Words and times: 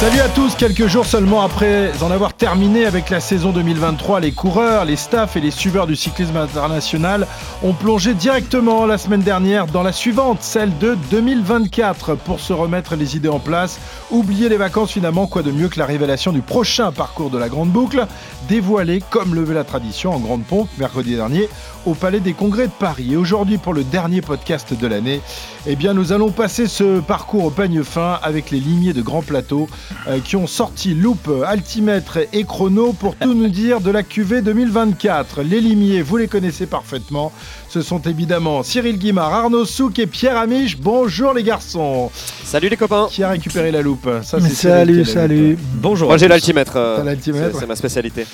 Salut 0.00 0.20
à 0.20 0.28
tous, 0.28 0.54
quelques 0.54 0.86
jours 0.86 1.06
seulement 1.06 1.42
après 1.42 1.90
en 2.02 2.12
avoir 2.12 2.32
terminé 2.32 2.86
avec 2.86 3.10
la 3.10 3.18
saison 3.18 3.50
2023, 3.50 4.20
les 4.20 4.30
coureurs, 4.30 4.84
les 4.84 4.94
staffs 4.94 5.34
et 5.34 5.40
les 5.40 5.50
suiveurs 5.50 5.88
du 5.88 5.96
cyclisme 5.96 6.36
international 6.36 7.26
ont 7.64 7.72
plongé 7.72 8.14
directement 8.14 8.86
la 8.86 8.96
semaine 8.96 9.22
dernière 9.22 9.66
dans 9.66 9.82
la 9.82 9.90
suivante, 9.90 10.38
celle 10.40 10.78
de 10.78 10.96
2024, 11.10 12.14
pour 12.14 12.38
se 12.38 12.52
remettre 12.52 12.94
les 12.94 13.16
idées 13.16 13.28
en 13.28 13.40
place. 13.40 13.80
Oublier 14.12 14.48
les 14.48 14.56
vacances 14.56 14.92
finalement, 14.92 15.26
quoi 15.26 15.42
de 15.42 15.50
mieux 15.50 15.68
que 15.68 15.80
la 15.80 15.86
révélation 15.86 16.30
du 16.30 16.42
prochain 16.42 16.92
parcours 16.92 17.30
de 17.30 17.38
la 17.38 17.48
Grande 17.48 17.70
Boucle, 17.70 18.06
dévoilé 18.48 19.02
comme 19.10 19.34
le 19.34 19.42
veut 19.42 19.52
la 19.52 19.64
tradition 19.64 20.14
en 20.14 20.20
grande 20.20 20.44
pompe 20.44 20.68
mercredi 20.78 21.16
dernier 21.16 21.48
au 21.86 21.94
Palais 21.94 22.20
des 22.20 22.34
Congrès 22.34 22.66
de 22.66 22.72
Paris. 22.72 23.14
Et 23.14 23.16
aujourd'hui, 23.16 23.58
pour 23.58 23.74
le 23.74 23.82
dernier 23.82 24.20
podcast 24.20 24.74
de 24.78 24.86
l'année, 24.86 25.20
eh 25.66 25.74
bien, 25.74 25.92
nous 25.92 26.12
allons 26.12 26.30
passer 26.30 26.68
ce 26.68 27.00
parcours 27.00 27.46
au 27.46 27.50
peigne 27.50 27.82
fin 27.82 28.20
avec 28.22 28.52
les 28.52 28.60
limiers 28.60 28.92
de 28.92 29.02
Grand 29.02 29.22
Plateau 29.22 29.68
euh, 30.06 30.20
qui 30.20 30.36
ont 30.36 30.46
sorti 30.46 30.94
loupe, 30.94 31.30
altimètre 31.46 32.18
et 32.32 32.44
chrono 32.44 32.92
pour 32.92 33.16
tout 33.16 33.34
nous 33.34 33.48
dire 33.48 33.80
de 33.80 33.90
la 33.90 34.02
QV 34.02 34.42
2024. 34.42 35.42
Les 35.42 35.60
limiers, 35.60 36.02
vous 36.02 36.16
les 36.16 36.28
connaissez 36.28 36.66
parfaitement. 36.66 37.32
Ce 37.68 37.82
sont 37.82 38.00
évidemment 38.00 38.62
Cyril 38.62 38.98
Guimard, 38.98 39.32
Arnaud 39.32 39.66
Souk 39.66 39.98
et 39.98 40.06
Pierre 40.06 40.38
Amiche. 40.38 40.78
Bonjour 40.78 41.34
les 41.34 41.42
garçons. 41.42 42.10
Salut 42.42 42.70
les 42.70 42.76
copains. 42.78 43.08
Qui 43.10 43.22
a 43.22 43.28
récupéré 43.30 43.70
la 43.70 43.82
loupe 43.82 44.08
Ça, 44.22 44.40
salut, 44.40 45.04
salut. 45.04 45.50
loupe. 45.50 45.60
Bonjour. 45.74 46.08
Moi 46.08 46.16
j'ai 46.16 46.28
l'altimètre. 46.28 46.72
T'as 46.72 46.78
euh, 46.78 47.04
l'altimètre 47.04 47.52
c'est 47.54 47.60
c'est 47.60 47.66
ma 47.66 47.76
spécialité. 47.76 48.26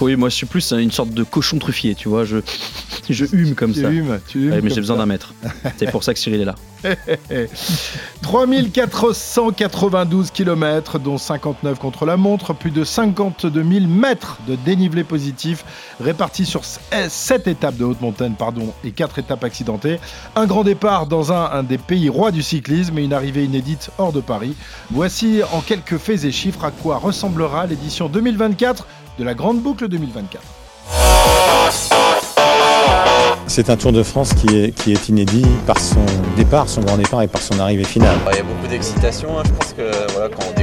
Oui, 0.00 0.16
moi 0.16 0.30
je 0.30 0.34
suis 0.36 0.46
plus 0.46 0.72
une 0.72 0.90
sorte 0.90 1.10
de 1.10 1.22
cochon 1.22 1.58
truffier, 1.58 1.94
tu 1.94 2.08
vois. 2.08 2.24
Je, 2.24 2.38
je 3.10 3.26
hume 3.32 3.54
comme 3.54 3.72
Tu 3.72 3.82
ça. 3.82 3.90
humes, 3.90 4.20
tu 4.26 4.38
humes 4.38 4.50
Ouais, 4.52 4.56
mais 4.56 4.60
comme 4.62 4.70
j'ai 4.70 4.80
besoin 4.80 4.96
ça. 4.96 5.02
d'un 5.02 5.06
maître. 5.06 5.34
C'est 5.76 5.90
pour 5.90 6.02
ça 6.02 6.14
que 6.14 6.18
Cyril 6.20 6.40
est 6.40 6.44
là. 6.46 6.54
3492 8.22 10.30
km, 10.30 10.98
dont 10.98 11.18
59 11.18 11.78
contre 11.78 12.06
la 12.06 12.16
montre, 12.16 12.54
plus 12.54 12.70
de 12.70 12.84
52 12.84 13.62
000 13.62 13.86
mètres 13.86 14.38
de 14.46 14.54
dénivelé 14.56 15.04
positif, 15.04 15.64
répartis 16.00 16.46
sur 16.46 16.62
7 16.64 17.46
étapes 17.48 17.76
de 17.76 17.84
haute 17.84 18.00
montagne 18.00 18.32
pardon, 18.38 18.72
et 18.84 18.90
4 18.92 19.18
étapes 19.18 19.44
accidentées. 19.44 20.00
Un 20.36 20.46
grand 20.46 20.64
départ 20.64 21.06
dans 21.06 21.32
un, 21.32 21.50
un 21.52 21.62
des 21.62 21.78
pays 21.78 22.08
rois 22.08 22.30
du 22.30 22.42
cyclisme 22.42 22.98
et 22.98 23.04
une 23.04 23.12
arrivée 23.12 23.44
inédite 23.44 23.90
hors 23.98 24.12
de 24.12 24.20
Paris. 24.20 24.54
Voici 24.90 25.40
en 25.52 25.60
quelques 25.60 25.98
faits 25.98 26.24
et 26.24 26.32
chiffres 26.32 26.64
à 26.64 26.70
quoi 26.70 26.98
ressemblera 26.98 27.66
l'édition 27.66 28.08
2024 28.08 28.86
de 29.18 29.24
la 29.24 29.34
Grande 29.34 29.60
Boucle 29.60 29.88
2024. 29.88 30.42
C'est 33.46 33.70
un 33.70 33.76
Tour 33.76 33.92
de 33.92 34.02
France 34.02 34.34
qui 34.34 34.46
est, 34.56 34.70
qui 34.72 34.92
est 34.92 35.08
inédit 35.08 35.44
par 35.66 35.78
son 35.80 36.04
départ, 36.36 36.68
son 36.68 36.80
grand 36.82 36.96
départ 36.96 37.22
et 37.22 37.28
par 37.28 37.40
son 37.40 37.58
arrivée 37.58 37.84
finale. 37.84 38.16
Il 38.30 38.36
y 38.36 38.40
a 38.40 38.42
beaucoup 38.42 38.66
d'excitation. 38.68 39.38
hein. 39.38 39.42
Je 39.46 39.50
pense 39.52 39.72
que 39.72 40.12
voilà, 40.12 40.28
quand 40.28 40.44
on 40.48 40.60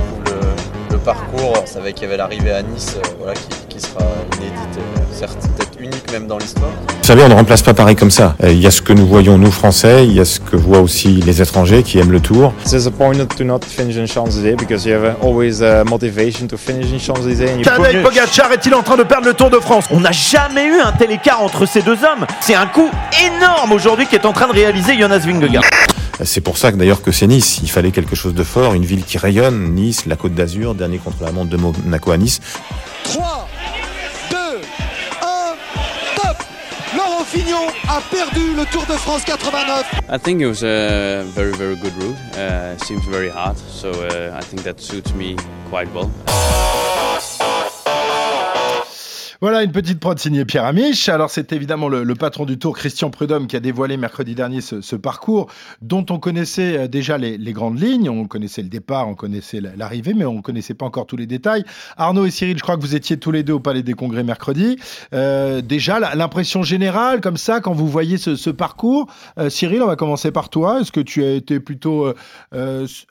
parcours, 1.05 1.53
on 1.61 1.65
savait 1.67 1.93
qu'il 1.93 2.03
y 2.03 2.05
avait 2.07 2.17
l'arrivée 2.17 2.51
à 2.51 2.63
Nice 2.63 2.95
euh, 2.97 3.07
voilà, 3.19 3.33
qui, 3.35 3.75
qui 3.77 3.79
sera 3.79 4.03
inédite, 4.37 4.79
euh, 4.79 5.01
certes 5.13 5.37
peut-être 5.55 5.79
unique 5.79 6.11
même 6.11 6.25
dans 6.25 6.39
l'histoire. 6.39 6.71
Vous 6.87 7.03
savez, 7.03 7.21
on 7.23 7.29
ne 7.29 7.35
remplace 7.35 7.61
pas 7.61 7.75
Paris 7.75 7.95
comme 7.95 8.09
ça. 8.09 8.35
Euh, 8.43 8.51
Il 8.51 8.59
y 8.59 8.65
a 8.65 8.71
ce 8.71 8.81
que 8.81 8.91
nous 8.91 9.05
voyons 9.05 9.37
nous 9.37 9.51
Français, 9.51 10.03
il 10.07 10.13
y 10.13 10.19
a 10.19 10.25
ce 10.25 10.39
que 10.39 10.55
voient 10.55 10.79
aussi 10.79 11.09
les 11.21 11.43
étrangers 11.43 11.83
qui 11.83 11.99
aiment 11.99 12.11
le 12.11 12.19
Tour. 12.19 12.53
disappointed 12.65 13.27
to 13.37 13.43
not 13.43 13.59
finish 13.67 13.97
in 13.97 14.07
Champs-Élysées 14.07 14.55
because 14.55 14.83
you 14.85 14.93
have 14.95 15.15
always 15.21 15.61
uh, 15.61 15.83
motivation 15.87 16.47
to 16.47 16.57
finish 16.57 16.91
in 16.91 16.97
Champs-Élysées. 16.97 17.51
and 17.53 17.57
you 17.59 17.63
Tadej 17.63 18.01
Pogacar 18.01 18.51
est-il 18.51 18.73
en 18.73 18.81
train 18.81 18.97
de 18.97 19.03
perdre 19.03 19.27
le 19.27 19.35
Tour 19.35 19.51
de 19.51 19.59
France? 19.59 19.85
On 19.91 19.99
n'a 19.99 20.11
jamais 20.11 20.65
eu 20.65 20.79
un 20.81 20.91
tel 20.91 21.11
écart 21.11 21.43
entre 21.43 21.67
ces 21.67 21.83
deux 21.83 22.03
hommes. 22.03 22.25
C'est 22.41 22.55
un 22.55 22.65
coup 22.65 22.89
énorme 23.23 23.71
aujourd'hui 23.73 24.07
qu'est 24.07 24.25
en 24.25 24.33
train 24.33 24.47
de 24.47 24.53
réaliser 24.53 24.97
Jonas 24.97 25.19
Vingegaard. 25.19 25.63
C'est 26.23 26.41
pour 26.41 26.57
ça 26.57 26.71
que 26.71 26.77
d'ailleurs 26.77 27.01
que 27.01 27.11
c'est 27.11 27.27
Nice. 27.27 27.59
Il 27.61 27.69
fallait 27.69 27.91
quelque 27.91 28.15
chose 28.15 28.33
de 28.33 28.43
fort, 28.43 28.73
une 28.73 28.85
ville 28.85 29.03
qui 29.03 29.17
rayonne. 29.17 29.73
Nice, 29.73 30.05
la 30.05 30.15
Côte 30.15 30.33
d'Azur, 30.33 30.73
dernier 30.75 30.97
contre 30.97 31.23
la 31.23 31.31
montre 31.31 31.49
de 31.49 31.57
Monaco 31.57 32.11
à 32.11 32.17
Nice. 32.17 32.39
3, 33.03 33.47
2, 34.31 34.37
1, 34.37 34.55
top 36.15 36.37
Laurent 36.95 37.23
Fignon 37.25 37.67
a 37.89 38.01
perdu 38.09 38.53
le 38.55 38.65
Tour 38.71 38.85
de 38.85 38.93
France 38.93 39.23
89. 39.25 39.85
I 40.09 40.17
think 40.17 40.41
it 40.41 40.47
was 40.47 40.63
a 40.63 41.23
very, 41.35 41.51
very 41.53 41.75
good 41.75 41.93
route. 42.01 42.15
Uh, 42.37 42.75
it 42.75 42.83
seems 42.83 43.05
very 43.09 43.29
hard, 43.29 43.57
so 43.57 43.89
uh, 43.89 44.37
I 44.37 44.41
think 44.41 44.63
that 44.63 44.79
suits 44.79 45.13
me 45.13 45.35
quite 45.69 45.91
well. 45.93 46.09
Voilà 49.45 49.61
une 49.61 49.71
petite 49.71 49.99
prod 49.99 50.17
signée 50.17 50.43
Pierre 50.43 50.65
Amiche. 50.65 51.07
Alors 51.07 51.29
c'est 51.29 51.53
évidemment 51.53 51.87
le, 51.87 52.15
patron 52.15 52.45
du 52.45 52.57
Tour, 52.57 52.75
Christian 52.75 53.11
Prudhomme, 53.11 53.45
qui 53.45 53.55
a 53.55 53.59
dévoilé 53.59 53.95
mercredi 53.95 54.33
dernier 54.33 54.59
ce, 54.59 54.95
parcours 54.95 55.51
dont 55.83 56.03
on 56.09 56.17
connaissait 56.17 56.79
euh, 56.79 56.87
déjà 56.87 57.19
les, 57.19 57.37
grandes 57.53 57.79
lignes. 57.79 58.09
On 58.09 58.25
connaissait 58.25 58.63
le 58.63 58.69
départ, 58.69 59.07
on 59.07 59.13
connaissait 59.13 59.61
la- 59.61 59.75
l'arrivée, 59.75 60.15
mais 60.15 60.25
on 60.25 60.37
ne 60.37 60.41
connaissait 60.41 60.73
pas 60.73 60.87
encore 60.87 61.05
tous 61.05 61.15
les 61.15 61.27
détails. 61.27 61.63
Arnaud 61.95 62.25
et 62.25 62.31
Cyril, 62.31 62.57
je 62.57 62.63
crois 62.63 62.75
que 62.75 62.81
vous 62.81 62.95
étiez 62.95 63.17
tous 63.17 63.29
les 63.29 63.43
deux 63.43 63.53
au 63.53 63.59
Palais 63.59 63.83
des 63.83 63.93
Congrès 63.93 64.23
mercredi. 64.23 64.79
Euh, 65.13 65.61
déjà, 65.61 65.99
l'impression 65.99 66.63
générale, 66.63 67.21
comme 67.21 67.37
ça, 67.37 67.59
quand 67.59 67.73
vous 67.73 67.87
voyez 67.87 68.17
ce, 68.17 68.49
parcours, 68.49 69.05
euh, 69.37 69.51
Cyril, 69.51 69.83
on 69.83 69.87
va 69.87 69.95
commencer 69.95 70.31
par 70.31 70.49
toi. 70.49 70.81
Est-ce 70.81 70.91
que 70.91 71.01
tu 71.01 71.23
as 71.23 71.33
été 71.33 71.59
plutôt 71.59 72.11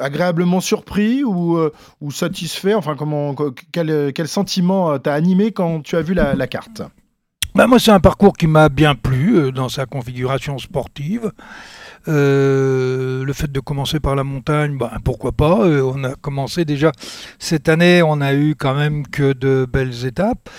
agréablement 0.01 0.61
surpris 0.61 1.22
ou, 1.22 1.61
satisfait? 2.11 2.75
Enfin, 2.75 2.97
comment, 2.97 3.37
quel, 3.71 4.27
sentiment 4.27 4.99
t'a 4.99 5.15
animé 5.15 5.53
quand 5.53 5.83
tu 5.83 5.95
as 5.95 6.03
vu 6.03 6.15
la, 6.15 6.24
la 6.33 6.47
carte 6.47 6.83
Bah, 7.55 7.67
moi, 7.67 7.79
c'est 7.79 7.91
un 7.91 8.01
parcours 8.01 8.37
qui 8.37 8.47
m'a 8.47 8.69
bien 8.69 8.95
plu 8.95 9.37
euh, 9.37 9.53
dans 9.53 9.69
sa 9.69 9.87
configuration 9.87 10.59
sportive. 10.59 11.31
Euh, 12.09 13.25
le 13.25 13.33
fait 13.33 13.51
de 13.51 13.61
commencer 13.61 14.01
par 14.01 14.17
la 14.17 14.25
montagne, 14.25 14.77
bah, 14.79 14.93
pourquoi 15.05 15.33
pas. 15.33 15.61
Euh, 15.61 15.83
on 15.83 16.03
a 16.05 16.15
commencé 16.15 16.65
déjà 16.65 16.91
cette 17.39 17.69
année, 17.69 18.03
on 18.03 18.21
a 18.21 18.34
eu 18.34 18.55
quand 18.57 18.75
même 18.75 19.07
que 19.07 19.33
de 19.33 19.67
belles 19.71 20.05
étapes. 20.07 20.51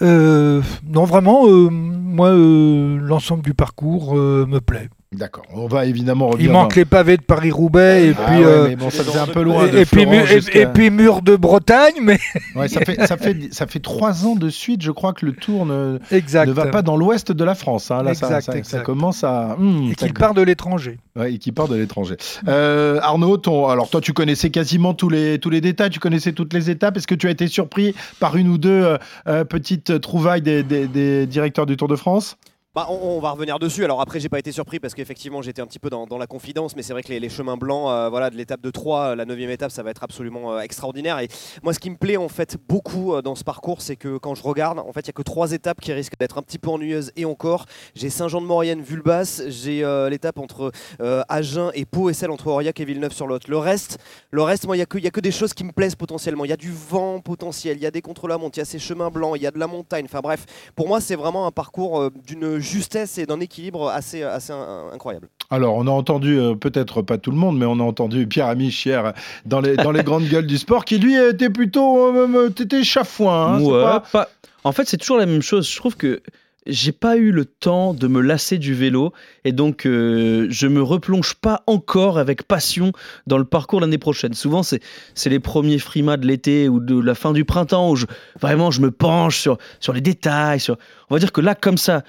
Non, 0.00 1.04
vraiment, 1.04 1.46
moi, 1.70 2.32
l'ensemble 2.32 3.42
du 3.42 3.54
parcours 3.54 4.14
me 4.14 4.58
plaît. 4.58 4.88
D'accord. 5.16 5.44
On 5.54 5.66
va 5.66 5.86
évidemment 5.86 6.28
Il 6.30 6.32
revenir. 6.34 6.52
manque 6.52 6.70
dans- 6.74 6.76
les 6.76 6.84
pavés 6.84 7.16
de 7.16 7.22
Paris-Roubaix 7.22 8.06
et 8.08 8.14
Ah 8.18 8.22
puis. 8.30 8.38
ouais, 8.40 8.44
euh, 8.44 8.68
mais 8.68 8.76
bon, 8.76 8.90
ça 8.90 9.04
faisait 9.04 9.18
un 9.18 9.26
peu 9.26 9.42
loin. 9.42 9.66
de 9.68 9.78
et, 9.78 9.84
puis, 9.84 10.06
jusqu'à- 10.26 10.72
et 10.78 10.90
mur 10.90 11.22
de 11.22 11.36
Bretagne, 11.36 11.94
mais 12.02 12.18
Ouais, 12.56 12.68
ça 12.68 12.80
fait 12.80 13.00
ça 13.06 13.16
fait 13.16 13.36
ça 13.52 13.66
fait 13.66 13.78
trois 13.80 14.26
ans 14.26 14.34
de 14.36 14.48
suite, 14.50 14.82
je 14.82 14.90
crois 14.90 15.12
que 15.12 15.24
le 15.26 15.32
Tour 15.32 15.66
ne, 15.66 15.98
exact. 16.10 16.46
ne 16.46 16.52
va 16.52 16.66
pas 16.66 16.82
dans 16.82 16.96
l'ouest 16.96 17.32
de 17.32 17.44
la 17.44 17.54
France. 17.54 17.90
hein. 17.90 18.02
Là, 18.02 18.14
ça- 18.14 18.38
Exact, 18.38 18.82
commence 18.82 19.24
à. 19.24 19.56
hmm, 19.58 19.90
Et 19.92 19.94
qu'il 19.94 20.12
part 20.14 20.34
de 20.34 20.42
l'étranger. 20.42 20.98
Ouais, 21.16 21.34
et 21.34 21.38
qui 21.38 21.52
part 21.52 21.68
de 21.68 21.76
l'étranger. 21.76 22.16
Euh, 22.48 22.98
Arnaud, 23.02 23.36
ton, 23.36 23.68
alors 23.68 23.88
toi, 23.90 24.00
tu 24.00 24.12
connaissais 24.12 24.50
quasiment 24.50 24.94
tous 24.94 25.08
les 25.08 25.38
tous 25.38 25.50
les 25.50 25.60
détails, 25.60 25.90
tu 25.90 26.00
connaissais 26.00 26.32
toutes 26.32 26.52
les 26.52 26.70
étapes. 26.70 26.96
Est-ce 26.96 27.06
que 27.06 27.14
tu 27.14 27.28
as 27.28 27.30
été 27.30 27.46
surpris 27.46 27.94
par 28.20 28.36
une 28.36 28.48
ou 28.48 28.58
deux 28.58 28.70
euh, 28.84 28.98
euh, 29.28 29.44
petites 29.44 30.00
trouvailles 30.00 30.42
des, 30.42 30.62
des- 30.62 30.86
des 30.88 31.26
directeurs 31.26 31.66
du 31.66 31.76
Tour 31.76 31.88
de 31.88 31.96
France? 31.96 32.36
Bah, 32.74 32.88
on, 32.88 33.20
va 33.20 33.30
revenir 33.30 33.60
dessus. 33.60 33.84
Alors 33.84 34.00
après, 34.00 34.18
j'ai 34.18 34.28
pas 34.28 34.40
été 34.40 34.50
surpris 34.50 34.80
parce 34.80 34.94
qu'effectivement, 34.94 35.42
j'étais 35.42 35.62
un 35.62 35.66
petit 35.66 35.78
peu 35.78 35.90
dans, 35.90 36.18
la 36.18 36.26
confidence, 36.26 36.74
mais 36.74 36.82
c'est 36.82 36.92
vrai 36.92 37.04
que 37.04 37.12
les, 37.12 37.28
chemins 37.28 37.56
blancs, 37.56 37.88
euh, 37.88 38.08
voilà, 38.08 38.30
de 38.30 38.36
l'étape 38.36 38.60
de 38.60 38.70
3, 38.70 39.14
la 39.14 39.24
9 39.24 39.38
étape, 39.50 39.70
ça 39.70 39.84
va 39.84 39.90
être 39.90 40.02
absolument 40.02 40.54
euh, 40.54 40.58
extraordinaire. 40.58 41.20
Et 41.20 41.28
moi, 41.62 41.72
ce 41.72 41.78
qui 41.78 41.88
me 41.88 41.96
plaît 41.96 42.16
en 42.16 42.28
fait 42.28 42.56
beaucoup 42.68 43.14
euh, 43.14 43.22
dans 43.22 43.36
ce 43.36 43.44
parcours, 43.44 43.80
c'est 43.80 43.94
que 43.94 44.16
quand 44.18 44.34
je 44.34 44.42
regarde, 44.42 44.80
en 44.80 44.92
fait, 44.92 45.02
il 45.02 45.06
y 45.06 45.10
a 45.10 45.12
que 45.12 45.22
trois 45.22 45.52
étapes 45.52 45.80
qui 45.80 45.92
risquent 45.92 46.18
d'être 46.18 46.36
un 46.36 46.42
petit 46.42 46.58
peu 46.58 46.68
ennuyeuses 46.68 47.12
et 47.14 47.24
encore. 47.24 47.66
J'ai 47.94 48.10
Saint-Jean-de-Maurienne, 48.10 48.82
Vulbas, 48.82 49.42
j'ai 49.46 49.84
euh, 49.84 50.10
l'étape 50.10 50.38
entre 50.38 50.72
euh, 51.00 51.22
Agen 51.28 51.70
et 51.74 51.84
Pau 51.84 52.10
et 52.10 52.14
celle 52.14 52.30
entre 52.30 52.48
Aurillac 52.48 52.78
et 52.80 52.84
Villeneuve-sur-Lot. 52.84 53.46
Le 53.48 53.58
reste, 53.58 53.98
le 54.30 54.42
reste, 54.42 54.66
moi, 54.66 54.76
il 54.76 54.80
y 54.80 54.82
a 54.82 54.86
que, 54.86 55.20
des 55.20 55.30
choses 55.30 55.54
qui 55.54 55.64
me 55.64 55.72
plaisent 55.72 55.94
potentiellement. 55.94 56.44
Il 56.44 56.48
y 56.48 56.52
a 56.52 56.56
du 56.56 56.72
vent 56.72 57.20
potentiel, 57.20 57.76
il 57.76 57.82
y 57.82 57.86
a 57.86 57.90
des 57.90 58.02
contre-la-montre, 58.02 58.58
il 58.58 58.60
y 58.60 58.62
a 58.62 58.66
ces 58.66 58.78
chemins 58.78 59.10
blancs, 59.10 59.34
il 59.36 59.42
y 59.42 59.46
a 59.46 59.50
de 59.50 59.58
la 59.58 59.66
montagne. 59.66 60.06
Enfin 60.06 60.20
bref, 60.20 60.44
pour 60.74 60.88
moi, 60.88 61.00
c'est 61.00 61.16
vraiment 61.16 61.46
un 61.46 61.52
parcours 61.52 62.00
euh, 62.00 62.10
d'une 62.26 62.58
justesse 62.64 63.18
et 63.18 63.26
d'un 63.26 63.38
équilibre 63.40 63.88
assez, 63.88 64.22
assez 64.22 64.52
in- 64.52 64.86
incroyable. 64.92 65.28
Alors, 65.50 65.74
on 65.76 65.86
a 65.86 65.90
entendu, 65.90 66.38
euh, 66.38 66.54
peut-être 66.54 67.02
pas 67.02 67.18
tout 67.18 67.30
le 67.30 67.36
monde, 67.36 67.58
mais 67.58 67.66
on 67.66 67.78
a 67.78 67.82
entendu 67.84 68.26
Pierre 68.26 68.46
Amiche 68.46 68.84
hier 68.86 69.12
dans 69.46 69.60
les, 69.60 69.76
dans 69.76 69.92
les 69.92 70.02
grandes 70.02 70.24
gueules 70.24 70.46
du 70.46 70.58
sport, 70.58 70.84
qui 70.84 70.98
lui 70.98 71.14
était 71.16 71.50
plutôt. 71.50 71.98
euh, 72.16 72.28
euh, 72.34 72.48
T'étais 72.50 72.82
chafouin. 72.82 73.54
hein, 73.54 73.58
c'est 73.60 73.66
Ouais, 73.66 73.82
pas- 73.82 74.00
pas- 74.12 74.28
En 74.64 74.72
fait, 74.72 74.88
c'est 74.88 74.96
toujours 74.96 75.18
la 75.18 75.26
même 75.26 75.42
chose. 75.42 75.70
Je 75.70 75.76
trouve 75.76 75.96
que 75.96 76.22
j'ai 76.66 76.92
pas 76.92 77.18
eu 77.18 77.30
le 77.30 77.44
temps 77.44 77.92
de 77.92 78.08
me 78.08 78.22
lasser 78.22 78.56
du 78.56 78.72
vélo 78.72 79.12
et 79.44 79.52
donc 79.52 79.84
euh, 79.84 80.46
je 80.48 80.66
me 80.66 80.82
replonge 80.82 81.34
pas 81.34 81.62
encore 81.66 82.16
avec 82.18 82.42
passion 82.44 82.92
dans 83.26 83.36
le 83.36 83.44
parcours 83.44 83.82
l'année 83.82 83.98
prochaine. 83.98 84.32
Souvent, 84.32 84.62
c'est 84.62 84.80
c'est 85.14 85.28
les 85.28 85.40
premiers 85.40 85.78
frimas 85.78 86.16
de 86.16 86.26
l'été 86.26 86.70
ou 86.70 86.80
de 86.80 86.98
la 86.98 87.14
fin 87.14 87.34
du 87.34 87.44
printemps 87.44 87.90
où 87.90 87.96
je, 87.96 88.06
vraiment 88.40 88.70
je 88.70 88.80
me 88.80 88.90
penche 88.90 89.38
sur, 89.40 89.58
sur 89.78 89.92
les 89.92 90.00
détails. 90.00 90.58
Sur... 90.58 90.78
On 91.10 91.14
va 91.16 91.18
dire 91.18 91.32
que 91.32 91.42
là, 91.42 91.54
comme 91.54 91.76
ça, 91.76 92.02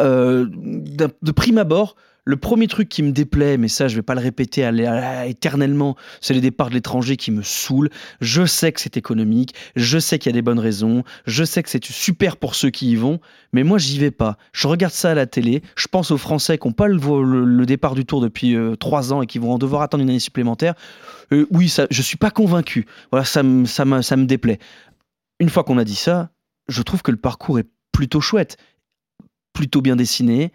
euh, 0.00 0.46
de 0.48 1.32
prime 1.32 1.58
abord, 1.58 1.96
le 2.24 2.36
premier 2.36 2.68
truc 2.68 2.88
qui 2.88 3.02
me 3.02 3.10
déplaît, 3.10 3.56
mais 3.56 3.68
ça 3.68 3.88
je 3.88 3.96
vais 3.96 4.02
pas 4.02 4.14
le 4.14 4.20
répéter 4.20 4.68
éternellement, 5.26 5.96
c'est 6.20 6.34
les 6.34 6.40
départs 6.40 6.68
de 6.68 6.74
l'étranger 6.74 7.16
qui 7.16 7.30
me 7.32 7.42
saoulent. 7.42 7.90
Je 8.20 8.46
sais 8.46 8.70
que 8.72 8.80
c'est 8.80 8.96
économique, 8.96 9.54
je 9.74 9.98
sais 9.98 10.18
qu'il 10.18 10.30
y 10.30 10.34
a 10.34 10.38
des 10.38 10.42
bonnes 10.42 10.60
raisons, 10.60 11.02
je 11.26 11.44
sais 11.44 11.62
que 11.62 11.68
c'est 11.68 11.84
super 11.84 12.36
pour 12.36 12.54
ceux 12.54 12.70
qui 12.70 12.90
y 12.92 12.96
vont, 12.96 13.20
mais 13.52 13.64
moi 13.64 13.78
j'y 13.78 13.98
vais 13.98 14.12
pas. 14.12 14.36
Je 14.52 14.68
regarde 14.68 14.92
ça 14.92 15.10
à 15.10 15.14
la 15.14 15.26
télé, 15.26 15.62
je 15.74 15.88
pense 15.88 16.10
aux 16.10 16.18
Français 16.18 16.58
qui 16.58 16.68
n'ont 16.68 16.74
pas 16.74 16.86
le, 16.86 17.66
départ 17.66 17.94
du 17.94 18.04
tour 18.04 18.20
depuis 18.20 18.54
euh, 18.54 18.76
trois 18.76 19.12
ans 19.12 19.22
et 19.22 19.26
qui 19.26 19.38
vont 19.38 19.52
en 19.52 19.58
devoir 19.58 19.82
attendre 19.82 20.02
une 20.02 20.10
année 20.10 20.18
supplémentaire. 20.18 20.74
Euh, 21.32 21.46
oui, 21.50 21.68
ça, 21.68 21.86
je 21.90 22.02
suis 22.02 22.16
pas 22.16 22.30
convaincu. 22.30 22.86
Voilà, 23.10 23.24
ça 23.24 23.42
me 23.42 24.24
déplaît. 24.24 24.58
Une 25.40 25.48
fois 25.48 25.64
qu'on 25.64 25.78
a 25.78 25.84
dit 25.84 25.96
ça, 25.96 26.30
je 26.68 26.82
trouve 26.82 27.02
que 27.02 27.10
le 27.10 27.16
parcours 27.16 27.58
est 27.58 27.66
plutôt 27.92 28.20
chouette, 28.20 28.56
plutôt 29.52 29.80
bien 29.82 29.96
dessiné. 29.96 30.52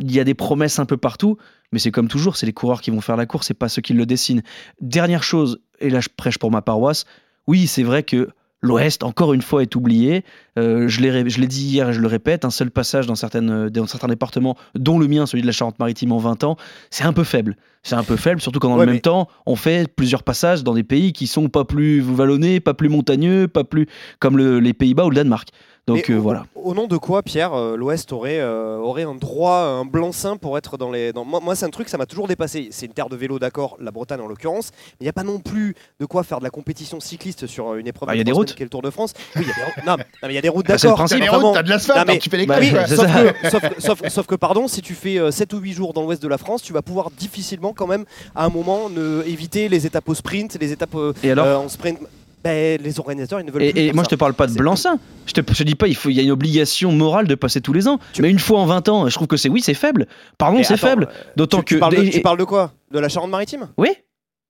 Il 0.00 0.10
y 0.12 0.20
a 0.20 0.24
des 0.24 0.34
promesses 0.34 0.78
un 0.78 0.86
peu 0.86 0.96
partout, 0.96 1.36
mais 1.72 1.78
c'est 1.78 1.90
comme 1.90 2.08
toujours, 2.08 2.36
c'est 2.36 2.46
les 2.46 2.52
coureurs 2.52 2.80
qui 2.80 2.90
vont 2.90 3.00
faire 3.00 3.16
la 3.16 3.26
course, 3.26 3.46
c'est 3.48 3.54
pas 3.54 3.68
ceux 3.68 3.82
qui 3.82 3.92
le 3.94 4.06
dessinent. 4.06 4.42
Dernière 4.80 5.22
chose, 5.22 5.60
et 5.80 5.90
là 5.90 6.00
je 6.00 6.08
prêche 6.14 6.38
pour 6.38 6.50
ma 6.50 6.62
paroisse, 6.62 7.04
oui, 7.46 7.66
c'est 7.66 7.82
vrai 7.82 8.02
que 8.02 8.28
l'Ouest, 8.60 9.04
encore 9.04 9.34
une 9.34 9.42
fois, 9.42 9.62
est 9.62 9.76
oublié. 9.76 10.24
Euh, 10.58 10.88
je 10.88 11.00
l'ai 11.00 11.46
dit 11.46 11.62
hier 11.64 11.90
et 11.90 11.92
je 11.92 12.00
le 12.00 12.08
répète, 12.08 12.44
un 12.44 12.50
seul 12.50 12.72
passage 12.72 13.06
dans, 13.06 13.14
certaines, 13.14 13.68
dans 13.68 13.86
certains 13.86 14.08
départements, 14.08 14.56
dont 14.74 14.98
le 14.98 15.06
mien, 15.06 15.26
celui 15.26 15.42
de 15.42 15.46
la 15.46 15.52
Charente-Maritime 15.52 16.10
en 16.10 16.18
20 16.18 16.42
ans, 16.42 16.56
c'est 16.90 17.04
un 17.04 17.12
peu 17.12 17.22
faible. 17.22 17.56
C'est 17.84 17.94
un 17.94 18.02
peu 18.02 18.16
faible, 18.16 18.40
surtout 18.40 18.58
quand 18.58 18.68
dans 18.70 18.74
Ouais, 18.74 18.80
le 18.80 18.86
mais- 18.86 18.92
même 18.94 19.00
temps, 19.00 19.28
on 19.46 19.54
fait 19.54 19.86
plusieurs 19.94 20.24
passages 20.24 20.64
dans 20.64 20.74
des 20.74 20.82
pays 20.82 21.12
qui 21.12 21.28
sont 21.28 21.48
pas 21.48 21.64
plus 21.64 22.00
vallonnés, 22.00 22.58
pas 22.58 22.74
plus 22.74 22.88
montagneux, 22.88 23.46
pas 23.46 23.62
plus 23.62 23.86
comme 24.18 24.36
le- 24.36 24.58
les 24.58 24.74
Pays-Bas 24.74 25.04
ou 25.04 25.10
le 25.10 25.16
Danemark. 25.16 25.50
Donc 25.88 26.10
euh, 26.10 26.18
au- 26.18 26.22
voilà. 26.22 26.46
Au 26.54 26.74
nom 26.74 26.86
de 26.86 26.96
quoi, 26.96 27.22
Pierre, 27.22 27.54
euh, 27.54 27.76
l'Ouest 27.76 28.12
aurait, 28.12 28.38
euh, 28.40 28.76
aurait 28.76 29.02
un 29.04 29.14
droit, 29.14 29.56
un 29.58 29.84
blanc-seing 29.84 30.36
pour 30.36 30.56
être 30.58 30.76
dans 30.76 30.90
les. 30.90 31.12
dans- 31.12 31.24
Moi, 31.24 31.40
moi, 31.42 31.54
c'est 31.56 31.64
un 31.66 31.70
truc, 31.70 31.88
ça 31.88 31.96
m'a 31.98 32.06
toujours 32.06 32.28
dépassé. 32.28 32.68
C'est 32.70 32.86
une 32.86 32.92
terre 32.92 33.08
de 33.08 33.16
vélo, 33.16 33.38
d'accord, 33.38 33.76
la 33.80 33.90
Bretagne 33.90 34.20
en 34.20 34.26
l'occurrence, 34.26 34.70
mais 34.92 34.96
il 35.00 35.04
n'y 35.04 35.08
a 35.08 35.12
pas 35.12 35.22
non 35.24 35.38
plus 35.40 35.74
de 36.00 36.06
quoi 36.06 36.22
faire 36.24 36.38
de 36.38 36.44
la 36.44 36.50
compétition 36.50 37.00
cycliste 37.00 37.46
sur 37.46 37.74
une 37.74 37.86
épreuve 37.86 38.06
Bah, 38.08 38.12
de 38.12 38.18
y 38.18 38.20
a 38.20 38.24
des 38.24 38.32
routes. 38.32 38.54
Tour 38.70 38.82
de 38.82 38.90
France. 38.90 39.14
Oui, 39.36 39.42
il 39.44 39.48
y 39.48 39.50
a 39.50 39.54
des 39.54 39.62
routes. 39.62 39.86
Non, 39.86 39.96
mais 39.96 40.28
il 40.30 40.34
y 40.34 40.38
a 40.38 40.42
des 40.42 40.48
routes, 40.48 40.66
Bah, 40.66 40.76
c'est 40.78 40.86
le 40.86 40.92
d'accord. 40.92 41.06
principe. 41.06 41.20
mais 41.20 41.52
T'as 41.54 41.62
de 41.62 41.68
l'asphalte, 41.70 42.08
Non, 42.08 42.16
tu 42.18 42.28
fais 42.30 42.36
les 42.36 42.46
bah, 42.46 42.56
oui, 42.60 42.70
sauf, 42.88 43.06
que, 43.06 43.48
sauf, 43.50 43.62
sauf- 43.78 44.08
sauf 44.08 44.26
que, 44.26 44.34
pardon, 44.34 44.68
si 44.68 44.82
tu 44.82 44.94
fais 44.94 45.18
euh, 45.18 45.30
7 45.30 45.52
ou 45.54 45.58
8 45.58 45.72
jours 45.72 45.92
dans 45.94 46.02
l'ouest 46.02 46.22
de 46.22 46.28
la 46.28 46.38
France, 46.38 46.62
tu 46.62 46.72
vas 46.72 46.82
pouvoir 46.82 47.10
difficilement, 47.10 47.72
quand 47.72 47.86
même, 47.86 48.04
à 48.34 48.44
un 48.44 48.48
moment, 48.50 48.90
ne, 48.90 49.22
éviter 49.26 49.68
les 49.68 49.86
étapes 49.86 50.08
au 50.08 50.14
sprint, 50.14 50.58
les 50.60 50.72
étapes 50.72 50.94
euh, 50.96 51.12
Et 51.22 51.30
alors 51.30 51.46
euh, 51.46 51.56
en 51.56 51.68
sprint. 51.68 51.98
Ben, 52.48 52.80
les 52.82 52.98
organisateurs, 52.98 53.40
ils 53.40 53.46
ne 53.46 53.50
veulent 53.50 53.62
Et, 53.62 53.72
plus. 53.72 53.80
et 53.80 53.84
faire 53.86 53.94
moi, 53.94 54.04
ça. 54.04 54.08
je 54.10 54.14
te 54.16 54.18
parle 54.18 54.34
pas 54.34 54.46
de 54.46 54.54
blanc-seing. 54.54 54.98
Je 55.26 55.32
te, 55.32 55.40
je 55.52 55.62
dis 55.64 55.74
pas, 55.74 55.86
il 55.88 55.94
faut, 55.94 56.08
il 56.08 56.16
y 56.16 56.20
a 56.20 56.22
une 56.22 56.30
obligation 56.30 56.92
morale 56.92 57.26
de 57.26 57.34
passer 57.34 57.60
tous 57.60 57.72
les 57.72 57.86
ans. 57.88 57.98
Mais 58.20 58.30
une 58.30 58.38
fois 58.38 58.60
en 58.60 58.66
20 58.66 58.88
ans, 58.88 59.08
je 59.08 59.14
trouve 59.14 59.26
que 59.26 59.36
c'est 59.36 59.48
oui, 59.48 59.60
c'est 59.60 59.74
faible. 59.74 60.06
Pardon, 60.38 60.62
c'est 60.62 60.76
faible. 60.76 61.08
D'autant 61.36 61.58
tu, 61.58 61.64
que 61.64 61.74
tu 61.74 61.78
parles 61.80 61.96
de, 61.96 62.02
des- 62.02 62.10
tu 62.10 62.20
parles 62.20 62.38
de 62.38 62.44
quoi? 62.44 62.72
De 62.90 62.98
la 62.98 63.08
Charente-Maritime? 63.08 63.68
Oui. 63.76 63.90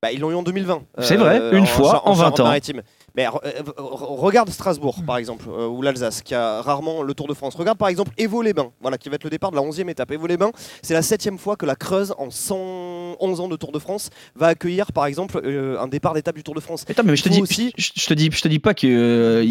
Bah, 0.00 0.12
ils 0.12 0.20
l'ont 0.20 0.30
eu 0.30 0.34
en 0.34 0.42
2020. 0.44 0.82
C'est 1.00 1.16
vrai, 1.16 1.40
une 1.52 1.66
fois, 1.66 1.90
Char- 1.92 2.06
en 2.06 2.12
20 2.12 2.40
ans. 2.40 2.52
Mais 3.18 3.26
re- 3.26 3.40
euh, 3.44 3.62
re- 3.76 4.16
regarde 4.20 4.48
Strasbourg, 4.48 4.98
par 5.04 5.16
exemple, 5.16 5.46
euh, 5.50 5.66
ou 5.66 5.82
l'Alsace, 5.82 6.22
qui 6.22 6.36
a 6.36 6.62
rarement 6.62 7.02
le 7.02 7.14
Tour 7.14 7.26
de 7.26 7.34
France. 7.34 7.56
Regarde 7.56 7.76
par 7.76 7.88
exemple 7.88 8.12
Évaux-les-Bains, 8.16 8.70
voilà, 8.80 8.96
qui 8.96 9.08
va 9.08 9.16
être 9.16 9.24
le 9.24 9.30
départ 9.30 9.50
de 9.50 9.56
la 9.56 9.62
11e 9.62 9.88
étape. 9.90 10.12
Évaux-les-Bains, 10.12 10.52
c'est 10.82 10.94
la 10.94 11.02
septième 11.02 11.36
fois 11.36 11.56
que 11.56 11.66
la 11.66 11.74
Creuse, 11.74 12.14
en 12.16 12.30
111 12.30 13.40
ans 13.40 13.48
de 13.48 13.56
Tour 13.56 13.72
de 13.72 13.80
France, 13.80 14.10
va 14.36 14.46
accueillir, 14.46 14.92
par 14.92 15.06
exemple, 15.06 15.40
euh, 15.44 15.80
un 15.80 15.88
départ 15.88 16.14
d'étape 16.14 16.36
du 16.36 16.44
Tour 16.44 16.54
de 16.54 16.60
France. 16.60 16.84
Attends, 16.88 17.02
mais 17.04 17.16
je 17.16 17.24
te 17.24 17.28
dis, 17.28 17.42
aussi- 17.42 17.72
je, 17.76 17.90
je 17.96 18.06
te 18.06 18.14
dis, 18.14 18.30
je 18.32 18.40
te 18.40 18.46
dis 18.46 18.60
pas 18.60 18.72
qu'il 18.72 18.88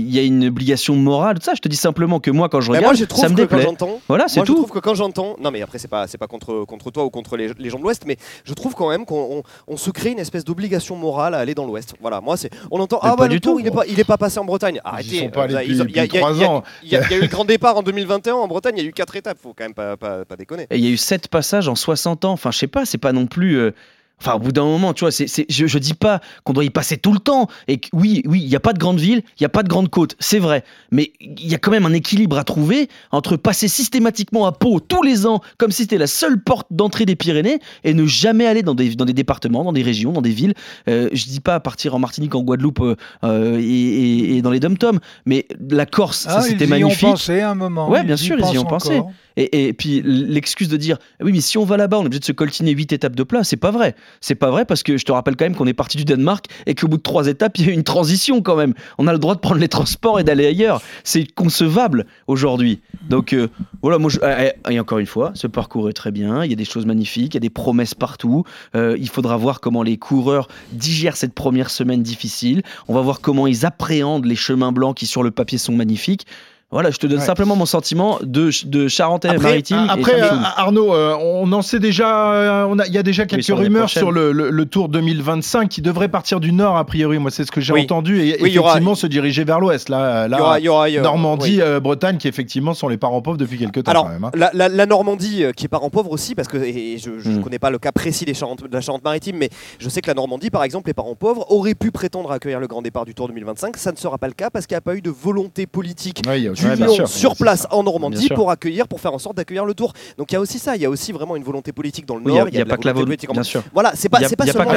y 0.09 0.17
a 0.17 0.21
une 0.23 0.45
obligation 0.45 0.95
morale, 0.95 1.37
tout 1.39 1.43
ça. 1.45 1.53
Je 1.53 1.59
te 1.61 1.67
dis 1.67 1.75
simplement 1.75 2.21
que 2.21 2.31
moi, 2.31 2.47
quand 2.47 2.61
je 2.61 2.69
regarde, 2.71 2.85
moi, 2.85 2.93
je 2.93 3.03
trouve 3.03 3.21
ça 3.21 3.27
me 3.29 3.35
que 3.35 3.41
quand 3.43 3.57
déplaît. 3.57 3.97
Voilà, 4.07 4.29
c'est 4.29 4.39
moi, 4.39 4.45
je 4.45 4.51
tout. 4.53 4.57
trouve 4.59 4.71
que 4.71 4.79
quand 4.79 4.95
j'entends, 4.95 5.35
non 5.41 5.51
mais 5.51 5.61
après 5.61 5.77
c'est 5.77 5.89
pas 5.89 6.05
pas 6.07 6.27
contre 6.27 6.63
contre 6.65 6.89
toi 6.89 7.03
ou 7.03 7.09
contre 7.09 7.35
les, 7.35 7.51
les 7.59 7.69
gens 7.69 7.77
de 7.79 7.83
l'Ouest, 7.83 8.03
mais 8.07 8.15
je 8.45 8.53
trouve 8.53 8.73
quand 8.75 8.89
même 8.89 9.05
qu'on 9.05 9.43
on, 9.67 9.73
on 9.73 9.77
se 9.77 9.89
crée 9.91 10.11
une 10.11 10.19
espèce 10.19 10.43
d'obligation 10.45 10.95
morale 10.95 11.33
à 11.35 11.39
aller 11.39 11.53
dans 11.53 11.65
l'Ouest. 11.65 11.93
Voilà, 12.01 12.21
moi 12.21 12.37
c'est, 12.37 12.49
on 12.71 12.79
entend 12.79 12.99
Mais 13.03 13.09
ah 13.11 13.15
bah 13.17 13.27
du 13.27 13.41
tour 13.41 13.56
il 13.59 13.67
est 13.67 13.71
pas 13.71 13.85
il 13.87 13.99
est 13.99 14.03
pas 14.03 14.17
passé 14.17 14.39
en 14.39 14.45
Bretagne. 14.45 14.79
Arrêtez. 14.83 15.19
sont 15.19 15.29
pas 15.29 15.43
allés 15.43 15.53
depuis- 15.55 15.67
ils 15.71 15.81
ont- 15.81 15.85
il 15.87 15.95
y 15.95 15.99
a- 15.99 16.03
depuis 16.03 16.15
il 16.15 16.15
y 16.15 16.17
a- 16.17 16.21
trois 16.21 16.31
il 16.33 16.41
y 16.41 16.43
a- 16.43 16.49
ans. 16.49 16.63
Il 16.83 16.89
y, 16.89 16.95
a 16.95 17.01
il 17.05 17.11
y 17.11 17.13
a 17.13 17.17
eu 17.17 17.21
le 17.21 17.27
grand 17.27 17.45
départ 17.45 17.77
en 17.77 17.83
2021 17.83 18.35
en 18.35 18.47
Bretagne, 18.47 18.75
il 18.77 18.83
y 18.83 18.85
a 18.85 18.89
eu 18.89 18.93
quatre 18.93 19.15
étapes, 19.15 19.37
faut 19.41 19.53
quand 19.57 19.63
même 19.65 19.73
pas 19.73 19.97
pas, 19.97 20.25
pas 20.25 20.35
déconner. 20.35 20.67
Et 20.69 20.77
il 20.77 20.83
y 20.85 20.87
a 20.87 20.91
eu 20.91 20.97
sept 20.97 21.27
passages 21.27 21.67
en 21.67 21.75
60 21.75 22.25
ans. 22.25 22.31
Enfin, 22.33 22.51
je 22.51 22.57
sais 22.57 22.67
pas, 22.67 22.85
c'est 22.85 22.97
pas 22.97 23.11
non 23.13 23.25
plus. 23.27 23.55
euh, 23.57 23.71
Enfin, 24.19 24.33
au 24.33 24.39
bout 24.39 24.51
d'un 24.51 24.63
moment, 24.65 24.93
tu 24.93 25.01
vois, 25.01 25.11
c'est, 25.11 25.27
je, 25.47 25.67
je 25.67 25.77
dis 25.77 25.93
pas 25.93 26.21
qu'on 26.43 26.53
doit 26.53 26.63
y 26.65 26.71
passer 26.71 26.97
tout 26.97 27.13
le 27.13 27.19
temps. 27.19 27.47
Et 27.67 27.77
que, 27.77 27.87
oui, 27.93 28.23
oui, 28.25 28.41
il 28.41 28.49
n'y 28.49 28.55
a 28.55 28.59
pas 28.59 28.73
de 28.73 28.79
grande 28.79 28.99
ville, 28.99 29.19
il 29.39 29.41
n'y 29.41 29.45
a 29.45 29.49
pas 29.49 29.61
de 29.61 29.67
grande 29.69 29.89
côte, 29.89 30.15
c'est 30.19 30.39
vrai. 30.39 30.63
Mais 30.91 31.11
il 31.21 31.47
y 31.47 31.53
a 31.53 31.59
quand 31.59 31.69
même 31.69 31.85
un 31.85 31.93
équilibre 31.93 32.37
à 32.39 32.43
trouver 32.43 32.89
entre 33.11 33.35
passer 33.37 33.67
systématiquement 33.67 34.47
à 34.47 34.51
Pau 34.53 34.79
tous 34.79 35.03
les 35.03 35.27
ans, 35.27 35.41
comme 35.59 35.69
si 35.71 35.83
c'était 35.83 35.99
la 35.99 36.07
seule 36.07 36.41
porte 36.41 36.65
d'entrée 36.71 37.05
des 37.05 37.15
Pyrénées, 37.15 37.59
et 37.83 37.93
ne 37.93 38.05
jamais 38.07 38.47
aller 38.47 38.63
dans 38.63 38.73
des, 38.73 38.95
dans 38.95 39.05
des 39.05 39.13
départements, 39.13 39.63
dans 39.63 39.73
des 39.73 39.83
régions, 39.83 40.11
dans 40.13 40.21
des 40.23 40.31
villes. 40.31 40.55
Euh, 40.89 41.09
je 41.13 41.25
dis 41.25 41.39
pas 41.39 41.59
partir 41.59 41.93
en 41.93 41.99
Martinique, 41.99 42.33
en 42.33 42.41
Guadeloupe 42.41 42.79
euh, 42.81 42.95
euh, 43.23 43.59
et, 43.59 43.63
et- 43.63 44.37
et 44.37 44.41
dans 44.41 44.51
les 44.51 44.59
dom-toms, 44.59 44.99
mais 45.27 45.45
la 45.69 45.85
Corse, 45.85 46.21
ça, 46.21 46.37
Ah, 46.37 46.41
c'était 46.41 46.65
ils 46.65 46.69
y 46.69 46.73
ont 46.73 46.79
magnifique. 46.87 47.07
pensé 47.09 47.41
un 47.41 47.53
moment. 47.55 47.87
Ouais, 47.89 47.99
Ils 48.01 48.07
bien 48.07 48.15
y 48.15 48.17
sûr, 48.17 48.37
ils 48.39 48.55
y 48.55 48.57
ont 48.57 48.65
pensé. 48.65 49.01
Et, 49.39 49.67
et 49.67 49.73
puis 49.73 50.01
l'excuse 50.03 50.67
de 50.67 50.77
dire 50.77 50.97
oui 51.21 51.31
mais 51.31 51.41
si 51.41 51.59
on 51.59 51.63
va 51.63 51.77
là-bas 51.77 51.99
on 51.99 52.01
est 52.01 52.05
obligé 52.07 52.21
de 52.21 52.25
se 52.25 52.31
coltiner 52.31 52.71
8 52.71 52.91
étapes 52.93 53.15
de 53.15 53.21
plat, 53.21 53.43
c'est 53.43 53.55
pas 53.55 53.69
vrai. 53.69 53.93
C'est 54.21 54.35
pas 54.35 54.49
vrai 54.51 54.65
parce 54.65 54.83
que 54.83 54.97
je 54.97 55.05
te 55.05 55.11
rappelle 55.11 55.35
quand 55.35 55.45
même 55.45 55.55
qu'on 55.55 55.67
est 55.67 55.73
parti 55.73 55.97
du 55.97 56.05
Danemark 56.05 56.45
et 56.65 56.75
qu'au 56.75 56.87
bout 56.87 56.97
de 56.97 57.01
trois 57.01 57.27
étapes 57.27 57.57
il 57.57 57.65
y 57.65 57.69
a 57.69 57.71
eu 57.71 57.73
une 57.73 57.83
transition 57.83 58.41
quand 58.41 58.55
même. 58.55 58.73
On 58.97 59.07
a 59.07 59.13
le 59.13 59.19
droit 59.19 59.35
de 59.35 59.39
prendre 59.39 59.59
les 59.59 59.67
transports 59.67 60.19
et 60.19 60.23
d'aller 60.23 60.45
ailleurs. 60.47 60.81
C'est 61.03 61.25
concevable 61.33 62.05
aujourd'hui. 62.27 62.81
Donc 63.09 63.33
euh, 63.33 63.47
voilà 63.81 63.97
moi 63.97 64.09
je- 64.09 64.19
euh, 64.23 64.49
et 64.69 64.79
encore 64.79 64.99
une 64.99 65.05
fois 65.05 65.31
ce 65.35 65.47
parcours 65.47 65.89
est 65.89 65.93
très 65.93 66.11
bien. 66.11 66.43
Il 66.43 66.49
y 66.49 66.53
a 66.53 66.57
des 66.57 66.65
choses 66.65 66.85
magnifiques, 66.85 67.33
il 67.33 67.37
y 67.37 67.37
a 67.37 67.41
des 67.41 67.49
promesses 67.49 67.93
partout. 67.95 68.43
Euh, 68.75 68.95
il 68.99 69.09
faudra 69.09 69.37
voir 69.37 69.59
comment 69.59 69.83
les 69.83 69.97
coureurs 69.97 70.47
digèrent 70.73 71.17
cette 71.17 71.33
première 71.33 71.69
semaine 71.69 72.03
difficile. 72.03 72.63
On 72.87 72.93
va 72.93 73.01
voir 73.01 73.21
comment 73.21 73.47
ils 73.47 73.65
appréhendent 73.65 74.25
les 74.25 74.35
chemins 74.35 74.71
blancs 74.71 74.95
qui 74.97 75.05
sur 75.07 75.23
le 75.23 75.31
papier 75.31 75.57
sont 75.57 75.73
magnifiques. 75.73 76.25
Voilà, 76.69 76.91
je 76.91 76.97
te 76.97 77.07
donne 77.07 77.19
Ouais. 77.19 77.25
simplement 77.25 77.55
mon 77.55 77.65
sentiment 77.65 78.19
de, 78.21 78.49
de 78.65 78.87
Charente-Maritime. 78.89 79.85
et 79.87 79.89
Après, 79.89 80.21
euh. 80.21 80.31
Arnaud, 80.57 80.93
euh, 80.93 81.15
on 81.21 81.49
en 81.53 81.61
sait 81.61 81.79
déjà, 81.79 82.33
euh, 82.33 82.75
il 82.87 82.93
y 82.93 82.97
a 82.97 83.03
déjà 83.03 83.25
quelques 83.25 83.43
sur 83.45 83.57
rumeurs 83.57 83.89
sur 83.89 84.11
le, 84.11 84.33
le- 84.33 84.49
le 84.49 84.65
Tour 84.65 84.89
2025 84.89 85.69
qui 85.69 85.81
devrait 85.81 86.09
partir 86.09 86.41
du 86.41 86.51
nord, 86.51 86.75
a 86.75 86.83
priori. 86.83 87.19
Moi, 87.19 87.31
c'est 87.31 87.45
ce 87.45 87.51
que 87.53 87.61
j'ai 87.61 87.71
Oui. 87.71 87.83
entendu. 87.83 88.19
Et 88.19 88.37
Oui, 88.41 88.57
aura- 88.57 88.71
effectivement, 88.71 88.95
se 88.95 89.07
diriger 89.07 89.45
vers 89.45 89.61
l'ouest. 89.61 89.87
Là, 89.87 90.27
là 90.27 90.35
Il 90.37 90.39
y 90.39 90.41
aura- 90.43 90.59
il 90.59 90.63
y 90.65 90.69
aura- 90.69 90.89
il 90.89 90.93
y 90.95 90.99
aura- 90.99 91.07
Normandie, 91.07 91.55
oui. 91.55 91.61
euh, 91.61 91.79
Bretagne, 91.79 92.17
qui 92.17 92.27
effectivement 92.27 92.73
sont 92.73 92.89
les 92.89 92.97
parents 92.97 93.21
pauvres 93.21 93.37
depuis 93.37 93.57
quelques 93.57 93.83
temps 93.85 93.91
Alors, 93.91 94.03
quand 94.03 94.09
même. 94.11 94.25
hein. 94.25 94.31
la, 94.35 94.51
la- 94.53 94.67
la 94.67 94.85
Normandie, 94.85 95.45
qui 95.55 95.65
est 95.65 95.69
parent 95.69 95.89
pauvre 95.89 96.11
aussi, 96.11 96.35
parce 96.35 96.49
que 96.49 96.57
et 96.57 96.97
je 96.97 97.11
ne 97.29 97.37
Mm. 97.37 97.43
connais 97.43 97.59
pas 97.59 97.69
le 97.69 97.79
cas 97.79 97.93
précis 97.93 98.25
des 98.25 98.33
Charentes- 98.33 98.67
de 98.67 98.73
la 98.73 98.81
Charente-Maritime, 98.81 99.37
mais 99.37 99.49
je 99.79 99.87
sais 99.87 100.01
que 100.01 100.07
la 100.07 100.15
Normandie, 100.15 100.49
par 100.49 100.65
exemple, 100.65 100.89
les 100.89 100.93
parents 100.93 101.15
pauvres 101.15 101.49
auraient 101.49 101.75
pu 101.75 101.91
prétendre 101.91 102.29
accueillir 102.29 102.59
le 102.59 102.67
grand 102.67 102.81
départ 102.81 103.05
du 103.05 103.15
Tour 103.15 103.29
2025. 103.29 103.77
Ça 103.77 103.93
ne 103.93 103.97
sera 103.97 104.17
pas 104.17 104.27
le 104.27 104.33
cas 104.33 104.49
parce 104.49 104.67
qu'il 104.67 104.75
n'y 104.75 104.79
a 104.79 104.81
pas 104.81 104.95
eu 104.95 105.01
de 105.01 105.09
volonté 105.11 105.65
politique 105.65 106.23
Du 106.57 106.65
ouais, 106.65 106.87
sûr. 106.89 107.07
sur 107.07 107.35
place 107.35 107.61
ça. 107.61 107.67
en 107.73 107.83
Normandie 107.83 108.29
pour 108.29 108.49
accueillir, 108.51 108.87
pour 108.87 108.99
faire 108.99 109.13
en 109.13 109.19
sorte 109.19 109.37
d'accueillir 109.37 109.65
le 109.65 109.73
Tour. 109.73 109.93
Donc 110.17 110.31
il 110.31 110.35
y 110.35 110.37
a 110.37 110.41
aussi 110.41 110.59
ça, 110.59 110.75
il 110.75 110.81
y 110.81 110.85
a 110.85 110.89
aussi 110.89 111.11
vraiment 111.11 111.35
une 111.35 111.43
volonté 111.43 111.71
politique 111.71 112.05
dans 112.05 112.15
le 112.15 112.21
Oui, 112.23 112.31
il 112.31 112.35
y 112.35 112.37
Nord. 112.37 112.47
a- 112.47 112.49
il 112.49 112.55
y 112.57 112.61
a 112.61 112.63
de 112.63 112.69
pas 112.69 112.77
que 112.77 112.87
la 112.87 112.93
politique 112.93 113.29
en- 113.29 113.33
bien 113.33 113.43
sûr. 113.43 113.63
Voilà, 113.73 113.91
c'est 113.95 114.09
pas, 114.09 114.19
pas 114.19 114.45
seulement 114.45 114.71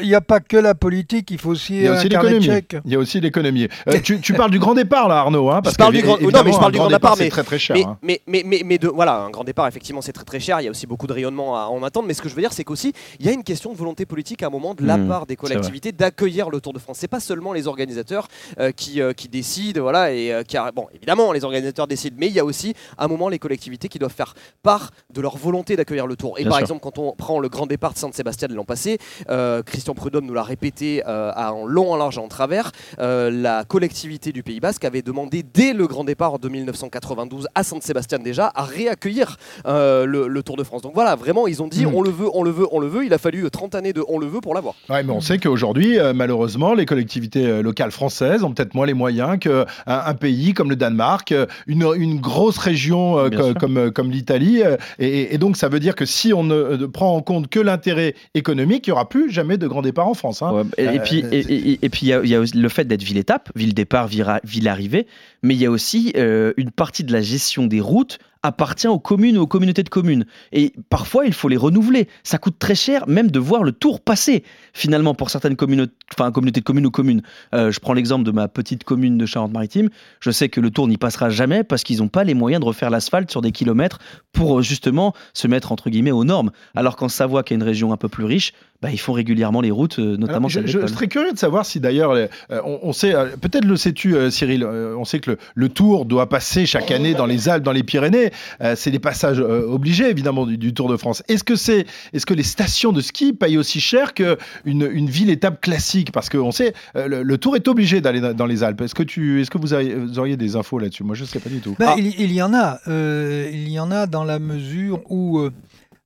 Il 0.00 0.06
n'y 0.08 0.14
a 0.14 0.20
pas 0.20 0.40
que 0.40 0.56
la 0.56 0.74
politique, 0.74 1.30
il 1.30 1.38
faut 1.38 1.50
aussi 1.50 1.74
Il 1.76 1.82
y 1.82 1.86
a 1.86 1.92
un 1.92 1.96
aussi 1.96 2.08
carnet 2.08 2.30
de 2.30 2.38
l'économie. 2.38 2.82
Il 2.84 2.92
y 2.92 2.94
a 2.94 2.98
aussi 2.98 3.20
l'économie. 3.20 3.68
Euh, 3.88 3.98
tu, 4.02 4.32
parles 4.34 4.50
du 4.50 4.58
grand 4.58 4.74
départ 4.74 5.08
là, 5.08 5.18
Arnaud, 5.18 5.50
hein, 5.50 5.60
parce 5.62 5.74
je 5.74 5.78
parle 5.78 5.92
que, 5.92 5.98
du 5.98 6.02
grand, 6.04 6.16
évidemment, 6.18 6.38
non 6.38 6.44
mais 6.44 6.52
je 6.52 6.58
parle 6.58 6.68
un 6.68 6.72
du 6.72 6.78
grand 6.78 6.88
départ, 6.88 7.16
c'est 7.16 7.24
mais 7.24 7.30
très 7.30 7.42
très 7.42 7.58
cher. 7.58 7.76
Mais, 7.76 7.84
hein. 7.84 7.98
mais, 8.02 8.20
mais, 8.26 8.42
mais, 8.46 8.62
mais 8.64 8.78
de, 8.78 8.88
voilà, 8.88 9.20
un 9.20 9.30
grand 9.30 9.44
départ, 9.44 9.66
effectivement, 9.66 10.00
c'est 10.02 10.12
très 10.12 10.24
très 10.24 10.40
cher. 10.40 10.60
Il 10.60 10.64
y 10.64 10.68
a 10.68 10.70
aussi 10.70 10.86
beaucoup 10.86 11.06
de 11.06 11.12
rayonnement 11.12 11.56
à 11.56 11.66
en 11.66 11.82
attendre. 11.82 12.06
Mais 12.08 12.14
ce 12.14 12.22
que 12.22 12.28
je 12.28 12.34
veux 12.34 12.42
dire, 12.42 12.52
c'est 12.52 12.64
qu'aussi, 12.64 12.92
il 13.18 13.26
y 13.26 13.28
a 13.28 13.32
une 13.32 13.44
question 13.44 13.72
de 13.72 13.76
volonté 13.76 14.06
politique 14.06 14.42
à 14.42 14.46
un 14.46 14.50
moment 14.50 14.74
de 14.74 14.84
la 14.84 14.96
Mmh, 14.96 15.08
part 15.08 15.26
des 15.26 15.36
collectivités 15.36 15.92
d'accueillir 15.92 16.50
le 16.50 16.60
Tour 16.60 16.72
de 16.72 16.78
France. 16.78 16.98
C'est 17.00 17.08
pas 17.08 17.20
seulement 17.20 17.52
les 17.52 17.66
organisateurs 17.66 18.28
euh, 18.58 18.70
qui, 18.72 19.00
euh, 19.00 19.12
qui 19.12 19.28
décident, 19.28 19.80
voilà, 19.90 20.12
et 20.12 20.32
euh, 20.32 20.42
qui 20.44 20.56
a- 20.56 20.70
bon, 20.70 20.86
évidemment, 20.94 21.32
les 21.32 21.44
organisateurs 21.44 21.86
décident, 21.88 22.16
mais 22.18 22.28
il 22.28 22.32
y 22.32 22.38
a 22.38 22.44
aussi 22.44 22.74
à 22.96 23.04
un 23.04 23.08
moment 23.08 23.28
les 23.28 23.38
collectivités 23.40 23.88
qui 23.88 23.98
doivent 23.98 24.12
faire 24.14 24.34
part 24.62 24.90
de 25.12 25.20
leur 25.20 25.36
volonté 25.36 25.74
d'accueillir 25.76 26.06
le 26.06 26.14
Tour. 26.16 26.38
Et 26.38 26.42
Bien 26.42 26.50
par 26.50 26.58
sûr. 26.58 26.64
exemple, 26.64 26.80
quand 26.82 26.98
on 26.98 27.12
prend 27.16 27.40
le 27.40 27.48
grand 27.48 27.66
départ 27.66 27.92
de 27.92 27.98
Saint-Sébastien 27.98 28.46
de 28.48 28.54
l'an 28.54 28.64
passé, 28.64 28.98
euh, 29.30 29.62
Christian 29.64 29.94
Prudhomme 29.94 30.26
nous 30.26 30.34
l'a 30.34 30.42
répété 30.44 31.02
euh, 31.08 31.32
à- 31.34 31.52
en 31.52 31.66
long, 31.66 31.92
en 31.92 31.96
large 31.96 32.18
et 32.18 32.20
en 32.20 32.28
travers, 32.28 32.70
euh, 33.00 33.30
la 33.30 33.64
collectivité 33.64 34.32
du 34.32 34.42
Pays 34.42 34.60
Basque 34.60 34.84
avait 34.84 35.02
demandé 35.02 35.42
dès 35.42 35.72
le 35.72 35.86
grand 35.88 36.04
départ 36.04 36.38
de 36.38 36.48
1992 36.48 37.48
à 37.54 37.62
Saint-Sébastien 37.64 38.18
déjà 38.18 38.52
à 38.54 38.62
réaccueillir 38.64 39.36
euh, 39.66 40.04
le, 40.06 40.28
le 40.28 40.42
Tour 40.42 40.56
de 40.56 40.62
France. 40.64 40.82
Donc 40.82 40.92
voilà, 40.94 41.16
vraiment, 41.16 41.46
ils 41.48 41.62
ont 41.62 41.66
dit 41.68 41.84
Mm. 41.86 41.94
on 41.94 42.02
le 42.02 42.10
veut, 42.10 42.28
on 42.34 42.42
le 42.42 42.50
veut, 42.50 42.66
on 42.72 42.78
le 42.78 42.86
veut. 42.86 43.04
Il 43.04 43.12
a 43.14 43.18
fallu 43.18 43.50
30 43.50 43.74
années 43.74 43.92
de 43.92 44.04
on 44.08 44.18
le 44.18 44.26
veut 44.26 44.40
pour 44.40 44.54
l'avoir. 44.54 44.74
Ouais, 44.88 45.02
mais 45.02 45.12
on 45.12 45.20
sait 45.20 45.38
qu'aujourd'hui, 45.38 45.98
euh, 45.98 46.12
malheureusement, 46.12 46.74
les 46.74 46.86
collectivités 46.86 47.62
locales 47.62 47.90
françaises 47.90 48.44
ont 48.44 48.52
peut-être 48.52 48.74
moins 48.74 48.86
les 48.86 48.94
moyens 48.94 49.38
que 49.40 49.64
un, 49.86 50.02
un 50.06 50.14
pays 50.14 50.52
comme 50.54 50.70
le 50.70 50.76
Danemark, 50.76 51.32
euh, 51.32 51.46
une, 51.66 51.84
une 51.96 52.20
grosse 52.20 52.58
région 52.58 53.18
euh, 53.18 53.28
Bien 53.28 53.38
co- 53.38 53.44
sûr. 53.46 53.54
comme, 53.54 53.76
euh, 53.76 53.90
comme 53.90 54.10
l'Italie. 54.10 54.62
Et, 54.98 55.34
et 55.34 55.38
donc, 55.38 55.56
ça 55.56 55.68
veut 55.68 55.80
dire 55.80 55.94
que 55.94 56.04
si 56.04 56.32
on 56.32 56.42
ne 56.44 56.86
prend 56.86 57.14
en 57.14 57.22
compte 57.22 57.48
que 57.48 57.60
l'intérêt 57.60 58.14
économique, 58.34 58.86
il 58.86 58.90
n'y 58.90 58.92
aura 58.92 59.08
plus 59.08 59.30
jamais 59.30 59.58
de 59.58 59.66
grand 59.66 59.82
départ 59.82 60.08
en 60.08 60.14
France. 60.14 60.42
hein. 60.42 60.52
Ouais, 60.52 60.62
et, 60.78 60.88
Euh, 60.88 60.98
puis, 61.04 61.24
et, 61.32 61.38
et- 61.38 61.78
et 61.82 61.88
puis 61.88 62.06
il 62.06 62.08
y 62.08 62.12
a, 62.12 62.24
y 62.24 62.50
le 62.54 62.68
fait 62.68 62.84
d'être 62.84 63.02
ville-étape, 63.02 63.50
ville-départ, 63.54 64.06
vira- 64.08 64.40
ville-arrivée, 64.44 65.06
mais 65.42 65.54
il 65.54 65.60
y 65.60 65.66
a 65.66 65.70
aussi 65.70 66.12
euh, 66.16 66.52
une 66.56 66.70
partie 66.70 67.04
de 67.04 67.12
la 67.12 67.22
gestion 67.22 67.66
des 67.66 67.80
routes 67.80 68.18
appartient 68.42 68.88
aux 68.88 68.98
communes 68.98 69.36
ou 69.38 69.42
aux 69.42 69.46
communautés 69.46 69.82
de 69.82 69.88
communes. 69.88 70.24
Et 70.52 70.72
parfois, 70.88 71.26
il 71.26 71.32
faut 71.32 71.48
les 71.48 71.56
renouveler. 71.56 72.08
Ça 72.22 72.38
coûte 72.38 72.58
très 72.58 72.74
cher 72.74 73.06
même 73.08 73.30
de 73.30 73.38
voir 73.38 73.62
le 73.64 73.72
tour 73.72 74.00
passer, 74.00 74.44
finalement, 74.72 75.14
pour 75.14 75.30
certaines 75.30 75.56
communautés, 75.56 75.92
enfin, 76.14 76.30
communautés 76.32 76.60
de 76.60 76.64
communes 76.64 76.86
ou 76.86 76.90
communes. 76.90 77.22
Euh, 77.54 77.70
je 77.70 77.80
prends 77.80 77.92
l'exemple 77.92 78.24
de 78.24 78.30
ma 78.30 78.48
petite 78.48 78.84
commune 78.84 79.18
de 79.18 79.26
Charente-Maritime. 79.26 79.90
Je 80.20 80.30
sais 80.30 80.48
que 80.48 80.60
le 80.60 80.70
tour 80.70 80.88
n'y 80.88 80.96
passera 80.96 81.28
jamais 81.30 81.64
parce 81.64 81.82
qu'ils 81.82 81.98
n'ont 81.98 82.08
pas 82.08 82.24
les 82.24 82.34
moyens 82.34 82.60
de 82.60 82.66
refaire 82.66 82.90
l'asphalte 82.90 83.30
sur 83.30 83.42
des 83.42 83.52
kilomètres 83.52 83.98
pour 84.32 84.58
euh, 84.58 84.62
justement 84.62 85.14
se 85.34 85.46
mettre, 85.46 85.72
entre 85.72 85.90
guillemets, 85.90 86.10
aux 86.12 86.24
normes. 86.24 86.50
Alors 86.74 86.96
qu'en 86.96 87.08
Savoie, 87.08 87.42
qui 87.42 87.52
est 87.52 87.56
une 87.56 87.62
région 87.62 87.92
un 87.92 87.96
peu 87.96 88.08
plus 88.08 88.24
riche, 88.24 88.52
bah, 88.82 88.88
ils 88.90 88.98
font 88.98 89.12
régulièrement 89.12 89.60
les 89.60 89.70
routes, 89.70 89.98
euh, 89.98 90.16
notamment 90.16 90.48
Alors, 90.48 90.48
je, 90.48 90.60
je 90.66 90.78
d'école. 90.78 90.88
serais 90.88 91.08
curieux 91.08 91.32
de 91.32 91.38
savoir 91.38 91.66
si 91.66 91.80
d'ailleurs, 91.80 92.12
euh, 92.12 92.26
on, 92.64 92.78
on 92.82 92.92
sait, 92.94 93.14
euh, 93.14 93.36
peut-être 93.38 93.66
le 93.66 93.76
sais-tu, 93.76 94.16
euh, 94.16 94.30
Cyril, 94.30 94.64
on 94.64 95.04
sait 95.04 95.20
que 95.20 95.32
le, 95.32 95.38
le 95.54 95.68
Tour 95.68 96.06
doit 96.06 96.28
passer 96.30 96.64
chaque 96.64 96.90
année 96.90 97.12
dans 97.12 97.26
les 97.26 97.50
Alpes, 97.50 97.62
dans 97.62 97.72
les 97.72 97.82
Pyrénées. 97.82 98.29
Euh, 98.60 98.74
c'est 98.76 98.90
des 98.90 98.98
passages 98.98 99.40
euh, 99.40 99.66
obligés, 99.66 100.08
évidemment, 100.10 100.46
du, 100.46 100.56
du 100.58 100.72
Tour 100.74 100.88
de 100.88 100.96
France. 100.96 101.22
Est-ce 101.28 101.44
que 101.44 101.56
c'est, 101.56 101.86
est-ce 102.12 102.26
que 102.26 102.34
les 102.34 102.42
stations 102.42 102.92
de 102.92 103.00
ski 103.00 103.32
payent 103.32 103.58
aussi 103.58 103.80
cher 103.80 104.14
qu'une 104.14 104.36
une 104.64 105.10
ville-étape 105.10 105.60
classique? 105.60 106.12
Parce 106.12 106.28
qu'on 106.28 106.52
sait, 106.52 106.72
euh, 106.96 107.08
le, 107.08 107.22
le 107.22 107.38
Tour 107.38 107.56
est 107.56 107.68
obligé 107.68 108.00
d'aller 108.00 108.20
dans- 108.20 108.34
dans 108.34 108.46
les 108.46 108.62
Alpes. 108.62 108.80
Est-ce 108.82 108.94
que, 108.94 109.02
tu, 109.02 109.40
est-ce 109.40 109.50
que 109.50 109.58
vous, 109.58 109.74
auriez 110.18 110.36
des 110.36 110.56
infos 110.56 110.78
là-dessus? 110.78 111.04
Moi, 111.04 111.14
je 111.14 111.22
ne 111.22 111.28
sais 111.28 111.40
pas 111.40 111.50
du 111.50 111.60
tout. 111.60 111.76
Ben, 111.78 111.94
il, 111.98 112.18
il 112.20 112.32
y 112.32 112.42
en 112.42 112.52
a. 112.54 112.78
il 112.88 113.68
y 113.68 113.78
en 113.80 113.90
a 113.90 114.06
dans 114.06 114.24
la 114.24 114.38
mesure 114.38 115.00
où, 115.10 115.40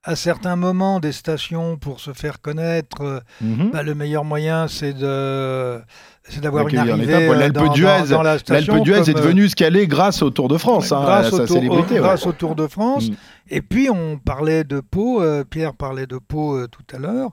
à 0.07 0.17
certains 0.17 0.57
moments 0.57 1.01
des 1.01 1.13
stations, 1.13 1.77
pour 1.79 1.99
se 2.01 2.13
faire 2.13 2.41
connaître, 2.43 3.23
Mhm. 3.41 3.71
bah, 3.73 3.83
le 3.83 3.95
meilleur 3.95 4.25
moyen, 4.25 4.69
c'est 4.69 4.93
de 4.93 5.81
c'est 6.27 6.41
d'avoir 6.41 6.67
une 6.69 6.79
arrivée 6.79 7.13
euh, 7.15 7.35
L'Alpe 7.35 7.55
dans, 7.55 7.73
d'Huez, 7.75 7.85
l'Alpe 8.49 8.83
d'Huez 8.83 8.95
est 8.97 9.09
euh, 9.11 9.13
devenue 9.13 9.49
ce 9.49 9.55
qu'elle 9.55 9.77
est 9.77 9.87
grâce 9.87 10.23
au 10.23 10.31
Tour 10.31 10.49
de 10.49 10.57
France, 10.57 10.91
hein, 10.91 11.03
grâce, 11.03 11.27
à 11.27 11.35
au 11.35 11.39
sa 11.39 11.47
tour, 11.47 11.57
célébrité. 11.57 11.91
au- 11.91 11.95
ouais. 11.97 12.01
grâce 12.01 12.27
au 12.27 12.33
Tour 12.33 12.55
de 12.55 12.67
France. 12.67 13.11
Mm. 13.11 13.15
Et 13.51 13.61
puis 13.61 13.91
on 13.91 14.17
parlait 14.17 14.65
de 14.65 14.81
Pau, 14.81 15.21
euh, 15.21 15.45
Pierre 15.45 15.75
parlait 15.75 16.07
de 16.07 16.17
Pau 16.17 16.57
euh, 16.57 16.67
tout 16.67 16.97
à 16.97 16.99
l'heure. 16.99 17.31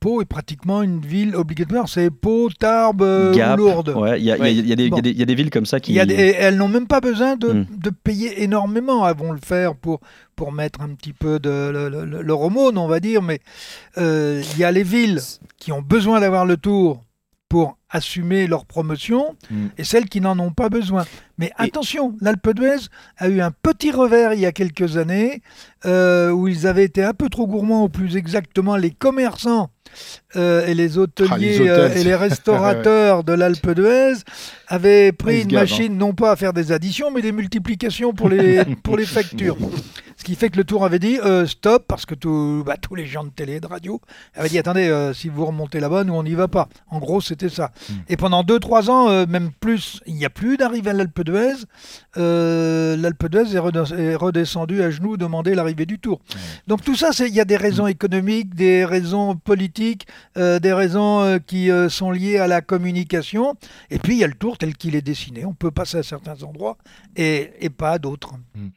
Pau 0.00 0.20
est 0.20 0.26
pratiquement 0.26 0.82
une 0.82 1.00
ville 1.00 1.34
obligatoire, 1.36 1.88
c'est 1.88 2.10
Pau, 2.10 2.50
Tarbes 2.50 3.32
Gap, 3.34 3.58
ou 3.58 3.62
Lourdes. 3.62 3.88
ouais, 3.96 4.20
il 4.20 4.26
y, 4.26 4.30
a- 4.32 4.36
y 4.48 4.58
y 4.58 4.76
des- 4.76 5.10
y 5.10 5.18
y 5.18 5.22
a 5.22 5.34
villes 5.34 5.48
comme 5.50 5.64
ça 5.66 5.80
qui. 5.80 5.94
Y 5.94 6.00
a 6.00 6.06
des- 6.06 6.14
et 6.14 6.34
elles 6.34 6.56
n'ont 6.58 6.68
même 6.68 6.86
pas 6.86 7.00
besoin 7.00 7.36
de, 7.36 7.48
Mm. 7.48 7.66
de 7.78 7.90
payer 7.90 8.42
énormément. 8.42 9.08
Elles 9.08 9.16
vont 9.16 9.32
le 9.32 9.40
faire 9.42 9.74
pour, 9.74 10.00
pour 10.36 10.52
mettre 10.52 10.82
un 10.82 10.88
petit 10.94 11.14
peu 11.14 11.38
de 11.38 11.70
le- 11.72 11.88
le- 11.88 12.04
le- 12.04 12.20
leur 12.22 12.40
aumône, 12.42 12.76
on 12.76 12.86
va 12.88 13.00
dire. 13.00 13.22
Mais 13.22 13.40
il 13.96 14.58
y 14.58 14.64
a 14.64 14.70
les 14.70 14.82
villes 14.82 15.20
qui 15.58 15.72
ont 15.72 15.80
besoin 15.82 16.20
d'avoir 16.20 16.44
le 16.44 16.58
tour 16.58 17.02
pour 17.48 17.78
assumer 17.90 18.46
leur 18.48 18.64
promotion 18.66 19.36
Mm. 19.50 19.66
et 19.78 19.84
celles 19.84 20.08
qui 20.08 20.20
n'en 20.20 20.36
ont 20.40 20.50
pas 20.50 20.68
besoin. 20.68 21.04
Mais 21.38 21.52
attention, 21.56 22.14
l'Alpe 22.20 22.50
d'Huez 22.54 22.88
a 23.18 23.28
eu 23.28 23.40
un 23.40 23.50
petit 23.52 23.92
revers 23.92 24.32
il 24.34 24.40
y 24.40 24.46
a 24.46 24.52
quelques 24.52 24.96
années 24.96 25.42
euh, 25.84 26.30
où 26.30 26.48
ils 26.48 26.66
avaient 26.66 26.84
été 26.84 27.04
un 27.04 27.12
peu 27.12 27.28
trop 27.28 27.46
gourmands, 27.46 27.84
ou 27.84 27.88
plus 27.88 28.16
exactement 28.16 28.76
les 28.76 28.90
commerçants 28.90 29.70
euh, 30.34 30.66
et 30.66 30.74
les 30.74 30.98
hôteliers 30.98 31.30
Ah, 31.30 31.38
les 31.38 31.68
euh, 31.68 31.94
et 31.94 32.02
les 32.02 32.14
restaurateurs 32.26 33.22
de 33.22 33.32
l'Alpe 33.32 33.70
d'Huez 33.70 34.14
avaient 34.66 35.12
pris 35.12 35.38
se 35.38 35.42
une 35.42 35.48
gavent, 35.50 35.60
machine 35.62 35.96
non 35.96 36.12
pas 36.14 36.32
à 36.32 36.36
faire 36.36 36.52
des 36.52 36.72
additions 36.72 37.10
mais 37.12 37.22
des 37.22 37.32
multiplications 37.32 38.12
pour 38.12 38.28
les, 38.28 38.64
pour 38.82 38.96
les 38.96 39.06
factures. 39.06 39.56
Ce 40.24 40.30
qui 40.30 40.36
fait 40.36 40.48
que 40.48 40.56
le 40.56 40.64
tour 40.64 40.86
avait 40.86 40.98
dit 40.98 41.18
euh, 41.22 41.46
stop 41.46 41.84
parce 41.86 42.06
que 42.06 42.14
tout- 42.14 42.62
bah, 42.64 42.78
tous 42.80 42.94
les 42.94 43.04
gens 43.04 43.24
de 43.24 43.28
télé 43.28 43.56
et 43.56 43.60
de 43.60 43.66
radio 43.66 44.00
avaient 44.34 44.48
dit 44.48 44.58
attendez, 44.58 44.88
euh, 44.88 45.12
si 45.12 45.28
vous 45.28 45.44
remontez 45.44 45.80
là-bas, 45.80 46.02
nous 46.04 46.14
on 46.14 46.22
n'y 46.22 46.32
va 46.32 46.48
pas. 46.48 46.70
En 46.88 46.98
gros, 46.98 47.20
c'était 47.20 47.50
ça. 47.50 47.72
Et 48.08 48.16
pendant 48.16 48.42
2-3 48.42 48.88
ans, 48.88 49.10
euh, 49.10 49.26
même 49.26 49.50
plus, 49.60 50.00
il 50.06 50.14
n'y 50.14 50.24
a 50.24 50.30
plus 50.30 50.56
d'arrivée 50.56 50.88
à 50.88 50.92
l'Alpe 50.94 51.20
d'Huez. 51.22 51.66
Euh, 52.16 52.96
L'Alpe 52.96 53.26
d'Huez 53.28 53.54
est, 53.54 53.58
redes- 53.58 53.92
est 53.98 54.14
redescendue 54.14 54.80
à 54.82 54.90
genoux 54.90 55.18
demander 55.18 55.54
l'arrivée 55.54 55.84
du 55.84 55.98
tour. 55.98 56.20
Donc 56.68 56.82
tout 56.82 56.96
ça, 56.96 57.10
il 57.20 57.34
y 57.34 57.40
a 57.40 57.44
des 57.44 57.58
raisons 57.58 57.86
économiques, 57.86 58.54
des 58.54 58.86
raisons 58.86 59.36
politiques, 59.36 60.06
euh, 60.38 60.58
des 60.58 60.72
raisons 60.72 61.20
euh, 61.20 61.38
qui 61.38 61.70
euh, 61.70 61.90
sont 61.90 62.10
liées 62.10 62.38
à 62.38 62.46
la 62.46 62.62
communication. 62.62 63.56
Et 63.90 63.98
puis 63.98 64.14
il 64.14 64.20
y 64.20 64.24
a 64.24 64.28
le 64.28 64.32
tour 64.34 64.56
tel 64.56 64.74
qu'il 64.74 64.96
est 64.96 65.02
dessiné. 65.02 65.44
On 65.44 65.52
peut 65.52 65.70
passer 65.70 65.98
à 65.98 66.02
certains 66.02 66.42
endroits 66.44 66.78
et, 67.14 67.50
et 67.60 67.68
pas 67.68 67.90
à 67.90 67.98
d'autres. 67.98 68.32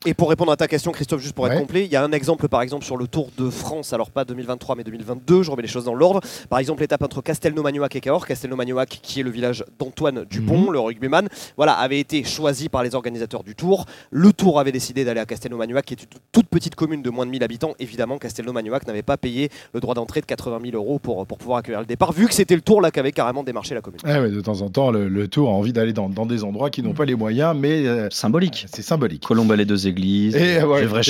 Et 0.05 0.13
pour 0.13 0.29
répondre 0.29 0.51
à 0.51 0.57
ta 0.57 0.67
question, 0.67 0.91
Christophe, 0.91 1.21
juste 1.21 1.35
pour 1.37 1.45
être 1.47 1.53
Ouais. 1.53 1.59
complet, 1.61 1.85
il 1.85 1.91
y 1.91 1.95
a 1.95 2.03
un 2.03 2.11
exemple 2.11 2.47
par 2.49 2.61
exemple 2.63 2.83
sur 2.83 2.97
le 2.97 3.05
Tour 3.07 3.29
de 3.37 3.49
France, 3.51 3.93
alors 3.93 4.09
pas 4.09 4.25
2023 4.25 4.75
mais 4.75 4.83
2022, 4.83 5.43
je 5.43 5.51
remets 5.51 5.61
les 5.61 5.67
choses 5.67 5.85
dans 5.85 5.93
l'ordre. 5.93 6.19
Par 6.49 6.57
exemple, 6.59 6.81
l'étape 6.81 7.03
entre 7.03 7.21
Castelnau-Magnoac 7.21 7.95
et 7.95 8.01
Cahors. 8.01 8.25
Castelnau-Magnoac, 8.25 8.87
qui 9.03 9.19
est 9.19 9.23
le 9.23 9.29
village 9.29 9.63
d'Antoine 9.79 10.25
Dupont, 10.29 10.57
Mhm. 10.65 10.71
le 10.73 10.79
rugbyman, 10.79 11.29
voilà, 11.55 11.73
avait 11.73 11.99
été 11.99 12.23
choisi 12.23 12.69
par 12.69 12.81
les 12.83 12.95
organisateurs 12.95 13.43
du 13.43 13.53
Tour. 13.55 13.85
Le 14.09 14.33
Tour 14.33 14.59
avait 14.59 14.71
décidé 14.71 15.05
d'aller 15.05 15.19
à 15.19 15.25
Castelnau-Magnoac, 15.25 15.83
qui 15.85 15.93
est 15.93 16.01
une 16.01 16.09
toute 16.31 16.47
petite 16.47 16.73
commune 16.75 17.01
de 17.03 17.09
moins 17.11 17.25
de 17.27 17.31
1000 17.31 17.43
habitants. 17.43 17.75
Évidemment, 17.79 18.17
Castelnau-Magnoac 18.17 18.87
n'avait 18.87 19.03
pas 19.03 19.17
payé 19.17 19.49
le 19.73 19.79
droit 19.79 19.93
d'entrée 19.93 20.21
de 20.21 20.25
80 20.25 20.59
000 20.63 20.75
euros 20.75 20.97
pour, 20.97 21.25
pour 21.27 21.37
pouvoir 21.37 21.59
accueillir 21.59 21.79
le 21.81 21.85
départ, 21.85 22.11
vu 22.13 22.27
que 22.27 22.33
c'était 22.33 22.55
le 22.55 22.61
Tour 22.61 22.81
là 22.81 22.89
qui 22.89 22.99
avait 22.99 23.11
carrément 23.11 23.43
démarché 23.43 23.75
la 23.75 23.81
commune. 23.81 23.99
Ah 24.05 24.21
ouais, 24.21 24.31
de 24.31 24.41
temps 24.41 24.61
en 24.61 24.69
temps, 24.69 24.89
le, 24.91 25.07
le 25.07 25.27
tour 25.27 25.49
a 25.49 25.53
envie 25.53 25.71
d'aller 25.73 25.93
dans, 25.93 26.09
dans 26.09 26.25
des 26.25 26.43
endroits 26.43 26.71
qui 26.71 26.81
n'ont 26.81 26.93
pas 26.93 27.05
les 27.05 27.15
moyens, 27.15 27.55
mais 27.55 27.85
euh, 27.85 28.07
symbolique. 28.09 28.65
C'est 28.73 28.81
symbolique. 28.81 29.23
Colombes 29.23 29.51
les 29.53 29.65
deux 29.65 29.87
églises, 29.87 30.35
Et, 30.35 30.63
ouais, 30.63 30.81
le 30.81 30.87
vrai 30.87 31.03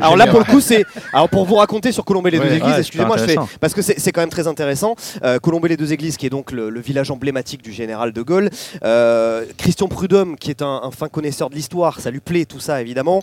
Alors 0.00 0.16
là, 0.16 0.26
pour 0.26 0.38
le 0.38 0.44
coup, 0.44 0.60
c'est. 0.60 0.84
Alors 1.12 1.28
pour 1.28 1.44
vous 1.44 1.56
raconter 1.56 1.92
sur 1.92 2.04
Colombey 2.04 2.30
les 2.30 2.38
Ouais, 2.38 2.48
deux 2.48 2.54
églises, 2.56 2.72
ouais, 2.72 2.80
excusez-moi, 2.80 3.16
je 3.16 3.24
fais. 3.24 3.36
Parce 3.60 3.74
que 3.74 3.82
c'est 3.82 4.12
quand 4.12 4.20
même 4.20 4.30
très 4.30 4.48
intéressant. 4.48 4.94
Euh, 5.24 5.38
Colombey 5.38 5.68
les 5.68 5.76
deux 5.76 5.92
églises, 5.92 6.16
qui 6.16 6.26
est 6.26 6.30
donc 6.30 6.52
le, 6.52 6.70
le 6.70 6.80
village 6.80 7.10
emblématique 7.10 7.62
du 7.62 7.72
général 7.72 8.12
de 8.12 8.22
Gaulle. 8.22 8.50
Euh, 8.84 9.44
Christian 9.58 9.88
Prudhomme, 9.88 10.36
qui 10.36 10.50
est 10.50 10.62
un, 10.62 10.80
un 10.82 10.90
fin 10.90 11.08
connaisseur 11.08 11.50
de 11.50 11.54
l'histoire, 11.54 12.00
ça 12.00 12.10
lui 12.10 12.20
plaît, 12.20 12.44
tout 12.44 12.60
ça, 12.60 12.80
évidemment. 12.80 13.22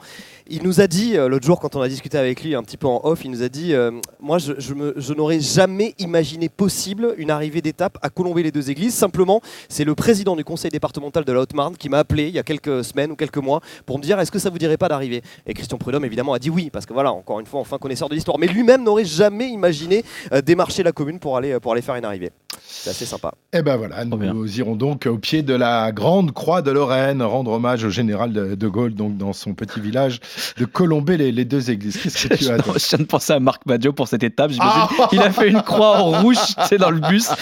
Il 0.52 0.64
nous 0.64 0.82
a 0.82 0.88
dit, 0.88 1.16
euh, 1.16 1.28
l'autre 1.28 1.46
jour, 1.46 1.60
quand 1.60 1.76
on 1.76 1.82
a 1.82 1.88
discuté 1.88 2.18
avec 2.18 2.44
lui 2.44 2.56
un 2.56 2.64
petit 2.64 2.76
peu 2.76 2.88
en 2.88 3.02
off, 3.04 3.24
il 3.24 3.30
nous 3.30 3.44
a 3.44 3.50
dit 3.50 3.76
euh, 3.76 3.92
Moi, 4.20 4.40
je, 4.40 5.14
n'aurais 5.14 5.40
jamais 5.40 5.94
imaginé 6.00 6.50
possible 6.50 7.14
une 7.18 7.30
arrivée 7.30 7.62
d'étape 7.62 8.00
à 8.02 8.10
Colombey 8.10 8.42
les 8.42 8.52
deux 8.52 8.72
églises. 8.72 8.96
Simplement, 8.96 9.42
c'est 9.68 9.84
le 9.84 9.94
président 9.94 10.36
du 10.36 10.44
conseil 10.44 10.72
départemental 10.72 11.24
de 11.24 11.32
la 11.32 11.42
Haute-Marne 11.42 11.78
qui 11.78 11.88
m'a 11.88 12.00
appelé 12.00 12.30
il 12.30 12.34
y 12.34 12.40
a 12.40 12.44
quelques 12.44 12.84
semaines 12.84 13.12
ou 13.12 13.16
quelques 13.16 13.38
mois 13.38 13.62
pour 13.86 14.00
me 14.00 14.04
dire 14.04 14.20
Est-ce 14.20 14.32
que 14.32 14.40
ça 14.40 14.50
vous 14.50 14.58
dirait 14.58 14.78
pas 14.78 14.90
d'arriver? 14.90 15.22
Et 15.46 15.54
Christian 15.54 15.78
Prudhomme, 15.78 16.06
évidemment, 16.06 16.34
a 16.34 16.40
dit 16.40 16.50
oui, 16.50 16.72
parce 16.72 16.88
que 16.88 16.94
voilà, 16.94 17.14
encore 17.14 17.40
une 17.40 17.46
fois, 17.46 17.60
enfin 17.60 17.78
connaisseur 17.78 18.10
de 18.10 18.16
l'histoire. 18.16 18.40
Mais 18.40 18.48
lui-même 18.48 18.84
n'aurait 18.84 19.06
jamais 19.06 19.50
imaginé 19.50 20.04
euh, 20.34 20.42
démarcher 20.42 20.82
la 20.82 20.94
commune 20.94 21.20
pour 21.20 21.38
aller 21.38 21.60
faire 21.84 21.94
une 21.94 22.06
arrivée. 22.06 22.32
C'est 22.72 22.92
assez 22.92 23.06
sympa. 23.06 23.34
Eh 23.52 23.64
ben 23.64 23.78
voilà, 23.78 24.06
nous 24.06 24.60
irons 24.60 24.76
donc 24.76 25.08
au 25.08 25.18
pied 25.18 25.42
de 25.42 25.56
la 25.56 25.92
grande 25.92 26.32
croix 26.34 26.62
de 26.62 26.70
Lorraine, 26.70 27.24
rendre 27.24 27.52
hommage 27.52 27.84
au 27.84 27.90
général 27.90 28.32
de, 28.32 28.54
de 28.54 28.68
Gaulle, 28.68 28.94
donc 28.94 29.18
dans 29.18 29.34
son 29.34 29.54
petit 29.56 29.80
village 29.80 30.20
de 30.58 30.66
Colomber 30.66 31.18
les, 31.18 31.32
les 31.32 31.46
deux 31.46 31.72
églises. 31.72 31.98
Qu'est-ce 31.98 32.28
que 32.28 32.36
tu 32.36 32.48
as 32.52 32.60
toi 32.60 32.76
Je 32.78 32.88
viens 32.88 33.00
de 33.00 33.04
penser 33.10 33.34
à 33.34 33.40
Marc 33.40 33.66
Maggio 33.66 33.92
pour 33.92 34.08
cette 34.08 34.24
étape. 34.24 34.52
j'imagine. 34.52 34.82
Ah 35.00 35.08
Il 35.12 35.20
a 35.20 35.32
fait 35.32 35.50
une 35.50 35.64
croix 35.64 35.98
en 35.98 36.22
rouge, 36.22 36.38
sais, 36.68 36.78
dans 36.78 36.92
le 36.92 37.00
bus. 37.00 37.30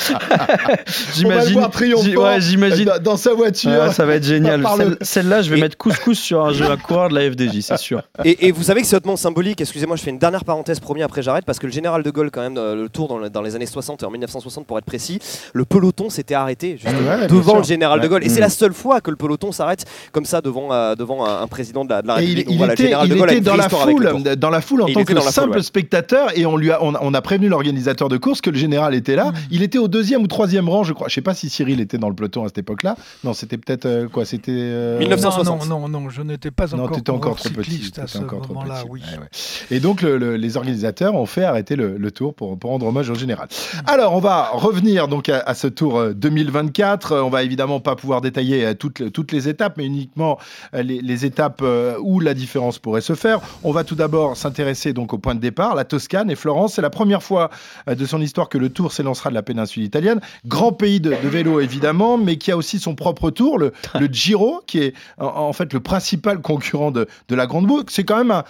Ouais, 2.18 2.42
j'imagine. 2.42 2.90
dans- 3.02 3.18
sa 3.18 3.34
voiture. 3.34 3.72
Ouais, 3.72 3.92
ça 3.92 4.06
va 4.06 4.16
être 4.16 4.24
génial. 4.24 4.64
Celle- 4.78 4.98
Celle-là, 5.02 5.42
je 5.42 5.50
vais 5.54 5.60
mettre 5.60 5.76
couscous 5.78 6.18
sur 6.20 6.46
un 6.46 6.54
jeu 6.54 6.70
à 6.70 6.78
coureur 6.78 7.10
de 7.10 7.16
la 7.16 7.30
FDJ, 7.32 7.62
c'est 7.62 7.78
sûr. 7.78 8.02
Et, 8.24 8.48
et 8.48 8.52
vous 8.52 8.64
savez 8.64 8.82
que 8.82 8.88
c'est 8.88 8.96
hautement 8.96 9.16
symbolique. 9.16 9.60
Excusez-moi, 9.60 9.96
je 9.96 10.04
fais 10.04 10.12
une 10.12 10.20
dernière 10.20 10.46
parenthèse, 10.46 10.80
promis, 10.80 11.02
après 11.04 11.22
j'arrête, 11.24 11.46
parce 11.46 11.60
que 11.60 11.66
le 11.66 11.72
général 11.74 12.04
de 12.04 12.10
Gaulle, 12.12 12.30
quand 12.32 12.42
même, 12.42 12.56
le 12.56 12.88
tour 12.90 13.08
dans, 13.08 13.18
le- 13.18 13.30
dans 13.30 13.42
les 13.42 13.56
années 13.56 13.66
60, 13.66 14.04
en 14.04 14.12
1960 14.12 14.66
pour 14.68 14.78
être 14.78 14.86
précis, 14.86 15.17
le 15.54 15.66
peloton 15.66 16.10
s'était 16.10 16.36
arrêté 16.36 16.78
Ouais, 16.86 16.92
bien 16.94 17.28
devant 17.28 17.58
le 17.58 17.64
général 17.64 18.00
de. 18.02 18.08
Gaulle. 18.08 18.24
Et 18.24 18.30
c'est 18.30 18.40
Mm. 18.40 18.42
la 18.42 18.50
seule 18.50 18.74
fois 18.74 19.02
que 19.02 19.10
le 19.12 19.18
peloton 19.18 19.52
s'arrête 19.52 19.86
comme 20.12 20.26
ça 20.26 20.42
devant, 20.42 20.72
euh, 20.72 20.96
devant 20.96 21.26
un, 21.26 21.48
président 21.48 21.84
de 21.86 21.90
la, 21.90 22.02
de 22.02 22.08
la 22.08 22.22
Et 22.22 22.26
il, 22.26 22.28
République. 22.30 22.48
Il 22.52 22.58
voilà, 22.58 22.74
le 22.74 22.74
était, 22.74 22.84
général 22.84 23.08
il 23.08 23.14
de 23.14 23.16
Gaulle 23.20 23.30
a 23.30 23.32
était 23.34 23.38
une 23.40 23.44
dans 23.46 23.56
la 23.56 23.70
foule, 23.70 24.36
dans 24.38 24.50
la 24.50 24.62
foule 24.62 24.82
en 24.82 24.86
tant 24.88 25.04
que 25.04 25.14
dans 25.14 25.20
la 25.20 25.22
foule, 25.26 25.32
simple 25.34 25.58
ouais. 25.58 25.64
spectateur, 25.64 26.38
et 26.38 26.46
on 26.46 26.58
lui 26.58 26.72
a, 26.72 26.84
on, 26.84 26.94
a- 26.96 27.00
on 27.02 27.14
a 27.14 27.22
prévenu 27.22 27.48
l'organisateur 27.50 28.10
de 28.10 28.18
course 28.18 28.42
que 28.42 28.50
le 28.50 28.58
général 28.58 28.96
était 28.96 29.16
là. 29.16 29.32
Il 29.52 29.64
était 29.64 29.78
au 29.78 29.88
deuxième 29.88 30.22
ou 30.24 30.28
troisième 30.28 30.70
rang, 30.70 30.84
je 30.84 30.94
crois. 30.94 31.08
Je 31.08 31.14
sais 31.16 31.22
pas 31.22 31.34
si 31.34 31.50
Cyril 31.50 31.80
était 31.82 31.98
dans 31.98 32.10
le 32.10 32.16
peloton 32.16 32.44
à 32.44 32.48
cette 32.48 32.58
époque-là. 32.60 32.96
Non, 33.24 33.34
c'était 33.34 33.58
peut-être 33.58 33.86
euh, 33.86 34.08
quoi 34.08 34.26
C'était 34.26 34.52
euh, 34.54 35.00
Non, 35.00 35.44
non, 35.66 35.66
non, 35.66 35.90
non, 35.90 36.10
je 36.10 36.22
n'étais 36.22 36.52
pas 36.52 36.66
Non, 36.68 36.84
encore, 36.84 36.92
tu 36.96 37.00
étais 37.02 37.10
encore 37.12 37.36
trop 37.38 37.50
petit. 37.50 37.92
à 37.98 38.02
t'étais 38.02 38.08
ce 38.08 38.18
encore 38.20 38.42
trop 38.42 38.54
moment-là, 38.54 38.82
petit. 38.82 38.88
oui. 38.90 39.02
Ouais, 39.14 39.20
ouais. 39.20 39.28
Et 39.72 39.80
donc, 39.80 40.02
le- 40.02 40.18
le- 40.18 40.36
les 40.38 40.58
organisateurs 40.58 41.16
ont 41.16 41.26
fait 41.26 41.44
arrêter 41.44 41.76
le, 41.76 41.98
le 41.98 42.12
tour 42.12 42.34
pour, 42.34 42.58
pour 42.58 42.70
rendre 42.72 42.86
hommage 42.88 43.10
au 43.10 43.16
général. 43.16 43.48
Alors, 43.86 44.14
on 44.16 44.20
va 44.20 44.50
revenir 44.54 45.07
donc 45.08 45.30
à, 45.30 45.54
ce 45.54 45.68
Tour 45.68 45.98
euh, 45.98 46.14
2024. 46.14 47.12
Euh, 47.12 47.22
On 47.22 47.30
va 47.30 47.44
évidemment 47.44 47.80
pas 47.80 47.96
pouvoir 47.96 48.22
détailler 48.22 48.66
euh, 48.66 48.74
toutes, 48.74 49.32
les 49.32 49.50
étapes, 49.50 49.76
mais 49.78 49.86
uniquement 49.86 50.38
euh, 50.74 50.84
les, 50.84 51.26
étapes 51.26 51.62
euh, 51.62 51.98
où 52.02 52.20
la 52.20 52.34
différence 52.34 52.80
pourrait 52.80 53.02
se 53.02 53.16
faire. 53.16 53.40
On 53.64 53.72
va 53.72 53.84
tout 53.84 53.96
d'abord 53.96 54.38
s'intéresser 54.38 54.94
donc 54.94 55.14
au 55.14 55.18
point 55.18 55.36
de 55.36 55.40
départ, 55.40 55.76
la 55.76 55.86
Toscane 55.86 56.30
et 56.30 56.36
Florence. 56.36 56.76
C'est 56.76 56.82
la 56.82 56.90
première 56.90 57.24
fois 57.24 57.50
euh, 57.90 57.96
de 57.96 58.06
son 58.06 58.22
histoire 58.22 58.50
que 58.50 58.58
le 58.58 58.70
Tour 58.70 58.92
s'élancera 58.92 59.30
de 59.30 59.36
la 59.36 59.44
péninsule 59.44 59.84
italienne. 59.84 60.22
Grand 60.46 60.72
pays 60.72 61.00
de, 61.00 61.10
vélo 61.10 61.60
évidemment, 61.60 62.18
mais 62.18 62.38
qui 62.38 62.52
a 62.52 62.58
aussi 62.58 62.80
son 62.80 62.96
propre 62.96 63.30
Tour, 63.30 63.58
le, 63.58 63.74
Giro, 64.12 64.62
qui 64.68 64.80
est 64.80 64.94
en, 65.18 65.28
en 65.28 65.54
fait 65.54 65.74
le 65.74 65.80
principal 65.80 66.42
concurrent 66.42 66.92
de, 66.92 67.08
de 67.28 67.36
la 67.36 67.48
Grande 67.48 67.68
Boucle. 67.68 67.92
C'est 67.92 68.04
quand 68.04 68.18
même 68.18 68.32
un 68.32 68.44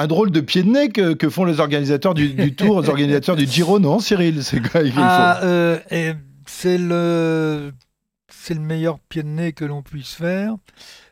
un 0.00 0.06
drôle 0.06 0.30
de 0.30 0.40
pied 0.40 0.62
de 0.62 0.70
nez 0.70 0.88
que, 0.88 1.12
que 1.12 1.28
font 1.28 1.44
les 1.44 1.60
organisateurs 1.60 2.14
du, 2.14 2.32
du 2.32 2.54
Tour, 2.54 2.80
les 2.80 2.88
organisateurs 2.88 3.36
du 3.36 3.46
Giro, 3.46 3.78
non, 3.78 3.98
Cyril? 4.00 4.42
C'est 4.42 4.60
quoi 4.60 4.80
Ah, 4.96 5.40
euh, 5.44 5.78
c'est 6.46 6.78
le 6.78 7.72
c'est 8.32 8.54
le 8.54 8.60
meilleur 8.60 8.98
pied 8.98 9.22
de 9.22 9.28
nez 9.28 9.52
que 9.52 9.64
l'on 9.64 9.82
puisse 9.82 10.14
faire 10.14 10.54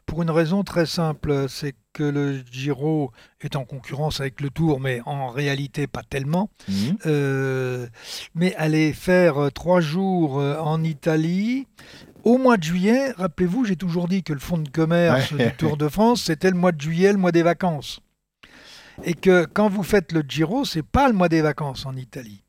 pour 0.06 0.22
une 0.22 0.30
raison 0.30 0.62
très 0.64 0.86
simple, 0.86 1.44
c'est 1.50 1.74
que 1.92 2.02
le 2.02 2.40
Giro 2.50 3.12
est 3.42 3.56
en 3.56 3.66
concurrence 3.66 4.20
avec 4.22 4.40
le 4.40 4.48
Tour, 4.48 4.80
mais 4.80 5.02
en 5.04 5.28
réalité 5.28 5.86
pas 5.86 6.00
tellement. 6.08 6.48
Mhm. 6.66 6.96
Euh, 7.04 7.86
mais 8.34 8.54
aller 8.56 8.94
faire 8.94 9.36
euh, 9.36 9.50
trois 9.50 9.82
jours 9.82 10.36
en 10.38 10.82
Italie. 10.82 11.66
Au 12.24 12.38
mois 12.38 12.56
de 12.56 12.62
juillet, 12.62 13.12
rappelez-vous, 13.18 13.66
j'ai 13.66 13.76
toujours 13.76 14.08
dit 14.08 14.22
que 14.22 14.32
le 14.32 14.38
fonds 14.40 14.56
de 14.56 14.68
commerce 14.70 15.30
Ouais. 15.32 15.50
du 15.50 15.56
Tour 15.56 15.76
de 15.76 15.88
France, 15.88 16.22
c'était 16.22 16.50
le 16.50 16.56
mois 16.56 16.72
de 16.72 16.80
juillet, 16.80 17.12
le 17.12 17.18
mois 17.18 17.32
des 17.32 17.42
vacances. 17.42 18.00
Et 19.04 19.14
que 19.14 19.44
quand 19.46 19.68
vous 19.68 19.82
faites 19.82 20.12
le 20.12 20.22
Giro, 20.26 20.64
c'est 20.64 20.82
pas 20.82 21.08
le 21.08 21.14
mois 21.14 21.28
des 21.28 21.40
vacances 21.42 21.86
en 21.86 21.96
Italie. 21.96 22.42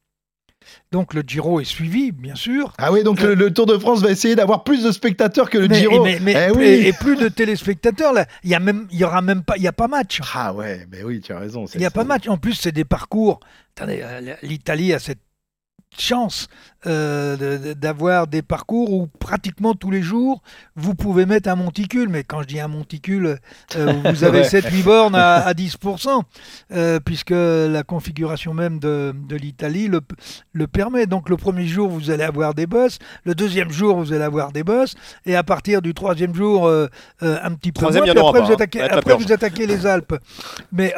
Donc 0.91 1.13
le 1.13 1.21
Giro 1.25 1.59
est 1.61 1.65
suivi, 1.65 2.11
bien 2.11 2.35
sûr. 2.35 2.73
Ah 2.77 2.91
oui, 2.91 3.03
donc 3.03 3.21
le, 3.21 3.33
le 3.33 3.51
Tour 3.51 3.65
de 3.65 3.77
France 3.77 4.01
va 4.01 4.11
essayer 4.11 4.35
d'avoir 4.35 4.63
plus 4.63 4.83
de 4.83 4.91
spectateurs 4.91 5.49
que 5.49 5.57
le 5.57 5.67
mais, 5.67 5.75
Giro. 5.79 6.03
mais- 6.03 6.19
mais- 6.19 6.49
Eh 6.49 6.51
oui. 6.57 6.63
et, 6.65 6.87
et 6.89 6.93
plus 6.93 7.15
de 7.15 7.27
téléspectateurs. 7.27 8.13
Là, 8.13 8.25
il 8.43 8.49
y 8.49 8.55
a 8.55 8.59
même, 8.59 8.87
il 8.91 8.99
y 8.99 9.03
aura 9.03 9.21
même 9.21 9.41
pas, 9.43 9.57
il 9.57 9.63
y 9.63 9.67
a 9.67 9.71
pas 9.73 9.87
match. 9.87 10.19
Ah 10.35 10.53
ouais, 10.53 10.85
mais 10.91 11.03
oui, 11.03 11.21
tu 11.21 11.31
as 11.31 11.39
raison. 11.39 11.65
Il 11.73 11.79
n'y 11.79 11.85
a 11.85 11.91
pas 11.91 12.03
match. 12.03 12.27
En 12.27 12.37
plus, 12.37 12.53
c'est 12.53 12.71
des 12.71 12.85
parcours. 12.85 13.39
Attendez, 13.75 14.01
euh, 14.03 14.35
l'Italie 14.43 14.93
a 14.93 14.99
cette 14.99 15.21
chance 15.97 16.47
euh, 16.87 17.73
d'avoir 17.73 18.27
des 18.27 18.41
parcours 18.41 18.93
où 18.93 19.07
pratiquement 19.19 19.73
tous 19.73 19.91
les 19.91 20.01
jours 20.01 20.41
vous 20.77 20.95
pouvez 20.95 21.25
mettre 21.25 21.49
un 21.49 21.55
monticule. 21.55 22.07
Mais 22.07 22.23
quand 22.23 22.41
je 22.41 22.47
dis 22.47 22.59
un 22.59 22.69
monticule, 22.69 23.37
euh, 23.75 23.93
vous 24.13 24.23
avez 24.23 24.39
Ouais. 24.39 24.45
7-8 24.47 24.83
bornes 24.83 25.15
à, 25.15 25.45
à 25.45 25.53
10%, 25.53 26.21
euh, 26.71 26.99
puisque 27.03 27.31
la 27.31 27.83
configuration 27.83 28.53
même 28.53 28.79
de, 28.79 29.13
de 29.27 29.35
l'Italie 29.35 29.87
le, 29.87 29.99
le 30.53 30.67
permet. 30.67 31.05
Donc 31.05 31.29
le 31.29 31.35
premier 31.35 31.65
jour, 31.67 31.89
vous 31.89 32.11
allez 32.11 32.23
avoir 32.23 32.53
des 32.53 32.67
bosses. 32.67 32.99
Le 33.25 33.35
deuxième 33.35 33.71
jour, 33.71 33.97
vous 33.97 34.13
allez 34.13 34.23
avoir 34.23 34.53
des 34.53 34.63
bosses. 34.63 34.95
Et 35.25 35.35
à 35.35 35.43
partir 35.43 35.81
du 35.81 35.93
troisième 35.93 36.33
jour, 36.33 36.69
un 36.69 37.51
petit 37.55 37.73
peu 37.73 37.81
Troisième, 37.81 38.05
moins. 38.05 38.13
Puis 38.13 38.21
après, 38.21 38.41
vous 38.41 38.51
hein. 38.51 38.55
attaquez, 38.55 38.81
après, 38.81 39.15
vous 39.17 39.31
attaquez 39.31 39.67
les 39.67 39.85
Alpes. 39.85 40.15
Mais 40.71 40.93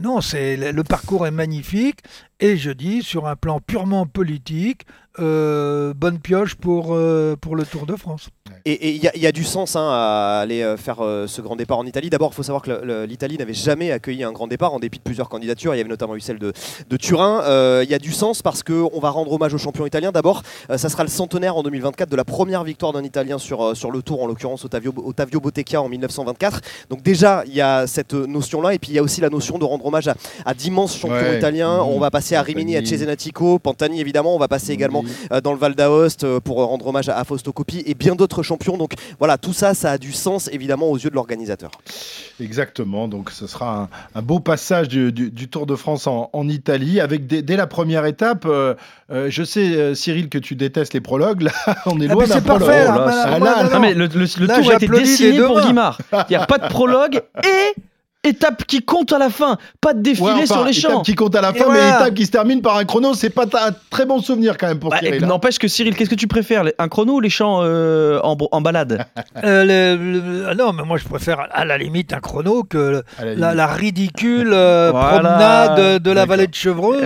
non, 0.00 0.22
c'est 0.22 0.56
le 0.56 0.82
parcours 0.84 1.26
est 1.26 1.30
magnifique 1.30 2.00
et 2.40 2.56
je 2.56 2.70
dis 2.70 3.02
sur 3.02 3.26
un 3.26 3.36
plan 3.36 3.60
purement 3.60 4.06
politique, 4.06 4.53
Politik 4.54 4.86
euh, 5.20 5.94
bonne 5.94 6.18
pioche 6.18 6.54
pour 6.54 6.88
euh, 6.94 7.36
pour 7.40 7.56
le 7.56 7.64
Tour 7.64 7.86
de 7.86 7.96
France. 7.96 8.28
Et 8.66 8.94
il 8.94 9.02
y, 9.02 9.08
a- 9.08 9.12
il 9.14 9.20
y 9.22 9.26
a 9.26 9.32
du 9.32 9.44
sens 9.44 9.76
hein, 9.76 9.86
à 9.90 10.40
aller 10.40 10.62
euh, 10.62 10.76
faire 10.78 11.04
euh, 11.04 11.26
ce 11.26 11.42
grand 11.42 11.54
départ 11.56 11.76
en 11.78 11.84
Italie. 11.86 12.08
D'abord, 12.08 12.30
il 12.32 12.36
faut 12.36 12.42
savoir 12.42 12.62
que 12.62 13.04
l'Italie 13.04 13.36
n'avait 13.36 13.52
jamais 13.52 13.90
accueilli 13.92 14.24
un 14.24 14.32
grand 14.32 14.46
départ 14.46 14.72
en 14.72 14.78
dépit 14.78 14.98
de 14.98 15.02
plusieurs 15.04 15.28
candidatures. 15.28 15.74
Il 15.74 15.78
y 15.78 15.80
avait 15.80 15.88
notamment 15.90 16.16
eu 16.16 16.20
celle 16.20 16.38
de, 16.38 16.52
de 16.88 16.96
Turin. 16.96 17.42
Euh, 17.44 17.82
Il 17.84 17.90
y 17.90 17.94
a 17.94 17.98
du 17.98 18.12
sens 18.12 18.40
parce 18.42 18.62
qu'on 18.62 18.98
va 19.00 19.10
rendre 19.10 19.32
hommage 19.32 19.52
aux 19.52 19.58
champions 19.58 19.84
italiens. 19.86 20.12
D'abord, 20.12 20.42
euh, 20.70 20.78
ça 20.78 20.88
sera 20.88 21.02
le 21.02 21.10
centenaire 21.10 21.56
en 21.56 21.62
2024 21.62 22.08
de 22.08 22.16
la 22.16 22.24
première 22.24 22.64
victoire 22.64 22.92
d'un 22.92 23.04
Italien 23.04 23.38
sur, 23.38 23.62
euh, 23.62 23.74
sur 23.74 23.90
le 23.90 24.00
Tour, 24.02 24.22
en 24.22 24.26
l'occurrence 24.26 24.64
Ottavio, 24.64 24.94
Ottavio 25.04 25.40
Bottecchia 25.40 25.82
en 25.82 25.88
1924. 25.90 26.60
Donc 26.90 27.02
déjà, 27.02 27.44
il 27.46 27.54
y 27.54 27.60
a 27.60 27.86
cette 27.86 28.14
notion-là. 28.14 28.72
Et 28.74 28.78
puis 28.78 28.92
il 28.92 28.94
y 28.94 28.98
a 28.98 29.02
aussi 29.02 29.20
la 29.20 29.30
notion 29.30 29.58
de 29.58 29.64
rendre 29.64 29.84
hommage 29.84 30.08
à, 30.08 30.14
à 30.46 30.54
d'immenses 30.54 30.96
champions 30.96 31.14
Ouais. 31.16 31.36
italiens. 31.38 31.82
Mhm. 31.82 31.88
On 31.90 31.98
va 31.98 32.10
passer 32.10 32.34
à 32.34 32.40
Rimini, 32.42 32.76
à 32.76 32.80
Pantani. 32.80 32.88
Cesenatico, 32.98 33.58
Pantani 33.58 34.00
évidemment. 34.00 34.34
On 34.34 34.38
va 34.38 34.48
passer 34.48 34.72
également 34.72 35.03
euh, 35.32 35.40
dans 35.40 35.52
le 35.52 35.58
Val 35.58 35.74
d'Aoste 35.74 36.24
euh, 36.24 36.40
pour 36.40 36.60
euh, 36.62 36.64
rendre 36.64 36.86
hommage 36.86 37.08
à, 37.08 37.18
à 37.18 37.24
Fausto 37.24 37.52
Coppi 37.52 37.82
et 37.86 37.94
bien 37.94 38.14
d'autres 38.14 38.42
champions. 38.42 38.76
Donc 38.76 38.92
voilà, 39.18 39.38
tout 39.38 39.52
ça, 39.52 39.74
ça 39.74 39.92
a 39.92 39.98
du 39.98 40.12
sens 40.12 40.48
évidemment 40.52 40.90
aux 40.90 40.96
yeux 40.98 41.10
de 41.10 41.14
l'organisateur. 41.14 41.70
Exactement, 42.40 43.06
donc 43.08 43.30
ce 43.30 43.46
sera 43.46 43.82
un, 44.14 44.18
un 44.18 44.22
beau 44.22 44.40
passage 44.40 44.88
du, 44.88 45.12
du- 45.12 45.30
du 45.30 45.48
Tour 45.48 45.66
de 45.66 45.76
France 45.76 46.06
en, 46.06 46.30
en 46.32 46.48
Italie 46.48 47.00
avec 47.00 47.26
dès, 47.26 47.42
dès 47.42 47.56
la 47.56 47.66
première 47.66 48.04
étape. 48.06 48.44
euh, 48.46 48.74
euh, 49.10 49.26
je 49.30 49.44
sais, 49.44 49.76
euh, 49.76 49.94
Cyril, 49.94 50.28
que 50.28 50.38
tu 50.38 50.56
détestes 50.56 50.94
les 50.94 51.00
prologues. 51.00 51.42
Là, 51.42 51.52
on 51.86 52.00
est 52.00 52.08
Ah, 52.08 52.12
loin 52.14 52.24
mais 52.26 52.34
d'un 52.34 52.40
prologue. 52.40 52.66
parfait, 52.66 52.84
Oh 52.88 52.92
là, 52.98 53.06
là, 53.06 53.22
ah, 53.24 53.38
là, 53.38 53.62
non, 53.64 53.70
Non, 53.70 53.80
mais 53.80 53.94
le, 53.94 54.06
le- 54.06 54.26
le 54.40 54.46
Là, 54.46 54.58
tour 54.60 54.70
a 54.70 54.74
été 54.74 54.88
dessiné 54.88 55.40
pour. 55.40 55.60
Guimard. 55.60 55.98
Il 56.12 56.24
n'y 56.30 56.36
a 56.36 56.46
pas 56.46 56.58
de 56.58 56.68
prologue 56.68 57.22
et 57.44 57.80
étape 58.24 58.64
qui 58.64 58.82
compte 58.82 59.12
à 59.12 59.18
la 59.18 59.30
fin. 59.30 59.58
Pas 59.80 59.94
de 59.94 60.00
défilé 60.00 60.26
Ouais, 60.28 60.32
enfin, 60.42 60.46
sur 60.46 60.64
les 60.64 60.78
étape 60.78 60.90
champs. 60.92 61.02
qui 61.02 61.14
compte 61.14 61.36
à 61.36 61.40
la 61.40 61.50
Et 61.50 61.54
fin, 61.58 61.66
mais 61.68 61.78
voilà. 61.80 61.96
étape 62.00 62.14
qui 62.14 62.26
se 62.26 62.30
termine 62.30 62.60
par 62.62 62.76
un 62.76 62.84
chrono, 62.84 63.14
c'est 63.14 63.30
pas 63.30 63.44
un 63.44 63.70
très 63.90 64.06
bon 64.06 64.20
souvenir 64.20 64.56
quand 64.58 64.66
même 64.66 64.78
pour 64.80 64.90
Bah, 64.90 64.98
Cyril. 65.00 65.22
hein. 65.22 65.26
N'empêche 65.26 65.58
que 65.58 65.68
Cyril, 65.68 65.94
qu'est-ce 65.94 66.10
que 66.10 66.14
tu 66.14 66.26
préfères 66.26 66.64
Un 66.78 66.88
chrono 66.88 67.14
ou 67.14 67.20
les 67.20 67.30
champs 67.30 67.60
euh, 67.62 68.18
en, 68.22 68.36
en 68.50 68.60
balade? 68.60 69.04
Euh, 69.44 69.64
le- 69.96 70.12
le- 70.12 70.46
ah 70.48 70.54
non, 70.54 70.72
mais 70.72 70.84
moi 70.84 70.96
je 70.96 71.04
préfère 71.04 71.48
à 71.52 71.64
la 71.64 71.76
limite 71.76 72.12
un 72.12 72.20
chrono 72.20 72.62
que 72.62 73.02
la 73.18 73.24
la, 73.24 73.30
limite. 73.34 73.54
la 73.56 73.66
ridicule 73.66 74.50
euh, 74.52 74.90
Voilà. 74.92 75.08
promenade 75.18 76.02
de 76.02 76.10
la 76.10 76.24
vallée 76.24 76.46
de 76.46 76.54
Chevreuse. 76.54 77.02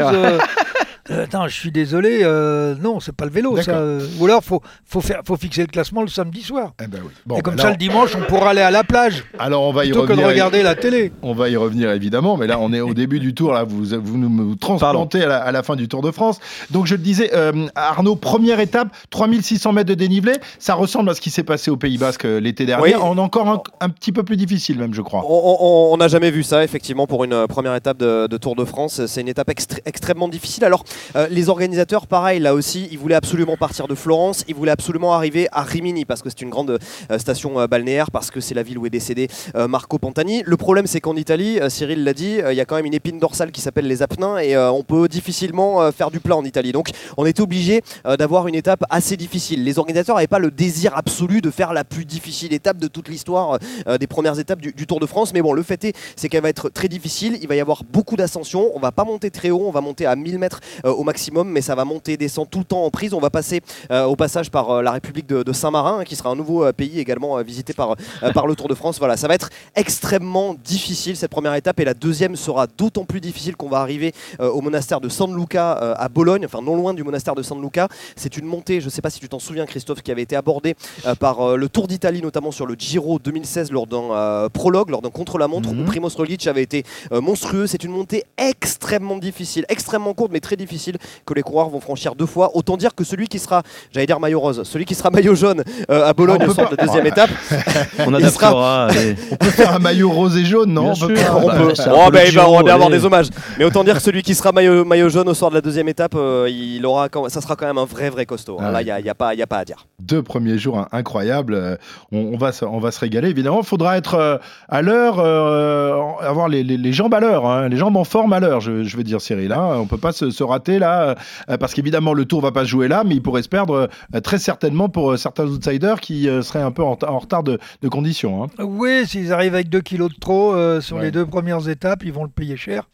Euh, 1.10 1.24
attends, 1.24 1.48
je 1.48 1.54
suis 1.54 1.70
désolé, 1.72 2.20
euh, 2.22 2.74
non, 2.80 3.00
c'est 3.00 3.14
pas 3.14 3.24
le 3.24 3.30
vélo, 3.30 3.60
ça. 3.62 3.72
Euh, 3.72 4.00
Ou 4.18 4.26
alors 4.26 4.42
faut 4.44 4.60
faut 4.86 5.00
faire, 5.00 5.20
faut 5.26 5.36
fixer 5.36 5.62
le 5.62 5.66
classement 5.68 6.02
le 6.02 6.08
samedi 6.08 6.42
soir. 6.42 6.72
Eh 6.82 6.86
ben 6.86 7.00
oui. 7.04 7.10
Bon, 7.26 7.36
Et 7.38 7.40
comme 7.42 7.56
bah 7.56 7.62
ça, 7.64 7.70
le 7.70 7.76
dimanche, 7.76 8.14
on 8.16 8.22
pourra 8.22 8.50
aller 8.50 8.60
à 8.60 8.70
la 8.70 8.84
plage 8.84 9.24
Alors 9.38 9.62
on 9.62 9.72
va 9.72 9.84
y 9.84 9.90
plutôt 9.90 10.02
que 10.02 10.08
de 10.08 10.12
revenir. 10.12 10.28
regarder 10.28 10.62
la 10.62 10.74
télé. 10.74 11.12
On 11.22 11.34
va 11.34 11.48
y 11.48 11.56
revenir 11.56 11.90
évidemment, 11.92 12.36
mais 12.36 12.46
là 12.46 12.58
on 12.60 12.72
est 12.72 12.80
au 12.80 12.94
début 12.94 13.20
du 13.20 13.34
tour. 13.34 13.52
Là, 13.52 13.64
vous 13.64 13.84
vous 13.84 14.18
nous 14.18 14.48
vous 14.48 14.54
transplantez 14.56 15.22
à 15.24 15.28
la, 15.28 15.38
à 15.38 15.52
la 15.52 15.62
fin 15.62 15.76
du 15.76 15.88
Tour 15.88 16.02
de 16.02 16.10
France. 16.10 16.38
Donc 16.70 16.86
je 16.86 16.94
le 16.94 17.00
disais, 17.02 17.30
euh, 17.34 17.66
Arnaud, 17.74 18.16
première 18.16 18.60
étape, 18.60 18.88
3600 19.10 19.72
mètres 19.72 19.88
de 19.88 19.94
dénivelé. 19.94 20.32
Ça 20.58 20.74
ressemble 20.74 21.10
à 21.10 21.14
ce 21.14 21.20
qui 21.20 21.30
s'est 21.30 21.42
passé 21.42 21.70
au 21.70 21.76
Pays 21.76 21.98
Basque 21.98 22.24
l'été 22.24 22.66
dernier. 22.66 22.94
Oui. 22.94 22.94
En 22.94 23.16
encore 23.18 23.48
un, 23.48 23.62
un 23.80 23.88
petit 23.88 24.12
peu 24.12 24.22
plus 24.22 24.36
difficile 24.36 24.78
même, 24.78 24.94
je 24.94 25.02
crois. 25.02 25.22
On- 25.28 25.96
n'a 25.98 26.06
jamais 26.08 26.30
vu 26.30 26.44
ça, 26.44 26.62
effectivement, 26.62 27.06
pour 27.08 27.24
une 27.24 27.46
première 27.48 27.74
étape 27.74 27.98
de, 27.98 28.28
de 28.28 28.36
Tour 28.36 28.54
de 28.54 28.64
France. 28.64 29.04
C'est 29.06 29.20
une 29.20 29.28
étape 29.28 29.48
extré- 29.50 29.80
extrêmement 29.84 30.28
difficile. 30.28 30.64
Alors, 30.64 30.84
euh, 31.16 31.26
les 31.30 31.48
organisateurs, 31.48 32.06
pareil, 32.06 32.40
là 32.40 32.54
aussi, 32.54 32.88
ils 32.90 32.98
voulaient 32.98 33.14
absolument 33.14 33.56
partir 33.56 33.88
de 33.88 33.94
Florence. 33.94 34.44
Ils 34.48 34.54
voulaient 34.54 34.70
absolument 34.70 35.14
arriver 35.14 35.48
à 35.52 35.62
Rimini, 35.62 36.04
parce 36.04 36.22
que 36.22 36.30
c'est 36.30 36.42
une 36.42 36.50
grande 36.50 36.78
euh, 37.10 37.18
station 37.18 37.60
euh, 37.60 37.66
balnéaire, 37.66 38.10
parce 38.10 38.30
que 38.30 38.40
c'est 38.40 38.54
la 38.54 38.62
ville 38.62 38.78
où 38.78 38.86
est 38.86 38.90
décédé 38.90 39.28
Marco 39.54 39.98
Pantani. 39.98 40.42
Le 40.44 40.56
problème, 40.56 40.86
c'est 40.86 41.00
qu'en 41.00 41.16
Italie, 41.16 41.58
Cyril 41.68 42.04
l'a 42.04 42.14
dit, 42.14 42.38
il 42.50 42.56
y 42.56 42.60
a 42.60 42.64
quand 42.64 42.76
même 42.76 42.86
une 42.86 42.94
épine 42.94 43.18
dorsale 43.18 43.50
qui 43.52 43.60
s'appelle 43.60 43.86
les 43.86 44.02
Apennins, 44.02 44.38
et 44.38 44.56
on 44.56 44.82
peut 44.82 45.08
difficilement 45.08 45.90
faire 45.92 46.10
du 46.10 46.20
plat 46.20 46.36
en 46.36 46.44
Italie. 46.44 46.72
Donc, 46.72 46.90
on 47.16 47.26
était 47.26 47.40
obligé 47.40 47.82
d'avoir 48.18 48.48
une 48.48 48.54
étape 48.54 48.84
assez 48.90 49.16
difficile. 49.16 49.64
Les 49.64 49.78
organisateurs 49.78 50.16
n'avaient 50.16 50.26
pas 50.26 50.38
le 50.38 50.50
désir 50.50 50.96
absolu 50.96 51.40
de 51.40 51.50
faire 51.50 51.72
la 51.72 51.84
plus 51.84 52.04
difficile 52.04 52.52
étape 52.52 52.78
de 52.78 52.88
toute 52.88 53.08
l'histoire 53.08 53.58
des 53.98 54.06
premières 54.06 54.38
étapes 54.38 54.60
du, 54.60 54.86
Tour 54.86 55.00
de 55.00 55.06
France. 55.06 55.32
Mais 55.34 55.42
bon, 55.42 55.52
le 55.52 55.62
fait 55.62 55.84
est, 55.84 55.96
c'est 56.16 56.28
qu'elle 56.28 56.42
va 56.42 56.48
être 56.48 56.68
très 56.70 56.88
difficile. 56.88 57.38
Il 57.40 57.48
va 57.48 57.56
y 57.56 57.60
avoir 57.60 57.84
beaucoup 57.84 58.16
d'ascensions. 58.16 58.70
On 58.74 58.80
va 58.80 58.92
pas 58.92 59.04
monter 59.04 59.30
très 59.30 59.50
haut, 59.50 59.64
on 59.66 59.70
va 59.70 59.80
monter 59.80 60.06
à 60.06 60.16
1000 60.16 60.38
mètres 60.38 60.60
au 60.92 61.02
maximum, 61.04 61.48
mais 61.50 61.60
ça 61.60 61.74
va 61.74 61.84
monter, 61.84 62.16
descendre 62.16 62.48
tout 62.48 62.58
le 62.58 62.64
temps 62.64 62.84
en 62.84 62.90
prise. 62.90 63.14
On 63.14 63.20
va 63.20 63.30
passer 63.30 63.60
euh, 63.90 64.04
au 64.04 64.16
passage 64.16 64.50
par 64.50 64.70
euh, 64.70 64.82
la 64.82 64.92
République 64.92 65.26
de, 65.26 65.42
de 65.42 65.52
Saint-Marin, 65.52 66.00
hein, 66.00 66.04
qui 66.04 66.16
sera 66.16 66.30
un 66.30 66.36
nouveau 66.36 66.64
euh, 66.64 66.72
pays 66.72 66.98
également 67.00 67.38
euh, 67.38 67.42
visité 67.42 67.72
par, 67.72 67.96
euh, 68.22 68.32
par 68.32 68.46
le 68.46 68.54
Tour 68.54 68.68
de 68.68 68.74
France. 68.74 68.98
Voilà, 68.98 69.16
ça 69.16 69.28
va 69.28 69.34
être 69.34 69.50
extrêmement 69.76 70.54
difficile 70.54 71.16
cette 71.16 71.30
première 71.30 71.54
étape 71.54 71.80
et 71.80 71.84
la 71.84 71.94
deuxième 71.94 72.36
sera 72.36 72.66
d'autant 72.66 73.04
plus 73.04 73.20
difficile 73.20 73.56
qu'on 73.56 73.68
va 73.68 73.78
arriver 73.80 74.12
euh, 74.40 74.50
au 74.50 74.60
monastère 74.60 75.00
de 75.00 75.08
San 75.08 75.34
Luca 75.34 75.78
euh, 75.82 75.94
à 75.96 76.08
Bologne, 76.08 76.44
enfin 76.44 76.60
non 76.62 76.76
loin 76.76 76.94
du 76.94 77.02
monastère 77.04 77.34
de 77.34 77.42
San 77.42 77.60
Luca. 77.60 77.88
C'est 78.16 78.36
une 78.36 78.44
montée, 78.46 78.80
je 78.80 78.86
ne 78.86 78.90
sais 78.90 79.02
pas 79.02 79.10
si 79.10 79.20
tu 79.20 79.28
t'en 79.28 79.38
souviens 79.38 79.66
Christophe, 79.66 80.02
qui 80.02 80.10
avait 80.12 80.22
été 80.22 80.36
abordée 80.36 80.74
euh, 81.06 81.14
par 81.14 81.40
euh, 81.40 81.56
le 81.56 81.68
Tour 81.68 81.86
d'Italie, 81.88 82.22
notamment 82.22 82.50
sur 82.50 82.66
le 82.66 82.74
Giro 82.78 83.18
2016 83.18 83.72
lors 83.72 83.86
d'un 83.86 84.10
euh, 84.12 84.48
prologue, 84.48 84.90
lors 84.90 85.02
d'un 85.02 85.10
contre-la-montre 85.10 85.70
Mhm. 85.72 85.80
où 85.80 85.84
Primoz 85.84 86.14
Roglic 86.16 86.46
avait 86.46 86.62
été 86.62 86.84
euh, 87.12 87.20
monstrueux. 87.20 87.66
C'est 87.66 87.82
une 87.84 87.90
montée 87.92 88.24
extrêmement 88.36 89.18
difficile, 89.18 89.64
extrêmement 89.68 90.14
courte 90.14 90.30
mais 90.32 90.40
très 90.40 90.56
difficile 90.56 90.77
que 91.26 91.34
les 91.34 91.42
coureurs 91.42 91.68
vont 91.68 91.80
franchir 91.80 92.14
deux 92.14 92.26
fois. 92.26 92.50
Autant 92.54 92.76
dire 92.76 92.94
que 92.94 93.04
celui 93.04 93.28
qui 93.28 93.38
sera, 93.38 93.62
j'allais 93.92 94.06
dire 94.06 94.20
maillot 94.20 94.40
rose, 94.40 94.62
celui 94.64 94.84
qui 94.84 94.94
sera 94.94 95.10
maillot 95.10 95.34
jaune 95.34 95.62
euh, 95.90 96.06
à 96.08 96.12
Bologne 96.12 96.44
au 96.48 96.54
pas- 96.54 96.64
de 96.66 96.76
la 96.76 96.84
deuxième 96.86 97.04
Ouais. 97.04 97.10
étape, 97.10 97.30
On 97.98 98.04
sera- 98.06 98.16
adaptera. 98.16 98.86
allez. 98.90 99.16
On 99.32 99.36
peut 99.36 99.50
faire 99.50 99.74
un 99.74 99.78
maillot 99.78 100.10
rose 100.10 100.36
et 100.36 100.44
jaune, 100.44 100.72
non 100.72 100.92
Bien 100.92 100.92
On 101.02 101.06
peut 101.08 101.16
sûr. 101.16 101.26
pas- 101.26 101.36
on 101.36 101.46
Bah, 101.46 101.54
peut. 101.56 101.72
Oh, 101.86 102.10
bah, 102.10 102.20
va 102.32 102.62
va 102.62 102.74
avoir 102.74 102.90
des 102.90 103.04
hommages. 103.04 103.28
Mais 103.58 103.64
autant 103.64 103.84
dire 103.84 103.94
que 103.94 104.02
celui 104.02 104.22
qui 104.22 104.34
sera 104.34 104.52
maillot, 104.52 104.84
maillot 104.84 105.08
jaune 105.08 105.28
au 105.28 105.34
soir 105.34 105.50
de 105.50 105.56
la 105.56 105.60
deuxième 105.60 105.88
étape, 105.88 106.14
euh, 106.14 106.48
il 106.50 106.84
aura 106.86 107.08
quand- 107.08 107.28
ça 107.28 107.40
sera 107.40 107.56
quand 107.56 107.66
même 107.66 107.78
un 107.78 107.84
vrai 107.84 108.10
vrai 108.10 108.26
costaud. 108.26 108.58
hein. 108.60 108.64
Ah 108.68 108.72
Là, 108.72 108.82
il 108.82 108.84
n'y 108.86 108.90
a, 108.90 109.00
il 109.00 109.06
y 109.06 109.10
a 109.10 109.14
pas, 109.14 109.34
il 109.34 109.38
y 109.40 109.42
a 109.42 109.46
pas 109.46 109.58
à 109.58 109.64
dire. 109.64 109.86
deux 110.00 110.22
premiers 110.22 110.58
jours 110.58 110.78
hein, 110.78 110.88
incroyables. 110.92 111.54
Euh, 111.54 111.76
On, 112.12 112.30
on 112.34 112.36
va 112.38 112.52
se, 112.52 112.64
on 112.64 112.78
va 112.78 112.90
se 112.90 113.00
régaler, 113.00 113.28
évidemment. 113.28 113.60
Il 113.62 113.66
faudra 113.66 113.96
être 113.96 114.14
euh, 114.14 114.36
à 114.68 114.82
l'heure, 114.82 115.16
euh, 115.18 116.00
avoir 116.20 116.48
les, 116.48 116.62
les- 116.62 116.76
les 116.76 116.92
jambes 116.92 117.14
à 117.14 117.20
l'heure, 117.20 117.46
hein, 117.46 117.68
les 117.68 117.76
jambes 117.76 117.96
en 117.96 118.04
forme 118.04 118.32
à 118.32 118.40
l'heure, 118.40 118.60
je, 118.60 118.84
je 118.84 118.96
veux 118.96 119.04
dire, 119.04 119.20
Cyril. 119.20 119.52
Hein. 119.52 119.76
On 119.80 119.86
peut 119.86 119.98
pas 119.98 120.12
se, 120.12 120.30
se 120.30 120.42
rater 120.42 120.57
là, 120.66 121.14
euh, 121.50 121.56
parce 121.56 121.74
qu'évidemment 121.74 122.12
le 122.14 122.24
Tour 122.24 122.40
va 122.40 122.52
pas 122.52 122.64
se 122.64 122.68
jouer 122.70 122.88
là, 122.88 123.04
mais 123.04 123.14
il 123.14 123.22
pourrait 123.22 123.42
se 123.42 123.48
perdre 123.48 123.88
euh, 124.14 124.20
très 124.20 124.38
certainement 124.38 124.88
pour 124.88 125.12
euh, 125.12 125.16
certains 125.16 125.46
outsiders 125.46 126.00
qui 126.00 126.24
seraient 126.42 126.62
un 126.62 126.70
peu 126.72 126.82
en, 126.82 126.98
en 127.06 127.18
retard 127.18 127.42
de, 127.42 127.58
de 127.82 127.88
conditions. 127.88 128.44
hein. 128.44 128.46
Oui, 128.58 129.06
s'ils 129.06 129.32
arrivent 129.32 129.54
avec 129.54 129.68
2 129.68 129.80
kilos 129.80 130.12
de 130.12 130.18
trop 130.18 130.54
euh, 130.54 130.80
sur 130.80 130.96
Ouais. 130.96 131.04
les 131.04 131.10
deux 131.10 131.24
premières 131.26 131.68
étapes, 131.68 132.02
ils 132.04 132.12
vont 132.12 132.24
le 132.24 132.30
payer 132.30 132.56
cher. 132.56 132.88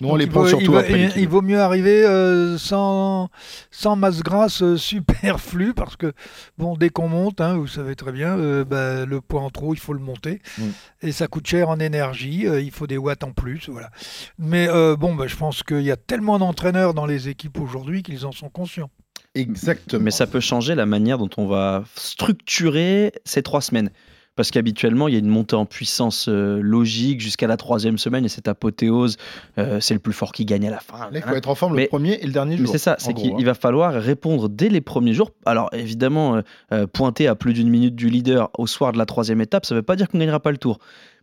Nous, 0.00 0.08
on 0.08 0.10
Donc, 0.12 0.18
les 0.20 0.26
prend 0.26 0.40
vaut- 0.42 0.46
surtout 0.48 0.64
il, 0.64 0.70
vaut- 0.70 0.76
après 0.78 1.10
il- 1.16 1.28
vaut 1.28 1.42
mieux 1.42 1.60
arriver 1.60 2.04
euh, 2.04 2.56
sans, 2.58 3.28
sans 3.70 3.96
masse 3.96 4.22
grasse 4.22 4.62
euh, 4.62 4.76
superflue 4.76 5.74
parce 5.76 5.96
que, 5.96 6.12
bon, 6.58 6.76
dès 6.76 6.90
qu'on 6.90 7.08
monte, 7.08 7.40
hein, 7.40 7.54
vous 7.56 7.66
savez 7.66 7.96
très 7.96 8.12
bien, 8.12 8.36
bah, 8.62 9.04
le 9.06 9.20
poids 9.20 9.40
en 9.40 9.50
trop, 9.50 9.74
il 9.74 9.80
faut 9.80 9.92
le 9.92 9.98
monter. 10.00 10.40
Mm. 10.58 10.62
Et 11.02 11.12
ça 11.12 11.26
coûte 11.26 11.46
cher 11.46 11.68
en 11.68 11.78
énergie, 11.80 12.46
il 12.46 12.70
faut 12.70 12.86
des 12.86 12.98
watts 12.98 13.24
en 13.24 13.32
plus. 13.32 13.68
Voilà. 13.68 13.90
Mais 14.38 14.68
bon, 14.98 15.14
bah, 15.14 15.24
je 15.26 15.36
pense 15.36 15.62
qu'il 15.62 15.80
y 15.82 15.90
a 15.90 15.96
tellement 15.96 16.38
d'entraîneurs 16.38 16.94
dans 16.94 17.06
les 17.08 17.28
équipes 17.28 17.58
aujourd'hui 17.58 18.02
qu'ils 18.02 18.24
en 18.26 18.32
sont 18.32 18.48
conscients. 18.50 18.90
Exactement. 19.34 20.02
Mais 20.02 20.10
ça 20.10 20.26
peut 20.26 20.40
changer 20.40 20.74
la 20.74 20.86
manière 20.86 21.18
dont 21.18 21.30
on 21.36 21.46
va 21.46 21.84
structurer 21.96 23.12
ces 23.24 23.42
trois 23.42 23.60
semaines. 23.60 23.90
Parce 24.36 24.52
qu'habituellement, 24.52 25.08
il 25.08 25.14
y 25.14 25.16
a 25.16 25.18
une 25.18 25.26
montée 25.26 25.56
en 25.56 25.66
puissance 25.66 26.28
euh, 26.28 26.60
logique 26.62 27.20
jusqu'à 27.20 27.48
la 27.48 27.56
troisième 27.56 27.98
semaine 27.98 28.24
et 28.24 28.28
cette 28.28 28.46
apothéose, 28.46 29.16
euh, 29.58 29.80
c'est 29.80 29.94
le 29.94 30.00
plus 30.00 30.12
fort 30.12 30.30
qui 30.30 30.44
gagne 30.44 30.68
à 30.68 30.70
la 30.70 30.78
fin. 30.78 31.10
Là, 31.10 31.18
il 31.18 31.22
faut 31.22 31.34
être 31.34 31.48
en 31.48 31.56
forme 31.56 31.72
le 31.72 31.78
Mais- 31.78 31.86
premier 31.88 32.12
et 32.22 32.26
le 32.26 32.30
dernier 32.32 32.52
Mais 32.56 32.62
jour. 32.62 32.70
c'est 32.70 32.78
ça, 32.78 32.94
c'est 33.00 33.14
qu'il 33.14 33.32
hein. 33.32 33.44
va 33.44 33.54
falloir 33.54 33.92
répondre 33.94 34.48
dès 34.48 34.68
les 34.68 34.80
premiers 34.80 35.12
jours. 35.12 35.32
Alors 35.44 35.70
évidemment, 35.72 36.40
euh, 36.72 36.86
pointer 36.86 37.26
à 37.26 37.34
plus 37.34 37.52
d'une 37.52 37.68
minute 37.68 37.96
du 37.96 38.08
leader 38.10 38.48
au 38.56 38.68
soir 38.68 38.92
de 38.92 38.98
la 38.98 39.06
troisième 39.06 39.40
étape, 39.40 39.66
ça 39.66 39.74
ne 39.74 39.80
veut 39.80 39.84
pas 39.84 39.96
dire 39.96 40.06
qu'on 40.06 40.18
ne 40.18 40.22
gagnera 40.22 40.38
pas 40.38 40.52
le 40.52 40.58
tour. 40.58 40.78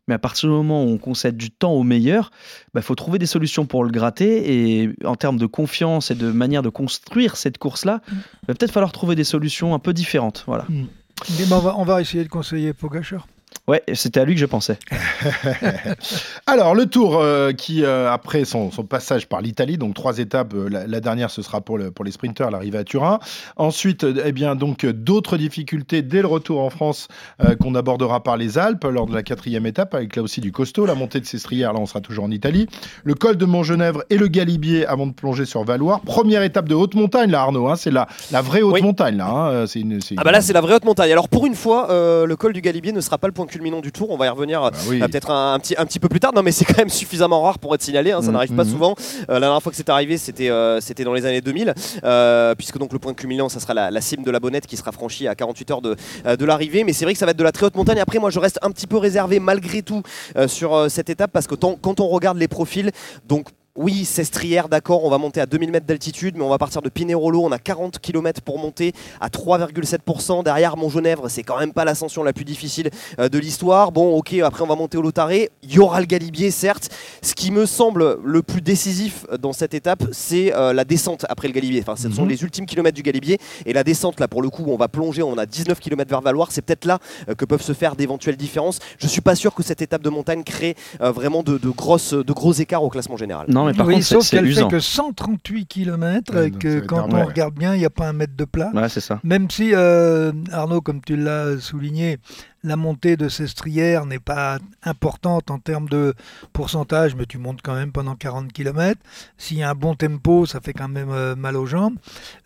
Mais 0.08 0.14
à 0.14 0.20
partir 0.20 0.50
du 0.50 0.56
moment 0.56 0.84
où 0.84 0.88
on 0.90 0.98
concède 0.98 1.36
du 1.36 1.50
temps 1.50 1.74
au 1.74 1.84
meilleur, 1.84 2.32
il 2.76 2.82
faut 2.82 2.96
trouver 2.96 3.18
des 3.18 3.26
solutions 3.26 3.66
pour 3.66 3.84
le 3.84 3.90
gratter. 3.90 4.82
Et 4.82 4.90
en 5.04 5.16
termes 5.16 5.38
de 5.38 5.48
confiance 5.48 6.12
et 6.12 6.16
de 6.16 6.32
manière 6.32 6.62
de 6.62 6.70
construire 6.70 7.38
cette 7.38 7.58
course-là, 7.58 8.02
il 8.12 8.48
va 8.48 8.54
peut-être 8.54 8.72
falloir 8.72 8.92
trouver 8.92 9.16
des 9.16 9.24
solutions 9.24 9.74
un 9.74 9.80
peu 9.80 9.94
différentes. 9.94 10.44
Voilà. 10.48 10.66
Mais 10.70 11.46
ben, 11.50 11.56
on, 11.56 11.60
va, 11.60 11.76
on 11.78 11.84
va 11.84 12.02
essayer 12.02 12.24
de 12.24 12.30
conseiller 12.30 12.74
Pogachar. 12.74 13.28
Ouais, 13.68 13.82
c'était 13.94 14.20
à 14.20 14.26
lui 14.26 14.36
que 14.36 14.40
je 14.40 14.46
pensais. 14.46 14.78
Alors, 16.48 16.76
le 16.76 16.86
tour 16.86 17.20
euh, 17.20 17.52
qui, 17.52 17.84
euh, 17.84 18.12
après 18.12 18.46
son, 18.46 18.72
son 18.72 18.84
passage 18.84 19.28
par 19.28 19.42
l'Italie, 19.42 19.78
donc 19.78 19.96
trois 19.96 20.20
étapes, 20.20 20.54
euh, 20.54 20.70
la, 20.70 20.86
la 20.88 21.00
dernière 21.00 21.30
ce 21.32 21.42
sera 21.42 21.62
pour, 21.62 21.78
le- 21.78 21.92
pour 21.92 22.06
les 22.06 22.12
sprinteurs, 22.12 22.52
l'arrivée 22.52 22.78
à 22.78 22.84
Turin. 22.84 23.20
Ensuite, 23.56 24.06
eh 24.24 24.32
bien, 24.32 24.56
donc 24.56 24.86
d'autres 24.86 25.38
difficultés 25.38 26.02
dès 26.04 26.22
le 26.22 26.28
retour 26.28 26.62
en 26.62 26.70
France 26.70 27.08
euh, 27.44 27.56
qu'on 27.56 27.74
abordera 27.76 28.22
par 28.24 28.38
les 28.38 28.58
Alpes 28.58 28.84
lors 28.86 29.08
de 29.08 29.14
la 29.16 29.24
quatrième 29.24 29.66
étape, 29.66 29.94
avec 29.96 30.16
là 30.16 30.22
aussi 30.22 30.42
du 30.42 30.52
costaud, 30.52 30.86
la 30.86 30.96
montée 30.96 31.20
de 31.20 31.26
Sestrières, 31.26 31.74
là 31.74 31.80
on 31.80 31.86
sera 31.86 32.02
toujours 32.02 32.26
en 32.26 32.32
Italie. 32.32 32.68
Le 33.04 33.16
col 33.16 33.36
de 33.38 33.46
Montgenèvre 33.46 34.04
et 34.10 34.18
le 34.18 34.28
Galibier 34.28 34.86
avant 34.86 35.08
de 35.08 35.14
plonger 35.14 35.46
sur 35.46 35.64
Valoir. 35.64 36.02
Première 36.02 36.44
étape 36.44 36.70
de 36.70 36.76
haute 36.76 36.94
montagne, 36.96 37.32
là 37.32 37.42
Arnaud, 37.42 37.68
hein, 37.68 37.76
c'est 37.76 37.92
la, 37.92 38.08
la 38.32 38.42
vraie 38.42 38.62
haute 38.62 38.76
Oui. 38.76 38.82
montagne, 38.84 39.18
là. 39.18 39.28
hein, 39.28 39.66
c'est 39.68 39.80
une, 39.80 40.02
c'est 40.02 40.16
Ah 40.18 40.24
bah 40.24 40.32
là 40.32 40.42
c'est 40.42 40.54
la 40.54 40.62
vraie 40.62 40.76
haute 40.76 40.86
montagne. 40.86 41.12
Alors 41.12 41.30
pour 41.30 41.46
une 41.48 41.56
fois, 41.56 41.90
euh, 41.90 42.26
le 42.28 42.36
col 42.36 42.54
du 42.54 42.62
Galibier 42.62 42.92
ne 42.92 43.02
sera 43.02 43.18
pas 43.18 43.28
le 43.28 43.34
point 43.34 43.46
culminant 43.56 43.80
du 43.80 43.92
tour. 43.92 44.12
On 44.12 44.18
va 44.18 44.26
y 44.26 44.30
revenir 44.30 44.60
Bah 44.62 44.72
oui. 44.90 45.02
euh, 45.02 45.08
peut-être 45.08 45.32
un, 45.32 45.54
un 45.54 45.60
petit, 45.60 45.76
un 45.78 45.86
petit 45.86 46.00
peu 46.00 46.10
plus 46.10 46.20
tard. 46.20 46.34
Non 46.36 46.44
mais 46.44 46.52
c'est 46.52 46.66
quand 46.66 46.78
même 46.78 46.90
suffisamment 46.90 47.42
rare 47.42 47.58
pour 47.60 47.74
être 47.74 47.82
signalé. 47.82 48.12
hein, 48.12 48.22
ça 48.22 48.28
Mhm, 48.28 48.34
n'arrive 48.34 48.54
pas 48.54 48.66
mhm. 48.66 48.72
souvent. 48.72 48.96
Euh, 49.30 49.34
la 49.36 49.40
dernière 49.40 49.62
fois 49.64 49.72
que 49.72 49.78
c'est 49.78 49.88
arrivé, 49.90 50.18
c'était 50.18 50.50
euh, 50.50 50.82
c'était 50.82 51.04
dans 51.06 51.14
les 51.14 51.26
années 51.26 51.42
2000, 51.42 51.74
euh, 52.04 52.54
puisque 52.56 52.78
donc 52.78 52.92
le 52.92 53.00
point 53.00 53.14
culminant, 53.14 53.48
ça 53.50 53.60
sera 53.62 53.74
la, 53.74 53.92
la 53.92 54.02
cime 54.02 54.24
de 54.24 54.32
la 54.32 54.40
Bonnette 54.40 54.68
qui 54.68 54.76
sera 54.78 54.92
franchie 54.92 55.28
à 55.28 55.36
48 55.36 55.72
heures 55.72 55.82
de, 55.82 55.96
de 56.26 56.46
l'arrivée. 56.46 56.84
Mais 56.84 56.92
c'est 56.94 57.06
vrai 57.06 57.14
que 57.14 57.20
ça 57.20 57.26
va 57.26 57.32
être 57.32 57.38
de 57.38 57.44
la 57.44 57.52
très 57.54 57.66
haute 57.66 57.76
montagne. 57.76 58.00
Après, 58.00 58.20
moi 58.20 58.30
je 58.30 58.40
reste 58.40 58.60
un 58.62 58.72
petit 58.72 58.88
peu 58.88 58.98
réservé 58.98 59.40
malgré 59.40 59.82
tout 59.82 60.02
sur 60.48 60.90
cette 60.90 61.10
étape 61.10 61.32
parce 61.32 61.48
que 61.48 61.56
tant- 61.56 61.78
quand 61.82 62.00
on 62.00 62.08
regarde 62.08 62.38
les 62.38 62.48
profils, 62.50 62.92
donc 63.28 63.48
oui, 63.78 64.06
Sestrière, 64.06 64.70
d'accord, 64.70 65.04
on 65.04 65.10
va 65.10 65.18
monter 65.18 65.42
à 65.42 65.46
2000 65.46 65.70
mètres 65.70 65.86
d'altitude, 65.86 66.36
mais 66.38 66.44
on 66.44 66.50
va 66.50 66.58
partir 66.58 66.82
de 66.82 66.88
Pinerolo, 66.88 67.44
on 67.44 67.52
a 67.52 67.60
40 67.60 68.00
km 68.00 68.42
pour 68.42 68.58
monter 68.58 68.94
à 69.20 69.28
3,7%. 69.28 70.44
Derrière 70.44 70.78
Montgenèvre, 70.78 71.28
c'est 71.30 71.44
quand 71.44 71.60
même 71.60 71.74
pas 71.74 71.84
l'ascension 71.84 72.24
la 72.24 72.32
plus 72.32 72.46
difficile 72.46 72.90
euh, 73.20 73.28
de 73.28 73.38
l'histoire. 73.38 73.92
Bon, 73.92 74.16
ok, 74.16 74.34
après 74.36 74.64
on 74.64 74.68
va 74.68 74.76
monter 74.76 74.98
au 74.98 75.02
Lotaré. 75.02 75.50
Il 75.62 75.74
y 75.74 75.80
aura 75.80 76.00
le 76.00 76.06
Galibier, 76.06 76.52
certes. 76.52 76.90
Ce 77.22 77.34
qui 77.36 77.52
me 77.52 77.66
semble 77.66 78.18
le 78.24 78.42
plus 78.42 78.62
décisif 78.62 79.26
dans 79.42 79.52
cette 79.52 79.74
étape, 79.74 80.04
c'est 80.14 80.54
euh, 80.56 80.72
la 80.72 80.86
descente 80.86 81.26
après 81.28 81.50
le 81.50 81.54
Galibier. 81.54 81.82
Enfin, 81.82 81.98
ce 81.98 82.10
sont 82.10 82.24
Mhm. 82.24 82.30
les 82.30 82.44
ultimes 82.44 82.66
kilomètres 82.66 82.96
du 82.96 83.04
Galibier. 83.04 83.40
Et 83.66 83.74
la 83.74 83.84
descente, 83.84 84.22
là, 84.22 84.30
pour 84.30 84.42
le 84.42 84.50
coup, 84.50 84.64
où 84.68 84.72
on 84.74 84.78
va 84.78 84.88
plonger, 84.88 85.22
on 85.22 85.38
a 85.38 85.46
19 85.46 85.80
km 85.82 86.10
vers 86.10 86.22
Valoir. 86.22 86.52
C'est 86.52 86.62
peut-être 86.62 86.86
là 86.86 87.00
euh, 87.30 87.36
que 87.36 87.44
peuvent 87.44 87.62
se 87.62 87.74
faire 87.74 87.98
d'éventuelles 87.98 88.38
différences. 88.38 88.80
Je 89.00 89.08
suis 89.08 89.22
pas 89.22 89.36
sûr 89.36 89.54
que 89.54 89.64
cette 89.64 89.82
étape 89.82 90.02
de 90.02 90.10
montagne 90.10 90.44
crée 90.44 90.76
euh, 91.02 91.12
vraiment 91.12 91.44
de, 91.44 91.58
de 91.58 91.70
grosses, 91.70 92.14
de 92.14 92.32
gros 92.34 92.54
écarts 92.54 92.84
au 92.84 92.90
classement 92.90 93.18
général. 93.18 93.48
Non, 93.50 93.65
mais 93.66 93.74
par 93.74 93.88
oui, 93.88 93.96
contre, 93.96 94.06
c'est 94.06 94.16
sauf 94.16 94.30
qu'elle 94.30 94.54
fait 94.54 94.68
que 94.68 94.80
138 94.80 95.66
km 95.66 96.34
Ouais, 96.34 96.48
et 96.48 96.52
que 96.52 96.80
quand 96.80 97.08
énorme, 97.08 97.22
on 97.22 97.26
regarde 97.26 97.54
bien, 97.54 97.74
il 97.74 97.80
n'y 97.80 97.86
a 97.86 97.90
pas 97.90 98.08
un 98.08 98.14
mètre 98.14 98.36
de 98.36 98.46
plat. 98.46 98.72
Ouais, 98.74 98.90
c'est 98.90 99.02
ça. 99.02 99.20
Même 99.24 99.50
si, 99.50 99.72
euh, 99.74 100.32
Arnaud, 100.52 100.82
comme 100.82 101.02
tu 101.02 101.16
l'as 101.16 101.60
souligné, 101.60 102.18
la 102.64 102.76
montée 102.76 103.16
de 103.16 103.30
Sestrière 103.30 104.06
n'est 104.06 104.20
pas 104.20 104.58
importante 104.84 105.52
en 105.52 105.60
termes 105.60 105.88
de 105.88 106.14
pourcentage, 106.52 107.16
mais 107.16 107.26
tu 107.26 107.38
montes 107.38 107.60
quand 107.64 107.76
même 107.76 107.92
pendant 107.92 108.16
40 108.16 108.52
km. 108.52 109.00
S'il 109.38 109.58
y 109.58 109.64
a 109.64 109.70
un 109.70 109.76
bon 109.76 109.96
tempo, 109.96 110.46
ça 110.46 110.60
fait 110.62 110.74
quand 110.74 110.88
même 110.88 111.12
euh, 111.12 111.36
mal 111.36 111.56
aux 111.58 111.68
jambes. 111.68 111.96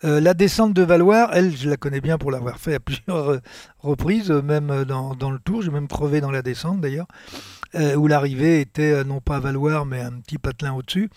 Euh, 0.04 0.20
la 0.20 0.34
descente 0.34 0.74
de 0.74 0.82
Valoir, 0.82 1.30
elle, 1.32 1.56
je 1.56 1.68
la 1.70 1.76
connais 1.76 2.00
bien 2.00 2.18
pour 2.18 2.30
l'avoir 2.30 2.58
fait 2.58 2.74
à 2.74 2.80
plusieurs 2.80 3.40
reprises, 3.78 4.30
même 4.30 4.84
dans, 4.84 5.14
dans 5.14 5.30
le 5.30 5.38
tour. 5.38 5.62
J'ai 5.62 5.70
même 5.70 5.88
crevé 5.88 6.20
dans 6.20 6.30
la 6.30 6.42
descente 6.42 6.80
d'ailleurs. 6.80 7.06
Euh, 7.74 7.94
où 7.94 8.06
l'arrivée 8.06 8.60
était 8.60 8.92
euh, 8.92 9.04
non 9.04 9.20
pas 9.20 9.36
à 9.36 9.40
Valoir, 9.40 9.86
mais 9.86 10.00
un 10.00 10.12
petit 10.20 10.38
patelin 10.38 10.74
au-dessus. 10.74 11.08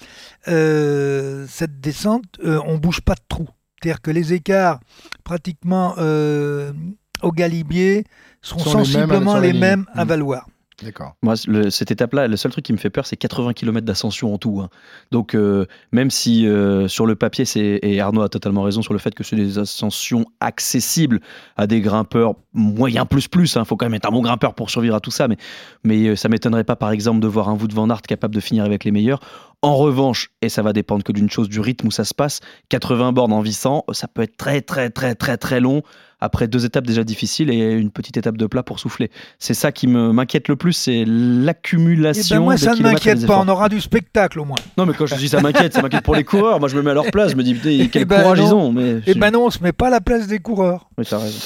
Euh, 0.47 1.45
cette 1.49 1.79
descente, 1.79 2.39
on 2.43 2.77
bouge 2.77 3.01
pas 3.01 3.15
de 3.15 3.21
trou. 3.27 3.47
C'est-à-dire 3.81 4.01
que 4.01 4.11
les 4.11 4.33
écarts, 4.33 4.79
pratiquement 5.23 5.95
au 5.97 7.31
Galibier, 7.31 8.05
seront 8.41 8.59
Sont 8.59 8.69
les 8.69 8.75
mêmes 8.75 8.85
sensiblement 8.85 9.37
les 9.39 9.53
mêmes 9.53 9.85
à 9.93 10.05
Mm. 10.05 10.07
Valoir. 10.07 10.47
D'accord. 10.81 11.15
Moi, 11.21 11.35
le- 11.47 11.69
cette 11.69 11.91
étape-là, 11.91 12.27
le 12.27 12.35
seul 12.35 12.51
truc 12.51 12.65
qui 12.65 12.73
me 12.73 12.77
fait 12.77 12.89
peur, 12.89 13.05
c'est 13.05 13.15
80 13.15 13.53
km 13.53 13.85
d'ascension 13.85 14.33
en 14.33 14.37
tout. 14.39 14.59
hein. 14.59 14.69
Donc, 15.11 15.35
euh, 15.35 15.67
même 15.91 16.09
si 16.09 16.47
euh, 16.47 16.87
sur 16.87 17.05
le 17.05 17.15
papier, 17.15 17.45
et 17.55 18.01
Arnaud 18.01 18.21
a 18.23 18.29
totalement 18.29 18.63
raison 18.63 18.81
sur 18.81 18.91
le 18.93 18.99
fait 18.99 19.13
que 19.13 19.23
c'est 19.23 19.35
des 19.35 19.59
ascensions 19.59 20.25
accessibles 20.39 21.19
à 21.57 21.67
des 21.67 21.79
grimpeurs 21.79 22.33
moyens 22.53 23.05
plus 23.07 23.27
plus. 23.27 23.55
Il 23.55 23.65
faut 23.65 23.75
quand 23.77 23.85
même 23.85 23.93
être 23.93 24.07
un 24.07 24.11
bon 24.11 24.21
grimpeur 24.21 24.55
pour 24.55 24.69
survivre 24.71 24.95
à 24.95 24.99
tout 24.99 25.11
ça. 25.11 25.27
Mais, 25.27 25.37
mais 25.83 26.07
euh, 26.07 26.15
ça 26.15 26.27
m'étonnerait 26.27 26.63
pas, 26.63 26.75
par 26.75 26.91
exemple, 26.91 27.19
de 27.19 27.27
voir 27.27 27.49
un 27.49 27.53
Wout 27.53 27.71
van 27.71 27.89
Aert 27.89 28.01
capable 28.01 28.33
de 28.33 28.39
finir 28.39 28.63
avec 28.65 28.83
les 28.83 28.91
meilleurs. 28.91 29.19
En 29.61 29.77
revanche, 29.77 30.31
et 30.41 30.49
ça 30.49 30.61
va 30.61 30.73
dépendre 30.73 31.03
que 31.03 31.13
d'une 31.13 31.29
chose, 31.29 31.47
du 31.47 31.59
rythme 31.61 31.87
où 31.87 31.91
ça 31.91 32.03
se 32.03 32.13
passe, 32.13 32.41
80 32.69 33.13
bornes 33.13 33.31
en 33.31 33.39
vissant, 33.41 33.85
ça 33.93 34.07
peut 34.09 34.23
être 34.23 34.35
très 34.35 34.61
très 34.61 34.89
très 34.89 35.15
très 35.15 35.37
très 35.37 35.61
long 35.61 35.83
après 36.23 36.47
deux 36.47 36.65
étapes 36.65 36.87
déjà 36.87 37.03
difficiles 37.03 37.49
et 37.49 37.73
une 37.73 37.91
petite 37.91 38.15
étape 38.17 38.37
de 38.37 38.45
plat 38.45 38.63
pour 38.63 38.79
souffler. 38.79 39.11
C'est 39.39 39.53
ça 39.53 39.71
qui 39.71 39.87
me 39.87 40.11
m'inquiète 40.13 40.47
le 40.47 40.55
plus, 40.55 40.73
c'est 40.73 40.99
Eh 40.99 41.05
l'accumulation. 41.05 42.37
ben 42.37 42.43
moi, 42.43 42.57
ça 42.57 42.75
ne 42.75 42.81
m'inquiète 42.81 43.25
pas. 43.25 43.39
On 43.39 43.47
aura 43.49 43.67
du 43.69 43.81
spectacle 43.81 44.39
au 44.39 44.45
moins. 44.45 44.57
Non, 44.77 44.85
mais 44.85 44.93
quand 44.93 45.05
je 45.05 45.15
dis 45.15 45.27
ça 45.29 45.41
m'inquiète, 45.41 45.73
ça 45.73 45.81
m'inquiète 45.81 46.03
pour 46.03 46.15
les 46.15 46.23
coureurs. 46.23 46.59
Moi, 46.59 46.69
je 46.69 46.75
me 46.77 46.81
mets 46.81 46.91
à 46.91 46.93
leur 46.93 47.11
place, 47.11 47.31
je 47.31 47.35
me 47.35 47.43
dis, 47.43 47.55
quel 47.91 48.01
Eh 48.03 48.05
ben 48.05 48.21
courage 48.21 48.39
non. 48.39 48.45
ils 48.47 48.53
ont. 48.53 48.71
Mais 48.71 48.95
Eh 49.05 49.13
ben 49.15 49.31
non, 49.31 49.45
on 49.45 49.49
se 49.49 49.61
met 49.61 49.73
pas 49.73 49.87
à 49.87 49.91
la 49.91 50.01
place 50.01 50.27
des 50.27 50.39
coureurs. 50.39 50.87
Oui, 50.97 51.05
t'as 51.09 51.17
raison. 51.17 51.39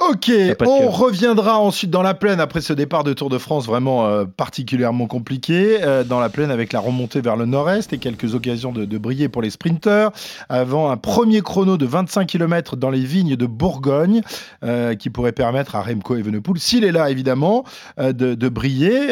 Ok, 0.00 0.30
on 0.64 0.90
reviendra 0.90 1.58
ensuite 1.58 1.90
dans 1.90 2.02
la 2.02 2.14
plaine 2.14 2.38
après 2.38 2.60
ce 2.60 2.72
départ 2.72 3.02
de 3.02 3.12
Tour 3.12 3.30
de 3.30 3.36
France 3.36 3.66
vraiment 3.66 4.06
euh, 4.06 4.26
particulièrement 4.26 5.08
compliqué. 5.08 5.82
euh, 5.82 6.04
dans 6.04 6.20
la 6.20 6.28
plaine 6.28 6.52
avec 6.52 6.72
la 6.72 6.78
remontée 6.78 7.20
vers 7.20 7.34
le 7.34 7.46
nord-est 7.46 7.92
et 7.92 7.98
quelques 7.98 8.36
occasions 8.36 8.70
de, 8.70 8.84
de 8.84 8.98
briller 8.98 9.28
pour 9.28 9.42
les 9.42 9.50
sprinteurs. 9.50 10.12
Avant 10.48 10.88
un 10.92 10.96
premier 10.96 11.40
chrono 11.40 11.76
de 11.76 11.84
25 11.84 12.26
km 12.26 12.76
dans 12.76 12.90
les 12.90 13.00
vignes 13.00 13.34
de 13.34 13.44
Bourgogne 13.46 14.20
euh, 14.64 14.94
qui 14.94 15.10
pourrait 15.10 15.32
permettre 15.32 15.74
à 15.74 15.82
Remco 15.82 16.14
Evenepoel, 16.14 16.60
s'il 16.60 16.84
est 16.84 16.92
là 16.92 17.10
évidemment, 17.10 17.64
de, 17.98 18.12
de 18.12 18.48
briller. 18.48 19.08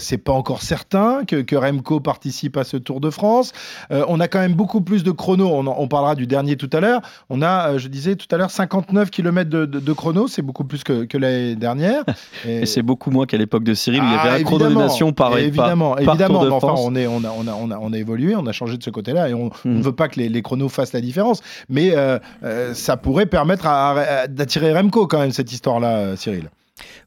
C'est 0.00 0.18
pas 0.18 0.32
encore 0.32 0.60
certain 0.60 1.24
que, 1.26 1.36
que 1.36 1.56
Remco 1.56 2.00
participe 2.00 2.58
à 2.58 2.64
ce 2.64 2.76
Tour 2.76 3.00
de 3.00 3.08
France. 3.08 3.52
On 3.90 4.20
a 4.20 4.28
quand 4.28 4.40
même 4.40 4.54
beaucoup 4.54 4.82
plus 4.82 5.04
de 5.04 5.10
chronos. 5.10 5.50
On, 5.50 5.88
parlera 5.88 6.14
du 6.14 6.26
dernier 6.26 6.56
tout 6.56 6.70
à 6.74 6.80
l'heure. 6.80 7.00
On 7.30 7.40
a, 7.40 7.78
je 7.78 7.88
disais 7.88 8.14
tout 8.16 8.26
à 8.30 8.36
l'heure, 8.36 8.50
59 8.50 9.10
km 9.10 9.48
de, 9.48 9.64
de, 9.64 9.80
de 9.80 9.92
chrono. 9.94 10.17
C'est 10.26 10.42
beaucoup 10.42 10.64
plus 10.64 10.82
que, 10.82 11.04
que 11.04 11.16
l'année 11.18 11.54
dernière. 11.54 12.02
Et 12.46 12.66
c'est 12.66 12.82
beaucoup 12.82 13.10
moins 13.10 13.26
qu'à 13.26 13.36
l'époque 13.36 13.62
de 13.64 13.74
Cyril, 13.74 14.00
où 14.02 14.04
il 14.06 14.10
y 14.12 14.14
Ah, 14.16 14.22
avait 14.22 14.40
un 14.40 14.42
chrono 14.44 14.58
de 14.58 14.64
évidemment. 14.70 14.86
nation 14.86 15.12
par, 15.12 15.30
par- 15.30 15.38
évidemment, 15.38 15.90
par 15.90 16.00
évidemment. 16.14 16.42
Mais 16.44 16.50
enfin, 16.50 16.74
on, 16.78 16.94
est, 16.96 17.06
on, 17.06 17.22
a, 17.24 17.30
on, 17.30 17.46
a, 17.46 17.52
on, 17.54 17.70
a, 17.70 17.78
on 17.78 17.92
a 17.92 17.98
évolué, 17.98 18.34
on 18.34 18.46
a 18.46 18.52
changé 18.52 18.76
de 18.76 18.82
ce 18.82 18.90
côté-là 18.90 19.28
et 19.28 19.34
on, 19.34 19.50
on 19.64 19.68
Mm. 19.68 19.78
ne 19.78 19.82
veut 19.82 19.92
pas 19.94 20.08
que 20.08 20.18
les, 20.18 20.28
les 20.28 20.42
chronos 20.42 20.68
fassent 20.68 20.92
la 20.92 21.00
différence. 21.00 21.42
Mais 21.68 21.92
euh, 21.94 22.18
euh, 22.42 22.74
ça 22.74 22.96
pourrait 22.96 23.26
permettre 23.26 23.66
à- 23.66 23.90
à- 24.00 24.26
d'attirer 24.26 24.72
Remco 24.72 25.06
quand 25.06 25.20
même, 25.20 25.30
cette 25.32 25.52
histoire-là, 25.52 25.96
euh, 25.98 26.16
Cyril. 26.16 26.50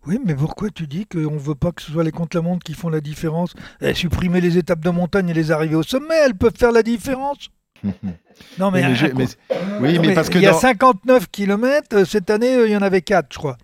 Oui, 0.05 0.19
mais 0.25 0.35
pourquoi 0.35 0.69
tu 0.69 0.85
dis 0.87 1.05
qu'on 1.05 1.19
ne 1.31 1.39
veut 1.39 1.55
pas 1.55 1.71
que 1.71 1.81
ce 1.81 1.91
soit 1.91 2.03
les 2.03 2.11
contre-la-montre 2.11 2.63
qui 2.63 2.73
font 2.73 2.89
la 2.89 2.99
différence? 3.01 3.53
Eh, 3.81 3.93
Supprimer 3.93 4.41
les 4.41 4.57
étapes 4.57 4.81
de 4.83 4.89
montagne 4.89 5.29
et 5.29 5.33
les 5.33 5.51
arrivées 5.51 5.75
au 5.75 5.83
sommet, 5.83 6.15
elles 6.25 6.35
peuvent 6.35 6.57
faire 6.57 6.71
la 6.71 6.83
différence. 6.83 7.47
Non, 8.59 8.71
mais, 8.71 8.81
Mais 8.81 9.11
mais- 9.15 9.25
oui, 9.81 9.93
Non, 9.95 10.01
mais 10.01 10.13
parce 10.15 10.29
que 10.29 10.37
il 10.37 10.43
y 10.43 10.47
a 10.47 10.51
dans- 10.51 10.57
59 10.59 11.27
km. 11.31 12.03
Cette 12.05 12.29
année, 12.31 12.55
euh, 12.55 12.67
il 12.67 12.71
y 12.71 12.75
en 12.75 12.81
avait 12.81 13.01
4, 13.01 13.27
je 13.31 13.37
crois. 13.37 13.55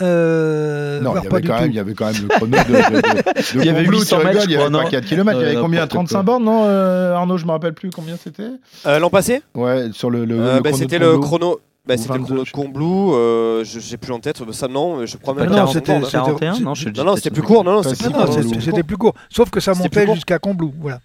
Euh, 0.00 1.00
Non, 1.00 1.14
il 1.20 1.24
y, 1.24 1.28
pas 1.28 1.36
avait 1.36 1.42
du 1.42 1.48
quand 1.48 1.54
tout. 1.56 1.60
même, 1.62 1.70
il 1.70 1.74
y 1.76 1.78
avait 1.80 1.94
quand 1.94 2.06
même 2.06 2.22
le 2.22 2.28
chrono 2.28 2.56
de, 2.56 2.62
de, 2.62 2.62
de, 2.62 3.00
de 3.00 3.58
Il 3.60 3.64
y 3.64 3.68
avait 3.68 3.82
Combloux, 3.84 3.98
800 4.00 4.18
tu 4.20 4.24
mètres, 4.26 4.40
il 4.44 4.50
y 4.52 4.54
avait 4.54 4.64
pas 4.64 4.70
non 4.70 4.84
4 4.88 5.04
km, 5.04 5.38
il 5.38 5.42
y 5.42 5.46
avait 5.50 5.60
combien 5.60 5.80
n'importe 5.80 5.90
35 6.08 6.14
quoi. 6.14 6.22
bornes, 6.22 6.44
non 6.44 6.64
euh, 6.66 7.14
Arnaud, 7.14 7.36
je 7.36 7.46
me 7.46 7.50
rappelle 7.50 7.74
plus 7.74 7.90
combien 7.90 8.16
c'était 8.16 8.48
Euh, 8.86 8.98
L'an 9.00 9.10
passé 9.10 9.42
Ouais, 9.54 9.88
sur 9.92 10.08
le, 10.10 10.24
le, 10.24 10.38
Euh, 10.40 10.56
le 10.56 10.62
bah, 10.62 10.70
C'était 10.72 10.98
le 10.98 11.18
chrono. 11.18 11.58
Bah, 11.84 11.96
c'était 11.96 12.12
le 12.12 12.20
22, 12.20 12.24
chrono 12.26 12.44
de 12.44 12.50
Combloux, 12.50 13.14
euh, 13.14 13.64
je 13.64 13.80
j'ai 13.80 13.96
plus 13.96 14.12
en 14.12 14.20
tête, 14.20 14.40
ça 14.52 14.68
non, 14.68 15.04
je 15.04 15.16
crois 15.16 15.34
même 15.34 15.44
Ah 15.44 15.46
pas 15.46 15.50
non, 15.50 15.56
40 15.56 15.72
c'était- 15.74 15.92
bornes, 15.92 16.04
hein. 16.04 16.06
c'était- 16.06 16.46
41 16.46 16.52
Non, 17.04 17.04
Non, 17.04 17.16
c'était 17.16 17.30
plus 17.30 17.42
court, 17.42 17.64
non, 17.64 17.72
non, 17.72 17.82
Pas 17.82 17.88
c'était 17.90 18.82
plus 18.84 18.96
court. 18.96 19.14
Sauf 19.30 19.50
que 19.50 19.58
ça 19.58 19.74
montait 19.74 20.06
jusqu'à 20.14 20.38
Combloux. 20.38 20.72
Voilà. 20.80 21.00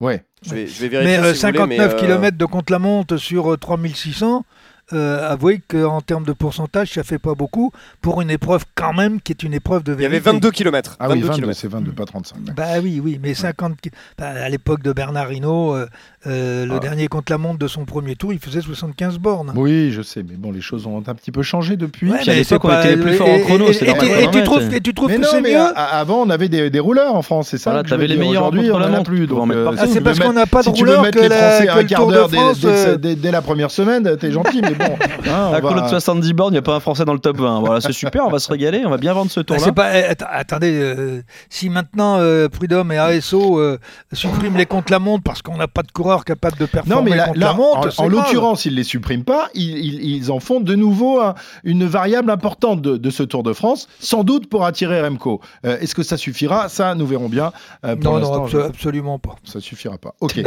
Ouais. 0.00 0.22
Je 0.42 0.54
vais, 0.54 0.66
je 0.66 0.80
vais 0.80 0.88
vérifier. 0.88 1.18
Mais 1.18 1.24
euh, 1.24 1.34
si 1.34 1.40
voulez, 1.46 1.58
59 1.58 1.68
mais, 1.68 1.80
euh, 1.80 1.98
km 1.98 2.36
de 2.36 2.44
contre-la-montre 2.44 3.16
sur 3.16 3.52
euh, 3.52 3.56
3600, 3.56 4.44
euh, 4.92 5.28
avouez 5.30 5.60
qu'en 5.68 6.00
termes 6.00 6.24
de 6.24 6.32
pourcentage, 6.32 6.92
ça 6.92 7.02
fait 7.02 7.18
pas 7.18 7.34
beaucoup 7.34 7.72
pour 8.00 8.20
une 8.22 8.30
épreuve 8.30 8.64
quand 8.74 8.92
même 8.92 9.20
qui 9.20 9.32
est 9.32 9.42
une 9.42 9.54
épreuve 9.54 9.82
de 9.82 9.92
Il 9.94 10.02
y 10.02 10.04
avait 10.06 10.18
vérité. 10.20 10.30
22 10.32 10.50
km. 10.52 10.96
Ah 11.00 11.08
oui, 11.08 11.14
22 11.20 11.26
22, 11.26 11.34
km. 11.40 11.58
c'est 11.60 11.68
22, 11.68 11.90
pas 11.92 12.04
35. 12.04 12.44
d'accord. 12.44 12.54
Bah 12.64 12.80
oui, 12.82 13.00
oui, 13.02 13.18
mais 13.22 13.34
50 13.34 13.80
ki- 13.80 13.90
bah, 14.18 14.28
à 14.28 14.48
l'époque 14.48 14.82
de 14.82 14.92
Bernard 14.92 15.32
Hinault, 15.32 15.74
euh, 15.74 15.86
euh, 16.26 16.66
le 16.66 16.74
Ah. 16.76 16.78
dernier 16.78 17.08
contre-la-montre 17.08 17.58
de 17.58 17.66
son 17.68 17.84
premier 17.84 18.14
tour, 18.16 18.32
il 18.32 18.38
faisait 18.38 18.60
75 18.60 19.18
bornes. 19.18 19.52
Oui, 19.56 19.90
je 19.92 20.02
sais, 20.02 20.22
mais 20.22 20.36
bon, 20.36 20.52
les 20.52 20.60
choses 20.60 20.86
ont 20.86 20.98
un 21.06 21.14
petit 21.14 21.32
peu 21.32 21.42
changé 21.42 21.76
depuis. 21.76 22.10
Ouais, 22.10 22.18
Puis 22.20 22.30
à 22.30 22.34
l'époque, 22.34 22.64
on 22.64 22.78
était 22.80 22.94
les 22.96 23.02
plus 23.02 23.14
forts 23.14 23.28
en 23.28 23.38
chrono, 23.40 23.68
et- 23.68 23.72
c'est 23.72 23.88
et- 23.88 24.30
tu 24.30 24.42
trouves 24.44 24.72
et 24.74 24.80
tu 24.80 24.94
trouves 24.94 25.08
Mais 25.08 25.16
que 25.16 25.22
non, 25.22 25.28
c'est 25.30 25.40
mieux 25.42 25.56
avant, 25.76 26.22
on 26.22 26.30
avait 26.30 26.48
des, 26.48 26.70
des 26.70 26.80
rouleurs 26.80 27.14
en 27.14 27.22
France, 27.22 27.48
c'est 27.50 27.58
ça 27.58 27.70
Voilà, 27.70 27.88
t'avais 27.88 28.06
les 28.06 28.16
meilleurs 28.16 28.44
Aujourd'hui, 28.44 28.70
on 28.70 28.76
en 28.76 28.92
a 28.92 29.02
plus. 29.02 29.24
euh. 29.24 29.70
Ah, 29.78 29.86
c'est 29.88 30.00
parce 30.00 30.18
qu'on 30.20 30.32
n'a 30.32 30.46
pas 30.46 30.60
de 30.60 30.66
si 30.66 30.72
tu 30.72 30.84
veux 30.84 30.90
rouleur 30.90 31.02
mettre 31.02 31.18
que 31.18 31.22
le 31.24 31.84
quart 31.84 32.00
Tour 32.00 32.08
de 32.08 32.14
d'heure 32.14 32.28
dès, 32.28 32.36
France, 32.36 32.58
euh, 32.64 32.96
dès 32.96 33.30
la 33.30 33.42
première 33.42 33.70
semaine, 33.70 34.16
t'es 34.18 34.30
gentil, 34.30 34.60
mais 34.62 34.75
bon. 34.78 34.96
hein, 35.30 35.60
chrono 35.60 35.76
va- 35.80 35.82
de 35.82 35.88
70 35.88 36.32
bornes, 36.32 36.52
il 36.52 36.56
n'y 36.56 36.58
a 36.58 36.62
pas 36.62 36.74
un 36.76 36.80
Français 36.80 37.04
dans 37.04 37.12
le 37.12 37.18
top 37.18 37.38
20. 37.38 37.60
Voilà, 37.60 37.80
c'est 37.80 37.92
super, 37.92 38.26
on 38.26 38.30
va 38.30 38.38
se 38.38 38.50
régaler, 38.50 38.82
on 38.86 38.90
va 38.90 38.96
bien 38.98 39.12
vendre 39.12 39.30
ce 39.30 39.40
tour-là. 39.40 39.72
pas, 39.72 39.96
eh, 39.98 40.04
att- 40.04 40.22
attendez, 40.30 40.72
euh, 40.72 41.22
si 41.50 41.68
maintenant 41.70 42.18
euh, 42.18 42.48
Prud'homme 42.48 42.92
et 42.92 42.98
ASO 42.98 43.58
euh, 43.60 43.78
suppriment 44.12 44.56
les 44.56 44.66
contre-la-montre 44.66 45.22
parce 45.24 45.42
qu'on 45.42 45.56
n'a 45.56 45.68
pas 45.68 45.82
de 45.82 45.90
coureur 45.92 46.24
capable 46.24 46.56
de 46.58 46.66
performer 46.66 46.94
Non, 46.94 47.02
mais 47.02 47.16
là, 47.16 47.26
contre 47.26 47.38
là, 47.38 47.46
la 47.46 47.52
montre, 47.54 48.00
en, 48.00 48.08
l'occurrence, 48.08 48.64
ils 48.64 48.72
ne 48.72 48.76
les 48.76 48.84
suppriment 48.84 49.24
pas. 49.24 49.48
Ils, 49.54 49.78
ils- 49.78 50.16
ils 50.16 50.30
en 50.32 50.40
font 50.40 50.60
de 50.60 50.74
nouveau 50.74 51.20
un- 51.20 51.34
une 51.64 51.84
variable 51.86 52.30
importante 52.30 52.82
de, 52.82 52.96
de 52.96 53.10
ce 53.10 53.22
Tour 53.22 53.42
de 53.42 53.52
France, 53.52 53.88
sans 54.00 54.24
doute 54.24 54.48
pour 54.48 54.64
attirer 54.64 55.00
Remco. 55.02 55.40
Euh, 55.64 55.78
Est-ce 55.80 55.94
que 55.94 56.02
ça 56.02 56.16
suffira? 56.16 56.68
Ça, 56.68 56.94
nous 56.94 57.06
verrons 57.06 57.28
bien. 57.28 57.52
Euh, 57.84 57.96
pour 57.96 58.12
Non, 58.12 58.18
non, 58.18 58.18
l'instant, 58.20 58.46
abso- 58.46 58.50
je- 58.62 58.66
absolument 58.68 59.18
pas. 59.18 59.36
Ça 59.44 59.60
suffira 59.60 59.98
pas. 59.98 60.14
Ok. 60.20 60.40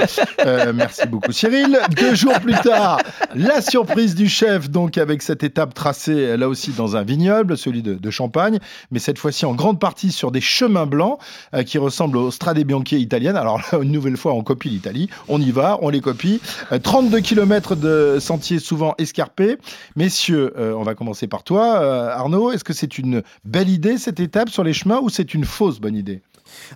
Euh, 0.46 0.72
merci 0.76 1.08
beaucoup 1.08 1.32
Cyril. 1.32 1.78
Deux 1.98 2.16
jours 2.16 2.40
plus 2.40 2.54
tard, 2.56 3.00
la 3.36 3.62
surprise 3.62 4.16
du 4.20 4.28
chef, 4.28 4.70
donc 4.70 4.98
avec 4.98 5.22
cette 5.22 5.44
étape 5.44 5.74
tracée 5.74 6.36
là 6.36 6.50
aussi 6.50 6.72
dans 6.72 6.98
un 6.98 7.04
vignoble, 7.04 7.58
celui 7.58 7.82
de, 7.82 8.10
Champagne, 8.10 8.60
mais 8.92 9.00
cette 9.00 9.18
fois-ci 9.18 9.46
en 9.46 9.54
grande 9.54 9.80
partie 9.80 10.12
sur 10.12 10.32
des 10.32 10.42
chemins 10.42 10.86
blancs 10.88 11.20
euh, 11.54 11.64
qui 11.64 11.78
ressemblent 11.78 12.18
aux 12.18 12.32
Strade 12.32 12.60
Bianche 12.60 12.92
italiennes. 12.92 13.38
Alors 13.38 13.60
là, 13.60 13.80
une 13.82 13.92
nouvelle 13.92 14.18
fois, 14.18 14.34
on 14.34 14.44
copie 14.44 14.68
l'Italie. 14.68 15.10
On 15.30 15.40
y 15.40 15.52
va, 15.52 15.78
on 15.82 15.90
les 15.90 16.02
copie. 16.02 16.42
Euh, 16.74 16.80
32 16.80 17.22
km 17.22 17.78
de 17.78 18.18
sentiers 18.20 18.60
souvent 18.60 18.94
escarpés. 18.98 19.58
Messieurs, 19.96 20.54
euh, 20.58 20.74
on 20.74 20.84
va 20.84 20.96
commencer 20.96 21.28
par 21.28 21.44
toi, 21.44 21.80
euh, 21.80 22.10
Arnaud. 22.10 22.52
Est-ce 22.52 22.66
que 22.66 22.74
c'est 22.74 22.98
une 22.98 23.22
belle 23.46 23.70
idée 23.70 23.98
cette 23.98 24.20
étape 24.20 24.50
sur 24.50 24.66
les 24.66 24.74
chemins 24.74 25.00
ou 25.02 25.10
c'est 25.10 25.34
une 25.34 25.46
fausse 25.46 25.80
bonne 25.80 25.96
idée? 25.96 26.22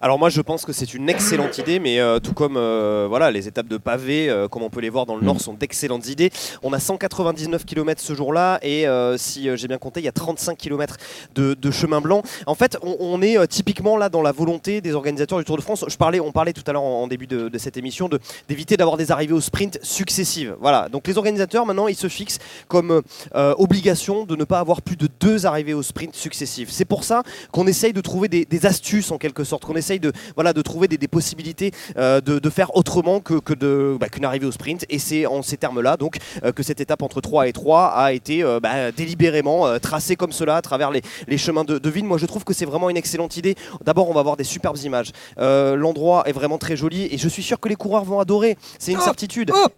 Alors 0.02 0.18
moi 0.18 0.30
je 0.30 0.42
pense 0.42 0.66
que 0.66 0.74
c'est 0.74 0.94
une 0.94 1.10
excellente 1.10 1.58
idée, 1.58 1.80
mais 1.80 2.00
euh, 2.00 2.20
tout 2.20 2.34
comme 2.34 2.58
euh, 2.58 3.06
voilà 3.08 3.32
les 3.32 3.48
étapes 3.48 3.68
de 3.68 3.78
pavé, 3.78 4.30
euh, 4.30 4.48
comme 4.48 4.64
on 4.64 4.70
peut 4.70 4.80
les 4.82 4.90
voir 4.90 5.06
dans 5.06 5.16
le 5.16 5.24
Nord, 5.24 5.40
sont 5.40 5.54
d'excellentes 5.54 6.08
idées. 6.08 6.32
On 6.64 6.74
a 6.74 6.80
199 6.80 7.66
km 7.66 8.02
ce 8.02 8.14
jour-là 8.14 8.60
et 8.62 8.86
si 9.18 9.50
j'ai 9.56 9.68
bien 9.68 9.78
compté, 9.78 10.00
il 10.00 10.04
y 10.04 10.10
a 10.10 10.12
35 10.12 10.58
km 10.58 10.98
de, 11.36 11.54
de 11.54 11.72
chemin 11.72 12.02
blanc. 12.02 12.22
En 12.46 12.56
fait, 12.56 12.78
on, 12.82 12.96
on 13.00 13.22
est 13.22 13.48
typiquement 13.48 13.98
là 13.98 14.10
dans 14.10 14.22
la 14.22 14.32
volonté 14.32 14.82
des 14.82 14.94
organisateurs 14.94 15.38
du 15.40 15.46
Tour 15.46 15.58
de 15.58 15.62
France. 15.62 15.86
Je 15.88 15.96
parlais, 15.98 16.20
on 16.20 16.32
parlait 16.32 16.54
tout 16.54 16.64
à 16.68 16.74
l'heure 16.74 16.84
en, 16.84 17.04
en 17.04 17.08
début 17.08 17.28
de, 17.28 17.50
de 17.50 17.58
cette 17.58 17.78
émission 17.78 18.10
de 18.10 18.20
d'éviter 18.48 18.78
d'avoir 18.78 18.98
des 18.98 19.12
arrivées 19.12 19.34
au 19.34 19.42
sprint 19.42 19.80
successives. 19.84 20.56
Voilà. 20.60 20.90
Donc 20.90 21.08
les 21.08 21.18
organisateurs 21.18 21.66
maintenant 21.66 21.88
ils 21.88 21.96
se 21.96 22.08
fixent 22.08 22.40
comme 22.68 23.02
obligation 23.36 24.26
de 24.26 24.36
ne 24.36 24.44
pas 24.44 24.60
avoir 24.60 24.82
plus 24.82 24.96
de 24.96 25.08
deux 25.20 25.46
arrivées 25.46 25.74
au 25.74 25.84
sprint 25.84 26.16
successives. 26.16 26.70
C'est 26.72 26.86
pour 26.86 27.04
ça 27.04 27.24
qu'on 27.52 27.68
essaye 27.68 27.94
de 27.94 28.02
trouver 28.02 28.28
des, 28.28 28.46
des 28.46 28.66
astuces 28.66 29.12
en 29.12 29.18
quelque 29.18 29.44
sorte, 29.44 29.66
qu'on 29.66 29.76
essaye 29.84 30.00
de, 30.00 30.12
voilà, 30.36 30.54
de 30.54 30.62
trouver 30.62 30.88
des, 30.88 30.98
des 30.98 31.08
possibilités 31.08 31.72
euh, 31.98 32.22
de, 32.22 32.40
de 32.40 32.50
faire 32.50 32.76
autrement 32.76 33.20
que, 33.20 33.36
que 33.36 33.54
de, 33.54 33.98
bah, 34.00 34.08
qu'une 34.10 34.26
arrivée 34.26 34.46
au 34.46 34.52
sprint. 34.52 34.86
Et 34.90 35.00
c'est 35.00 35.26
en 35.26 35.42
ces 35.42 35.58
termes-là 35.58 35.98
donc 35.98 36.18
euh, 36.44 36.52
que 36.52 36.64
cette 36.64 36.80
étape 36.80 37.02
entre 37.02 37.20
3 37.22 37.48
et 37.48 37.54
3 37.54 37.88
a 37.88 38.14
été 38.14 38.44
euh, 38.44 38.60
bah, 38.62 38.92
délibérément 38.92 39.78
tracée 39.80 40.16
comme 40.16 40.32
cela 40.32 40.56
à 40.56 40.62
travers 40.62 40.92
les, 40.92 41.02
les 41.28 41.38
chemins 41.38 41.66
de, 41.66 41.78
de 41.78 41.90
ville. 41.90 42.06
Moi 42.06 42.18
je 42.18 42.26
trouve 42.26 42.44
que 42.46 42.54
c'est 42.54 42.66
vraiment 42.66 42.90
une 42.90 42.98
excellente 42.98 43.36
idée. 43.38 43.56
D'abord 43.84 44.10
on 44.10 44.14
va 44.14 44.22
avoir 44.22 44.38
des 44.38 44.44
superbes 44.44 44.78
images. 44.78 45.12
L'endroit 45.38 46.24
est 46.26 46.32
vraiment 46.32 46.58
très 46.58 46.78
joli 46.78 47.08
et 47.12 47.18
je 47.18 47.28
suis 47.28 47.44
sûr 47.44 47.60
que 47.60 47.68
les 47.70 47.76
coureurs 47.76 48.06
vont 48.06 48.20
adorer. 48.20 48.58
C'est 48.80 48.94
une 48.94 49.02
certitude. 49.02 49.52
Bah, 49.52 49.70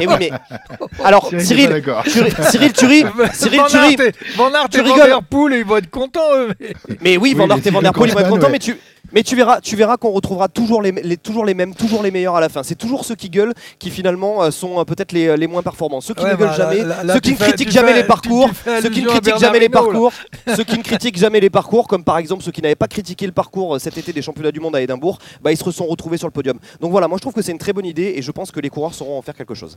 et 0.00 0.06
oui, 0.06 0.14
mais 0.18 0.30
alors 1.04 1.28
Cyril 1.38 1.44
Cyril, 1.44 1.82
tu 2.04 2.42
Cyril, 2.50 2.72
tu 2.72 2.86
ris, 2.86 3.04
Cyril, 3.32 3.60
Van 3.60 3.66
tu. 3.66 3.76
Aert 3.76 4.00
et- 4.00 4.14
Van 4.36 4.52
Aert 4.54 4.68
Tu 4.70 4.80
et 4.80 4.82
Van. 4.82 4.96
Der 4.96 5.22
Poel, 5.22 5.54
ils 5.54 5.64
vont 5.64 5.76
être 5.78 5.90
contents. 5.90 6.20
eux, 6.36 6.48
mais- 6.60 6.74
Mais 7.00 7.16
oui, 7.16 7.30
Oui, 7.30 7.34
Van 7.34 7.48
Aert 7.48 7.56
les 7.58 7.68
et 7.68 7.70
Van 7.70 7.80
Der 7.80 7.92
Poel, 7.92 8.10
ils 8.10 8.14
vont 8.14 8.20
être 8.20 8.28
contents, 8.28 8.46
ouais. 8.46 8.52
mais 8.52 8.58
tu, 8.58 8.76
mais 9.12 9.22
tu 9.22 9.36
verras, 9.36 9.60
tu 9.60 9.76
verras 9.76 9.96
qu'on 9.96 10.10
retrouvera 10.10 10.48
toujours 10.48 10.82
les, 10.82 10.92
les- 10.92 11.16
toujours 11.16 11.44
les 11.44 11.54
mêmes, 11.54 11.74
toujours 11.74 12.02
les 12.02 12.10
meilleurs 12.10 12.36
à 12.36 12.40
la 12.40 12.48
fin. 12.48 12.62
C'est 12.62 12.74
toujours 12.74 13.04
ceux 13.04 13.14
qui 13.14 13.30
gueulent 13.30 13.54
qui 13.78 13.90
finalement 13.90 14.42
euh, 14.42 14.50
sont 14.50 14.78
euh, 14.80 14.84
peut-être 14.84 15.12
les, 15.12 15.36
les 15.36 15.46
moins 15.46 15.62
performants. 15.62 16.00
Ceux 16.00 16.14
qui 16.14 16.24
Ouais, 16.24 16.32
ne 16.32 16.36
gueulent 16.36 16.48
bah, 16.48 16.54
jamais, 16.56 17.12
ceux 17.14 17.20
qui 17.20 17.32
ne 17.32 17.36
critiquent 17.36 17.70
jamais 17.70 17.92
fais- 17.92 18.02
les 18.02 18.04
parcours, 18.06 18.50
ceux 18.64 18.90
qui 18.90 19.02
ne 19.02 19.08
critiquent 19.08 19.38
jamais 19.38 19.60
les 19.60 19.68
parcours, 19.68 20.12
ceux 20.56 20.64
qui 20.64 20.78
ne 20.78 20.82
critiquent 20.82 21.18
jamais 21.18 21.40
les 21.40 21.50
parcours, 21.50 21.88
comme 21.88 22.04
par 22.04 22.18
exemple 22.18 22.42
ceux 22.42 22.52
qui 22.52 22.62
n'avaient 22.62 22.74
pas 22.74 22.88
critiqué 22.88 23.26
le 23.26 23.32
parcours 23.32 23.76
euh, 23.76 23.78
cet 23.78 23.96
été 23.98 24.12
des 24.12 24.22
championnats 24.22 24.52
du 24.52 24.60
monde 24.60 24.76
à 24.76 24.80
Édimbourg, 24.82 25.18
bah, 25.42 25.52
ils 25.52 25.56
se 25.56 25.70
sont 25.70 25.86
retrouvés 25.86 26.16
sur 26.18 26.26
le 26.28 26.32
podium. 26.32 26.58
Donc 26.80 26.90
voilà, 26.90 27.08
moi 27.08 27.16
je 27.18 27.22
trouve 27.22 27.34
que 27.34 27.42
c'est 27.42 27.52
une 27.52 27.58
très 27.58 27.72
bonne 27.72 27.86
idée 27.86 28.12
et 28.16 28.22
je 28.22 28.30
pense 28.30 28.50
que 28.50 28.60
les 28.60 28.68
coureurs 28.70 28.94
sauront 28.94 29.18
en 29.18 29.22
faire 29.22 29.34
quelque 29.34 29.54
chose. 29.54 29.76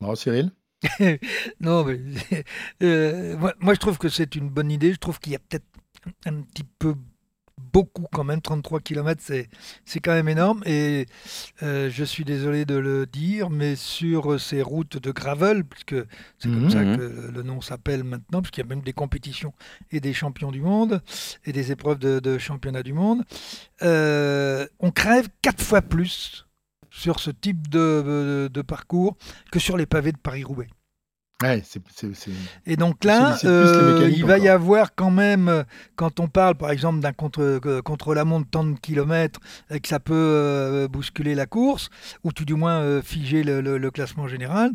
Non, 0.00 0.14
Cyril? 0.14 0.50
Non, 1.60 1.84
mais 1.84 2.00
euh, 2.82 3.36
moi, 3.36 3.52
moi, 3.60 3.74
je 3.74 3.78
trouve 3.78 3.98
que 3.98 4.08
c'est 4.08 4.34
une 4.34 4.48
bonne 4.48 4.70
idée. 4.70 4.92
Je 4.92 4.98
trouve 4.98 5.20
qu'il 5.20 5.32
y 5.32 5.36
a 5.36 5.38
peut-être 5.38 5.64
un 6.26 6.34
petit 6.42 6.64
peu 6.78 6.94
beaucoup 7.58 8.06
quand 8.12 8.24
même. 8.24 8.40
33 8.40 8.80
km, 8.80 9.22
c'est 9.22 10.00
quand 10.00 10.12
même 10.12 10.28
énorme. 10.28 10.62
Et 10.66 11.06
euh, 11.62 11.90
je 11.90 12.04
suis 12.04 12.24
désolé 12.24 12.64
de 12.64 12.74
le 12.76 13.06
dire, 13.06 13.50
mais 13.50 13.76
sur 13.76 14.40
ces 14.40 14.62
routes 14.62 14.96
de 14.98 15.10
gravel, 15.10 15.64
puisque 15.64 15.96
c'est 16.38 16.48
comme 16.50 16.70
ça 16.70 16.82
Mhm. 16.82 16.96
que 16.96 17.30
le 17.32 17.42
nom 17.42 17.60
s'appelle 17.60 18.04
maintenant, 18.04 18.42
puisqu'il 18.42 18.60
y 18.60 18.64
a 18.64 18.68
même 18.68 18.82
des 18.82 18.92
compétitions 18.92 19.52
et 19.90 20.00
des 20.00 20.12
champions 20.12 20.50
du 20.52 20.60
monde 20.60 21.02
et 21.44 21.52
des 21.52 21.72
épreuves 21.72 21.98
de, 21.98 22.20
de 22.20 22.38
championnat 22.38 22.82
du 22.82 22.92
monde, 22.92 23.22
euh, 23.82 24.66
on 24.80 24.90
crève 24.90 25.28
quatre 25.42 25.62
fois 25.62 25.82
plus 25.82 26.46
sur 26.90 27.20
ce 27.20 27.30
type 27.30 27.68
de, 27.68 28.02
de- 28.04 28.50
de 28.52 28.62
parcours 28.62 29.16
que 29.50 29.58
sur 29.58 29.76
les 29.76 29.86
pavés 29.86 30.12
de 30.12 30.18
Paris-Roubaix. 30.18 30.68
Ouais, 31.42 31.62
Et 32.66 32.76
donc 32.76 33.04
là, 33.04 33.32
euh, 33.50 33.92
il 34.14 34.24
va 34.24 34.38
y 34.38 34.48
avoir 34.48 34.94
quand 34.94 35.10
même, 35.10 35.48
euh, 35.48 35.62
quand 35.96 36.20
on 36.20 36.28
parle 36.28 36.54
par 36.54 36.70
exemple 36.70 37.00
d'un 37.00 37.12
contre, 37.12 37.40
euh, 37.42 37.82
contre 37.82 38.14
la 38.14 38.24
montre 38.24 38.48
tant 38.50 38.64
de 38.64 38.78
kilomètres, 38.78 39.40
que 39.68 39.88
ça 39.88 39.98
peut 40.00 40.14
euh, 40.14 40.88
bousculer 40.88 41.34
la 41.34 41.46
course, 41.46 41.90
ou 42.24 42.32
tout 42.32 42.44
du 42.44 42.54
moins 42.54 42.80
euh, 42.80 43.02
figer 43.02 43.42
le, 43.42 43.60
le- 43.60 43.78
le 43.78 43.90
classement 43.90 44.28
général, 44.28 44.70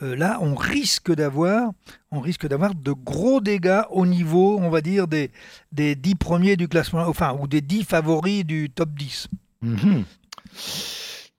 là 0.00 0.38
on 0.40 0.54
risque 0.54 1.12
d'avoir 1.14 1.72
on 2.10 2.20
risque 2.20 2.46
d'avoir 2.46 2.74
de 2.74 2.92
gros 2.92 3.40
dégâts 3.40 3.82
au 3.90 4.04
niveau, 4.06 4.58
on 4.60 4.68
va 4.70 4.80
dire, 4.82 5.08
des, 5.08 5.30
des 5.72 5.94
10 5.94 6.14
premiers 6.14 6.56
du 6.56 6.68
classement, 6.68 7.06
enfin, 7.08 7.36
ou 7.40 7.46
des 7.46 7.60
10 7.62 7.84
favoris 7.84 8.44
du 8.44 8.68
top 8.70 8.90
10. 8.90 9.28
Mhm. 9.62 10.04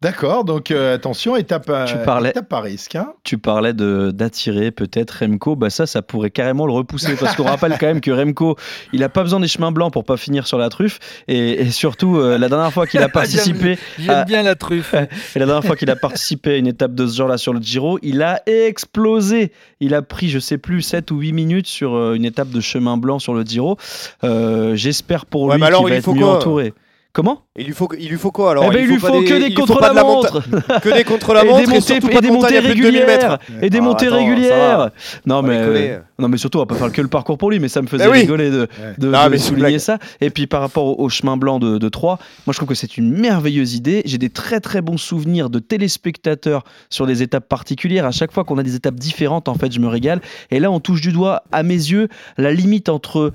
D'accord, 0.04 0.44
donc 0.44 0.70
euh, 0.70 0.94
attention, 0.96 1.36
étape, 1.36 1.70
à- 1.70 1.86
Tu 1.86 1.96
parlais- 2.06 2.30
étape 2.32 2.52
à 2.54 2.60
risque. 2.62 2.96
hein. 2.96 3.14
Tu 3.24 3.38
parlais 3.38 3.74
de 3.74 4.12
d'attirer 4.12 4.70
peut-être 4.72 5.20
Remco, 5.22 5.56
bah 5.56 5.70
ça, 5.70 5.86
ça 5.88 6.02
pourrait 6.02 6.30
carrément 6.30 6.68
le 6.68 6.74
repousser 6.74 7.16
parce 7.16 7.36
qu'on 7.36 7.46
rappelle 7.46 7.78
quand 7.80 7.88
même 7.88 8.02
que 8.02 8.12
Remco, 8.12 8.58
il 8.92 9.02
a 9.04 9.10
pas 9.10 9.24
besoin 9.24 9.40
des 9.40 9.48
chemins 9.48 9.72
blancs 9.72 9.92
pour 9.94 10.04
pas 10.04 10.18
finir 10.18 10.46
sur 10.46 10.58
la 10.58 10.70
truffe 10.70 11.00
et, 11.28 11.62
et 11.62 11.72
surtout 11.72 12.18
euh, 12.18 12.38
la 12.38 12.50
dernière 12.50 12.72
fois 12.74 12.86
qu'il 12.86 13.02
a 13.02 13.10
participé, 13.24 13.78
J'aime 13.98 14.10
à- 14.10 14.26
bien 14.26 14.44
la 14.44 14.56
truffe. 14.56 14.94
et 15.36 15.40
la 15.40 15.46
dernière 15.46 15.64
fois 15.64 15.76
qu'il 15.78 15.90
a 15.90 15.96
participé 15.96 16.52
à 16.52 16.58
une 16.58 16.68
étape 16.68 16.94
de 16.94 17.08
ce 17.08 17.16
genre-là 17.18 17.38
sur 17.38 17.54
le 17.54 17.62
Giro, 17.62 17.98
il 18.04 18.22
a 18.22 18.42
explosé. 18.46 19.52
Il 19.80 19.94
a 19.96 20.02
pris, 20.02 20.28
je 20.30 20.40
sais 20.40 20.58
plus, 20.58 20.82
7 20.82 21.12
ou 21.12 21.18
8 21.20 21.32
minutes 21.34 21.68
sur 21.68 21.96
euh, 21.96 22.14
une 22.16 22.26
étape 22.26 22.50
de 22.50 22.60
chemin 22.62 22.98
blanc 22.98 23.20
sur 23.20 23.34
le 23.34 23.44
Giro. 23.44 23.78
Euh, 24.24 24.76
J'espère 24.76 25.26
pour 25.26 25.44
Ouais, 25.44 25.56
lui 25.56 25.62
mais 25.62 25.68
alors, 25.68 25.82
qu'il 25.82 25.90
va 25.90 25.96
il 25.96 26.00
être 26.00 26.06
faut 26.06 26.14
mieux 26.14 26.22
quoi 26.26 26.36
entouré. 26.38 26.74
Comment 27.14 27.44
il 27.56 27.68
lui, 27.68 27.74
faut, 27.74 27.88
il 28.00 28.10
lui 28.10 28.18
faut 28.18 28.32
quoi 28.32 28.50
alors 28.50 28.64
eh 28.66 28.74
ben, 28.74 28.80
il, 28.84 28.88
lui 28.88 28.98
faut, 28.98 29.22
que 29.22 29.38
des, 29.40 29.46
il 29.50 29.54
faut 29.56 29.68
contre 29.68 29.80
pas 29.80 29.94
la 29.94 30.02
de 30.02 30.08
montre. 30.08 30.42
Que 30.82 30.90
des 30.92 31.04
contre 31.04 31.34
la 31.36 31.44
montre 31.44 31.60
et 31.60 31.62
des 31.62 31.68
montées, 31.68 31.82
surtout 31.82 32.10
et 32.10 32.14
pas 32.16 32.22
des 32.22 32.32
montées 32.32 32.58
à 32.58 32.62
plus 32.64 32.70
de 32.70 32.82
2000 32.82 32.86
régulières. 33.04 33.38
et 33.62 33.70
des 33.70 33.78
Ah, 33.78 33.82
montées 33.82 34.08
attends, 34.08 34.16
régulières. 34.16 34.90
Non 35.28 35.44
mais 35.44 35.58
euh, 35.60 36.00
non 36.18 36.28
mais 36.28 36.38
surtout 36.38 36.58
on 36.58 36.62
va 36.62 36.66
pas 36.66 36.74
faire 36.74 36.92
que 36.92 37.02
le 37.02 37.08
parcours 37.10 37.38
pour 37.38 37.52
lui 37.52 37.60
mais 37.60 37.68
ça 37.68 37.84
me 37.84 37.88
faisait 37.88 38.06
Eh 38.08 38.12
oui. 38.12 38.22
rigoler 38.22 38.50
de, 38.50 38.68
de- 38.98 39.08
Non, 39.08 39.38
souligner 39.38 39.78
ça. 39.78 40.00
Et 40.22 40.32
puis 40.32 40.48
par 40.48 40.62
rapport 40.62 40.86
au, 41.00 41.04
au 41.04 41.10
chemin 41.10 41.38
blanc 41.38 41.60
de, 41.60 41.78
de 41.78 41.90
Troyes 41.90 42.18
moi 42.48 42.54
je 42.54 42.58
trouve 42.58 42.70
que 42.70 42.74
c'est 42.76 42.98
une 42.98 43.12
merveilleuse 43.16 43.76
idée. 43.76 44.02
J'ai 44.06 44.18
des 44.18 44.32
très 44.32 44.60
très 44.60 44.82
bons 44.82 44.98
souvenirs 44.98 45.52
de 45.52 45.60
téléspectateurs 45.60 46.64
sur 46.90 47.06
des 47.06 47.22
étapes 47.22 47.48
particulières. 47.48 48.06
À 48.08 48.12
chaque 48.12 48.32
fois 48.32 48.44
qu'on 48.44 48.58
a 48.58 48.64
des 48.64 48.74
étapes 48.74 48.96
différentes 48.96 49.48
en 49.50 49.54
fait 49.54 49.72
je 49.72 49.80
me 49.80 49.88
régale. 49.88 50.20
Et 50.50 50.60
là 50.60 50.72
on 50.72 50.80
touche 50.80 51.02
du 51.02 51.12
doigt 51.12 51.44
à 51.52 51.62
mes 51.62 51.74
yeux 51.76 52.08
la 52.40 52.52
limite 52.52 52.90
entre 52.90 53.32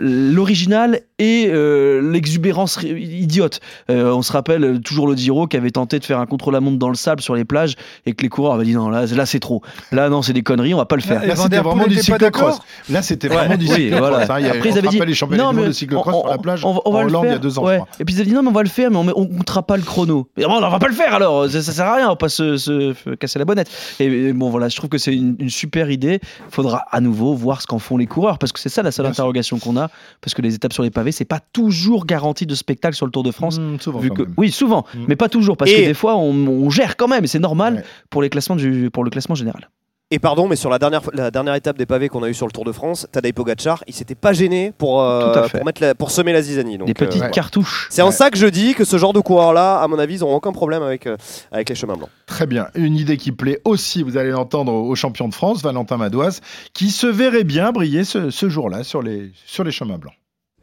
l'original 0.00 1.00
et 1.18 1.48
euh, 1.48 2.00
l'exubérance 2.12 2.78
idiote. 2.84 3.60
Euh, 3.90 4.12
on 4.12 4.22
se 4.22 4.32
rappelle 4.32 4.62
euh, 4.64 4.78
toujours 4.78 5.08
le 5.08 5.16
Giro 5.16 5.46
qui 5.48 5.56
avait 5.56 5.70
tenté 5.70 5.98
de 5.98 6.04
faire 6.04 6.20
un 6.20 6.26
contre-la-montre 6.26 6.78
dans 6.78 6.88
le 6.88 6.94
sable 6.94 7.20
sur 7.22 7.34
les 7.34 7.44
plages 7.44 7.74
et 8.06 8.12
que 8.14 8.22
les 8.22 8.28
coureurs 8.28 8.54
avaient 8.54 8.64
dit 8.64 8.74
non 8.74 8.88
là, 8.88 9.04
là 9.06 9.26
c'est 9.26 9.40
trop. 9.40 9.62
Là 9.90 10.08
non 10.10 10.22
c'est 10.22 10.32
des 10.32 10.42
conneries, 10.42 10.74
on 10.74 10.78
va 10.78 10.86
pas 10.86 10.96
le 10.96 11.02
faire. 11.02 11.24
Là, 11.26 11.34
c'était 11.36 11.58
vraiment 11.58 11.86
du 11.86 11.96
cyclocross. 11.96 12.58
Là, 12.88 13.02
c'était 13.02 13.28
vraiment 13.28 13.56
du 13.56 13.66
Oui, 13.66 13.74
cyclocross. 13.90 14.30
hein. 14.30 14.44
Après, 14.48 14.68
ils 14.70 14.78
avaient 14.78 14.88
dit 14.88 14.96
rappelle 14.96 15.08
les 15.08 15.14
championnats 15.14 15.42
non, 15.44 15.50
du 15.50 15.56
monde 15.56 15.64
mais 15.64 15.68
de 15.70 15.74
cyclocross 15.74 16.14
on- 16.14 16.20
sur 16.20 16.28
la 16.30 16.38
plage 16.38 16.64
on, 16.64 16.74
va- 16.74 16.80
on 16.84 16.92
va 16.92 16.98
en 16.98 17.02
le 17.02 17.08
Hollande 17.08 17.24
il 17.24 17.26
y 17.26 17.30
a 17.30 17.32
faire. 17.32 17.40
deux 17.40 17.58
ans. 17.58 17.68
Et 17.98 18.04
puis 18.04 18.14
ils 18.14 18.20
avaient 18.20 18.28
dit 18.30 18.34
non, 18.34 18.42
mais 18.42 18.48
on 18.48 18.52
va 18.52 18.62
le 18.62 18.68
faire, 18.68 18.90
mais 18.90 18.96
on, 18.98 19.06
on 19.16 19.26
comptera 19.26 19.62
pas 19.64 19.76
le 19.76 19.82
chrono. 19.82 20.28
Bon, 20.36 20.44
on 20.48 20.60
va 20.60 20.78
pas 20.78 20.88
le 20.88 20.94
faire 20.94 21.14
alors, 21.14 21.48
ça, 21.50 21.62
ça 21.62 21.72
sert 21.72 21.86
à 21.86 21.96
rien, 21.96 22.06
on 22.06 22.10
va 22.10 22.16
pas 22.16 22.28
se, 22.28 22.56
se- 22.56 22.94
se 22.94 23.10
casser 23.16 23.38
la 23.40 23.44
bonnette. 23.44 23.70
Et, 23.98 24.04
et 24.06 24.32
bon, 24.32 24.50
voilà, 24.50 24.68
je 24.68 24.76
trouve 24.76 24.90
que 24.90 24.98
c'est 24.98 25.14
une, 25.14 25.36
une 25.38 25.50
super 25.50 25.90
idée. 25.90 26.20
Faudra 26.50 26.84
à 26.90 27.00
nouveau 27.00 27.34
voir 27.34 27.60
ce 27.60 27.66
qu'en 27.66 27.78
font 27.78 27.96
les 27.96 28.06
coureurs, 28.06 28.38
parce 28.38 28.52
que 28.52 28.60
c'est 28.60 28.68
ça 28.68 28.82
la 28.82 28.92
seule 28.92 29.06
interrogation 29.06 29.47
qu'on 29.56 29.78
a, 29.78 29.88
parce 30.20 30.34
que 30.34 30.42
les 30.42 30.54
étapes 30.54 30.74
sur 30.74 30.82
les 30.82 30.90
pavés, 30.90 31.12
c'est 31.12 31.24
pas 31.24 31.40
toujours 31.40 32.04
garanti 32.04 32.44
de 32.44 32.54
spectacle 32.54 32.94
sur 32.96 33.06
le 33.06 33.12
Tour 33.12 33.22
de 33.22 33.30
France. 33.30 33.58
Mmh, 33.58 33.78
souvent, 33.80 34.00
vu 34.00 34.10
que, 34.10 34.24
oui, 34.36 34.50
souvent, 34.50 34.84
mais 35.06 35.16
pas 35.16 35.30
toujours, 35.30 35.56
parce 35.56 35.70
Et- 35.70 35.76
que 35.76 35.86
des 35.86 35.94
fois 35.94 36.16
on, 36.16 36.34
on 36.34 36.68
gère 36.68 36.96
quand 36.98 37.08
même, 37.08 37.24
et 37.24 37.28
c'est 37.28 37.38
normal 37.38 37.84
pour, 38.10 38.20
les 38.20 38.28
classements 38.28 38.56
du, 38.56 38.90
pour 38.90 39.04
le 39.04 39.10
classement 39.10 39.34
général. 39.34 39.70
Et 40.10 40.18
pardon, 40.18 40.48
mais 40.48 40.56
sur 40.56 40.70
la 40.70 40.78
dernière, 40.78 41.02
la 41.12 41.30
dernière 41.30 41.54
étape 41.54 41.76
des 41.76 41.84
pavés 41.84 42.08
qu'on 42.08 42.22
a 42.22 42.30
eu 42.30 42.34
sur 42.34 42.46
le 42.46 42.52
Tour 42.52 42.64
de 42.64 42.72
France, 42.72 43.06
Tadej 43.12 43.34
Pogacar, 43.34 43.84
il 43.86 43.92
s'était 43.92 44.14
pas 44.14 44.32
gêné 44.32 44.72
pour, 44.78 45.02
euh, 45.02 45.30
Tout 45.34 45.38
à 45.38 45.48
fait. 45.50 45.58
pour, 45.58 45.66
mettre 45.66 45.82
la- 45.82 45.94
pour 45.94 46.10
semer 46.10 46.32
la 46.32 46.40
zizanie. 46.40 46.78
Donc, 46.78 46.86
Des 46.86 46.94
petites 46.94 47.22
euh, 47.24 47.28
cartouches. 47.28 47.88
C'est 47.90 48.00
en 48.00 48.10
ça 48.10 48.30
que 48.30 48.38
je 48.38 48.46
dis 48.46 48.72
que 48.74 48.84
ce 48.84 48.96
genre 48.96 49.12
de 49.12 49.20
coureurs-là, 49.20 49.76
à 49.82 49.86
mon 49.86 49.98
avis, 49.98 50.14
ils 50.14 50.20
n'auront 50.20 50.36
aucun 50.36 50.52
problème 50.52 50.82
avec, 50.82 51.06
euh, 51.06 51.18
avec 51.52 51.68
les 51.68 51.74
chemins 51.74 51.94
blancs. 51.94 52.08
Très 52.24 52.46
bien. 52.46 52.68
Une 52.74 52.96
idée 52.96 53.18
qui 53.18 53.32
plaît 53.32 53.60
aussi, 53.66 54.02
vous 54.02 54.16
allez 54.16 54.30
l'entendre 54.30 54.72
au 54.72 54.94
champion 54.94 55.28
de 55.28 55.34
France, 55.34 55.60
Valentin 55.62 55.98
Madoise, 55.98 56.40
qui 56.72 56.90
se 56.90 57.06
verrait 57.06 57.44
bien 57.44 57.70
briller 57.70 58.04
ce, 58.04 58.30
ce 58.30 58.48
jour-là 58.48 58.84
sur 58.84 59.02
les, 59.02 59.30
sur 59.44 59.62
les 59.62 59.72
chemins 59.72 59.98
blancs. 59.98 60.14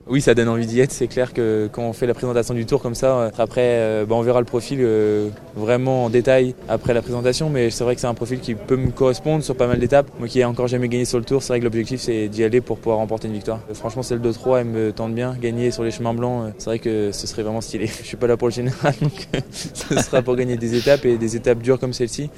Oui, 0.07 0.21
ça 0.21 0.35
donne 0.35 0.49
envie 0.49 0.67
d'y 0.67 0.79
être. 0.81 0.91
C'est 0.91 1.07
clair 1.07 1.33
que 1.33 1.67
quand 1.71 1.81
on 1.81 1.93
fait 1.93 2.05
la 2.05 2.13
présentation 2.13 2.53
du 2.53 2.67
tour 2.67 2.79
comme 2.79 2.93
ça, 2.93 3.17
euh, 3.17 3.31
après, 3.39 3.61
euh, 3.63 4.05
bah, 4.05 4.13
on 4.15 4.21
verra 4.21 4.39
le 4.39 4.45
profil 4.45 4.77
euh, 4.81 5.29
vraiment 5.55 6.05
en 6.05 6.09
détail 6.11 6.53
après 6.69 6.93
la 6.93 7.01
présentation. 7.01 7.49
Mais 7.49 7.71
c'est 7.71 7.83
vrai 7.83 7.95
que 7.95 8.01
c'est 8.01 8.07
un 8.07 8.13
profil 8.13 8.39
qui 8.39 8.53
peut 8.53 8.75
me 8.75 8.91
correspondre 8.91 9.43
sur 9.43 9.55
pas 9.55 9.65
mal 9.65 9.79
d'étapes. 9.79 10.07
Moi 10.19 10.27
qui 10.27 10.41
ai 10.41 10.45
encore 10.45 10.67
jamais 10.67 10.89
gagné 10.89 11.05
sur 11.05 11.17
le 11.17 11.25
tour, 11.25 11.41
c'est 11.41 11.53
vrai 11.53 11.59
que 11.59 11.63
l'objectif 11.63 12.01
c'est 12.01 12.27
d'y 12.27 12.43
aller 12.43 12.61
pour 12.61 12.77
pouvoir 12.77 12.99
remporter 12.99 13.27
une 13.27 13.33
victoire. 13.33 13.59
Franchement, 13.73 14.03
celle 14.03 14.21
de 14.21 14.31
3 14.31 14.61
elle 14.61 14.67
me 14.67 14.91
tente 14.91 15.15
bien. 15.15 15.35
Gagner 15.41 15.71
sur 15.71 15.83
les 15.83 15.91
chemins 15.91 16.13
blancs, 16.13 16.53
c'est 16.59 16.65
vrai 16.65 16.79
que 16.79 17.11
ce 17.11 17.25
serait 17.25 17.41
vraiment 17.41 17.61
stylé. 17.61 17.87
Je 18.01 18.03
suis 18.05 18.17
pas 18.17 18.27
là 18.27 18.37
pour 18.37 18.47
le 18.49 18.53
général, 18.53 18.93
donc 19.01 19.27
ce 19.51 19.95
sera 19.95 20.21
pour 20.21 20.35
gagner 20.35 20.55
des 20.55 20.75
étapes 20.75 21.05
et 21.05 21.17
des 21.17 21.35
étapes 21.35 21.59
dures 21.59 21.79
comme 21.79 21.93
celle-ci. 21.93 22.29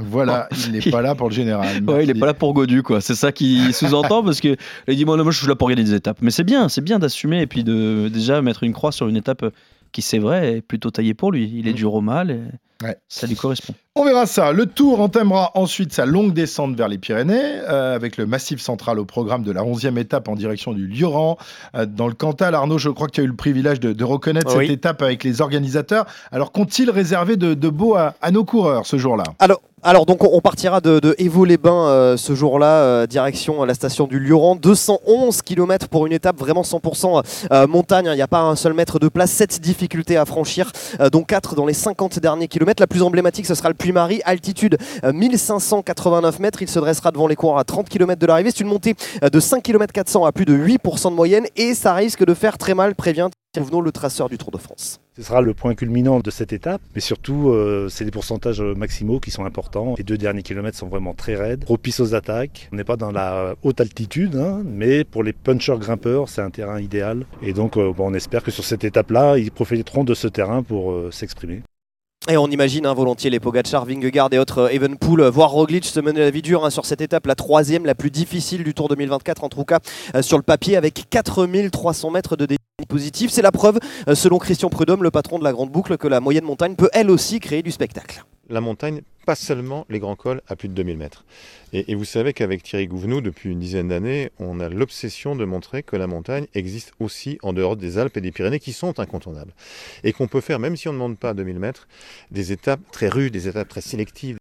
Voilà, 0.00 0.48
il 0.66 0.72
n'est 0.72 0.90
pas 0.90 1.02
là 1.02 1.14
pour 1.14 1.28
le 1.28 1.34
général. 1.34 1.82
Ouais, 1.84 2.04
il 2.04 2.10
est 2.10 2.14
pas 2.14 2.26
là 2.26 2.34
pour 2.34 2.52
Godu, 2.54 2.82
quoi. 2.82 3.00
C'est 3.00 3.14
ça 3.14 3.32
qui 3.32 3.72
sous-entend 3.72 4.22
parce 4.22 4.40
que 4.40 4.56
il 4.88 4.96
dit 4.96 5.04
moi, 5.04 5.16
non, 5.16 5.24
moi, 5.24 5.32
je 5.32 5.38
suis 5.38 5.48
là 5.48 5.54
pour 5.54 5.68
gagner 5.68 5.84
des 5.84 5.94
étapes. 5.94 6.18
Mais 6.20 6.30
c'est 6.30 6.44
bien, 6.44 6.68
c'est 6.68 6.80
bien 6.80 6.98
d'assumer 6.98 7.42
et 7.42 7.46
puis 7.46 7.64
de 7.64 8.08
déjà 8.12 8.42
mettre 8.42 8.62
une 8.62 8.72
croix 8.72 8.92
sur 8.92 9.08
une 9.08 9.16
étape 9.16 9.44
qui, 9.92 10.02
c'est 10.02 10.18
vrai, 10.18 10.56
est 10.56 10.62
plutôt 10.62 10.90
taillée 10.90 11.14
pour 11.14 11.32
lui. 11.32 11.52
Il 11.54 11.68
est 11.68 11.72
du 11.72 11.86
Romal 11.86 12.30
et 12.30 12.40
ça 13.08 13.26
lui 13.26 13.36
correspond. 13.36 13.74
On 13.96 14.04
verra 14.04 14.24
ça. 14.26 14.52
Le 14.52 14.66
Tour 14.66 15.00
entamera 15.00 15.50
ensuite 15.54 15.92
sa 15.92 16.06
longue 16.06 16.32
descente 16.32 16.76
vers 16.76 16.88
les 16.88 16.96
Pyrénées, 16.96 17.34
euh, 17.68 17.94
avec 17.94 18.16
le 18.16 18.24
Massif 18.24 18.60
central 18.60 18.98
au 18.98 19.04
programme 19.04 19.42
de 19.42 19.50
la 19.52 19.62
11e 19.62 19.98
étape 19.98 20.28
en 20.28 20.36
direction 20.36 20.72
du 20.72 20.86
Lioran. 20.86 21.36
Euh, 21.74 21.86
dans 21.86 22.06
le 22.06 22.14
Cantal, 22.14 22.54
Arnaud, 22.54 22.78
je 22.78 22.88
crois 22.88 23.08
que 23.08 23.12
tu 23.12 23.20
as 23.20 23.24
eu 23.24 23.28
le 23.28 23.34
privilège 23.36 23.80
de, 23.80 23.92
de 23.92 24.04
reconnaître 24.04 24.56
Oui. 24.56 24.66
cette 24.68 24.76
étape 24.76 25.02
avec 25.02 25.24
les 25.24 25.40
organisateurs. 25.40 26.06
Alors, 26.30 26.52
qu'ont-ils 26.52 26.88
réservé 26.90 27.36
de, 27.36 27.54
de 27.54 27.68
beau 27.68 27.96
à, 27.96 28.14
à 28.22 28.30
nos 28.30 28.44
coureurs 28.44 28.86
ce 28.86 28.96
jour-là? 28.96 29.24
Alors, 29.40 29.60
alors 29.82 30.04
donc 30.04 30.22
on, 30.22 30.40
partira 30.40 30.80
de, 30.82 31.00
de 31.00 31.14
Évaux-les-Bains 31.18 31.88
euh, 31.88 32.16
ce 32.18 32.34
jour-là, 32.34 32.66
euh, 32.82 33.06
direction 33.06 33.64
la 33.64 33.72
station 33.74 34.06
du 34.06 34.20
Lioran. 34.20 34.54
211 34.54 35.40
km 35.42 35.88
pour 35.88 36.06
une 36.06 36.12
étape 36.12 36.38
vraiment 36.38 36.62
100% 36.62 37.22
euh, 37.50 37.66
montagne. 37.66 38.06
Il 38.12 38.14
n'y 38.14 38.22
a 38.22 38.28
pas 38.28 38.40
un 38.42 38.56
seul 38.56 38.74
mètre 38.74 38.98
de 38.98 39.08
place, 39.08 39.30
7 39.32 39.58
difficultés 39.60 40.16
à 40.16 40.26
franchir, 40.26 40.70
euh, 41.00 41.08
dont 41.10 41.22
4 41.22 41.54
dans 41.54 41.66
les 41.66 41.72
50 41.74 42.18
derniers 42.18 42.46
kilomètres. 42.48 42.69
La 42.78 42.86
plus 42.86 43.02
emblématique, 43.02 43.46
ce 43.46 43.54
sera 43.54 43.68
le 43.68 43.74
Puy-Marie, 43.74 44.20
altitude 44.24 44.78
euh, 45.04 45.12
1589 45.12 46.38
mètres. 46.38 46.62
Il 46.62 46.68
se 46.68 46.78
dressera 46.78 47.10
devant 47.10 47.26
les 47.26 47.34
coureurs 47.34 47.58
à 47.58 47.64
30 47.64 47.88
km 47.88 48.20
de 48.20 48.26
l'arrivée. 48.26 48.50
C'est 48.50 48.60
une 48.60 48.68
montée 48.68 48.94
euh, 49.24 49.28
de 49.28 49.40
5 49.40 49.62
km 49.62 49.92
400 49.92 50.24
à 50.24 50.32
plus 50.32 50.44
de 50.44 50.56
8% 50.56 51.10
de 51.10 51.14
moyenne 51.16 51.46
et 51.56 51.74
ça 51.74 51.94
risque 51.94 52.24
de 52.24 52.32
faire 52.32 52.58
très 52.58 52.74
mal, 52.74 52.94
prévient 52.94 53.28
Thierry 53.52 53.82
le 53.82 53.90
traceur 53.90 54.28
du 54.28 54.38
Tour 54.38 54.52
de 54.52 54.58
France. 54.58 55.00
Ce 55.16 55.24
sera 55.24 55.40
le 55.40 55.54
point 55.54 55.74
culminant 55.74 56.20
de 56.20 56.30
cette 56.30 56.52
étape, 56.52 56.80
mais 56.94 57.00
surtout, 57.00 57.48
euh, 57.48 57.88
c'est 57.88 58.04
des 58.04 58.12
pourcentages 58.12 58.60
maximaux 58.62 59.18
qui 59.18 59.32
sont 59.32 59.44
importants. 59.44 59.96
Les 59.98 60.04
deux 60.04 60.16
derniers 60.16 60.44
kilomètres 60.44 60.78
sont 60.78 60.86
vraiment 60.86 61.14
très 61.14 61.34
raides, 61.34 61.64
propices 61.64 61.98
aux 61.98 62.14
attaques. 62.14 62.68
On 62.72 62.76
n'est 62.76 62.84
pas 62.84 62.96
dans 62.96 63.10
la 63.10 63.56
haute 63.64 63.80
altitude, 63.80 64.36
hein, 64.36 64.62
mais 64.64 65.02
pour 65.02 65.24
les 65.24 65.32
punchers 65.32 65.78
grimpeurs, 65.80 66.28
c'est 66.28 66.42
un 66.42 66.50
terrain 66.50 66.80
idéal. 66.80 67.26
Et 67.42 67.52
donc, 67.52 67.76
euh, 67.76 67.92
on 67.98 68.14
espère 68.14 68.44
que 68.44 68.52
sur 68.52 68.62
cette 68.62 68.84
étape-là, 68.84 69.36
ils 69.36 69.50
profiteront 69.50 70.04
de 70.04 70.14
ce 70.14 70.28
terrain 70.28 70.62
pour 70.62 70.92
euh, 70.92 71.10
s'exprimer. 71.10 71.62
Et 72.28 72.36
on 72.36 72.48
imagine 72.48 72.84
hein, 72.84 72.92
volontiers 72.92 73.30
les 73.30 73.40
Pogacar, 73.40 73.86
Vingegaard 73.86 74.28
et 74.32 74.38
autres 74.38 74.58
euh, 74.58 74.68
Evenpool, 74.68 75.22
euh, 75.22 75.30
voire 75.30 75.52
Roglic 75.52 75.86
se 75.86 76.00
mener 76.00 76.20
la 76.20 76.30
vie 76.30 76.42
dure 76.42 76.66
hein, 76.66 76.70
sur 76.70 76.84
cette 76.84 77.00
étape, 77.00 77.26
la 77.26 77.34
troisième, 77.34 77.86
la 77.86 77.94
plus 77.94 78.10
difficile 78.10 78.62
du 78.62 78.74
Tour 78.74 78.88
2024 78.88 79.42
en 79.42 79.48
tout 79.48 79.64
cas 79.64 79.78
euh, 80.14 80.20
sur 80.20 80.36
le 80.36 80.42
papier 80.42 80.76
avec 80.76 81.06
4300 81.08 82.10
mètres 82.10 82.36
de 82.36 82.44
débit 82.44 82.60
positif. 82.86 83.30
C'est 83.30 83.42
la 83.42 83.52
preuve, 83.52 83.78
euh, 84.08 84.14
selon 84.14 84.38
Christian 84.38 84.70
Prudhomme, 84.70 85.02
le 85.02 85.10
patron 85.10 85.38
de 85.38 85.44
la 85.44 85.52
Grande 85.52 85.70
Boucle, 85.70 85.96
que 85.96 86.08
la 86.08 86.20
moyenne 86.20 86.44
montagne 86.44 86.74
peut 86.74 86.90
elle 86.92 87.10
aussi 87.10 87.40
créer 87.40 87.62
du 87.62 87.70
spectacle. 87.70 88.24
la 88.48 88.60
montagne, 88.60 89.02
pas 89.26 89.36
seulement 89.36 89.86
les 89.88 90.00
grands 90.00 90.16
cols 90.16 90.40
à 90.48 90.56
plus 90.56 90.68
de 90.68 90.74
2000 90.74 90.96
mètres. 90.98 91.24
Et, 91.72 91.94
vous 91.94 92.04
savez 92.04 92.32
qu'avec 92.32 92.64
Thierry 92.64 92.88
Gouvenou, 92.88 93.20
depuis 93.20 93.50
une 93.50 93.60
dizaine 93.60 93.86
d'années, 93.86 94.30
on 94.40 94.58
a 94.58 94.68
l'obsession 94.68 95.36
de 95.36 95.44
montrer 95.44 95.84
que 95.84 95.94
la 95.94 96.08
montagne 96.08 96.46
existe 96.54 96.92
aussi 96.98 97.38
en 97.44 97.52
dehors 97.52 97.76
des 97.76 97.96
Alpes 97.98 98.16
et 98.16 98.20
des 98.20 98.32
Pyrénées 98.32 98.58
qui 98.58 98.72
sont 98.72 98.98
incontournables. 98.98 99.52
Et 100.02 100.12
qu'on 100.12 100.26
peut 100.26 100.40
faire, 100.40 100.58
même 100.58 100.76
si 100.76 100.88
on 100.88 100.92
ne 100.92 100.98
monte 100.98 101.16
pas 101.16 101.30
à 101.30 101.34
2000 101.34 101.60
mètres, 101.60 101.86
des 102.32 102.50
étapes 102.50 102.80
très 102.90 103.08
rudes, 103.08 103.32
des 103.32 103.46
étapes 103.46 103.68
très 103.68 103.82
sélectives. 103.82 104.39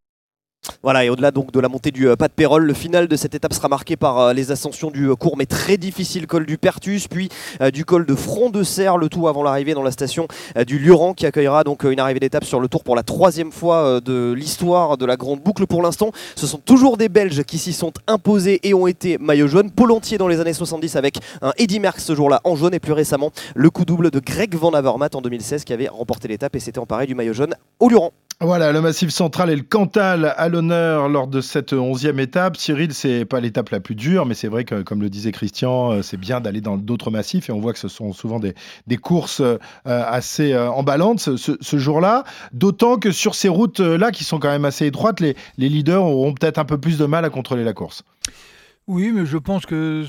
Voilà, 0.84 1.06
et 1.06 1.10
au-delà 1.10 1.32
donc 1.32 1.52
de 1.52 1.60
la 1.60 1.68
montée 1.68 1.92
du 1.92 2.08
euh, 2.08 2.16
pas 2.16 2.28
de 2.28 2.34
Pérol, 2.34 2.64
le 2.64 2.74
final 2.74 3.08
de 3.08 3.16
cette 3.16 3.36
étape 3.36 3.54
sera 3.54 3.68
marqué 3.68 3.96
par 3.96 4.20
euh, 4.20 4.34
les 4.34 4.52
ascensions 4.52 4.92
du 4.92 5.10
euh, 5.10 5.16
court 5.16 5.38
mais 5.38 5.46
très 5.46 5.78
difficile 5.78 6.28
col 6.28 6.46
du 6.46 6.58
Pertus, 6.58 7.08
puis 7.08 7.30
du 7.74 7.86
col 7.86 8.06
de 8.06 8.16
Front 8.16 8.50
de 8.50 8.64
Serre, 8.64 8.98
le 8.98 9.10
tout 9.10 9.28
avant 9.28 9.44
l'arrivée 9.44 9.74
dans 9.74 9.84
la 9.84 9.92
station 9.92 10.28
du 10.66 10.80
Lioran 10.80 11.14
qui 11.14 11.26
accueillera 11.26 11.64
donc 11.64 11.84
une 11.84 12.00
arrivée 12.00 12.20
d'étape 12.20 12.44
sur 12.44 12.60
le 12.60 12.68
tour 12.68 12.84
pour 12.84 12.96
la 12.96 13.04
troisième 13.04 13.52
fois 13.52 14.02
de 14.02 14.32
l'histoire 14.32 14.98
de 14.98 15.06
la 15.06 15.16
grande 15.16 15.42
boucle. 15.42 15.66
Pour 15.68 15.82
l'instant, 15.82 16.12
ce 16.36 16.48
sont 16.48 16.58
toujours 16.58 16.98
des 16.98 17.10
Belges 17.10 17.44
qui 17.44 17.58
s'y 17.58 17.74
sont 17.74 17.94
imposés 18.08 18.60
et 18.64 18.74
ont 18.74 18.88
été 18.88 19.18
maillot 19.18 19.48
jaune. 19.48 19.72
Pôle 19.72 19.92
entier 19.92 20.18
dans 20.18 20.28
les 20.28 20.40
années 20.40 20.54
70 20.54 20.96
avec 20.96 21.18
un 21.42 21.52
Eddy 21.58 21.80
Merckx 21.80 22.04
ce 22.04 22.16
jour-là 22.16 22.42
en 22.44 22.56
jaune 22.56 22.74
et 22.74 22.80
plus 22.80 22.94
récemment 22.94 23.32
le 23.56 23.70
coup 23.70 23.86
double 23.86 24.12
de 24.12 24.20
Greg 24.20 24.56
Van 24.56 24.72
Avermaet 24.72 25.16
en 25.16 25.22
2016 25.22 25.64
qui 25.64 25.74
avait 25.74 25.88
remporté 25.88 26.28
l'étape 26.28 26.56
et 26.56 26.60
s'était 26.60 26.80
emparé 26.80 27.06
du 27.06 27.16
maillot 27.16 27.34
jaune 27.34 27.56
au 27.80 27.90
Lioran. 27.90 28.12
Voilà, 28.42 28.72
le 28.72 28.80
Massif 28.80 29.10
central 29.10 29.50
et 29.50 29.56
le 29.58 29.64
Cantal 29.64 30.34
à 30.38 30.48
l'honneur 30.48 31.10
lors 31.10 31.28
de 31.28 31.42
cette 31.42 31.74
onzième 31.74 32.22
étape. 32.22 32.56
Cyril, 32.56 32.94
c'est 32.94 33.26
pas 33.26 33.42
l'étape 33.42 33.68
la 33.68 33.82
plus 33.82 33.96
dure, 33.96 34.26
mais 34.26 34.34
c'est 34.34 34.48
vrai 34.48 34.64
que, 34.64 34.82
comme 34.82 35.02
le 35.02 35.10
disait 35.10 35.34
Christian, 35.34 35.92
euh, 35.92 36.02
c'est 36.02 36.16
bien 36.16 36.40
d'aller 36.40 36.62
dans 36.62 36.78
d'autres 36.78 37.12
massifs 37.12 37.50
et 37.50 37.52
on 37.52 37.60
voit 37.60 37.74
que 37.74 37.80
ce 37.80 37.90
sont 37.90 38.14
souvent 38.14 38.40
des, 38.40 38.56
courses 38.98 39.42
euh, 39.42 39.58
assez 39.84 40.54
euh, 40.54 40.72
emballantes 40.72 41.20
ce, 41.20 41.78
jour-là. 41.78 42.24
D'autant 42.54 42.96
que 42.96 43.12
sur 43.12 43.36
ces 43.36 43.50
routes-là, 43.50 44.12
qui 44.12 44.24
sont 44.24 44.40
quand 44.40 44.52
même 44.52 44.64
assez 44.64 44.86
étroites, 44.86 45.20
les, 45.20 45.36
leaders 45.58 46.06
auront 46.06 46.34
peut-être 46.34 46.60
un 46.60 46.66
peu 46.66 46.78
plus 46.78 46.98
de 46.98 47.06
mal 47.06 47.26
à 47.26 47.30
contrôler 47.30 47.66
la 47.66 47.74
course. 47.74 48.04
Oui, 48.88 49.12
mais 49.14 49.26
je 49.26 49.38
pense 49.38 49.66
que 49.66 50.06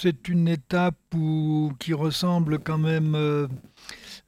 c'est 0.00 0.28
une 0.30 0.48
étape 0.48 0.96
où- 1.14 1.72
qui 1.78 1.92
ressemble 1.92 2.60
quand 2.60 2.78
même 2.78 3.14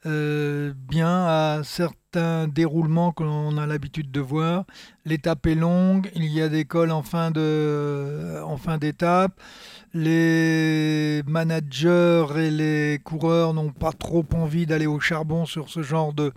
euh, 0.07 0.73
bien 0.89 1.27
à 1.27 1.61
certains 1.65 2.49
déroulements 2.49 3.13
que 3.13 3.23
l'on 3.23 3.57
a 3.59 3.67
l'habitude 3.67 4.11
de 4.11 4.21
voir. 4.21 4.65
L'étape 5.05 5.47
est 5.47 5.55
longue, 5.55 6.11
il 6.15 6.25
y 6.27 6.41
a 6.43 6.49
des 6.49 6.65
cols 6.65 6.91
en 6.91 7.03
fin 7.03 7.31
de- 7.31 8.41
en 8.45 8.57
fin 8.57 8.79
d'étape. 8.79 9.33
les 9.93 11.23
managers 11.27 12.27
et 12.37 12.51
les 12.51 13.01
coureurs 13.03 13.55
n'ont 13.55 13.73
pas 13.73 13.93
trop 13.93 14.25
envie 14.35 14.65
d'aller 14.67 14.87
au 14.87 15.01
charbon 15.01 15.47
sur 15.47 15.69
ce 15.69 15.83
genre 15.83 16.13
de, 16.13 16.33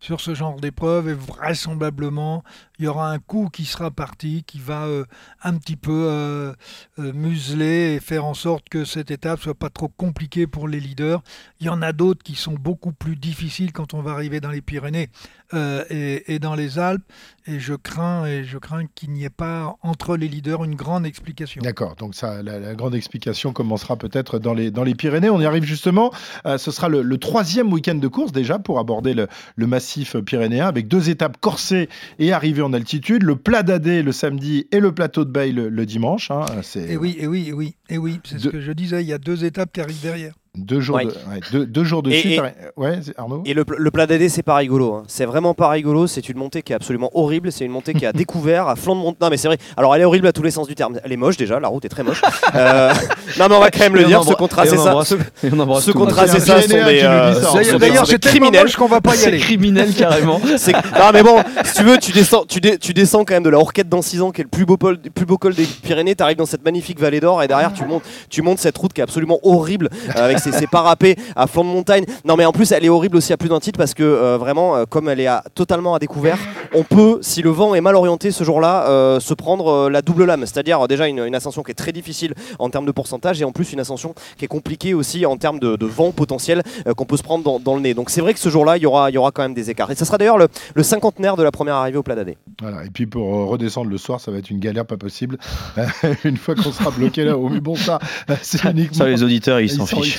sur 0.00 0.20
ce 0.20 0.34
genre 0.34 0.60
d'épreuve 0.60 1.08
et 1.08 1.14
vraisemblablement 1.14 2.44
il 2.78 2.84
y 2.84 2.88
aura 2.88 3.10
un 3.10 3.18
coup 3.18 3.48
qui 3.52 3.64
sera 3.64 3.90
parti, 3.90 4.44
qui 4.46 4.60
va 4.60 4.84
euh, 4.84 5.04
un 5.42 5.54
petit 5.58 5.74
peu 5.74 5.90
euh, 5.92 6.52
euh, 7.00 7.12
museler 7.12 7.94
et 7.94 8.00
faire 8.00 8.24
en 8.24 8.34
sorte 8.34 8.68
que 8.68 8.84
cette 8.84 9.10
étape 9.10 9.40
soit 9.40 9.54
pas 9.54 9.68
trop 9.68 9.88
compliquée 9.88 10.46
pour 10.46 10.68
les 10.68 10.78
leaders. 10.78 11.22
Il 11.60 11.66
y 11.66 11.70
en 11.70 11.82
a 11.82 11.92
d'autres 11.92 12.22
qui 12.22 12.36
sont 12.36 12.54
beaucoup 12.54 12.92
plus 12.92 13.16
difficiles 13.16 13.72
quand 13.72 13.94
on 13.94 14.02
va 14.02 14.12
arriver 14.12 14.40
dans 14.40 14.50
les 14.50 14.60
Pyrénées 14.60 15.10
et, 15.54 16.34
et, 16.34 16.38
dans 16.38 16.54
les 16.54 16.78
Alpes. 16.78 17.02
Et 17.46 17.60
je 17.60 17.72
crains, 17.72 18.26
et 18.26 18.44
je 18.44 18.58
crains 18.58 18.84
qu'il 18.94 19.10
n'y 19.10 19.24
ait 19.24 19.30
pas 19.30 19.76
entre 19.82 20.18
les 20.18 20.28
leaders 20.28 20.64
une 20.64 20.74
grande 20.74 21.06
explication. 21.06 21.62
D'accord, 21.62 21.96
donc 21.96 22.14
ça, 22.14 22.42
la, 22.42 22.74
grande 22.74 22.94
explication 22.94 23.54
commencera 23.54 23.96
peut-être 23.96 24.38
dans 24.38 24.52
les, 24.52 24.70
dans 24.70 24.84
les 24.84 24.94
Pyrénées. 24.94 25.30
On 25.30 25.40
y 25.40 25.46
arrive 25.46 25.64
justement. 25.64 26.12
ce 26.44 26.70
sera 26.70 26.90
le, 26.90 27.18
troisième 27.18 27.72
week-end 27.72 27.94
de 27.94 28.08
course 28.08 28.32
déjà 28.32 28.58
pour 28.58 28.78
aborder 28.78 29.14
le, 29.14 29.28
le 29.56 29.66
massif 29.66 30.16
pyrénéen 30.18 30.66
avec 30.66 30.88
deux 30.88 31.08
étapes 31.08 31.38
corsées 31.40 31.88
et 32.18 32.32
arrivées 32.32 32.62
en 32.62 32.72
altitude, 32.74 33.22
le 33.22 33.36
plat 33.36 33.62
d'Adé 33.62 34.02
le 34.02 34.12
samedi 34.12 34.66
et 34.72 34.80
le 34.80 34.92
plateau 34.92 35.24
de 35.24 35.30
Baye 35.30 35.52
le, 35.52 35.86
dimanche. 35.86 36.30
Hein, 36.30 36.44
et 36.76 36.96
oui, 36.96 37.16
et 37.18 37.26
oui, 37.26 37.48
et 37.48 37.52
oui, 37.52 37.74
et 37.88 37.98
oui, 37.98 38.20
c'est 38.24 38.38
ce 38.38 38.48
que 38.48 38.60
je 38.60 38.72
disais, 38.72 39.02
il 39.02 39.08
y 39.08 39.12
a 39.12 39.18
deux 39.18 39.44
étapes 39.44 39.72
qui 39.72 39.80
arrivent 39.80 40.02
derrière. 40.02 40.34
Deux 40.56 40.80
jours, 40.80 40.98
de, 41.52 41.64
deux, 41.64 41.84
jours 41.84 42.02
de 42.02 42.10
et, 42.10 42.20
suite. 42.20 42.40
Et, 42.40 42.80
ouais, 42.80 42.98
Arnaud 43.16 43.42
Et 43.46 43.54
le, 43.54 43.64
plat 43.64 44.06
d'AD, 44.06 44.28
c'est 44.28 44.42
pas 44.42 44.56
rigolo. 44.56 44.94
Hein. 44.94 45.02
C'est 45.06 45.24
vraiment 45.24 45.54
pas 45.54 45.68
rigolo. 45.68 46.06
C'est 46.06 46.28
une 46.28 46.38
montée 46.38 46.62
qui 46.62 46.72
est 46.72 46.76
absolument 46.76 47.10
horrible. 47.14 47.52
C'est 47.52 47.64
une 47.64 47.70
montée 47.70 47.94
qui 47.94 48.06
à 48.06 48.12
découvert, 48.14 48.66
à 48.66 48.74
flanc 48.74 48.96
de 48.96 49.00
montagne. 49.00 49.18
Non, 49.20 49.30
mais 49.30 49.36
c'est 49.36 49.48
vrai. 49.48 49.58
Alors, 49.76 49.94
elle 49.94 50.02
est 50.02 50.04
horrible 50.04 50.26
à 50.26 50.32
tous 50.32 50.42
les 50.42 50.50
sens 50.50 50.66
du 50.66 50.74
terme. 50.74 50.98
Elle 51.04 51.12
est 51.12 51.16
moche 51.16 51.36
déjà. 51.36 51.60
La 51.60 51.68
route 51.68 51.84
est 51.84 51.88
très 51.88 52.02
moche. 52.02 52.22
euh... 52.54 52.92
non, 53.38 53.46
mais 53.48 53.54
on 53.54 53.60
va 53.60 53.70
quand 53.70 53.80
même 53.80 53.94
le 53.94 54.04
dire. 54.04 54.24
Ce 54.24 54.34
contrat, 54.34 54.66
c'est 54.66 54.76
ça. 54.76 55.00
Ce 55.04 55.90
contrat, 55.92 56.26
c'est 56.26 56.40
ça. 56.40 56.56
Euh, 56.58 57.78
d'ailleurs, 57.78 58.06
c'est 58.06 58.20
criminel 58.20 58.74
qu'on 58.74 58.88
va 58.88 59.00
pas 59.00 59.14
y 59.14 59.24
aller. 59.24 59.38
C'est 59.38 59.44
criminel 59.44 59.94
carrément. 59.94 60.40
Non, 60.40 61.10
mais 61.12 61.22
bon, 61.22 61.42
si 61.64 61.74
tu 61.74 61.82
veux, 61.84 61.98
tu 61.98 62.12
descends, 62.12 62.44
tu, 62.46 62.60
descends 62.60 63.24
quand 63.24 63.34
même 63.34 63.42
de 63.42 63.50
la 63.50 63.58
Orquette 63.58 63.88
dans 63.88 64.02
6 64.02 64.22
ans, 64.22 64.30
qui 64.30 64.40
est 64.40 64.44
le 64.44 64.50
plus 64.50 64.64
beau, 64.64 64.76
plus 64.76 65.26
beau 65.26 65.38
col 65.38 65.54
des 65.54 65.64
Pyrénées. 65.64 66.14
Tu 66.14 66.22
arrives 66.22 66.36
dans 66.36 66.46
cette 66.46 66.64
magnifique 66.64 66.98
vallée 66.98 67.20
d'or 67.20 67.42
et 67.42 67.48
derrière, 67.48 67.72
tu 67.72 67.84
montes, 67.84 68.02
tu 68.30 68.42
montes 68.42 68.58
cette 68.58 68.76
route 68.76 68.92
qui 68.92 69.00
est 69.00 69.04
absolument 69.04 69.38
horrible 69.42 69.90
avec 70.46 70.58
ses 70.58 70.66
parapets 70.66 71.16
à 71.36 71.46
flanc 71.46 71.64
de 71.64 71.70
montagne. 71.70 72.04
Non, 72.24 72.36
mais 72.36 72.44
en 72.44 72.52
plus, 72.52 72.72
elle 72.72 72.84
est 72.84 72.88
horrible 72.88 73.16
aussi 73.16 73.32
à 73.32 73.36
plus 73.36 73.48
d'un 73.48 73.60
titre 73.60 73.78
parce 73.78 73.94
que 73.94 74.02
euh, 74.02 74.38
vraiment, 74.38 74.76
euh, 74.76 74.84
comme 74.84 75.08
elle 75.08 75.20
est 75.20 75.28
totalement 75.54 75.94
à 75.94 75.98
découvert, 75.98 76.38
on 76.74 76.82
peut, 76.82 77.18
si 77.22 77.42
le 77.42 77.50
vent 77.50 77.74
est 77.74 77.80
mal 77.80 77.96
orienté 77.96 78.30
ce 78.30 78.44
jour-là, 78.44 78.88
euh, 78.88 79.20
se 79.20 79.34
prendre 79.34 79.88
la 79.88 80.02
double 80.02 80.24
lame. 80.24 80.44
C'est-à-dire 80.46 80.86
déjà 80.88 81.08
une, 81.08 81.34
ascension 81.34 81.62
qui 81.62 81.70
est 81.70 81.74
très 81.74 81.92
difficile 81.92 82.34
en 82.58 82.70
termes 82.70 82.86
de 82.86 82.90
pourcentage 82.90 83.40
et 83.40 83.44
en 83.44 83.52
plus 83.52 83.72
une 83.72 83.80
ascension 83.80 84.14
qui 84.36 84.44
est 84.44 84.48
compliquée 84.48 84.94
aussi 84.94 85.24
en 85.26 85.36
termes 85.36 85.58
de, 85.58 85.86
vent 85.86 86.10
potentiel 86.10 86.62
qu'on 86.96 87.04
peut 87.04 87.16
se 87.16 87.22
prendre 87.22 87.60
dans, 87.60 87.74
le 87.74 87.80
nez. 87.80 87.94
Donc 87.94 88.10
c'est 88.10 88.20
vrai 88.20 88.34
que 88.34 88.40
ce 88.40 88.48
jour-là, 88.48 88.76
il 88.76 88.82
y 88.82 88.86
aura, 88.86 89.10
y 89.10 89.18
aura 89.18 89.30
quand 89.30 89.42
même 89.42 89.54
des 89.54 89.70
écarts. 89.70 89.90
Et 89.90 89.94
ce 89.94 90.04
sera 90.04 90.18
d'ailleurs 90.18 90.38
le, 90.38 90.48
le, 90.74 90.82
cinquantenaire 90.82 91.36
de 91.36 91.42
la 91.42 91.50
première 91.50 91.76
arrivée 91.76 91.98
au 91.98 92.02
plat 92.02 92.14
d'année. 92.14 92.36
Voilà, 92.60 92.84
et 92.84 92.90
puis 92.90 93.06
pour 93.06 93.48
redescendre 93.48 93.90
le 93.90 93.98
soir, 93.98 94.20
ça 94.20 94.30
va 94.30 94.38
être 94.38 94.50
une 94.50 94.58
galère 94.58 94.84
pas 94.84 94.96
possible. 94.96 95.38
une 96.24 96.36
fois 96.36 96.54
qu'on 96.54 96.72
sera 96.72 96.90
bloqué 96.90 97.24
là 97.24 97.36
haut. 97.36 97.48
Mais 97.48 97.60
bon, 97.60 97.76
ça, 97.76 97.98
c'est 98.42 98.64
uniquement. 98.64 98.98
Ça, 98.98 99.08
les 99.08 99.22
auditeurs, 99.22 99.60
ils 99.60 99.70
s'en 99.70 99.86
fichent. 99.86 100.18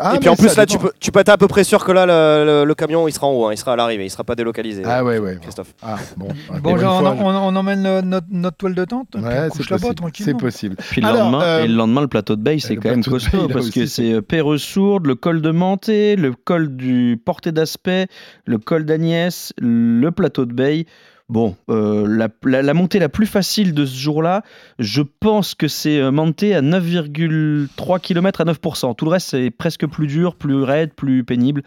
Ah, 0.00 0.16
et 0.16 0.18
puis 0.18 0.28
en 0.28 0.36
plus, 0.36 0.56
là, 0.56 0.66
tu 0.66 0.78
peux, 0.78 0.92
tu 1.00 1.10
peux 1.10 1.20
être 1.20 1.28
à 1.28 1.38
peu 1.38 1.48
près 1.48 1.64
sûr 1.64 1.84
que 1.84 1.92
là, 1.92 2.06
le, 2.06 2.74
camion, 2.74 3.08
il 3.08 3.12
sera 3.12 3.26
en 3.26 3.32
haut, 3.32 3.46
hein, 3.46 3.52
il 3.52 3.56
sera 3.56 3.72
à 3.72 3.76
l'arrivée, 3.76 4.04
il 4.04 4.10
sera 4.10 4.24
pas 4.24 4.34
délocalisé. 4.34 4.82
Ah 4.84 5.04
ouais, 5.04 5.18
ouais. 5.18 5.38
Christophe. 5.40 5.74
Ah, 5.82 5.96
bon, 6.16 6.28
bon 6.62 6.76
genre, 6.76 7.16
on, 7.20 7.56
emmène 7.56 8.00
notre, 8.30 8.56
toile 8.56 8.74
de 8.74 8.84
tente 8.84 9.14
Ouais, 9.14 9.48
c'est 9.54 9.66
possible. 9.66 10.10
C'est 10.14 10.36
possible. 10.36 10.76
Puis 10.76 11.00
le, 11.00 11.08
lendemain, 11.08 11.42
euh, 11.42 11.64
et 11.64 11.68
le 11.68 11.74
lendemain, 11.74 12.00
le 12.02 12.08
plateau 12.08 12.36
de 12.36 12.42
Bay, 12.42 12.58
c'est 12.58 12.76
quand 12.76 12.90
même 12.90 13.04
costaud 13.04 13.48
parce 13.48 13.70
que 13.70 13.86
c'est 13.86 14.12
euh, 14.12 14.22
Père-Sourde, 14.22 15.06
le 15.06 15.14
col 15.14 15.42
de 15.42 15.50
Manté, 15.50 16.16
le 16.16 16.32
col 16.32 16.76
du 16.76 17.20
Porté 17.24 17.52
d'Aspect, 17.52 18.08
le 18.44 18.58
col 18.58 18.84
d'Agnès, 18.84 19.52
le 19.58 20.10
plateau 20.10 20.44
de 20.44 20.52
Bay. 20.52 20.86
Bon, 21.30 21.54
euh, 21.70 22.28
la, 22.44 22.74
montée 22.74 22.98
la 22.98 23.08
plus 23.08 23.26
facile 23.26 23.72
de 23.72 23.86
ce 23.86 23.96
jour-là, 23.96 24.42
je 24.80 25.00
pense 25.00 25.54
que 25.54 25.68
c'est 25.68 26.00
euh, 26.00 26.10
monter 26.10 26.56
à 26.56 26.60
9,3 26.60 28.00
km 28.00 28.40
à 28.40 28.44
9%. 28.44 28.96
Tout 28.96 29.04
le 29.04 29.12
reste, 29.12 29.28
c'est 29.30 29.52
presque 29.52 29.86
plus 29.86 30.08
dur, 30.08 30.34
plus 30.34 30.64
raide, 30.64 30.92
plus 30.92 31.22
pénible. 31.22 31.62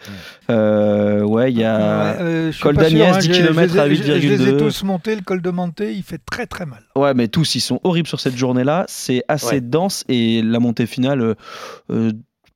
Euh, 0.50 1.22
ouais, 1.22 1.54
il 1.54 1.58
y 1.58 1.64
a 1.64 2.18
col 2.62 2.76
d'Agnès, 2.76 3.20
10 3.20 3.30
km 3.30 3.80
à 3.80 3.88
8,2. 3.88 4.20
Je 4.20 4.28
les 4.28 4.50
ai 4.50 4.58
tous 4.58 4.84
montés, 4.84 5.16
le 5.16 5.22
col 5.22 5.42
de 5.42 5.50
montée, 5.50 5.94
il 5.94 6.04
fait 6.04 6.20
très 6.30 6.46
très 6.46 6.66
mal. 6.66 6.84
Ouais, 6.98 7.14
mais 7.14 7.30
tous, 7.30 7.56
ils 7.56 7.62
sont 7.62 7.80
horribles 7.86 8.10
sur 8.10 8.20
cette 8.20 8.36
journée-là. 8.36 8.84
C'est 8.90 9.24
assez 9.30 9.62
dense 9.62 10.04
et 10.10 10.42
la 10.42 10.60
montée 10.60 10.88
finale 10.88 11.36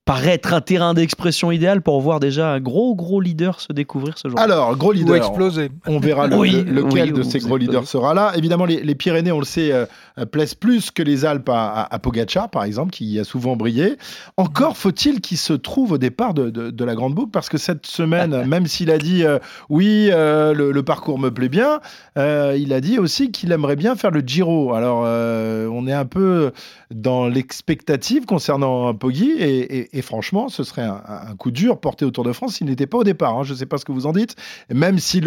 paraît 0.08 0.32
être 0.32 0.54
un 0.54 0.62
terrain 0.62 0.94
d'expression 0.94 1.52
idéal 1.52 1.82
pour 1.82 2.00
voir 2.00 2.18
déjà 2.18 2.52
un 2.52 2.60
gros 2.60 2.94
gros 2.94 3.20
leader 3.20 3.60
se 3.60 3.74
découvrir 3.74 4.16
ce 4.16 4.28
jour. 4.28 4.40
Alors, 4.40 4.74
gros 4.74 4.92
leader. 4.92 5.12
Ou 5.12 5.16
exploser. 5.16 5.70
On 5.86 6.00
verra 6.00 6.26
lequel 6.28 7.12
de 7.12 7.22
ces 7.22 7.40
gros 7.40 7.58
leaders 7.58 7.86
sera 7.86 8.14
là. 8.14 8.32
Évidemment, 8.34 8.64
les, 8.64 8.94
Pyrénées, 8.94 9.32
on 9.32 9.38
le 9.38 9.44
sait, 9.44 9.70
euh, 9.70 9.84
plaisent 10.32 10.54
plus 10.54 10.90
que 10.90 11.02
les 11.02 11.26
Alpes 11.26 11.50
à, 11.50 11.86
à, 11.90 11.98
Pogacar, 11.98 12.48
par 12.48 12.64
exemple, 12.64 12.90
qui 12.90 13.18
a 13.20 13.24
souvent 13.24 13.54
brillé. 13.54 13.98
Encore 14.38 14.78
faut-il 14.78 15.20
qu'il 15.20 15.36
se 15.36 15.52
trouve 15.52 15.92
au 15.92 15.98
départ 15.98 16.32
de, 16.32 16.84
la 16.84 16.94
Grande 16.94 17.14
Boucle, 17.14 17.30
parce 17.30 17.50
que 17.50 17.58
cette 17.58 17.86
semaine, 17.86 18.44
même 18.46 18.66
s'il 18.66 18.90
a 18.90 18.96
dit 18.96 19.24
euh, 19.24 19.38
oui, 19.68 20.08
euh, 20.10 20.54
le, 20.54 20.82
parcours 20.82 21.18
me 21.18 21.30
plaît 21.30 21.50
bien, 21.50 21.80
il 22.16 22.72
a 22.72 22.80
dit 22.80 22.98
aussi 22.98 23.30
qu'il 23.30 23.52
aimerait 23.52 23.76
bien 23.76 23.94
faire 23.94 24.10
le 24.10 24.20
Giro. 24.20 24.72
Alors, 24.72 25.00
on 25.00 25.86
est 25.86 25.92
un 25.92 26.06
peu 26.06 26.52
dans 26.90 27.28
l'expectative 27.28 28.24
concernant 28.24 28.94
Poggi 28.94 29.32
et 29.32 29.97
et 29.97 29.97
franchement, 30.02 30.48
ce 30.48 30.64
serait 30.64 30.82
un, 30.82 31.34
coup 31.38 31.50
dur 31.50 31.78
porté 31.78 32.04
au 32.04 32.10
Tour 32.10 32.24
de 32.24 32.32
France 32.32 32.54
s'il 32.56 32.66
n'était 32.66 32.86
pas 32.86 32.98
au 32.98 33.04
départ. 33.04 33.38
Hein. 33.38 33.42
Je 33.42 33.52
ne 33.52 33.58
sais 33.58 33.66
pas 33.66 33.78
ce 33.78 33.84
que 33.84 33.92
vous 33.92 34.06
en 34.06 34.12
dites. 34.12 34.36
Même 34.72 34.98
si 34.98 35.22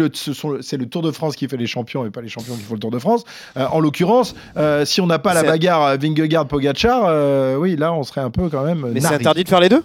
c'est 0.60 0.76
le 0.76 0.86
Tour 0.86 1.02
de 1.02 1.10
France 1.10 1.36
qui 1.36 1.48
fait 1.48 1.56
les 1.56 1.66
champions 1.66 2.04
et 2.06 2.10
pas 2.10 2.20
les 2.20 2.28
champions 2.28 2.54
qui 2.54 2.62
font 2.62 2.74
le 2.74 2.80
Tour 2.80 2.90
de 2.90 2.98
France. 2.98 3.24
Euh, 3.56 3.66
en 3.66 3.80
l'occurrence, 3.80 4.34
euh, 4.56 4.84
si 4.84 5.00
on 5.00 5.06
n'a 5.06 5.18
pas 5.18 5.34
la 5.34 5.42
bagarre 5.42 5.96
Vingegaard-Pogacar, 5.96 7.04
euh, 7.06 7.56
oui, 7.56 7.76
là, 7.76 7.92
on 7.92 8.02
serait 8.02 8.20
un 8.20 8.30
peu 8.30 8.48
quand 8.48 8.64
même. 8.64 8.86
Mais 8.92 9.00
c'est 9.00 9.14
interdit 9.14 9.44
de 9.44 9.48
faire 9.48 9.60
les 9.60 9.68
deux? 9.68 9.82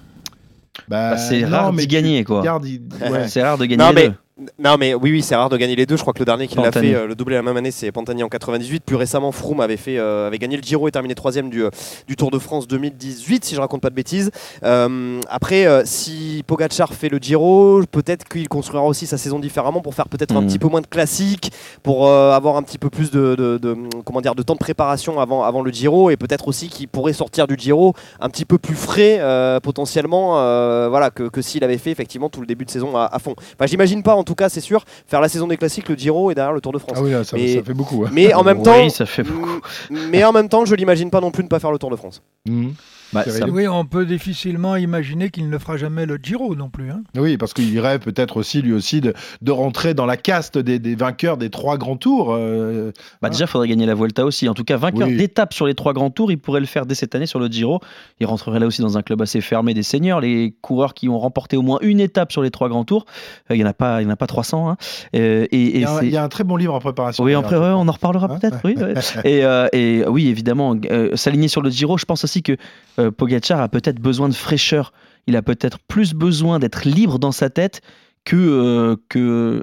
Bah, 0.88 1.12
bah, 1.12 1.18
c'est 1.18 1.44
rare 1.46 1.74
d'y 1.74 1.88
gagner, 1.88 2.24
quoi. 2.24 2.44
C'est 3.28 3.44
rare 3.44 3.58
de 3.58 3.66
gagner 3.66 3.94
les 3.94 4.08
deux. 4.10 4.14
Non, 4.60 4.78
mais 4.78 4.94
oui, 4.94 5.12
oui, 5.12 5.22
c'est 5.24 5.36
rare 5.36 5.50
de 5.50 5.58
gagner 5.58 5.76
les 5.76 5.88
deux. 5.88 5.98
Je 5.98 6.02
crois 6.02 6.14
que 6.14 6.20
le 6.20 6.26
dernier 6.26 6.48
qui 6.48 6.58
l'a 6.58 6.72
fait, 6.72 6.94
euh, 6.94 7.08
le 7.08 7.16
doublé 7.16 7.36
la 7.36 7.42
même 7.42 7.58
année, 7.58 7.72
c'est 7.72 7.92
Pantani 7.92 8.22
en 8.24 8.30
98. 8.30 8.84
Plus 8.84 8.96
récemment, 8.96 9.32
Froome 9.32 9.62
avait, 9.62 9.78
fait, 9.78 9.98
euh, 9.98 10.28
avait 10.28 10.38
gagné 10.38 10.58
le 10.58 10.62
Giro 10.62 10.88
et 10.88 10.92
terminé 10.92 11.16
troisième 11.16 11.50
du, 11.50 11.64
euh, 11.64 11.72
du 12.08 12.16
Tour 12.16 12.30
de 12.30 12.38
France 12.38 12.68
2018, 12.68 13.46
si 13.46 13.56
je 13.56 13.60
raconte 13.60 13.82
pas 13.82 13.90
de 13.90 13.96
bêtises. 13.96 14.30
après, 14.62 15.68
si 15.86 16.44
Pogacar 16.46 16.94
fait 16.94 17.10
le 17.10 17.18
Giro, 17.18 17.82
peut-être 17.92 18.28
qu'il 18.28 18.48
construira 18.48 18.84
aussi 18.84 19.08
sa 19.08 19.18
saison 19.18 19.40
différemment 19.40 19.82
pour 19.82 19.96
faire 19.96 20.08
peut-être 20.08 20.36
un 20.36 20.42
hmm. 20.42 20.48
petit 20.48 20.60
peu 20.60 20.68
moins 20.68 20.82
de 20.82 20.88
classiques, 20.88 21.52
pour 21.82 22.10
avoir 22.10 22.58
un 22.58 22.64
petit 22.64 22.78
peu 22.78 22.90
plus 22.90 23.10
de, 23.12 23.36
de, 23.36 23.76
comment 24.06 24.22
dire, 24.22 24.36
de 24.36 24.44
temps 24.44 24.54
de 24.54 24.60
préparation 24.60 25.20
avant, 25.20 25.44
avant 25.44 25.62
le 25.62 25.72
Giro 25.72 26.10
et 26.12 26.18
peut-être 26.18 26.48
aussi 26.48 26.70
qu'il 26.70 26.88
pourrait 26.88 27.14
sortir 27.14 27.48
du 27.48 27.56
Giro 27.58 27.94
un 28.20 28.30
petit 28.30 28.46
peu 28.46 28.58
plus 28.58 28.76
frais 28.76 29.20
potentiellement 29.64 30.34
voilà, 30.90 31.10
que, 31.10 31.24
que 31.24 31.42
s'il 31.42 31.64
avait 31.64 31.78
fait 31.78 31.92
effectivement 31.92 32.30
tout 32.30 32.42
le 32.42 32.48
début 32.48 32.66
de 32.66 32.72
saison 32.72 32.96
à, 32.96 33.18
fond. 33.20 33.36
Enfin, 33.38 33.66
J'imagine 33.66 34.04
pas 34.04 34.16
en 34.16 34.24
tout 34.28 34.36
cas, 34.36 34.50
c'est 34.50 34.62
sûr, 34.62 34.84
faire 35.08 35.22
la 35.22 35.30
saison 35.30 35.48
des 35.48 35.58
classiques, 35.58 35.90
le 35.90 35.96
Giro 35.96 36.30
et 36.30 36.36
derrière 36.36 36.54
le 36.54 36.62
Tour 36.62 36.74
de 36.74 36.78
France. 36.78 36.98
Ah 36.98 37.02
oui, 37.02 37.12
ça, 37.24 37.38
fait 37.38 37.74
beaucoup. 37.74 38.04
Hein. 38.06 38.10
Mais 38.12 38.34
en 38.34 38.44
même 38.44 38.62
temps, 38.64 38.90
ça 38.90 39.06
fait 39.06 39.24
beaucoup. 39.24 39.62
mais 39.90 40.24
en 40.24 40.34
même 40.34 40.50
temps, 40.50 40.66
je 40.66 40.76
l'imagine 40.76 41.10
pas 41.10 41.22
non 41.22 41.32
plus 41.32 41.44
ne 41.44 41.50
pas 41.50 41.60
faire 41.60 41.72
le 41.72 41.80
Tour 41.80 41.90
de 41.90 41.96
France. 41.96 42.22
Mmh. 42.46 42.70
Bah, 43.14 43.24
oui, 43.50 43.68
on 43.68 43.86
peut 43.86 44.06
difficilement 44.06 44.76
imaginer 44.76 45.30
qu'il 45.30 45.50
ne 45.50 45.58
fera 45.58 45.78
jamais 45.78 46.06
le 46.06 46.20
Giro 46.22 46.56
non 46.56 46.70
plus. 46.70 46.92
Hein. 46.92 47.04
Oui, 47.16 47.38
parce 47.38 47.54
qu'il 47.54 47.80
rêve 47.80 48.00
peut-être 48.00 48.38
aussi 48.38 48.62
lui 48.62 48.74
aussi 48.74 49.00
de, 49.00 49.14
de, 49.42 49.52
rentrer 49.52 49.94
dans 49.94 50.06
la 50.06 50.18
caste 50.18 50.58
des, 50.58 50.78
des 50.80 50.96
vainqueurs 50.96 51.38
des 51.38 51.50
trois 51.50 51.78
grands 51.78 51.96
tours. 51.96 52.34
Euh, 52.34 52.92
bah, 53.22 53.30
déjà, 53.30 53.46
il 53.46 53.48
faudrait 53.48 53.68
gagner 53.68 53.86
la 53.86 53.96
Vuelta 53.96 54.26
aussi. 54.26 54.50
En 54.50 54.54
tout 54.54 54.66
cas, 54.66 54.78
vainqueur 54.78 55.08
d'étape 55.08 55.54
sur 55.54 55.66
les 55.68 55.74
trois 55.74 55.94
grands 55.94 56.10
tours, 56.10 56.32
il 56.32 56.38
pourrait 56.38 56.60
le 56.60 56.66
faire 56.66 56.86
dès 56.86 56.96
cette 56.96 57.16
année 57.16 57.26
sur 57.26 57.40
le 57.40 57.48
Giro. 57.48 57.80
Il 58.20 58.28
rentrerait 58.28 58.60
là 58.60 58.68
aussi 58.68 58.82
dans 58.82 58.98
un 58.98 59.02
club 59.02 59.22
assez 59.22 59.40
fermé 59.40 59.74
des 59.74 59.84
seniors. 59.84 60.20
Les 60.20 60.54
coureurs 60.62 60.94
qui 60.94 61.08
ont 61.08 61.20
remporté 61.20 61.56
au 61.56 61.62
moins 61.62 61.80
une 61.82 62.02
étape 62.02 62.32
sur 62.32 62.42
les 62.42 62.52
trois 62.52 62.68
grands 62.68 62.84
tours, 62.84 63.06
euh, 63.50 63.56
il 63.56 63.60
n'y 63.60 63.64
en, 63.64 63.70
a 63.70 63.74
pas, 63.74 64.02
il 64.02 64.08
en 64.08 64.12
a 64.12 64.18
pas 64.18 64.28
300. 64.28 64.70
Hein. 64.70 64.78
Euh, 65.16 65.46
et, 65.52 65.80
il, 65.80 66.10
y 66.10 66.18
a 66.18 66.24
un, 66.24 66.30
très 66.30 66.44
bon 66.44 66.58
livre 66.58 66.74
en 66.74 66.80
préparation. 66.80 67.24
Oui, 67.24 67.34
après, 67.34 67.56
on 67.56 67.88
en 67.88 67.92
reparlera 67.92 68.28
hein? 68.30 68.38
peut-être. 68.38 68.60
Oui, 68.66 68.76
et, 69.24 69.44
et, 69.74 70.06
oui, 70.08 70.28
évidemment, 70.28 70.76
s'aligner 71.16 71.48
sur 71.48 71.62
le 71.62 71.70
Giro, 71.70 71.98
je 71.98 72.06
pense 72.06 72.24
aussi 72.26 72.44
que 72.44 72.58
Pogacar 73.18 73.62
a 73.62 73.70
peut-être 73.70 74.00
besoin 74.00 74.30
de 74.30 74.34
fraîcheur. 74.34 74.94
Il 75.28 75.36
a 75.36 75.42
peut-être 75.42 75.80
plus 75.80 76.14
besoin 76.14 76.60
d'être 76.60 76.86
libre 76.86 77.20
dans 77.20 77.32
sa 77.32 77.50
tête 77.50 77.82
que, 78.28 78.36
euh, 78.36 78.96
que 79.08 79.62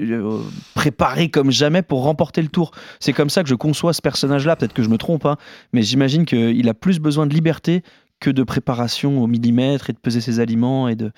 euh, 0.00 0.40
préparé 0.74 1.30
comme 1.30 1.52
jamais 1.52 1.82
pour 1.82 2.02
remporter 2.02 2.42
le 2.42 2.48
tour. 2.48 2.72
C'est 2.98 3.12
comme 3.12 3.30
ça 3.30 3.44
que 3.44 3.48
je 3.48 3.54
conçois 3.54 3.92
ce 3.92 4.02
personnage-là. 4.02 4.56
Peut-être 4.56 4.72
que 4.72 4.82
je 4.82 4.88
me 4.88 4.98
trompe, 4.98 5.26
hein, 5.26 5.36
mais 5.72 5.82
j'imagine 5.82 6.24
qu'il 6.24 6.68
a 6.68 6.74
plus 6.74 6.98
besoin 6.98 7.28
de 7.28 7.34
liberté 7.34 7.84
que 8.18 8.30
de 8.30 8.42
préparation 8.42 9.22
au 9.22 9.28
millimètre 9.28 9.90
et 9.90 9.92
de 9.92 9.98
peser 9.98 10.20
ses 10.20 10.40
aliments 10.40 10.88
et 10.88 10.96
de 10.96 11.12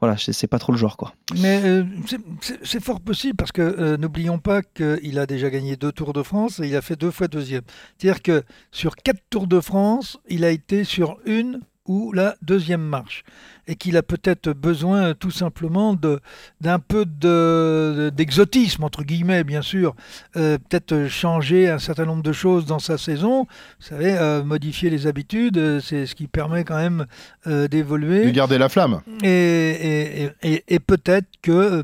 voilà 0.00 0.16
c'est 0.18 0.46
pas 0.46 0.58
trop 0.58 0.72
le 0.72 0.78
genre 0.78 0.96
quoi 0.96 1.14
mais 1.40 1.62
euh, 1.64 1.84
c'est 2.62 2.82
fort 2.82 3.00
possible 3.00 3.36
parce 3.36 3.52
que 3.52 3.96
n'oublions 3.96 4.38
pas 4.38 4.62
qu'il 4.62 5.18
a 5.18 5.26
déjà 5.26 5.50
gagné 5.50 5.76
deux 5.76 5.92
Tours 5.92 6.12
de 6.12 6.22
France 6.22 6.60
et 6.60 6.68
il 6.68 6.76
a 6.76 6.82
fait 6.82 6.96
deux 6.96 7.10
fois 7.10 7.28
deuxième 7.28 7.62
c'est 7.98 8.08
à 8.08 8.12
dire 8.12 8.22
que 8.22 8.42
sur 8.72 8.96
quatre 8.96 9.22
Tours 9.30 9.46
de 9.46 9.60
France 9.60 10.18
il 10.28 10.44
a 10.44 10.50
été 10.50 10.84
sur 10.84 11.18
une 11.24 11.60
ou 11.86 12.12
la 12.12 12.36
deuxième 12.42 12.82
marche. 12.82 13.24
Et 13.68 13.74
qu'il 13.76 13.96
a 13.96 14.02
peut-être 14.02 14.50
besoin 14.50 15.14
tout 15.14 15.30
simplement 15.30 15.94
de 15.94 16.20
d'un 16.60 16.78
peu 16.78 17.04
de 17.04 18.10
d'exotisme 18.14 18.84
entre 18.84 19.02
guillemets 19.02 19.44
bien 19.44 19.62
sûr, 19.62 19.94
euh, 20.36 20.58
peut-être 20.58 21.08
changer 21.08 21.68
un 21.68 21.78
certain 21.78 22.04
nombre 22.04 22.22
de 22.22 22.32
choses 22.32 22.66
dans 22.66 22.78
sa 22.78 22.96
saison. 22.98 23.46
Vous 23.80 23.86
savez, 23.86 24.16
euh, 24.16 24.44
modifier 24.44 24.90
les 24.90 25.06
habitudes, 25.06 25.58
euh, 25.58 25.80
c'est 25.80 26.06
ce 26.06 26.14
qui 26.14 26.26
permet 26.28 26.64
quand 26.64 26.76
même 26.76 27.06
euh, 27.46 27.68
d'évoluer. 27.68 28.24
De 28.26 28.30
garder 28.30 28.58
la 28.58 28.68
flamme. 28.68 29.00
Et, 29.22 29.28
et- 29.28 30.30
et- 30.42 30.64
et 30.68 30.78
peut-être 30.78 31.26
que 31.42 31.82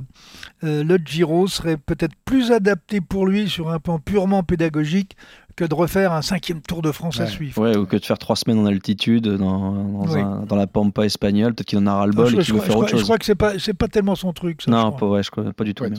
euh, 0.64 0.84
le 0.84 0.96
Giro 1.04 1.46
serait 1.48 1.76
peut-être 1.76 2.14
plus 2.24 2.52
adapté 2.52 3.00
pour 3.00 3.26
lui 3.26 3.48
sur 3.48 3.70
un 3.70 3.78
plan 3.80 3.98
purement 3.98 4.42
pédagogique 4.42 5.16
que 5.54 5.64
de 5.66 5.74
refaire 5.74 6.12
un 6.12 6.22
cinquième 6.22 6.62
Tour 6.62 6.80
de 6.80 6.92
France 6.92 7.20
à 7.20 7.26
suivre. 7.26 7.60
Ouais, 7.60 7.76
ou 7.76 7.84
que 7.84 7.96
de 7.96 8.04
faire 8.04 8.16
trois 8.16 8.36
semaines 8.36 8.58
en 8.60 8.64
altitude 8.64 9.28
dans, 9.28 9.72
dans, 9.84 10.06
Oui. 10.10 10.18
un- 10.18 10.40
dans 10.46 10.56
la 10.56 10.66
pampa 10.66 11.04
espagnole, 11.04 11.52
peut-être 11.54 11.71
qu'il 11.72 11.78
en 11.80 11.86
a 11.86 11.94
ras 11.94 12.06
le 12.06 12.12
bol 12.12 12.26
je, 12.26 12.36
et 12.36 12.40
je 12.40 12.44
qu'il 12.44 12.54
veut 12.54 12.60
crois- 12.60 12.66
faire 12.68 12.76
autre 12.78 12.86
crois- 12.86 12.96
je 12.98 13.00
chose. 13.00 13.04
crois 13.04 13.18
que 13.18 13.24
c'est 13.24 13.34
pas 13.34 13.58
c'est 13.58 13.74
pas 13.74 13.88
tellement 13.88 14.14
son 14.14 14.32
truc. 14.32 14.62
Ça, 14.62 14.70
non, 14.70 14.92
pas, 14.92 15.06
ouais, 15.06 15.22
je 15.22 15.30
crois 15.30 15.44
pas 15.52 15.64
du 15.64 15.74
tout. 15.74 15.84
même. 15.84 15.94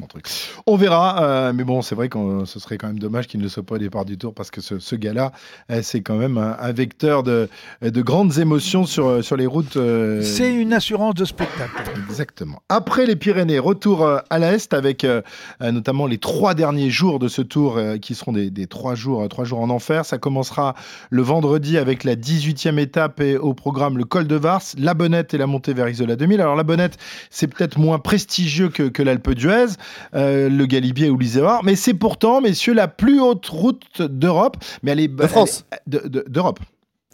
On 0.67 0.76
verra, 0.76 1.24
euh, 1.24 1.53
mais 1.53 1.63
bon, 1.63 1.82
c'est 1.82 1.95
vrai 1.95 2.09
que 2.09 2.45
ce 2.45 2.59
serait 2.59 2.78
quand 2.78 2.88
même 2.88 2.99
dommage 2.99 3.28
qu'il 3.28 3.39
ne 3.41 3.47
soit 3.47 3.63
pas 3.63 3.76
au 3.76 3.80
départ 3.80 4.05
du 4.05 4.17
tour 4.17 4.34
parce 4.34 4.51
que 4.51 4.61
ce, 4.61 4.80
ce 4.80 4.95
gars-là, 4.95 5.32
euh, 5.71 5.80
c'est 5.84 6.01
quand 6.01 6.15
même 6.15 6.38
un, 6.38 6.55
un 6.59 6.71
vecteur 6.71 7.24
de, 7.24 7.49
de 7.82 8.01
grandes 8.01 8.38
émotions 8.38 8.86
sur, 8.86 9.24
sur 9.24 9.36
les 9.38 9.45
routes. 9.47 9.78
euh, 9.78 10.21
C'est 10.21 10.53
une 10.53 10.74
assurance 10.74 11.15
de 11.15 11.26
spectacle. 11.26 11.71
Exactement. 12.09 12.61
Après 12.69 13.05
les 13.05 13.15
Pyrénées, 13.15 13.59
retour 13.59 14.03
euh, 14.03 14.19
à 14.30 14.39
l'Est 14.39 14.74
avec 14.74 15.03
euh, 15.03 15.21
euh, 15.61 15.71
notamment 15.71 16.05
les 16.07 16.17
trois 16.17 16.53
derniers 16.53 16.89
jours 16.89 17.19
de 17.19 17.28
ce 17.28 17.41
tour 17.41 17.78
euh, 17.78 17.97
qui 17.97 18.15
seront 18.15 18.34
des, 18.34 18.49
des 18.51 18.67
trois, 18.67 18.95
jours, 18.95 19.21
euh, 19.24 19.28
trois 19.28 19.45
jours 19.45 19.59
en 19.61 19.69
enfer. 19.69 20.05
Ça 20.05 20.17
commencera 20.17 20.76
le 21.09 21.21
vendredi 21.21 21.78
avec 21.78 22.03
la 22.03 22.15
18e 22.15 22.78
étape 22.80 23.21
et 23.21 23.38
au 23.38 23.53
programme 23.53 23.97
le 23.97 24.03
col 24.03 24.28
de 24.28 24.36
Vars, 24.36 24.61
la 24.78 24.93
Bonnette 24.93 25.34
et 25.34 25.38
la 25.38 25.47
montée 25.47 25.62
vers 25.72 25.88
Isola 25.88 26.18
2000. 26.18 26.41
Alors 26.41 26.55
la 26.57 26.64
Bonnette, 26.64 26.97
c'est 27.30 27.47
peut-être 27.47 27.78
moins 27.78 27.99
prestigieux 27.99 28.70
que, 28.70 28.84
que 28.84 29.01
l'Alpe 29.01 29.32
d'Huez, 29.32 29.68
euh, 30.16 30.49
le 30.49 30.66
Galibier 30.66 31.09
ou 31.09 31.18
l'Iséoir, 31.18 31.64
mais 31.64 31.76
c'est 31.76 31.93
pourtant, 31.93 32.41
messieurs, 32.41 32.74
la 32.74 32.89
plus 32.89 33.22
haute 33.22 33.47
route 33.47 34.01
d'Europe. 34.01 34.57
Mais 34.84 34.91
elle 34.91 34.99
est 34.99 35.07
de 35.07 35.28
France. 35.28 35.66
D'Europe. 35.88 36.59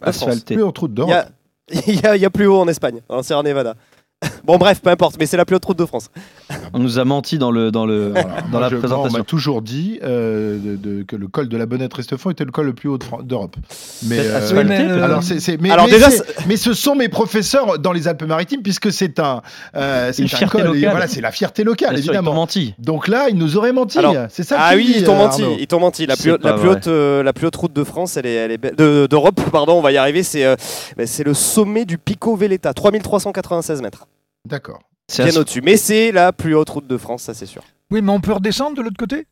De 0.04 0.10
France. 0.10 0.40
Plus 0.40 0.62
haute 0.62 0.78
route 0.78 0.94
d'Europe. 0.94 1.26
il 1.86 1.94
y 1.94 2.00
y 2.18 2.24
a 2.24 2.30
plus 2.30 2.46
haut 2.46 2.58
en 2.58 2.66
Espagne, 2.68 3.00
en 3.08 3.22
Sierra 3.22 3.42
Nevada. 3.44 3.76
bon, 4.44 4.58
bref, 4.58 4.80
peu 4.82 4.90
importe, 4.90 5.16
mais 5.18 5.24
c'est 5.24 5.36
la 5.38 5.44
plus 5.46 5.56
haute 5.56 5.64
route 5.64 5.78
de 5.78 5.86
France. 5.86 6.10
On 6.74 6.78
nous 6.78 6.98
a 6.98 7.04
menti 7.06 7.38
dans, 7.38 7.50
le, 7.50 7.70
dans, 7.70 7.86
le, 7.86 8.10
dans 8.12 8.20
Moi, 8.50 8.60
la 8.60 8.68
je- 8.68 8.74
moi, 8.74 8.76
on 8.76 8.78
présentation. 8.80 9.18
m'a 9.18 9.24
toujours 9.24 9.62
dit 9.62 9.98
euh, 10.02 10.58
de- 10.58 10.76
de- 10.76 11.02
que 11.04 11.16
le 11.16 11.26
col 11.28 11.48
de 11.48 11.56
la 11.56 11.64
Bonnette 11.64 11.94
Restefond 11.94 12.30
était 12.30 12.44
le 12.44 12.50
col 12.52 12.66
le 12.66 12.74
plus 12.74 12.88
haut 12.90 12.98
de 12.98 13.04
d'Europe. 13.22 13.56
Mais, 14.04 14.18
asphalté, 14.28 14.64
mais, 14.68 14.86
peut-être. 14.88 15.02
alors, 15.02 15.22
c'est, 15.22 15.40
c'est- 15.40 15.56
mais, 15.58 15.70
Alors 15.70 15.86
mais 15.86 15.92
déjà, 15.92 16.10
c'est- 16.10 16.46
mais 16.46 16.56
ce 16.58 16.74
sont 16.74 16.94
mes 16.94 17.08
professeurs 17.08 17.78
dans 17.78 17.92
les 17.92 18.08
Alpes-Maritimes 18.08 18.62
puisque 18.62 18.92
c'est 18.92 19.18
un, 19.20 19.40
euh, 19.74 20.12
c'est 20.12 20.24
col. 20.48 20.60
et 20.60 20.64
locale. 20.64 20.90
voilà, 20.90 21.06
c'est 21.08 21.22
la 21.22 21.32
fierté 21.32 21.64
locale, 21.64 21.94
Bien 21.94 22.02
sûr, 22.02 22.12
évidemment. 22.12 22.34
menti. 22.34 22.74
Donc 22.78 23.08
là, 23.08 23.28
ils 23.30 23.36
nous 23.38 23.56
auraient 23.56 23.72
menti. 23.72 23.98
C'est 24.28 24.42
ça. 24.42 24.56
Ah 24.58 24.72
oui, 24.74 24.84
dis, 24.84 24.92
ils 24.98 25.04
t'ont 25.04 25.14
euh, 25.14 25.18
menti. 25.24 25.44
Ils 25.60 25.66
t'ont 25.66 25.80
menti. 25.80 26.04
La 26.06 26.16
plus, 26.16 26.32
haute- 26.32 26.44
la 26.44 26.52
plus 26.54 26.68
haute, 26.68 26.88
euh, 26.88 27.22
la 27.22 27.32
plus 27.32 27.46
haute 27.46 27.56
route 27.56 27.72
de 27.72 27.84
France, 27.84 28.16
elle 28.18 28.26
est, 28.26 28.34
elle 28.34 28.52
est 28.52 28.76
d'Europe, 29.08 29.40
pardon, 29.50 29.74
on 29.78 29.82
va 29.82 29.92
y 29.92 29.96
arriver. 29.96 30.22
C'est, 30.22 30.44
euh, 30.44 30.56
bah, 30.98 31.06
c'est 31.06 31.24
le 31.24 31.32
sommet 31.32 31.86
du 31.86 31.96
Pico 31.96 32.36
Veleta, 32.36 32.74
3396 32.74 33.80
mètres, 33.80 34.06
D'accord. 34.46 34.82
C'est 35.08 35.24
bien 35.24 35.40
au-dessus. 35.40 35.60
Mais 35.62 35.76
c'est 35.76 36.12
la 36.12 36.32
plus 36.32 36.54
haute 36.54 36.70
route 36.70 36.86
de 36.86 36.96
France, 36.96 37.24
ça 37.24 37.34
c'est 37.34 37.46
sûr. 37.46 37.64
Oui, 37.90 38.00
mais 38.02 38.12
on 38.12 38.20
peut 38.20 38.32
redescendre 38.32 38.76
de 38.76 38.82
l'autre 38.82 38.96
côté? 38.96 39.26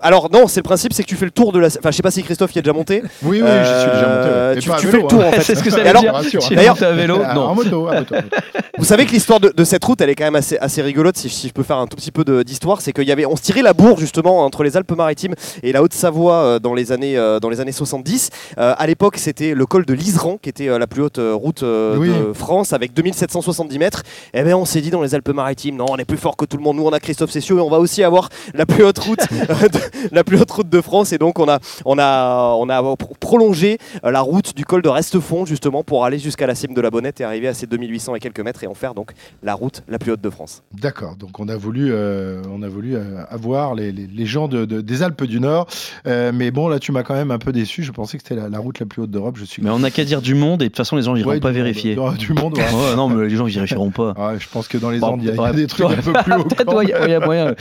Alors 0.00 0.30
non, 0.32 0.46
c'est 0.48 0.60
le 0.60 0.64
principe, 0.64 0.92
c'est 0.94 1.02
que 1.02 1.08
tu 1.08 1.16
fais 1.16 1.26
le 1.26 1.30
tour 1.30 1.52
de 1.52 1.58
la. 1.58 1.66
Enfin, 1.66 1.90
je 1.90 1.96
sais 1.96 2.02
pas 2.02 2.10
si 2.10 2.22
Christophe 2.22 2.54
y 2.54 2.58
est 2.58 2.62
déjà 2.62 2.72
monté. 2.72 3.02
Oui, 3.22 3.42
oui, 3.42 3.48
j'y 3.64 3.80
suis 3.80 3.90
déjà 3.90 4.06
monté. 4.08 4.28
ouais. 4.28 4.32
Euh, 4.32 4.54
Et 4.54 4.58
tu 4.60 4.68
pas 4.70 4.76
à 4.76 4.78
tu 4.80 4.86
vélo, 4.86 4.96
fais 4.98 5.02
le 5.02 5.08
tour 5.08 5.22
hein. 5.22 5.26
en 5.28 5.32
fait. 5.32 5.42
C'est 5.42 5.54
ce 5.56 5.62
que 5.62 5.70
ça 5.70 5.76
veut 5.80 5.86
alors, 5.86 6.02
dire. 6.02 6.40
D'ailleurs- 6.50 6.82
à 6.82 6.92
vélo 6.92 7.18
Non. 7.34 7.40
En 7.42 7.54
moto, 7.54 7.88
en 7.88 7.94
moto. 7.94 8.14
Vous 8.78 8.84
savez 8.84 9.04
que 9.06 9.10
l'histoire 9.10 9.40
de, 9.40 9.52
de 9.54 9.64
cette 9.64 9.84
route, 9.84 10.00
elle 10.00 10.08
est 10.08 10.14
quand 10.14 10.24
même 10.24 10.36
assez, 10.36 10.56
assez 10.58 10.80
rigolote. 10.80 11.16
Si, 11.18 11.28
je- 11.28 11.34
si 11.34 11.48
je 11.48 11.52
peux 11.52 11.64
faire 11.64 11.76
un 11.78 11.86
tout 11.86 11.96
petit 11.96 12.12
peu 12.12 12.24
d'histoire, 12.44 12.80
c'est 12.80 12.92
qu'il 12.92 13.06
y 13.08 13.12
avait, 13.12 13.26
on 13.26 13.36
se 13.36 13.42
tirait 13.42 13.60
la 13.62 13.74
bourre 13.74 13.98
justement 13.98 14.44
entre 14.44 14.62
les 14.62 14.76
Alpes-Maritimes 14.76 15.34
et 15.62 15.72
la 15.72 15.82
Haute-Savoie 15.82 16.34
euh, 16.34 16.58
dans 16.60 16.72
les 16.74 16.90
années 16.92 17.18
euh, 17.18 17.38
dans 17.40 17.50
les 17.50 17.60
années 17.60 17.72
70. 17.72 18.30
Euh, 18.58 18.74
à 18.78 18.86
l'époque, 18.86 19.16
c'était 19.18 19.52
le 19.54 19.66
col 19.66 19.84
de 19.84 19.92
l'Iseran 19.92 20.38
qui 20.40 20.48
était 20.48 20.68
euh, 20.68 20.78
la 20.78 20.86
plus 20.86 21.02
haute 21.02 21.18
euh, 21.18 21.34
route 21.34 21.62
euh, 21.62 21.96
Oui. 21.98 22.08
de 22.08 22.32
France 22.32 22.72
avec 22.72 22.94
2770 22.94 23.78
mètres. 23.78 24.02
Et 24.32 24.42
bien, 24.44 24.56
on 24.56 24.64
s'est 24.64 24.80
dit 24.80 24.90
dans 24.90 25.02
les 25.02 25.14
Alpes-Maritimes, 25.14 25.76
non, 25.76 25.86
on 25.90 25.96
est 25.96 26.04
plus 26.06 26.16
fort 26.16 26.36
que 26.36 26.44
tout 26.46 26.56
le 26.56 26.62
monde. 26.62 26.76
Nous, 26.76 26.84
on 26.86 26.92
a 26.92 27.00
Christophe 27.00 27.30
Cessieux 27.32 27.56
et 27.58 27.60
on 27.60 27.68
va 27.68 27.78
aussi 27.80 28.02
avoir 28.02 28.28
la 28.54 28.64
plus 28.64 28.84
haute 28.84 28.98
route, 29.00 29.20
euh, 29.50 29.54
la 30.12 30.24
plus 30.24 30.38
haute 30.40 30.50
route 30.50 30.68
de 30.68 30.80
France. 30.80 31.12
Et 31.12 31.18
donc, 31.18 31.38
on 31.38 31.48
a 31.48 31.58
on 31.84 31.98
a 31.98 32.54
on 32.58 32.68
a 32.68 32.82
pro- 32.96 33.14
prolongé 33.18 33.78
euh, 34.04 34.10
la 34.10 34.20
route 34.20 34.54
du 34.56 34.64
col 34.64 34.82
de 34.82 34.88
Restefond 34.88 35.44
justement 35.46 35.82
pour 35.84 36.04
aller 36.04 36.18
jusqu'à 36.18 36.46
la 36.46 36.54
cime 36.54 36.74
de 36.74 36.80
la 36.80 36.90
Bonnette 36.90 37.20
et 37.20 37.24
arriver 37.24 37.48
à 37.48 37.54
ces 37.54 37.66
2800 37.66 38.14
et 38.16 38.20
quelques 38.20 38.40
mètres 38.40 38.62
et 38.64 38.66
en 38.66 38.74
faire 38.74 38.94
donc 38.94 39.12
la 39.42 39.54
route 39.54 39.82
la 39.88 39.98
plus 39.98 40.12
haute 40.12 40.20
de 40.20 40.30
France. 40.30 40.62
D'accord, 40.80 41.16
donc 41.16 41.38
on 41.40 41.48
a 41.48 41.56
voulu, 41.56 41.88
euh, 41.92 42.42
on 42.50 42.62
a 42.62 42.68
voulu 42.68 42.96
euh, 42.96 43.22
avoir 43.30 43.74
les, 43.74 43.92
les- 43.92 44.06
les 44.06 44.26
gens 44.26 44.48
de- 44.48 44.64
de- 44.64 44.80
des 44.80 45.02
Alpes 45.02 45.24
du 45.24 45.40
Nord, 45.40 45.66
Euh, 46.06 46.32
mais 46.34 46.50
bon 46.50 46.68
là 46.68 46.78
tu 46.78 46.92
m'as 46.92 47.02
quand 47.02 47.14
même 47.14 47.30
un 47.30 47.38
peu 47.38 47.52
déçu. 47.52 47.82
Je 47.82 47.92
pensais 47.92 48.16
que 48.18 48.22
c'était 48.26 48.40
la, 48.40 48.48
la 48.48 48.58
route 48.58 48.78
la 48.80 48.86
plus 48.86 49.02
haute 49.02 49.10
d'Europe. 49.10 49.36
Je 49.38 49.44
suis. 49.44 49.62
Mais 49.62 49.70
on 49.70 49.78
n'a 49.80 49.90
qu'à 49.90 50.04
dire 50.04 50.20
du 50.22 50.34
monde 50.34 50.62
et 50.62 50.66
de 50.66 50.68
toute 50.68 50.76
façon 50.76 50.96
les 50.96 51.02
gens 51.02 51.16
iront 51.16 51.30
Ouais, 51.30 51.40
pas 51.40 51.50
du 51.50 51.58
monde, 51.58 51.64
vérifier. 51.64 51.94
du- 52.18 52.32
monde. 52.32 52.56
ouais. 52.56 52.64
Ouais, 52.78 52.94
non, 52.96 53.08
mais 53.08 53.28
les 53.28 53.36
gens 53.36 53.44
vérifieront 53.44 53.90
pas. 53.90 54.12
Ouais, 54.16 54.38
je 54.38 54.48
pense 54.48 54.68
que 54.68 54.78
dans 54.78 54.90
les 54.90 54.98
Bon, 55.00 55.08
Andes 55.08 55.20
il 55.22 55.34
y 55.34 55.38
a, 55.40 55.52
des 55.52 55.66
trucs 55.66 55.86
un 55.86 55.94
peu 56.02 56.12
plus 56.12 56.32
hauts. 56.34 56.44
Peut-être, 56.44 56.82
il 56.84 56.88
y 57.10 57.14
a- 57.14 57.20
moyen. 57.20 57.54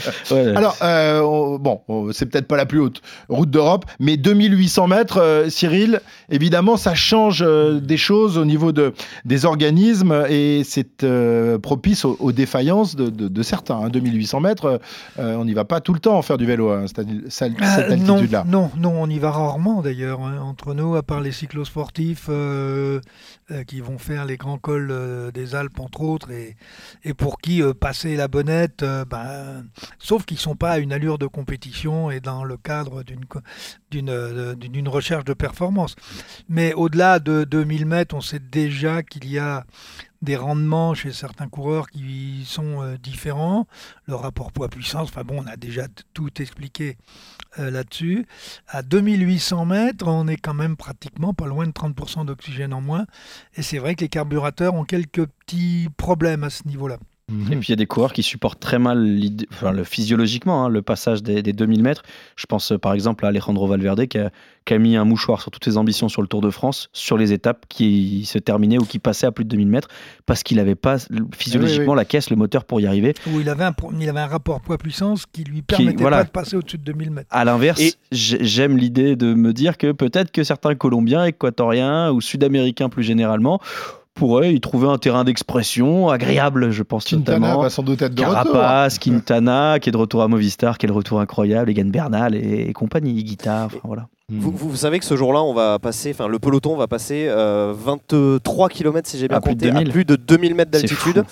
Alors, 0.56 0.76
euh, 0.82 1.22
on- 1.22 1.58
bon, 1.58 1.82
c'est 2.12 2.26
peut-être 2.26 2.48
pas 2.48 2.58
la 2.58 2.66
plus 2.66 2.80
haute 2.80 3.02
route 3.30 3.50
d'Europe, 3.50 3.86
mais 4.00 4.18
2800 4.18 4.88
mètres, 4.88 5.18
euh, 5.22 5.50
Cyril, 5.50 6.02
évidemment, 6.30 6.76
ça 6.78 6.96
change 6.96 7.42
euh, 7.46 7.80
des 7.80 7.96
choses 7.98 8.38
au 8.38 8.44
niveau 8.46 8.72
de, 8.72 8.94
des 9.26 9.46
organismes 9.46 10.26
et 10.30 10.64
c'est 10.66 11.04
euh, 11.04 11.58
propice 11.58 12.04
aux, 12.04 12.18
aux 12.20 12.32
défaillances 12.32 12.96
de, 12.96 13.10
de- 13.10 13.28
de 13.30 13.44
certains. 13.44 13.78
hein. 13.78 13.90
2800 13.90 14.40
mètres, 14.42 14.82
euh, 15.20 15.36
on 15.36 15.46
n'y 15.46 15.54
va 15.54 15.64
pas 15.66 15.80
tout 15.80 15.94
le 15.94 16.00
temps 16.00 16.22
faire 16.22 16.38
du 16.38 16.46
vélo 16.46 16.72
à 16.72 16.88
cette, 16.88 17.08
cette 17.30 17.54
non, 17.58 18.16
altitude-là. 18.16 18.44
non, 18.48 18.70
non, 18.78 18.94
on 19.02 19.10
y 19.10 19.20
va 19.20 19.32
rarement 19.32 19.82
d'ailleurs. 19.82 20.22
hein, 20.22 20.40
entre 20.42 20.74
nous, 20.74 20.96
à 20.96 21.04
part 21.04 21.22
les 21.22 21.32
cyclosportifs 21.32 22.30
qui 23.68 23.80
vont 23.82 23.98
faire 23.98 24.26
les 24.26 24.36
grands 24.38 24.58
cols 24.58 24.94
des 25.34 25.56
Alpes, 25.56 25.80
entre 25.80 26.02
autres, 26.02 26.32
et, 26.32 26.56
et 27.06 27.14
pour 27.14 27.40
qui 27.40 27.62
passer 27.80 28.16
la 28.18 28.28
bonnette, 28.28 28.84
ben, 29.10 29.64
sauf 30.00 30.26
qu'ils 30.26 30.36
ne 30.38 30.42
sont 30.42 30.56
pas 30.56 30.72
à 30.72 30.78
une 30.80 30.92
allure 30.92 31.18
de 31.18 31.28
compétition 31.28 31.77
et 32.12 32.20
dans 32.20 32.44
le 32.44 32.58
cadre 32.58 33.04
euh, 33.04 34.56
d'une- 34.56 34.88
recherche 34.88 35.26
de 35.26 35.34
performance. 35.34 35.96
Mais 36.50 36.74
au-delà 36.74 37.20
de 37.20 37.44
2000 37.44 37.86
mètres, 37.86 38.16
on 38.16 38.22
sait 38.22 38.40
déjà 38.40 39.04
qu'il 39.04 39.30
y 39.30 39.38
a 39.38 39.66
des 40.24 40.36
rendements 40.36 40.96
chez 40.96 41.12
certains 41.12 41.48
coureurs 41.48 41.90
qui 41.90 42.44
sont 42.46 42.82
euh, 42.82 42.98
différents, 42.98 43.68
le 44.08 44.16
rapport 44.16 44.52
poids-puissance, 44.52 45.10
enfin 45.10 45.24
bon, 45.24 45.44
on 45.44 45.48
a 45.48 45.58
déjà 45.58 45.88
tout 46.14 46.42
expliqué 46.42 46.98
euh, 47.60 47.70
là-dessus. 47.70 48.26
À 48.68 48.82
2800 48.82 49.66
mètres, 49.66 50.08
on 50.08 50.28
est 50.28 50.38
quand 50.38 50.56
même 50.56 50.76
pratiquement 50.76 51.34
pas 51.36 51.46
loin 51.46 51.68
de 51.68 51.72
30% 51.72 52.26
d'oxygène 52.26 52.74
en 52.74 52.82
moins, 52.82 53.06
et 53.56 53.62
c'est 53.62 53.78
vrai 53.78 53.94
que 53.96 54.02
les 54.02 54.10
carburateurs 54.10 54.74
ont 54.74 54.86
quelques 54.86 55.26
petits 55.28 55.88
problèmes 55.98 56.44
à 56.44 56.50
ce 56.50 56.68
niveau-là. 56.68 56.98
Et 57.30 57.56
puis 57.58 57.68
il 57.68 57.70
y 57.72 57.74
a 57.74 57.76
des 57.76 57.88
coureurs 57.88 58.14
qui 58.14 58.24
supportent 58.24 58.62
très 58.62 58.80
mal 58.80 59.20
enfin, 59.52 59.72
le, 59.74 59.84
physiologiquement 59.84 60.64
hein, 60.64 60.70
le 60.70 60.82
passage 60.82 61.22
des, 61.22 61.44
des 61.44 61.52
2000 61.52 61.84
mètres. 61.84 62.04
Je 62.38 62.46
pense 62.46 62.72
euh, 62.72 62.78
par 62.78 62.94
exemple 62.94 63.26
à 63.26 63.28
Alejandro 63.28 63.68
Valverde 63.68 64.06
qui 64.06 64.18
a, 64.18 64.32
qui 64.64 64.74
a 64.74 64.78
mis 64.78 64.96
un 64.96 65.04
mouchoir 65.04 65.42
sur 65.42 65.52
toutes 65.52 65.66
ses 65.66 65.76
ambitions 65.76 66.08
sur 66.08 66.22
le 66.22 66.30
Tour 66.30 66.40
de 66.40 66.50
France, 66.50 66.88
sur 66.94 67.18
les 67.18 67.34
étapes 67.34 67.66
qui 67.68 68.24
se 68.26 68.38
terminaient 68.40 68.78
ou 68.78 68.86
qui 68.86 69.00
passaient 69.00 69.28
à 69.28 69.34
plus 69.34 69.44
de 69.44 69.50
2000 69.50 69.68
mètres, 69.68 69.90
parce 70.26 70.42
qu'il 70.42 70.56
n'avait 70.56 70.76
pas 70.76 71.00
physiologiquement 71.36 71.92
oui. 71.94 71.98
la 71.98 72.06
caisse, 72.06 72.30
le 72.30 72.38
moteur 72.38 72.64
pour 72.64 72.80
y 72.80 72.88
arriver. 72.88 73.14
Où 73.34 73.42
il 73.42 73.50
avait 73.50 73.66
un, 73.66 73.74
pro- 73.74 73.92
il 74.00 74.08
avait 74.08 74.22
un 74.22 74.28
rapport 74.28 74.62
poids-puissance 74.62 75.26
qui 75.26 75.44
lui 75.44 75.62
permettait 75.64 76.02
voilà. 76.02 76.20
pas 76.20 76.24
de 76.24 76.30
passer 76.30 76.56
au-dessus 76.56 76.78
de 76.78 76.84
2000 76.84 77.12
mètres. 77.12 77.28
À 77.32 77.44
l'inverse, 77.44 77.82
j'ai- 78.12 78.42
j'aime 78.46 78.78
l'idée 78.78 79.18
de 79.18 79.34
me 79.34 79.52
dire 79.52 79.78
que 79.78 79.92
peut-être 79.92 80.32
que 80.32 80.46
certains 80.46 80.76
Colombiens, 80.76 81.26
Équatoriens 81.26 82.10
ou 82.12 82.22
Sud-Américains 82.22 82.88
plus 82.88 83.04
généralement 83.04 83.60
pourraient 84.18 84.54
y 84.54 84.60
trouver 84.60 84.88
un 84.88 84.98
terrain 84.98 85.24
d'expression 85.24 86.10
agréable, 86.10 86.72
je 86.72 86.84
pense 86.84 87.06
Quintana 87.06 87.40
notamment. 87.40 87.62
va 87.62 87.70
sans 87.70 87.84
doute 87.84 88.02
être 88.02 88.14
de 88.16 88.22
Carapace, 88.22 89.00
Quintana, 89.00 89.80
qui 89.80 89.90
est 89.90 89.92
de 89.92 89.98
retour 89.98 90.22
à 90.24 90.28
Movistar, 90.28 90.78
qui 90.78 90.86
est 90.86 90.90
le 90.90 90.96
retour 90.96 91.20
incroyable, 91.20 91.70
Egan 91.70 91.86
Bernal 91.90 92.36
et, 92.36 92.66
et 92.70 92.74
compagnie, 92.74 93.24
guitare, 93.24 93.66
enfin, 93.68 93.78
voilà. 93.84 94.08
Vous, 94.30 94.52
vous- 94.52 94.70
vous 94.70 94.76
savez 94.76 95.00
que 95.00 95.06
ce 95.06 95.16
jour-là, 95.16 95.42
on 95.42 95.54
va 95.54 95.80
passer, 95.80 96.12
enfin 96.12 96.28
le 96.28 96.38
peloton 96.38 96.76
va 96.76 96.88
passer 96.88 97.28
euh, 97.30 97.74
23 97.78 98.68
km 98.70 99.08
si 99.08 99.18
j'ai 99.18 99.30
bien 99.30 99.38
À 99.38 99.42
plus 99.42 99.56
de 99.56 99.60
compté, 99.66 99.70
à 99.70 99.80
2000. 99.80 99.92
plus 99.94 100.04
de 100.06 100.16
2000 100.18 100.54
mètres 100.56 100.72
C'est 100.74 100.82
d'altitude. 100.82 101.24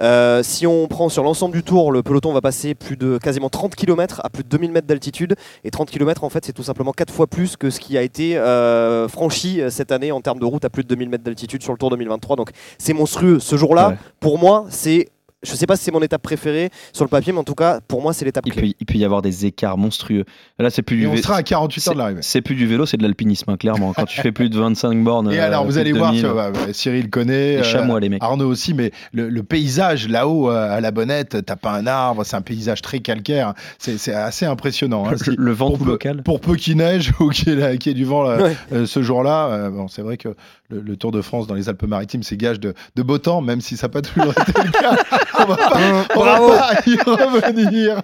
Euh, 0.00 0.42
si 0.42 0.66
on 0.66 0.86
prend 0.88 1.08
sur 1.08 1.22
l'ensemble 1.22 1.54
du 1.54 1.62
tour, 1.62 1.90
le 1.92 2.02
peloton 2.02 2.32
va 2.32 2.40
passer 2.40 2.74
plus 2.74 2.96
de 2.96 3.18
quasiment 3.18 3.48
30 3.48 3.74
km 3.74 4.20
à 4.24 4.30
plus 4.30 4.42
de 4.44 4.48
2000 4.48 4.72
mètres 4.72 4.86
d'altitude. 4.86 5.34
Et 5.64 5.70
30 5.70 5.90
km, 5.90 6.24
en 6.24 6.28
fait, 6.30 6.44
c'est 6.44 6.52
tout 6.52 6.62
simplement 6.62 6.92
4 6.92 7.12
fois 7.12 7.26
plus 7.26 7.56
que 7.56 7.70
ce 7.70 7.80
qui 7.80 7.96
a 7.96 8.02
été 8.02 8.36
euh, 8.36 9.08
franchi 9.08 9.60
euh, 9.60 9.70
cette 9.70 9.92
année 9.92 10.12
en 10.12 10.20
termes 10.20 10.38
de 10.38 10.44
route 10.44 10.64
à 10.64 10.70
plus 10.70 10.82
de 10.82 10.88
2000 10.88 11.08
mètres 11.08 11.24
d'altitude 11.24 11.62
sur 11.62 11.72
le 11.72 11.78
Tour 11.78 11.90
2023. 11.90 12.36
Donc 12.36 12.50
c'est 12.78 12.92
monstrueux. 12.92 13.38
Ce 13.40 13.56
jour-là, 13.56 13.88
Ouais. 13.90 13.96
pour 14.20 14.38
moi, 14.38 14.66
c'est 14.70 15.08
je 15.46 15.54
sais 15.54 15.66
pas 15.66 15.76
si 15.76 15.84
c'est 15.84 15.90
mon 15.92 16.02
étape 16.02 16.22
préférée 16.22 16.70
sur 16.92 17.04
le 17.04 17.08
papier, 17.08 17.32
mais 17.32 17.38
en 17.38 17.44
tout 17.44 17.54
cas, 17.54 17.80
pour 17.86 18.02
moi, 18.02 18.12
c'est 18.12 18.24
l'étape 18.24 18.44
Il 18.46 18.52
clé. 18.52 18.62
peut, 18.62 18.74
il 18.80 18.86
peut 18.86 18.94
y 18.98 19.04
avoir 19.04 19.22
des 19.22 19.46
écarts 19.46 19.78
monstrueux. 19.78 20.24
Là, 20.58 20.70
c'est 20.70 20.82
plus 20.82 20.96
Et 20.96 21.00
du 21.00 21.06
on 21.06 21.16
sera 21.16 21.36
à 21.36 21.42
48 21.42 21.88
heures 21.88 21.94
de 21.94 21.96
c'est- 21.96 21.98
l'arrivée. 22.02 22.20
C'est 22.22 22.42
plus 22.42 22.54
du 22.54 22.66
vélo, 22.66 22.86
c'est 22.86 22.96
de 22.96 23.02
l'alpinisme, 23.02 23.50
hein, 23.50 23.56
clairement. 23.56 23.92
Quand 23.94 24.04
tu 24.06 24.20
fais 24.20 24.32
plus 24.32 24.50
de 24.50 24.58
25 24.58 25.02
bornes. 25.04 25.30
Et 25.32 25.38
euh, 25.38 25.46
alors, 25.46 25.64
vous 25.64 25.70
plus 25.72 25.78
allez 25.78 25.92
voir, 25.92 26.10
2000, 26.10 26.22
tu 26.24 26.28
vois, 26.30 26.50
bah, 26.50 26.58
Cyril 26.72 27.10
connaît, 27.10 27.58
Les 27.58 27.64
chamois, 27.64 28.00
les 28.00 28.08
mecs. 28.08 28.22
Arnaud 28.22 28.48
aussi, 28.48 28.74
mais 28.74 28.90
le, 29.12 29.28
le 29.28 29.42
paysage 29.42 30.08
là-haut 30.08 30.50
euh, 30.50 30.76
à 30.76 30.80
la 30.80 30.90
bonnette, 30.90 31.44
t'as 31.46 31.56
pas 31.56 31.72
un 31.72 31.86
arbre, 31.86 32.24
c'est 32.24 32.36
un 32.36 32.42
paysage 32.42 32.82
très 32.82 32.98
calcaire, 33.00 33.54
c'est 33.78 33.98
c'est 33.98 34.12
assez 34.14 34.46
impressionnant. 34.46 35.06
hein. 35.08 35.14
Le- 35.36 35.52
vent 35.52 35.68
pour 35.70 35.78
tout 35.78 35.84
peu- 35.84 35.90
local. 35.92 36.22
Pour 36.22 36.40
peu 36.40 36.56
qu'il 36.56 36.76
neige 36.78 37.12
ou 37.20 37.28
qu'il 37.30 37.48
y, 37.48 37.52
ait 37.52 37.56
la- 37.56 37.76
qu'il 37.76 37.92
y 37.92 37.94
ait 37.94 37.98
du 37.98 38.04
vent 38.04 38.22
là, 38.22 38.36
Ouais. 38.42 38.56
euh, 38.72 38.86
ce 38.86 39.02
jour-là, 39.02 39.46
euh, 39.48 39.70
bon, 39.70 39.88
c'est 39.88 40.02
vrai 40.02 40.16
que 40.16 40.28
le, 40.70 40.80
le 40.80 40.96
Tour 40.96 41.12
de 41.12 41.20
France 41.22 41.46
dans 41.46 41.54
les 41.54 41.68
Alpes-Maritimes, 41.68 42.22
c'est 42.22 42.36
gage 42.36 42.58
de, 42.60 42.74
de 42.96 43.02
beau 43.02 43.18
temps, 43.18 43.40
même 43.40 43.60
si 43.60 43.76
ça 43.76 43.86
n'a 43.86 43.92
pas 43.92 44.02
toujours 44.02 44.32
été 44.32 44.52
le 44.64 44.70
cas. 44.70 44.96
On 45.38 45.44
va 45.44 45.56
pas, 45.56 45.70
on 45.76 45.92
va 45.92 46.04
Bravo. 46.14 46.48
pas 46.50 46.70
y 46.86 46.96
revenir. 46.96 48.02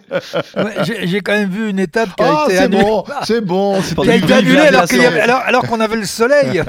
Ouais, 0.56 0.74
J'ai 0.84 1.06
j'ai 1.06 1.20
quand 1.20 1.32
même 1.32 1.50
vu 1.50 1.70
une 1.70 1.78
étape 1.78 2.14
qui 2.16 2.22
a 2.22 2.26
Ah, 2.30 2.44
été 2.46 2.56
c'est 2.56 2.62
annulée. 2.64 2.82
bon, 2.82 3.04
c'est 3.24 3.40
bon. 3.40 3.82
c'est 3.82 3.94
Qui 3.96 4.10
a 4.10 4.14
été 4.16 4.26
vive 4.26 4.32
annulée 4.36 4.54
la 4.56 4.62
alors 4.68 4.84
qu'il 4.84 4.98
y 4.98 5.04
avait- 5.04 5.16
glaçon. 5.16 5.30
alors- 5.32 5.42
alors 5.46 5.62
qu'on 5.62 5.80
avait 5.80 5.96
le 5.96 6.04
soleil. 6.04 6.62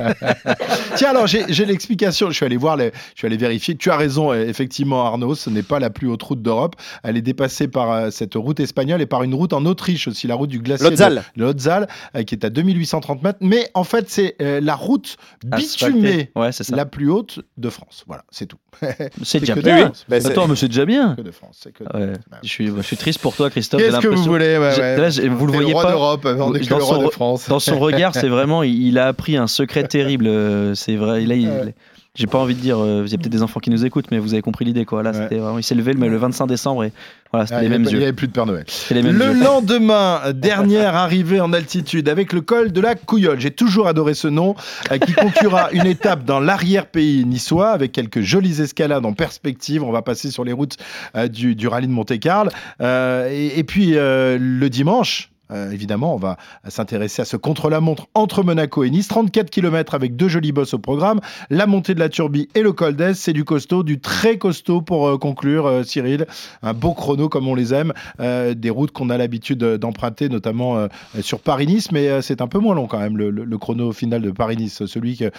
Tiens, 0.95 1.09
alors 1.09 1.28
j'ai 1.28 1.45
j'ai 1.49 1.66
l'explication. 1.66 2.30
Je 2.30 2.36
suis 2.36 2.45
allé 2.45 2.57
voir, 2.57 2.78
les, 2.78 2.91
je 3.14 3.20
suis 3.20 3.28
allé 3.28 3.38
vérifier. 3.38 3.76
Tu 3.76 3.89
as 3.91 3.97
raison, 3.97 4.32
euh, 4.32 4.45
effectivement, 4.47 5.05
Arnaud. 5.05 5.36
Ce 5.36 5.49
n'est 5.49 5.64
pas 5.64 5.80
la 5.80 5.89
plus 5.89 6.07
haute 6.07 6.24
route 6.24 6.41
d'Europe. 6.41 6.76
Elle 7.03 7.18
est 7.18 7.22
dépassée 7.22 7.68
par 7.68 7.91
euh, 7.91 8.09
cette 8.11 8.36
route 8.36 8.59
espagnole 8.59 9.01
et 9.01 9.05
par 9.05 9.24
une 9.24 9.34
route 9.34 9.53
en 9.53 9.66
Autriche 9.66 10.07
aussi, 10.07 10.28
la 10.28 10.36
route 10.36 10.49
du 10.49 10.59
glacier 10.59 10.89
Lotzal. 10.89 11.24
de 11.36 11.43
Lotzal, 11.43 11.88
euh, 12.16 12.24
qui 12.24 12.36
est 12.36 12.45
à 12.45 12.49
2830 12.49 13.24
mètres. 13.24 13.39
Mais 13.41 13.70
en 13.74 13.84
fait, 13.84 14.09
c'est 14.09 14.36
euh, 14.41 14.59
la 14.61 14.76
route 14.76 15.18
bitumée 15.43 15.59
Asphalté. 15.64 16.32
Ouais, 16.36 16.51
c'est 16.51 16.64
ça. 16.64 16.76
la 16.76 16.86
plus 16.86 17.09
haute 17.09 17.39
de 17.57 17.70
France. 17.70 18.03
Voilà, 18.07 18.24
c'est 18.32 18.45
tout. 18.45 18.57
C'est 19.24 19.39
déjà 19.39 19.53
que 19.53 19.59
de 19.59 19.66
bien. 19.66 19.78
France. 19.86 20.05
Bah, 20.09 20.20
c'est- 20.20 20.28
Attends, 20.28 20.43
mais 20.48 20.56
c'est 20.56 20.68
déjà 20.68 20.86
bien. 20.86 21.16
Que 21.16 21.22
de 21.22 21.32
France. 21.32 21.60
c'est 21.64 21.72
que 21.74 21.84
de 21.84 21.89
Ouais. 21.98 22.14
France. 22.14 22.39
Je 22.44 22.48
suis, 22.50 22.68
je 22.76 22.82
suis 22.82 22.98
triste 22.98 23.20
pour 23.20 23.36
toi, 23.36 23.50
Christophe. 23.50 23.80
j'ai 23.82 23.88
Qu'est-ce 23.88 23.98
que 24.00 24.08
vous 24.08 24.14
l'impression- 24.14 24.32
voulez 24.32 24.58
ouais, 24.58 24.72
J'ai- 24.76 24.82
ouais. 24.82 24.98
là, 24.98 25.10
j'ai- 25.10 25.28
vous 25.30 25.46
le 25.48 25.54
voyez 25.54 25.74
roi 25.74 25.84
pas. 25.84 25.91
d'Europe, 25.91 26.26
on 26.26 26.54
est 26.56 26.60
que 26.60 26.70
Dans 26.70 26.78
le 26.78 26.84
roi 26.84 26.96
son 26.96 27.02
de 27.02 27.08
re- 27.08 27.12
France. 27.12 27.50
Dans 27.50 27.60
son 27.60 27.80
regard, 27.80 28.14
c'est 28.16 28.28
vraiment, 28.30 28.64
il, 28.64 28.88
il 28.88 28.98
a 29.00 29.08
appris 29.08 29.38
un 29.38 29.48
secret 29.48 29.84
terrible. 29.88 30.28
euh, 30.28 30.76
C'est 30.76 30.96
vrai. 30.96 31.22
Là, 31.26 31.36
il- 31.36 31.48
Ouais. 31.50 31.76
J'ai 32.16 32.28
pas 32.28 32.38
envie 32.38 32.53
de 32.53 32.59
dire. 32.59 32.78
euh, 32.80 33.03
Il 33.07 33.11
y 33.11 33.16
a 33.16 33.18
peut-être 33.18 33.32
des 33.32 33.41
enfants 33.41 33.59
qui 33.59 33.72
nous 33.72 33.86
écoutent, 33.86 34.11
mais 34.11 34.20
vous 34.20 34.34
avez 34.34 34.43
compris 34.43 34.66
l'idée, 34.66 34.86
quoi. 34.86 35.01
Là, 35.01 35.11
Ouais. 35.11 35.18
c'était 35.24 35.38
vraiment. 35.39 35.57
Il 35.57 35.64
s'est 35.64 35.74
levé 35.74 35.93
le, 35.93 36.07
le 36.07 36.18
25 36.18 36.45
décembre 36.45 36.84
et 36.84 36.91
voilà, 37.32 37.47
c'était 37.47 37.57
Ah, 37.59 37.64
les 37.64 37.70
mêmes 37.70 37.82
avait- 37.82 37.89
Il 37.91 37.93
n'y 37.95 37.99
yeux. 38.01 38.03
avait 38.03 38.14
plus 38.14 38.28
de 38.28 38.34
Père 38.34 38.45
Noël. 38.45 38.66
C'était 38.68 38.93
les 38.95 39.01
mêmes 39.01 39.18
Le 39.18 39.34
yeux. 39.34 39.43
lendemain, 39.43 40.22
dernière 40.34 40.95
arrivée 40.95 41.39
en 41.41 41.51
altitude 41.53 42.07
avec 42.07 42.34
le 42.34 42.41
col 42.41 42.72
de 42.72 42.82
la 42.82 42.93
Couillole. 42.93 43.39
J'ai 43.39 43.49
toujours 43.49 43.88
adoré 43.88 44.14
ce 44.14 44.28
nom, 44.28 44.53
euh, 44.91 44.99
qui 44.99 45.14
conclura 45.14 45.72
une 45.74 45.88
étape 45.88 46.24
dans 46.24 46.39
l'arrière-pays 46.39 47.26
niçois 47.26 47.72
avec 47.72 47.91
quelques 47.91 48.22
jolies 48.22 48.61
escalades 48.61 49.05
en 49.07 49.14
perspective. 49.14 49.84
On 49.84 49.91
va 49.91 50.03
passer 50.03 50.30
sur 50.30 50.43
les 50.43 50.53
routes 50.53 50.78
euh, 51.16 51.28
du, 51.28 51.55
du 51.55 51.68
rallye 51.68 51.88
de 51.88 51.93
Monte-Carlo. 51.93 52.51
Euh, 52.82 53.28
et, 53.32 53.57
et 53.57 53.64
puis 53.64 53.93
euh, 53.97 54.38
le 54.39 54.70
dimanche. 54.70 55.32
Euh, 55.52 55.72
évidemment, 55.72 56.14
on 56.16 56.18
va 56.18 56.38
s'intéresser 56.68 57.22
à 57.22 57.26
ce 57.26 57.38
contre-la-montre 57.38 58.08
entre 58.14 58.44
Monaco 58.44 58.84
et 58.84 58.89
Nice. 58.89 59.08
34 59.08 59.50
km 59.50 59.94
avec 59.96 60.16
deux 60.16 60.28
jolis 60.28 60.52
bosses 60.52 60.74
au 60.74 60.80
programme. 60.80 61.20
La 61.50 61.68
montée 61.68 61.94
de 61.94 62.00
la 62.00 62.10
Turbie 62.10 62.50
et 62.56 62.62
le 62.62 62.72
col 62.72 62.96
d'Est, 62.96 63.16
c'est 63.16 63.34
du 63.34 63.44
costaud, 63.44 63.84
du 63.84 64.00
très 64.00 64.38
costaud 64.38 64.82
pour 64.82 65.08
euh, 65.08 65.18
conclure, 65.18 65.66
euh, 65.68 65.84
Cyril. 65.84 66.26
Un 66.62 66.74
beau 66.74 66.94
chrono 66.94 67.30
comme 67.30 67.48
on 67.48 67.56
les 67.56 67.74
aime. 67.74 67.94
Des 68.20 68.70
routes 68.70 68.91
qu'on 68.91 69.10
a 69.10 69.18
l'habitude 69.18 69.60
d'emprunter, 69.60 70.30
notamment 70.30 70.88
sur 71.22 71.39
Paris-Nice, 71.39 71.91
mais 71.91 72.22
c'est 72.22 72.41
un 72.41 72.48
peu 72.48 72.60
moins 72.60 72.76
long 72.76 72.88
quand 72.88 73.00
même, 73.00 73.18
le, 73.18 73.58
chrono 73.58 73.91
final 73.91 74.22
de 74.22 74.32
Paris-Nice, 74.32 74.86
celui 74.86 75.18
que, 75.18 75.32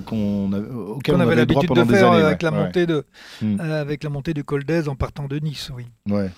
qu'on 0.00 0.52
auquel 0.52 1.16
on 1.16 1.20
avait 1.20 1.36
l'habitude 1.36 1.70
de 1.70 1.84
faire 1.84 2.12
années. 2.12 2.22
euh, 2.22 2.26
avec, 2.26 2.42
ouais. 2.42 2.50
la 2.50 2.56
Ouais. 2.56 2.64
montée 2.66 2.86
de, 2.86 3.04
Mm. 3.40 3.60
euh, 3.60 3.80
avec 3.80 4.04
la 4.04 4.10
montée 4.10 4.34
du 4.34 4.44
col 4.44 4.62
en 4.86 4.94
partant 4.94 5.26
de 5.26 5.38
Nice, 5.38 5.70
oui. 5.76 5.86
Ouais. 6.10 6.30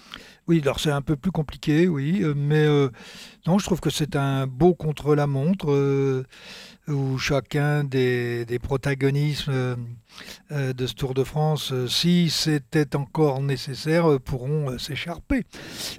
Oui, 0.46 0.60
alors 0.62 0.78
c'est 0.78 0.90
un 0.90 1.00
peu 1.00 1.16
plus 1.16 1.30
compliqué, 1.30 1.88
oui, 1.88 2.20
euh, 2.22 2.34
mais 2.36 2.66
euh, 2.66 2.90
non, 3.46 3.58
je 3.58 3.64
trouve 3.64 3.80
que 3.80 3.88
c'est 3.88 4.14
un 4.14 4.46
beau 4.46 4.74
contre-la-montre 4.74 5.70
euh, 5.70 6.24
où 6.86 7.16
chacun 7.16 7.82
des, 7.82 8.44
des 8.44 8.58
protagonistes 8.58 9.48
euh, 9.48 9.76
de 10.50 10.86
ce 10.86 10.92
Tour 10.94 11.14
de 11.14 11.24
France, 11.24 11.72
si 11.88 12.28
c'était 12.28 12.94
encore 12.94 13.40
nécessaire, 13.40 14.20
pourront 14.22 14.70
euh, 14.70 14.78
s'écharper. 14.78 15.44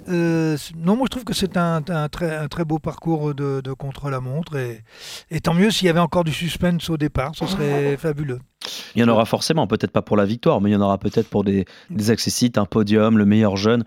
Euh, 0.08 0.56
non, 0.76 0.96
moi 0.96 1.06
je 1.06 1.10
trouve 1.10 1.24
que 1.24 1.34
c'est 1.34 1.56
un, 1.56 1.82
un 1.88 2.08
très, 2.08 2.36
un 2.36 2.46
très 2.46 2.64
beau 2.64 2.78
parcours 2.78 3.34
de, 3.34 3.60
de 3.60 3.72
contre-la-montre 3.72 4.56
et, 4.56 4.84
et 5.30 5.40
tant 5.40 5.54
mieux 5.54 5.72
s'il 5.72 5.86
y 5.86 5.90
avait 5.90 5.98
encore 5.98 6.22
du 6.24 6.32
suspense 6.32 6.88
au 6.88 6.96
départ, 6.96 7.32
ce 7.34 7.46
serait 7.46 7.96
fabuleux. 7.98 8.38
Il 8.94 9.00
y 9.00 9.04
en 9.04 9.08
aura 9.08 9.24
forcément, 9.24 9.66
peut-être 9.66 9.92
pas 9.92 10.02
pour 10.02 10.16
la 10.16 10.24
victoire, 10.24 10.60
mais 10.60 10.70
il 10.70 10.72
y 10.72 10.76
en 10.76 10.80
aura 10.80 10.98
peut-être 10.98 11.28
pour 11.28 11.44
des, 11.44 11.66
des 11.90 12.10
accessites, 12.10 12.58
un 12.58 12.64
podium, 12.64 13.18
le 13.18 13.24
meilleur 13.26 13.56
jeune. 13.56 13.84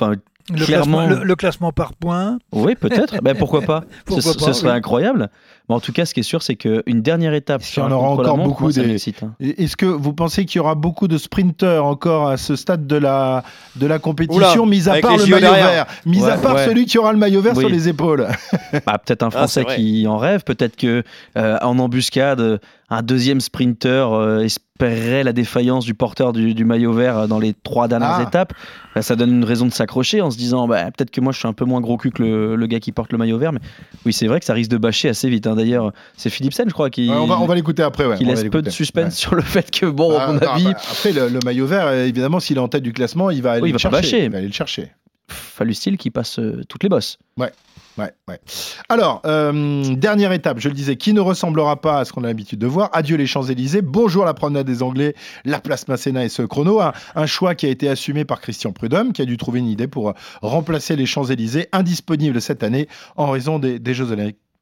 Enfin, 0.00 0.14
Le, 0.50 0.64
clairement. 0.64 0.98
classement, 1.04 1.20
le, 1.20 1.24
le 1.24 1.36
classement 1.36 1.72
par 1.72 1.94
points. 1.94 2.38
Oui, 2.52 2.74
peut-être. 2.74 3.22
ben, 3.22 3.36
pourquoi 3.36 3.60
pas 3.62 3.84
Pourquoi 4.06 4.32
ce, 4.32 4.38
pas, 4.38 4.46
ce 4.46 4.52
serait 4.52 4.72
incroyable. 4.72 5.28
Mais 5.68 5.74
en 5.76 5.80
tout 5.80 5.92
cas, 5.92 6.04
ce 6.06 6.12
qui 6.14 6.20
est 6.20 6.24
sûr, 6.24 6.42
c'est 6.42 6.56
qu'une 6.56 7.02
dernière 7.02 7.32
étape 7.34 7.62
Il 7.76 7.78
y 7.78 7.82
en 7.82 7.92
aura 7.92 8.08
encore 8.08 8.36
beaucoup 8.38 8.72
des- 8.72 8.96
hein. 9.22 9.34
Est-ce 9.38 9.76
que 9.76 9.86
vous 9.86 10.12
pensez 10.12 10.44
qu'il 10.44 10.58
y 10.58 10.60
aura 10.60 10.74
beaucoup 10.74 11.06
de 11.06 11.16
sprinteurs 11.18 11.84
encore 11.84 12.28
à 12.28 12.36
ce 12.36 12.56
stade 12.56 12.86
de 12.88 12.96
la, 12.96 13.44
de 13.76 13.86
la 13.86 14.00
compétition, 14.00 14.64
Oula, 14.64 14.70
mis 14.70 14.88
à 14.88 15.00
part 15.00 15.16
le 15.16 15.22
maillot 15.24 15.38
derrière. 15.38 15.66
vert? 15.70 15.86
Mis 16.06 16.24
à 16.24 16.36
part 16.36 16.56
ouais. 16.56 16.64
celui 16.64 16.86
qui 16.86 16.98
aura 16.98 17.12
le 17.12 17.18
maillot 17.18 17.40
vert 17.40 17.52
Oui. 17.54 17.60
sur 17.60 17.68
les 17.70 17.88
épaules. 17.88 18.26
Bah, 18.86 18.98
peut-être 18.98 19.22
un 19.22 19.28
Ah, 19.28 19.30
Français 19.30 19.64
qui 19.64 20.06
en 20.08 20.16
rêve, 20.16 20.42
peut-être 20.44 20.74
que 20.76 21.04
euh, 21.38 21.58
en 21.62 21.78
embuscade, 21.78 22.60
un 22.90 23.02
deuxième 23.02 23.40
sprinter 23.40 24.12
euh, 24.12 24.46
espérerait 24.86 25.22
la 25.24 25.32
défaillance 25.32 25.84
du 25.84 25.94
porteur 25.94 26.32
du, 26.32 26.54
du 26.54 26.64
maillot 26.64 26.92
vert 26.92 27.18
euh, 27.18 27.26
dans 27.26 27.38
les 27.38 27.54
trois 27.54 27.88
dernières 27.88 28.18
Ah. 28.18 28.22
étapes. 28.26 28.52
Bah, 28.94 29.02
ça 29.02 29.16
donne 29.16 29.30
une 29.32 29.44
raison 29.44 29.66
de 29.66 29.72
s'accrocher 29.72 30.20
en 30.20 30.30
se 30.30 30.36
disant 30.36 30.66
bah, 30.68 30.84
peut-être 30.90 31.10
que 31.10 31.20
moi 31.20 31.32
je 31.32 31.38
suis 31.38 31.48
un 31.48 31.52
peu 31.52 31.64
moins 31.64 31.80
gros 31.80 31.96
cul 31.96 32.10
que 32.10 32.22
le, 32.22 32.56
le 32.56 32.66
gars 32.66 32.80
qui 32.80 32.92
porte 32.92 33.12
le 33.12 33.18
maillot 33.18 33.38
vert. 33.38 33.52
Mais 33.52 33.60
oui, 34.04 34.12
c'est 34.12 34.26
vrai 34.26 34.38
que 34.40 34.44
ça 34.44 34.52
risque 34.54 34.70
de 34.70 34.76
bâcher 34.78 35.08
assez 35.08 35.28
vite. 35.28 35.46
hein. 35.46 35.54
D'ailleurs, 35.56 35.92
c'est 36.16 36.30
Philipsen, 36.30 36.68
je 36.68 36.74
crois, 36.74 36.90
qui, 36.90 37.08
Ouais, 37.08 37.16
on 37.16 37.26
va, 37.26 37.38
on 37.40 37.46
va 37.46 37.54
l'écouter 37.54 37.82
après. 37.82 38.06
Ouais, 38.06 38.16
qui 38.18 38.24
on 38.24 38.28
laisse 38.28 38.44
peu 38.44 38.62
de 38.62 38.70
suspense 38.70 39.04
Ouais. 39.06 39.10
sur 39.20 39.34
le 39.34 39.42
fait 39.42 39.70
que, 39.70 39.86
bon, 39.86 40.14
Ah, 40.18 40.24
à 40.24 40.26
mon 40.28 40.34
non, 40.34 40.40
avis, 40.52 40.64
bah, 40.64 40.70
après, 40.90 41.12
le, 41.12 41.28
le 41.28 41.38
maillot 41.44 41.66
vert, 41.66 41.86
euh, 41.86 42.04
évidemment, 42.06 42.40
s'il 42.40 42.56
est 42.56 42.60
en 42.60 42.68
tête 42.68 42.82
du 42.82 42.92
classement, 42.92 43.30
il 43.30 43.42
va 43.42 43.52
aller 43.52 43.62
Oui, 43.62 43.68
il 43.70 43.72
le 43.72 43.78
va 43.78 43.90
chercher. 43.90 44.24
Il 44.24 44.30
va 44.30 44.38
aller 44.38 44.46
le 44.48 44.52
chercher. 44.52 44.90
Fallu 45.28 45.72
style 45.74 45.96
qui 45.96 46.10
passe 46.10 46.38
euh, 46.38 46.62
toutes 46.68 46.82
les 46.82 46.88
bosses. 46.88 47.18
Ouais. 47.38 47.50
Ouais, 47.98 48.10
ouais. 48.26 48.40
Alors, 48.88 49.20
euh, 49.26 49.94
dernière 49.96 50.32
étape, 50.32 50.58
je 50.58 50.68
le 50.68 50.74
disais, 50.74 50.96
qui 50.96 51.12
ne 51.12 51.20
ressemblera 51.20 51.80
pas 51.80 51.98
à 51.98 52.04
ce 52.04 52.12
qu'on 52.12 52.24
a 52.24 52.26
l'habitude 52.26 52.58
de 52.58 52.66
voir. 52.66 52.88
Adieu 52.92 53.16
les 53.16 53.26
Champs-Élysées, 53.26 53.82
bonjour 53.82 54.24
la 54.24 54.32
promenade 54.32 54.66
des 54.66 54.82
Anglais, 54.82 55.14
la 55.44 55.60
place 55.60 55.88
Masséna 55.88 56.24
et 56.24 56.30
ce 56.30 56.42
chrono. 56.42 56.80
Un, 56.80 57.26
choix 57.26 57.54
qui 57.54 57.66
a 57.66 57.68
été 57.68 57.88
assumé 57.88 58.24
par 58.24 58.40
Christian 58.40 58.72
Prudhomme, 58.72 59.12
qui 59.12 59.20
a 59.20 59.26
dû 59.26 59.36
trouver 59.36 59.60
une 59.60 59.68
idée 59.68 59.88
pour 59.88 60.10
euh, 60.10 60.12
remplacer 60.40 60.96
les 60.96 61.06
Champs-Élysées, 61.06 61.68
indisponibles 61.72 62.40
cette 62.40 62.62
année 62.62 62.88
en 63.16 63.30
raison 63.30 63.58
des. 63.58 63.80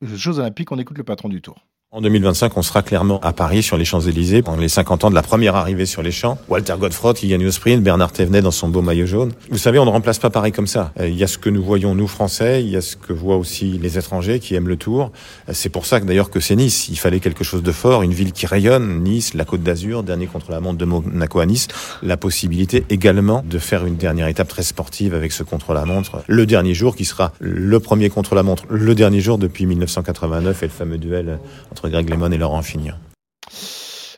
Jeux 0.03 0.39
Olympiques. 0.39 0.73
On 0.73 0.79
écoute 0.79 0.99
le 0.99 1.05
patron 1.05 1.29
du 1.29 1.41
Tour. 1.41 1.57
En 1.93 2.01
2025, 2.03 2.57
on 2.57 2.63
sera 2.63 2.83
clairement 2.83 3.19
à 3.19 3.33
Paris 3.33 3.65
sur 3.65 3.77
les 3.77 3.85
Champs-Élysées 3.85 4.43
pendant 4.43 4.61
les 4.61 4.69
50 4.69 5.03
ans 5.03 5.11
de 5.11 5.15
la 5.17 5.23
première 5.23 5.57
arrivée 5.57 5.87
sur 5.87 6.03
les 6.03 6.13
champs. 6.13 6.39
Walter 6.49 6.75
Godefroth 6.79 7.17
qui 7.17 7.27
gagne 7.27 7.43
le 7.43 7.51
sprint, 7.51 7.83
Bernard 7.83 8.13
Thévenet 8.13 8.43
dans 8.43 8.53
son 8.53 8.69
beau 8.69 8.81
maillot 8.81 9.07
jaune. 9.07 9.33
Vous 9.51 9.59
savez, 9.59 9.81
on 9.81 9.85
ne 9.85 9.91
remplace 9.91 10.21
pas 10.21 10.31
Paris 10.31 10.53
comme 10.53 10.69
ça. 10.69 10.93
Euh, 11.01 11.09
Il 11.09 11.17
y 11.17 11.25
a 11.25 11.27
ce 11.27 11.37
que 11.37 11.51
nous 11.51 11.65
voyons 11.65 11.97
nous 11.97 12.07
Français, 12.07 12.63
il 12.63 12.71
y 12.71 12.77
a 12.77 12.81
ce 12.81 12.95
que 12.95 13.13
voient 13.13 13.37
aussi 13.39 13.77
les 13.83 13.99
étrangers 13.99 14.39
qui 14.39 14.55
aiment 14.55 14.69
le 14.69 14.77
Tour. 14.77 15.11
Euh, 15.49 15.53
C'est 15.53 15.69
pour 15.69 15.85
ça 15.85 16.01
que 16.01 16.05
d'ailleurs 16.07 16.31
que 16.31 16.39
c'est 16.39 16.55
Nice. 16.55 16.89
Il 16.91 16.97
fallait 16.97 17.19
quelque 17.19 17.43
chose 17.43 17.65
de 17.65 17.73
fort, 17.73 18.03
une 18.03 18.13
ville 18.15 18.31
qui 18.31 18.47
rayonne. 18.47 19.03
Nice, 19.03 19.35
la 19.35 19.45
Côte 19.45 19.65
d'Azur, 19.65 20.05
dernier 20.05 20.29
contre 20.29 20.53
la 20.53 20.61
montre 20.61 20.79
de 20.79 20.85
Monaco 20.85 21.41
à 21.41 21.47
Nice. 21.47 21.67
La 22.05 22.17
possibilité 22.17 22.85
également 22.89 23.43
de 23.45 23.59
faire 23.59 23.85
une 23.85 23.97
dernière 23.97 24.29
étape 24.29 24.47
très 24.47 24.63
sportive 24.63 25.13
avec 25.13 25.33
ce 25.33 25.43
contre-la-montre. 25.43 26.23
Le 26.29 26.47
dernier 26.47 26.73
jour 26.75 26.95
qui 26.95 27.05
sera 27.05 27.33
le 27.41 27.81
premier 27.81 28.11
contre-la-montre, 28.11 28.63
le 28.71 28.95
dernier 28.95 29.21
jour 29.21 29.39
depuis 29.39 29.67
1989 29.67 30.63
et 30.63 30.67
le 30.67 30.71
fameux 30.73 30.99
duel 30.99 31.41
entre 31.73 31.80
Greg 31.89 32.09
LeMond 32.11 32.33
et 32.33 32.39
Laurent 32.39 32.63
Fignon. 32.63 32.95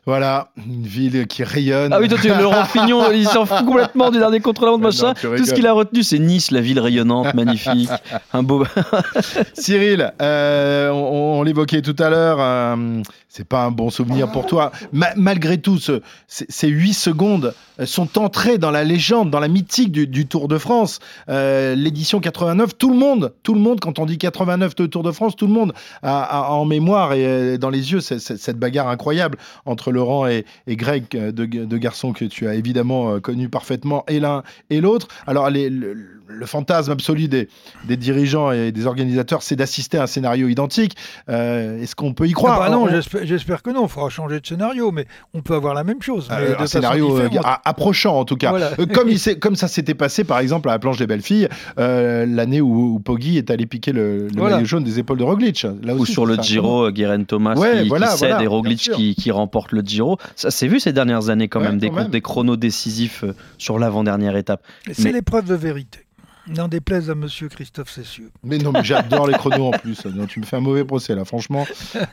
Voilà, 0.05 0.49
une 0.57 0.83
ville 0.85 1.29
qui 1.29 1.45
rayonne. 1.45 1.93
Ah 1.93 2.01
oui, 2.01 2.09
toi, 2.09 2.19
tu 2.21 2.27
Laurent 2.29 2.65
Fignon, 2.65 3.11
il 3.15 3.25
s'en 3.29 3.47
fout 3.47 3.65
complètement 3.65 4.11
du 4.11 4.19
dernier 4.19 4.41
contre-la-montre, 4.41 4.83
Non, 4.83 4.89
machin. 4.89 5.15
tu 5.15 5.29
Tout 5.37 5.45
ce 5.47 5.55
qu'il 5.55 5.65
a 5.67 5.73
retenu, 5.73 6.03
c'est 6.03 6.19
Nice, 6.19 6.51
la 6.51 6.61
ville 6.61 6.81
rayonnante, 6.81 7.33
magnifique. 7.35 7.89
Un 8.33 8.43
beau. 8.43 8.65
Cyril, 9.55 10.13
euh, 10.21 10.91
on, 10.91 11.39
on 11.39 11.43
l'évoquait 11.45 11.83
tout 11.83 11.95
à 12.01 12.11
l'heure, 12.11 12.39
euh, 12.41 13.01
c'est 13.29 13.47
pas 13.47 13.63
un 13.65 13.71
bon 13.71 13.91
souvenir 13.91 14.31
pour 14.31 14.47
toi. 14.47 14.73
Ma- 14.93 15.15
malgré 15.17 15.59
tout, 15.59 15.79
ce- 15.79 16.01
ces, 16.27 16.47
ces 16.49 16.69
8 16.69 16.95
secondes 16.95 17.55
sont 17.85 18.19
entrées 18.19 18.59
dans 18.59 18.71
la 18.71 18.85
légende, 18.85 19.31
dans 19.31 19.41
la 19.41 19.49
mythique 19.49 19.93
du, 19.93 20.07
du 20.07 20.27
Tour 20.27 20.49
de 20.49 20.59
France. 20.59 20.99
Euh, 21.29 21.75
L'édition 21.75 22.21
89, 22.21 22.77
tout 22.77 22.91
le 22.91 22.97
monde, 22.97 23.33
tout 23.43 23.55
le 23.55 23.61
monde, 23.61 23.79
quand 23.81 23.99
on 23.99 24.07
dit 24.07 24.19
89 24.19 24.75
de 24.75 24.87
Tour 24.87 25.03
de 25.05 25.13
France, 25.13 25.37
tout 25.37 25.47
le 25.47 25.53
monde 25.53 25.73
a, 26.03 26.23
a 26.23 26.51
en 26.51 26.65
mémoire 26.65 27.13
et 27.15 27.25
euh, 27.25 27.57
dans 27.59 27.71
les 27.71 27.93
yeux 27.93 28.01
cette 28.01 28.59
bagarre 28.59 28.89
incroyable 28.89 29.39
entre 29.65 29.91
Laurent 29.93 30.26
et, 30.26 30.45
Greg, 30.68 31.05
euh, 31.14 31.30
deux, 31.32 31.47
deux 31.47 31.78
garçons 31.78 32.12
que 32.12 32.24
tu 32.24 32.49
as 32.49 32.55
évidemment 32.55 33.12
euh, 33.14 33.20
connus 33.20 33.49
parfaitement, 33.49 34.05
et 34.09 34.18
l'un 34.20 34.43
et 34.70 34.80
l'autre. 34.80 35.09
Alors, 35.26 35.49
les- 35.51 35.70
le, 35.70 36.22
le 36.33 36.47
fantasme 36.47 36.91
absolu 36.93 37.28
des, 37.28 37.49
des 37.85 37.97
dirigeants 37.97 38.51
et 38.53 38.72
des 38.72 38.87
organisateurs, 38.87 39.43
c'est 39.43 39.57
d'assister 39.57 39.99
à 39.99 40.05
un 40.05 40.07
scénario 40.07 40.49
identique. 40.49 40.97
Euh, 41.28 41.80
Est-ce 41.83 41.95
qu'on 41.95 42.14
peut 42.14 42.26
y 42.26 42.33
croire 42.33 42.61
Ah 42.62 42.68
bah 42.68 42.74
non, 42.74 42.85
On- 42.85 43.24
j'espère 43.24 43.62
que 43.62 43.70
non. 43.70 43.85
Il 43.85 43.89
faudra 43.89 44.09
changer 44.09 44.41
de 44.41 44.47
scénario, 44.47 44.91
mais 44.93 45.07
on 45.35 45.43
peut 45.43 45.55
avoir 45.55 45.74
la 45.74 45.85
même 45.85 46.01
chose. 46.03 46.26
mais 46.30 46.37
Euh, 46.37 46.57
de 46.57 46.62
un 46.62 46.66
scénario 46.66 47.18
euh, 47.18 47.28
approchant 47.64 48.18
en 48.18 48.24
tout 48.24 48.37
cas. 48.37 48.51
Voilà. 48.51 48.70
Euh, 48.78 48.87
comme, 48.87 49.09
il 49.09 49.18
s'est- 49.18 49.39
comme 49.39 49.57
ça 49.57 49.68
s'était 49.68 49.95
passé 49.95 50.24
par 50.24 50.39
exemple 50.39 50.68
à 50.68 50.72
la 50.72 50.78
planche 50.78 50.99
des 50.99 51.07
belles 51.07 51.22
filles, 51.22 51.49
euh, 51.78 52.26
l'année 52.26 52.61
où, 52.61 52.95
où 52.95 52.99
Poggi 53.01 53.39
est 53.39 53.51
allé 53.51 53.66
piquer 53.66 53.93
le, 53.93 54.28
le 54.28 54.28
Voilà. 54.37 54.57
maillot 54.57 54.66
jaune 54.66 54.85
des 54.85 54.99
épaules 54.99 55.18
de 55.18 55.24
Roglic. 55.24 55.66
Là 55.83 55.95
Ou 55.95 56.07
sur 56.07 56.26
le 56.26 56.37
Giro, 56.37 56.87
euh, 56.87 56.91
Guerin 56.91 57.24
Thomas 57.24 57.55
Ouais, 57.57 57.83
qui, 57.83 57.89
voilà, 57.89 58.09
qui 58.09 58.18
cède 58.18 58.28
voilà, 58.30 58.45
et 58.45 58.47
Roglic 58.47 58.91
qui, 58.93 59.14
qui 59.14 59.30
remporte 59.30 59.72
le 59.72 59.80
Giro. 59.83 60.18
Ça 60.37 60.51
s'est 60.51 60.68
vu 60.68 60.80
ces 60.80 60.93
dernières 60.93 61.28
années 61.28 61.49
quand 61.49 61.61
Ouais, 61.61 61.66
même, 61.68 61.78
des, 61.78 61.89
quand 61.89 61.95
con- 61.97 62.03
même. 62.03 62.11
des 62.11 62.20
chronos 62.20 62.57
décisifs 62.57 63.24
sur 63.59 63.78
l'avant-dernière 63.78 64.37
étape. 64.37 64.62
C'est 64.93 65.05
Mais- 65.05 65.12
l'épreuve 65.12 65.45
de 65.47 65.55
vérité. 65.55 66.01
N'en 66.49 66.68
déplaise 66.68 67.09
à 67.09 67.14
monsieur 67.14 67.49
Christophe 67.49 67.90
Cessieux. 67.90 68.30
Mais 68.43 68.59
non, 68.59 68.72
mais 68.72 68.82
j'adore 68.82 69.26
les 69.28 69.34
chronos 69.34 69.68
en 69.68 69.70
plus. 69.70 70.05
Non, 70.07 70.26
tu 70.26 70.40
me 70.40 70.45
fais 70.45 70.57
un 70.57 70.61
mauvais 70.61 70.84
procès 70.84 71.14
là, 71.14 71.24
franchement. 71.24 71.66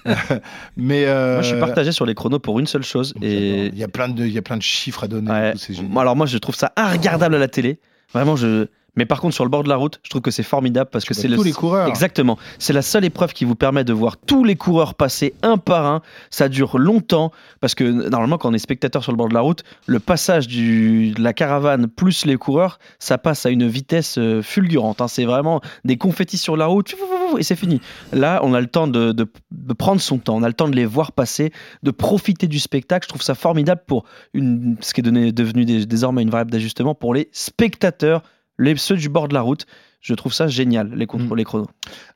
mais 0.78 1.06
euh, 1.06 1.36
Moi, 1.36 1.42
je 1.42 1.48
suis 1.48 1.60
partagé 1.60 1.92
sur 1.92 2.06
les 2.06 2.14
chronos 2.14 2.40
pour 2.40 2.60
une 2.60 2.68
seule 2.68 2.84
chose. 2.84 3.14
Et 3.22 3.68
Il 3.68 3.78
y 3.78 3.84
a 3.84 3.88
plein 3.88 4.10
de, 4.10 4.26
il 4.26 4.32
y 4.32 4.38
a 4.38 4.42
plein 4.42 4.58
de 4.58 4.62
chiffres 4.62 5.04
à 5.04 5.08
donner. 5.08 5.32
Ouais. 5.32 5.54
Alors 5.98 6.16
moi, 6.16 6.26
je 6.26 6.38
trouve 6.38 6.56
ça 6.56 6.72
regardable 6.78 7.36
à 7.36 7.40
la 7.40 7.48
télé. 7.48 7.80
Vraiment, 8.14 8.36
je. 8.36 8.68
Mais 8.96 9.06
par 9.06 9.22
contre, 9.22 9.36
sur 9.36 9.44
le 9.46 9.50
bord 9.50 9.64
de 9.64 9.70
la 9.70 9.76
route, 9.76 10.00
je 10.04 10.10
trouve 10.10 10.22
que 10.22 10.32
c'est 10.32 10.44
formidable 10.44 10.90
parce 10.92 11.06
que 11.06 11.14
c'est 11.14 11.28
le. 11.28 11.36
tous 11.38 11.44
les 11.44 11.52
coureurs. 11.54 11.88
Exactement. 11.88 12.38
C'est 12.58 12.74
la 12.74 12.82
seule 12.82 13.06
épreuve 13.06 13.34
qui 13.34 13.46
vous 13.46 13.56
permet 13.56 13.84
de 13.84 13.94
voir 13.94 14.18
tous 14.18 14.44
les 14.44 14.56
coureurs 14.56 14.94
passer 14.96 15.34
un 15.42 15.58
par 15.58 15.86
un. 15.86 16.02
Ça 16.30 16.50
dure 16.50 16.78
longtemps 16.78 17.32
parce 17.62 17.76
que 17.76 17.84
normalement, 17.84 18.38
quand 18.38 18.50
on 18.50 18.54
est 18.54 18.58
spectateur 18.60 19.04
sur 19.04 19.12
le 19.12 19.18
bord 19.18 19.30
de 19.30 19.34
la 19.34 19.42
route, 19.42 19.64
le 19.86 20.00
passage 20.00 20.48
du, 20.48 21.12
de 21.12 21.22
la 21.22 21.34
caravane 21.34 21.88
plus 21.88 22.26
les 22.26 22.36
coureurs, 22.38 22.80
ça 23.00 23.18
passe 23.18 23.46
à 23.46 23.50
une 23.50 23.68
vitesse 23.68 24.18
euh, 24.18 24.42
fulgurante. 24.42 25.02
hein. 25.02 25.08
C'est 25.08 25.26
vraiment 25.26 25.62
des 25.86 25.98
confettis 25.98 26.38
sur 26.38 26.58
la 26.58 26.66
route 26.66 26.96
et 27.38 27.44
c'est 27.44 27.56
fini. 27.56 27.80
Là, 28.12 28.40
on 28.44 28.54
a 28.54 28.60
le 28.62 28.68
temps 28.68 28.88
de, 28.88 29.12
de- 29.12 29.32
de 29.52 29.74
prendre 29.74 30.02
son 30.02 30.18
temps, 30.18 30.36
on 30.36 30.44
a 30.44 30.48
le 30.48 30.54
temps 30.54 30.68
de 30.68 30.76
les 30.76 30.86
voir 30.86 31.12
passer, 31.12 31.52
de 31.84 31.92
profiter 31.92 32.48
du 32.48 32.60
spectacle. 32.60 33.06
Je 33.06 33.10
trouve 33.10 33.22
ça 33.22 33.36
formidable 33.36 33.82
pour 33.88 34.04
une, 34.34 34.76
ce 34.82 34.94
qui 34.94 35.02
est 35.02 35.04
donné- 35.04 35.32
devenu 35.32 35.64
dés- 35.66 35.86
désormais 35.86 36.22
une 36.24 36.30
variable 36.30 36.52
d'ajustement 36.52 36.96
pour 36.96 37.14
les 37.14 37.30
spectateurs, 37.32 38.24
les, 38.60 38.76
ceux 38.78 38.96
du 38.96 39.10
bord 39.10 39.28
de 39.28 39.34
la 39.34 39.42
route. 39.42 39.66
Je 40.02 40.14
trouve 40.14 40.34
ça 40.34 40.48
génial, 40.48 40.94
les, 40.94 41.08
contre, 41.08 41.36
les 41.36 41.44
chronos. 41.44 41.68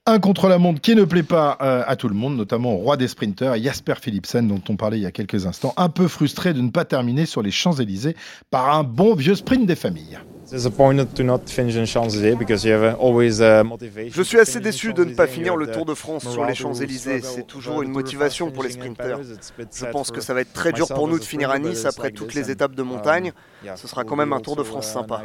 Un 0.06 0.20
contre-la-montre 0.20 0.80
qui 0.80 0.96
ne 0.96 1.04
plaît 1.04 1.24
pas 1.24 1.58
euh, 1.62 1.84
à 1.86 1.98
tout 1.98 2.08
le 2.08 2.16
monde, 2.16 2.38
notamment 2.38 2.76
au 2.76 2.78
roi 2.78 2.96
des 2.96 3.10
sprinteurs, 3.10 3.58
Jasper 3.58 3.96
Philipsen, 4.00 4.48
dont 4.48 4.62
on 4.70 4.78
parlait 4.78 5.00
il 5.00 5.04
y 5.04 5.06
a 5.06 5.12
quelques 5.12 5.46
instants, 5.48 5.74
un 5.76 5.90
peu 5.90 6.08
frustré 6.08 6.54
de 6.54 6.62
ne 6.62 6.70
pas 6.70 6.86
terminer 6.86 7.26
sur 7.26 7.42
les 7.42 7.52
Champs-Élysées 7.52 8.16
par 8.52 8.74
un 8.74 8.84
bon 8.84 9.16
vieux 9.16 9.36
sprint 9.36 9.66
des 9.66 9.76
familles. 9.76 10.20
Disappointed 10.54 11.16
to 11.16 11.24
not 11.24 11.40
finish 11.48 11.76
in 11.76 11.86
Champs-Élysées 11.86 12.36
because 12.36 12.64
you 12.64 12.74
have 12.74 12.96
always 13.02 13.40
uh, 13.42 13.64
motivation. 13.64 14.12
Je 14.14 14.22
suis 14.22 14.38
assez 14.38 14.60
déçu 14.60 14.94
de 14.94 15.04
ne 15.04 15.16
pas 15.16 15.26
finir 15.26 15.56
le 15.56 15.66
Tour 15.66 15.84
de 15.84 15.96
France 15.96 16.28
sur 16.30 16.46
les 16.46 16.54
Champs-Élysées. 16.54 17.22
C'est 17.22 17.48
toujours 17.48 17.82
une 17.82 17.90
motivation 17.90 18.52
pour 18.52 18.62
les 18.64 18.70
sprinteurs. 18.70 19.20
Je 19.24 19.86
pense 19.88 20.12
que 20.12 20.22
ça 20.22 20.36
va 20.36 20.42
être 20.42 20.54
très 20.54 20.72
dur 20.72 20.88
pour 20.88 21.08
nous 21.08 21.18
de 21.18 21.24
finir 21.24 21.50
à 21.50 21.58
Nice 21.58 21.86
après 21.86 22.12
toutes 22.12 22.36
les 22.36 22.52
étapes 22.52 22.76
de 22.76 22.84
montagne. 22.84 23.32
Ce 23.76 23.88
sera 23.88 24.04
quand 24.04 24.16
même 24.16 24.32
un 24.32 24.40
Tour 24.40 24.56
de 24.56 24.62
France 24.64 24.86
sympa. 24.88 25.22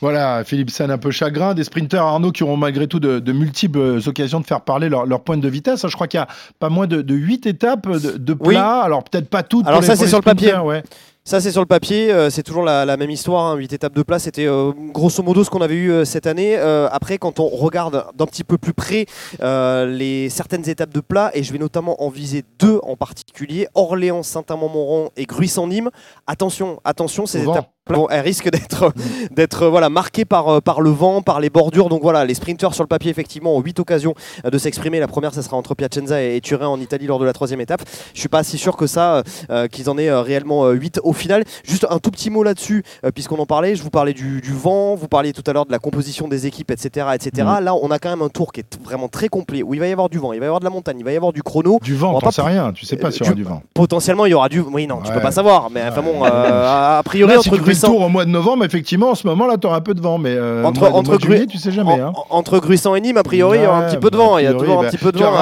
Voilà, 0.00 0.42
Philipsen 0.42 0.90
un 0.90 0.98
peu 0.98 1.10
chagrin. 1.12 1.54
Des 1.54 1.62
sprinteurs, 1.64 2.04
Arnaud, 2.06 2.32
qui 2.32 2.42
auront 2.42 2.56
malgré 2.56 2.88
tout 2.88 2.98
de, 2.98 3.20
de 3.20 3.32
multiples 3.32 4.00
occasions 4.06 4.40
de 4.40 4.46
faire 4.46 4.62
parler 4.62 4.88
leur, 4.88 5.06
leur 5.06 5.20
pointe 5.22 5.40
de 5.40 5.48
vitesse. 5.48 5.86
Je 5.86 5.94
crois 5.94 6.08
qu'il 6.08 6.18
y 6.18 6.22
a 6.22 6.26
pas 6.58 6.70
moins 6.70 6.88
de, 6.88 7.02
de 7.02 7.14
8 7.14 7.46
étapes 7.46 7.88
de, 7.88 8.16
de 8.18 8.32
Oui. 8.40 8.54
plat. 8.54 8.80
Alors 8.80 9.04
peut-être 9.04 9.28
pas 9.28 9.44
toutes. 9.44 9.66
Alors 9.66 9.78
pour 9.80 9.86
ça 9.86 9.94
c'est 9.94 10.08
sur 10.08 10.18
le 10.18 10.24
papier. 10.24 10.56
ouais. 10.56 10.82
Ça 11.24 11.40
c'est 11.40 11.52
sur 11.52 11.60
le 11.60 11.66
papier, 11.66 12.12
euh, 12.12 12.30
c'est 12.30 12.42
toujours 12.42 12.64
la, 12.64 12.84
la 12.84 12.96
même 12.96 13.10
histoire, 13.10 13.54
8 13.54 13.72
étapes 13.72 13.94
de 13.94 14.02
plat, 14.02 14.18
c'était 14.18 14.48
euh, 14.48 14.72
grosso 14.92 15.22
modo 15.22 15.44
ce 15.44 15.50
qu'on 15.50 15.60
avait 15.60 15.76
eu 15.76 15.92
euh, 15.92 16.04
cette 16.04 16.26
année. 16.26 16.56
Après 16.56 17.18
quand 17.18 17.38
on 17.38 17.46
regarde 17.48 18.06
d'un 18.16 18.26
petit 18.26 18.42
peu 18.42 18.58
plus 18.58 18.72
près 18.72 19.06
les 19.40 20.28
certaines 20.30 20.68
étapes 20.68 20.92
de 20.92 21.00
plat, 21.00 21.30
et 21.34 21.44
je 21.44 21.52
vais 21.52 21.60
notamment 21.60 22.02
en 22.02 22.08
viser 22.08 22.44
deux 22.58 22.80
en 22.82 22.96
particulier, 22.96 23.68
Orléans, 23.74 24.24
Saint-Amand-Montrond 24.24 25.10
et 25.16 25.24
Gruy-en-Nîmes, 25.26 25.90
attention, 26.26 26.80
attention, 26.84 27.26
ces 27.26 27.42
étapes 27.42 27.70
Bon, 27.90 28.06
elles 28.10 28.20
risquent 28.20 28.48
d'être 28.48 28.92
d'être 29.32 29.66
voilà 29.66 29.88
marquées 29.88 30.24
par 30.24 30.48
euh, 30.48 30.60
par 30.60 30.80
le 30.80 30.90
vent, 30.90 31.20
par 31.20 31.40
les 31.40 31.50
bordures. 31.50 31.88
Donc 31.88 32.00
voilà, 32.02 32.24
les 32.24 32.34
sprinteurs 32.34 32.74
sur 32.74 32.84
le 32.84 32.88
papier 32.88 33.10
effectivement 33.10 33.56
ont 33.56 33.60
huit 33.60 33.80
occasions 33.80 34.14
euh, 34.44 34.50
de 34.50 34.58
s'exprimer. 34.58 35.00
La 35.00 35.08
première, 35.08 35.34
ça 35.34 35.42
sera 35.42 35.56
entre 35.56 35.74
Piacenza 35.74 36.22
et, 36.22 36.40
Turin 36.40 36.68
en 36.68 36.78
Italie 36.78 37.08
lors 37.08 37.18
de 37.18 37.24
la 37.24 37.32
troisième 37.32 37.60
étape. 37.60 37.82
Je 38.14 38.20
suis 38.20 38.28
pas 38.28 38.44
si 38.44 38.56
sûr 38.56 38.76
que 38.76 38.86
ça 38.86 39.24
euh, 39.50 39.66
qu'ils 39.66 39.90
en 39.90 39.98
aient 39.98 40.12
réellement 40.12 40.70
huit 40.70 41.00
au 41.02 41.12
final. 41.12 41.42
Juste 41.64 41.84
un 41.90 41.98
tout 41.98 42.12
petit 42.12 42.30
mot 42.30 42.44
là-dessus, 42.44 42.84
euh, 43.04 43.10
puisqu'on 43.10 43.38
en 43.40 43.46
parlait. 43.46 43.74
Je 43.74 43.82
vous 43.82 43.90
parlais 43.90 44.12
du, 44.12 44.40
du 44.40 44.52
vent, 44.52 44.94
vous 44.94 45.08
parliez 45.08 45.32
tout 45.32 45.42
à 45.48 45.52
l'heure 45.52 45.66
de 45.66 45.72
la 45.72 45.80
composition 45.80 46.28
des 46.28 46.46
équipes, 46.46 46.70
etc., 46.70 47.06
etc. 47.14 47.30
Mhm. 47.58 47.64
Là, 47.64 47.74
on 47.74 47.90
a 47.90 47.98
quand 47.98 48.10
même 48.10 48.22
un 48.22 48.28
tour 48.28 48.52
qui 48.52 48.60
est 48.60 48.78
vraiment 48.84 49.08
très 49.08 49.26
complet 49.28 49.64
où 49.64 49.74
il 49.74 49.80
va 49.80 49.88
y 49.88 49.92
avoir 49.92 50.08
du 50.08 50.18
vent, 50.18 50.32
il 50.32 50.38
va 50.38 50.44
y 50.44 50.46
avoir 50.46 50.60
de 50.60 50.64
la 50.64 50.70
montagne, 50.70 50.98
il 51.00 51.04
va 51.04 51.12
y 51.12 51.16
avoir 51.16 51.32
du 51.32 51.42
chrono. 51.42 51.80
Du 51.82 51.94
On 51.94 52.12
vent, 52.12 52.20
pas 52.20 52.30
sais 52.30 52.42
rien. 52.42 52.72
Tu 52.72 52.86
sais 52.86 52.96
pas 52.96 53.10
s'il 53.10 53.22
y 53.24 53.26
aura 53.26 53.34
du- 53.34 53.42
vent. 53.42 53.62
Potentiellement, 53.74 54.24
il 54.26 54.30
y 54.30 54.34
aura 54.34 54.48
du. 54.48 54.60
Oui, 54.60 54.86
non, 54.86 55.00
tu 55.02 55.08
Ouais. 55.08 55.16
peux 55.16 55.20
pas 55.20 55.32
savoir. 55.32 55.68
Mais 55.70 55.82
enfin 55.82 56.02
bon, 56.02 56.24
euh, 56.24 56.98
a 56.98 57.02
priori, 57.04 57.32
Là, 57.32 57.38
entre 57.40 57.56
tu 57.56 57.71
fais 57.74 57.86
le 57.86 57.92
tour 57.92 58.00
au 58.02 58.08
mois 58.08 58.24
de 58.24 58.30
novembre, 58.30 58.64
effectivement, 58.64 59.10
en 59.10 59.14
ce 59.14 59.26
moment-là, 59.28 59.56
tu 59.58 59.66
auras 59.66 59.76
un 59.76 59.80
peu 59.80 59.94
de 59.94 60.00
vent. 60.00 60.18
Mais 60.18 60.34
euh, 60.34 60.64
entre 60.64 60.80
mois 60.80 60.92
entre 60.94 61.18
juillet, 61.20 61.46
tu 61.46 61.58
sais 61.58 61.72
jamais. 61.72 61.92
en- 61.92 62.08
hein. 62.08 62.12
entre 62.30 62.58
Gruissant 62.58 62.94
et 62.94 63.00
Nîmes, 63.00 63.16
a 63.16 63.22
priori, 63.22 63.58
il 63.58 63.64
y 63.64 63.66
aura 63.66 63.78
un 63.78 63.88
petit 63.88 63.96
peu 63.98 64.10
de 64.10 64.16
bah, 64.16 64.24
vent. 64.24 64.38
Il 64.38 64.44
y 64.44 64.46
a 64.48 64.52
toujours 64.54 64.80
un 64.80 64.82
bah, 64.82 64.88
petit 64.90 64.98
peu 64.98 65.12
de 65.12 65.18
vent. 65.18 65.32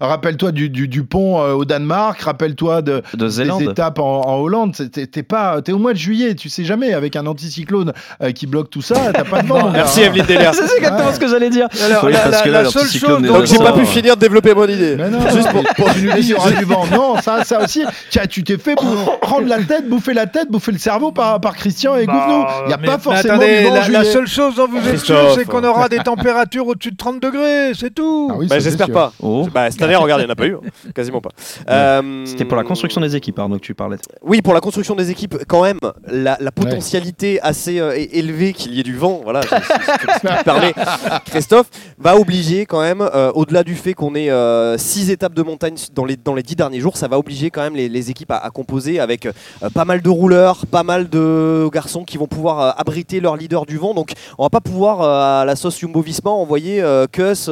Rappelle-toi, 0.00 0.52
du, 0.52 0.68
du, 0.70 0.88
du 0.88 1.02
pont 1.04 1.40
euh, 1.40 1.52
au 1.52 1.64
Danemark. 1.64 2.20
Rappelle-toi 2.20 2.82
de, 2.82 3.02
De 3.14 3.28
Zélande. 3.28 3.60
des 3.62 3.70
étapes 3.70 3.98
en, 3.98 4.22
en 4.22 4.36
Hollande. 4.38 4.74
T'es 4.92 5.22
pas, 5.22 5.60
t'es 5.62 5.72
au 5.72 5.78
mois 5.78 5.92
de 5.92 5.98
juillet. 5.98 6.34
Tu 6.34 6.48
sais 6.48 6.64
jamais 6.64 6.92
avec 6.94 7.16
un 7.16 7.26
anticyclone 7.26 7.92
euh, 8.22 8.32
qui 8.32 8.46
bloque 8.46 8.70
tout 8.70 8.82
ça. 8.82 9.12
T'as 9.12 9.24
pas 9.24 9.42
de 9.42 9.46
vent. 9.46 9.70
Merci. 9.72 10.02
Evelyne 10.02 10.26
Delia. 10.26 10.52
C'est 10.52 10.76
exactement 10.76 11.12
ce 11.12 11.20
que 11.20 11.28
j'allais 11.28 11.50
dire. 11.50 11.68
Là, 11.88 12.64
Donc 12.64 13.46
j'ai 13.46 13.58
pas 13.58 13.72
pu 13.72 13.86
finir 13.86 14.16
de 14.16 14.20
développer 14.20 14.54
mon 14.54 14.66
idée. 14.66 14.96
Juste 15.32 15.50
pour, 15.50 15.90
du 15.94 16.64
vent. 16.64 16.84
Non, 16.92 17.16
ça, 17.22 17.44
ça 17.44 17.62
aussi. 17.62 17.82
Tiens, 18.10 18.26
tu 18.28 18.42
t'es 18.44 18.58
fait 18.58 18.74
prendre 19.20 19.46
la 19.48 19.58
tête, 19.58 19.88
bouffer 19.88 20.14
la 20.14 20.26
tête, 20.26 20.50
bouffer 20.60 20.72
le 20.72 20.78
cerveau 20.78 21.10
par, 21.10 21.40
par 21.40 21.56
Christian 21.56 21.96
et 21.96 22.04
Gouvenou. 22.06 22.44
Il 22.64 22.68
n'y 22.68 22.72
a 22.74 22.76
Mais- 22.76 22.86
pas 22.86 22.98
forcément 22.98 23.34
attendez, 23.34 23.64
du 23.86 23.90
la, 23.92 24.04
seule 24.04 24.26
chose 24.26 24.56
dont 24.56 24.68
vous 24.68 24.76
êtes 24.78 24.98
sûr, 24.98 25.16
Christophe. 25.16 25.34
c'est 25.38 25.44
qu'on 25.46 25.64
aura 25.64 25.88
des 25.88 25.98
températures 25.98 26.66
au-dessus 26.66 26.90
de 26.92 26.96
30 26.96 27.20
degrés, 27.20 27.72
c'est 27.74 27.94
tout. 27.94 28.28
Ah 28.30 28.34
oui, 28.38 28.46
Bah, 28.46 28.58
J'espère 28.58 28.90
pas. 28.90 29.12
Oh. 29.22 29.48
Bah, 29.52 29.70
cette 29.70 29.80
année, 29.82 29.96
regarde, 29.96 30.20
il 30.20 30.24
n'y 30.24 30.30
en 30.30 30.32
a 30.32 30.36
pas 30.36 30.46
eu. 30.46 30.54
hein. 30.54 30.60
Quasiment 30.94 31.20
pas. 31.20 31.30
Euh, 31.70 32.24
C'était 32.26 32.44
pour 32.44 32.56
la 32.56 32.64
construction 32.64 33.00
des 33.00 33.16
équipes, 33.16 33.38
Arnaud, 33.38 33.56
que 33.56 33.60
tu 33.62 33.74
parlais. 33.74 33.96
Oui, 34.22 34.42
pour 34.42 34.52
la 34.54 34.60
construction 34.60 34.94
des 34.94 35.10
équipes, 35.10 35.36
quand 35.48 35.62
même, 35.62 35.78
la, 36.06 36.36
la 36.40 36.52
potentialité 36.52 37.40
assez 37.40 37.80
euh, 37.80 37.94
élevée 38.12 38.52
qu'il 38.52 38.74
y 38.74 38.80
ait 38.80 38.84
du 38.84 38.96
vent, 38.96 39.20
voilà, 39.24 39.40
c'est- 39.42 39.56
ce 39.56 40.20
que 40.20 40.44
permet 40.44 40.74
Christophe, 41.26 41.68
va 41.98 42.16
obliger 42.16 42.66
quand 42.66 42.80
même, 42.80 43.00
euh, 43.00 43.30
au-delà 43.34 43.62
du 43.64 43.74
fait 43.76 43.94
qu'on 43.94 44.14
ait 44.14 44.30
6 44.78 45.10
étapes 45.10 45.34
de 45.34 45.42
montagne 45.42 45.74
dans 45.94 46.04
les, 46.04 46.16
dans 46.16 46.34
les 46.34 46.42
10 46.42 46.56
derniers 46.56 46.80
jours, 46.80 46.96
ça 46.96 47.08
va 47.08 47.18
obliger 47.18 47.50
quand 47.50 47.62
même 47.62 47.76
les, 47.76 47.88
les 47.88 48.10
équipes 48.10 48.30
à, 48.32 48.36
à 48.38 48.50
composer 48.50 49.00
avec 49.00 49.26
euh, 49.26 49.32
pas 49.72 49.84
mal 49.84 50.02
de 50.02 50.08
rouleurs, 50.10 50.49
pas 50.70 50.82
mal 50.82 51.08
de 51.08 51.68
garçons 51.72 52.04
qui 52.04 52.16
vont 52.16 52.26
pouvoir 52.26 52.60
euh, 52.60 52.70
abriter 52.76 53.20
leur 53.20 53.36
leader 53.36 53.66
du 53.66 53.76
vent. 53.76 53.94
Donc 53.94 54.12
on 54.38 54.42
va 54.42 54.50
pas 54.50 54.60
pouvoir, 54.60 55.00
euh, 55.02 55.42
à 55.42 55.44
la 55.44 55.56
sauce 55.56 55.78
Jumbo 55.78 56.04
envoyer 56.24 56.82
euh, 56.82 57.06
Kuss, 57.06 57.50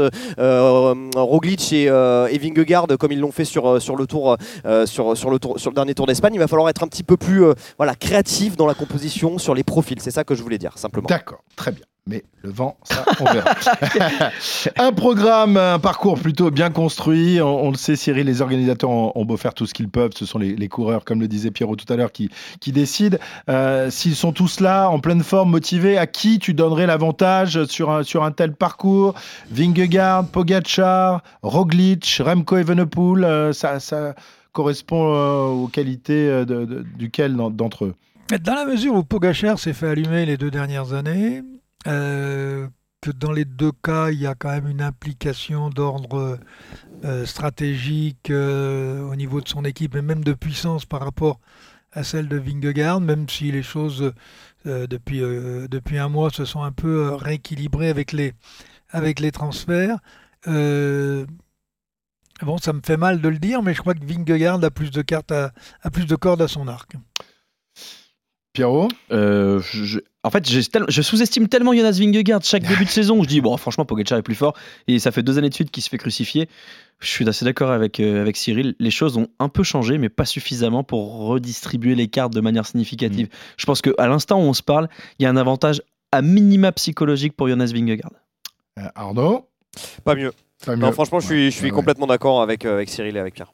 Roglic 1.16 1.72
et, 1.72 1.84
et 1.84 2.96
comme 2.98 3.12
ils 3.12 3.20
l'ont 3.20 3.32
fait 3.32 3.44
sur, 3.44 3.74
le 3.74 4.06
tour 4.06 4.36
sur, 4.86 5.30
le 5.30 5.38
tour, 5.38 5.58
sur 5.58 5.70
le 5.70 5.74
dernier 5.74 5.94
Tour 5.94 6.06
d'Espagne. 6.06 6.34
Il 6.34 6.38
va 6.38 6.48
falloir 6.48 6.68
être 6.68 6.82
un 6.82 6.88
petit 6.88 7.02
peu 7.02 7.16
plus 7.16 7.44
voilà, 7.76 7.94
créatif 7.94 8.56
dans 8.56 8.66
la 8.66 8.74
composition, 8.74 9.38
sur 9.38 9.54
les 9.54 9.64
profils. 9.64 10.00
C'est 10.00 10.10
ça 10.10 10.24
que 10.24 10.34
je 10.34 10.42
voulais 10.42 10.58
dire, 10.58 10.72
simplement. 10.76 11.06
D'accord, 11.08 11.42
très 11.56 11.72
bien. 11.72 11.84
Mais 12.08 12.24
le 12.42 12.50
vent, 12.50 12.78
ça, 12.84 13.04
on 13.20 13.24
verra. 13.24 13.50
un 14.78 14.92
programme, 14.92 15.58
un 15.58 15.78
parcours 15.78 16.18
plutôt 16.18 16.50
bien 16.50 16.70
construit. 16.70 17.38
On, 17.42 17.70
le 17.70 17.76
sait, 17.76 17.96
Cyril, 17.96 18.24
les 18.24 18.40
organisateurs 18.40 18.88
ont, 18.88 19.24
beau 19.26 19.36
faire 19.36 19.52
tout 19.52 19.66
ce 19.66 19.74
qu'ils 19.74 19.90
peuvent. 19.90 20.12
Ce 20.14 20.24
sont 20.24 20.38
les, 20.38 20.68
coureurs, 20.68 21.04
comme 21.04 21.20
le 21.20 21.28
disait 21.28 21.50
Pierrot 21.50 21.76
tout 21.76 21.92
à 21.92 21.96
l'heure, 21.96 22.10
qui, 22.10 22.30
décident. 22.72 23.18
Euh, 23.50 23.90
S'ils 23.90 24.16
sont 24.16 24.32
tous 24.32 24.60
là, 24.60 24.88
en 24.88 25.00
pleine 25.00 25.22
forme, 25.22 25.50
motivés, 25.50 25.98
à 25.98 26.06
qui 26.06 26.38
tu 26.38 26.54
donnerais 26.54 26.86
l'avantage 26.86 27.64
sur 27.66 27.90
un, 27.90 28.32
tel 28.32 28.54
parcours? 28.54 29.14
Vingegaard, 29.50 30.26
Pogacar, 30.28 31.22
Roglic, 31.42 32.22
Remco 32.24 32.56
Evenepoel, 32.56 33.24
euh, 33.24 33.52
ça, 33.52 33.78
correspond 34.52 35.14
euh, 35.14 35.42
aux 35.64 35.68
qualités 35.68 36.26
euh, 36.28 36.44
duquel 36.96 37.36
d'en- 37.36 37.50
d'entre 37.50 37.84
eux 37.84 37.94
Dans 38.42 38.54
la 38.54 38.64
mesure 38.64 38.94
où 38.94 39.04
Pogachar 39.04 39.58
s'est 39.58 39.74
fait 39.74 39.88
allumer 39.88 40.24
les 40.24 40.36
deux 40.38 40.50
dernières 40.50 40.94
années, 40.94 41.42
que 41.84 43.10
dans 43.12 43.32
les 43.32 43.44
deux 43.44 43.72
cas, 43.72 44.10
il 44.10 44.20
y 44.20 44.26
a 44.26 44.34
quand 44.34 44.50
même 44.50 44.68
une 44.68 44.82
implication 44.82 45.70
d'ordre 45.70 46.38
euh, 47.04 47.26
stratégique 47.26 48.30
euh, 48.30 49.02
au 49.02 49.14
niveau 49.14 49.40
de 49.40 49.48
son 49.48 49.64
équipe 49.64 49.94
et 49.94 50.02
même 50.02 50.24
de 50.24 50.32
puissance 50.32 50.84
par 50.84 51.00
rapport 51.00 51.38
à 51.92 52.02
celle 52.04 52.28
de 52.28 52.36
Vingegaard, 52.36 53.00
même 53.00 53.28
si 53.28 53.50
les 53.52 53.62
choses 53.62 54.12
euh, 54.66 54.86
depuis, 54.86 55.22
euh, 55.22 55.68
depuis 55.68 55.98
un 55.98 56.08
mois 56.08 56.30
se 56.30 56.44
sont 56.44 56.62
un 56.62 56.72
peu 56.72 57.06
euh, 57.06 57.16
rééquilibrées 57.16 57.88
avec 57.88 58.12
les, 58.12 58.34
avec 58.90 59.20
les 59.20 59.30
transferts. 59.32 59.98
Euh, 60.46 61.26
Bon, 62.42 62.56
ça 62.56 62.72
me 62.72 62.80
fait 62.84 62.96
mal 62.96 63.20
de 63.20 63.28
le 63.28 63.38
dire, 63.38 63.62
mais 63.62 63.74
je 63.74 63.80
crois 63.80 63.94
que 63.94 64.04
Vingegaard 64.04 64.62
a 64.62 64.70
plus 64.70 64.92
de 64.92 65.02
cartes, 65.02 65.32
a 65.32 65.50
plus 65.92 66.06
de 66.06 66.14
cordes 66.14 66.40
à 66.40 66.46
son 66.46 66.68
arc. 66.68 66.92
Pierrot 68.58 68.88
euh, 69.12 69.60
je, 69.60 70.00
En 70.24 70.30
fait, 70.30 70.50
je 70.50 71.02
sous-estime 71.02 71.46
tellement 71.46 71.72
Jonas 71.72 71.92
Vingegaard 72.00 72.42
chaque 72.42 72.64
début 72.66 72.84
de 72.84 72.90
saison. 72.90 73.22
Je 73.22 73.28
dis, 73.28 73.40
bon, 73.40 73.56
franchement, 73.56 73.84
Pogacar 73.84 74.18
est 74.18 74.22
plus 74.22 74.34
fort. 74.34 74.56
Et 74.88 74.98
ça 74.98 75.12
fait 75.12 75.22
deux 75.22 75.38
années 75.38 75.48
de 75.48 75.54
suite 75.54 75.70
qu'il 75.70 75.80
se 75.80 75.88
fait 75.88 75.96
crucifier. 75.96 76.48
Je 76.98 77.06
suis 77.06 77.28
assez 77.28 77.44
d'accord 77.44 77.70
avec, 77.70 78.00
euh, 78.00 78.20
avec 78.20 78.36
Cyril. 78.36 78.74
Les 78.80 78.90
choses 78.90 79.16
ont 79.16 79.28
un 79.38 79.48
peu 79.48 79.62
changé, 79.62 79.96
mais 79.96 80.08
pas 80.08 80.24
suffisamment 80.24 80.82
pour 80.82 81.18
redistribuer 81.28 81.94
les 81.94 82.08
cartes 82.08 82.32
de 82.32 82.40
manière 82.40 82.66
significative. 82.66 83.26
Mm. 83.26 83.30
Je 83.58 83.66
pense 83.66 83.80
qu'à 83.80 84.08
l'instant 84.08 84.40
où 84.40 84.42
on 84.42 84.54
se 84.54 84.64
parle, 84.64 84.88
il 85.20 85.22
y 85.22 85.26
a 85.26 85.30
un 85.30 85.36
avantage 85.36 85.80
à 86.10 86.20
minima 86.20 86.72
psychologique 86.72 87.34
pour 87.36 87.46
Jonas 87.46 87.70
Vingegaard. 87.72 88.10
Euh, 88.80 88.88
Arnaud 88.96 89.46
Pas 90.02 90.16
mieux. 90.16 90.32
Non, 90.66 90.90
franchement, 90.90 91.20
je 91.20 91.26
suis, 91.26 91.50
je 91.52 91.56
suis 91.56 91.70
complètement 91.70 92.08
d'accord 92.08 92.42
avec, 92.42 92.64
euh, 92.64 92.74
avec 92.74 92.88
Cyril 92.88 93.16
et 93.16 93.20
avec 93.20 93.34
Pierre. 93.34 93.52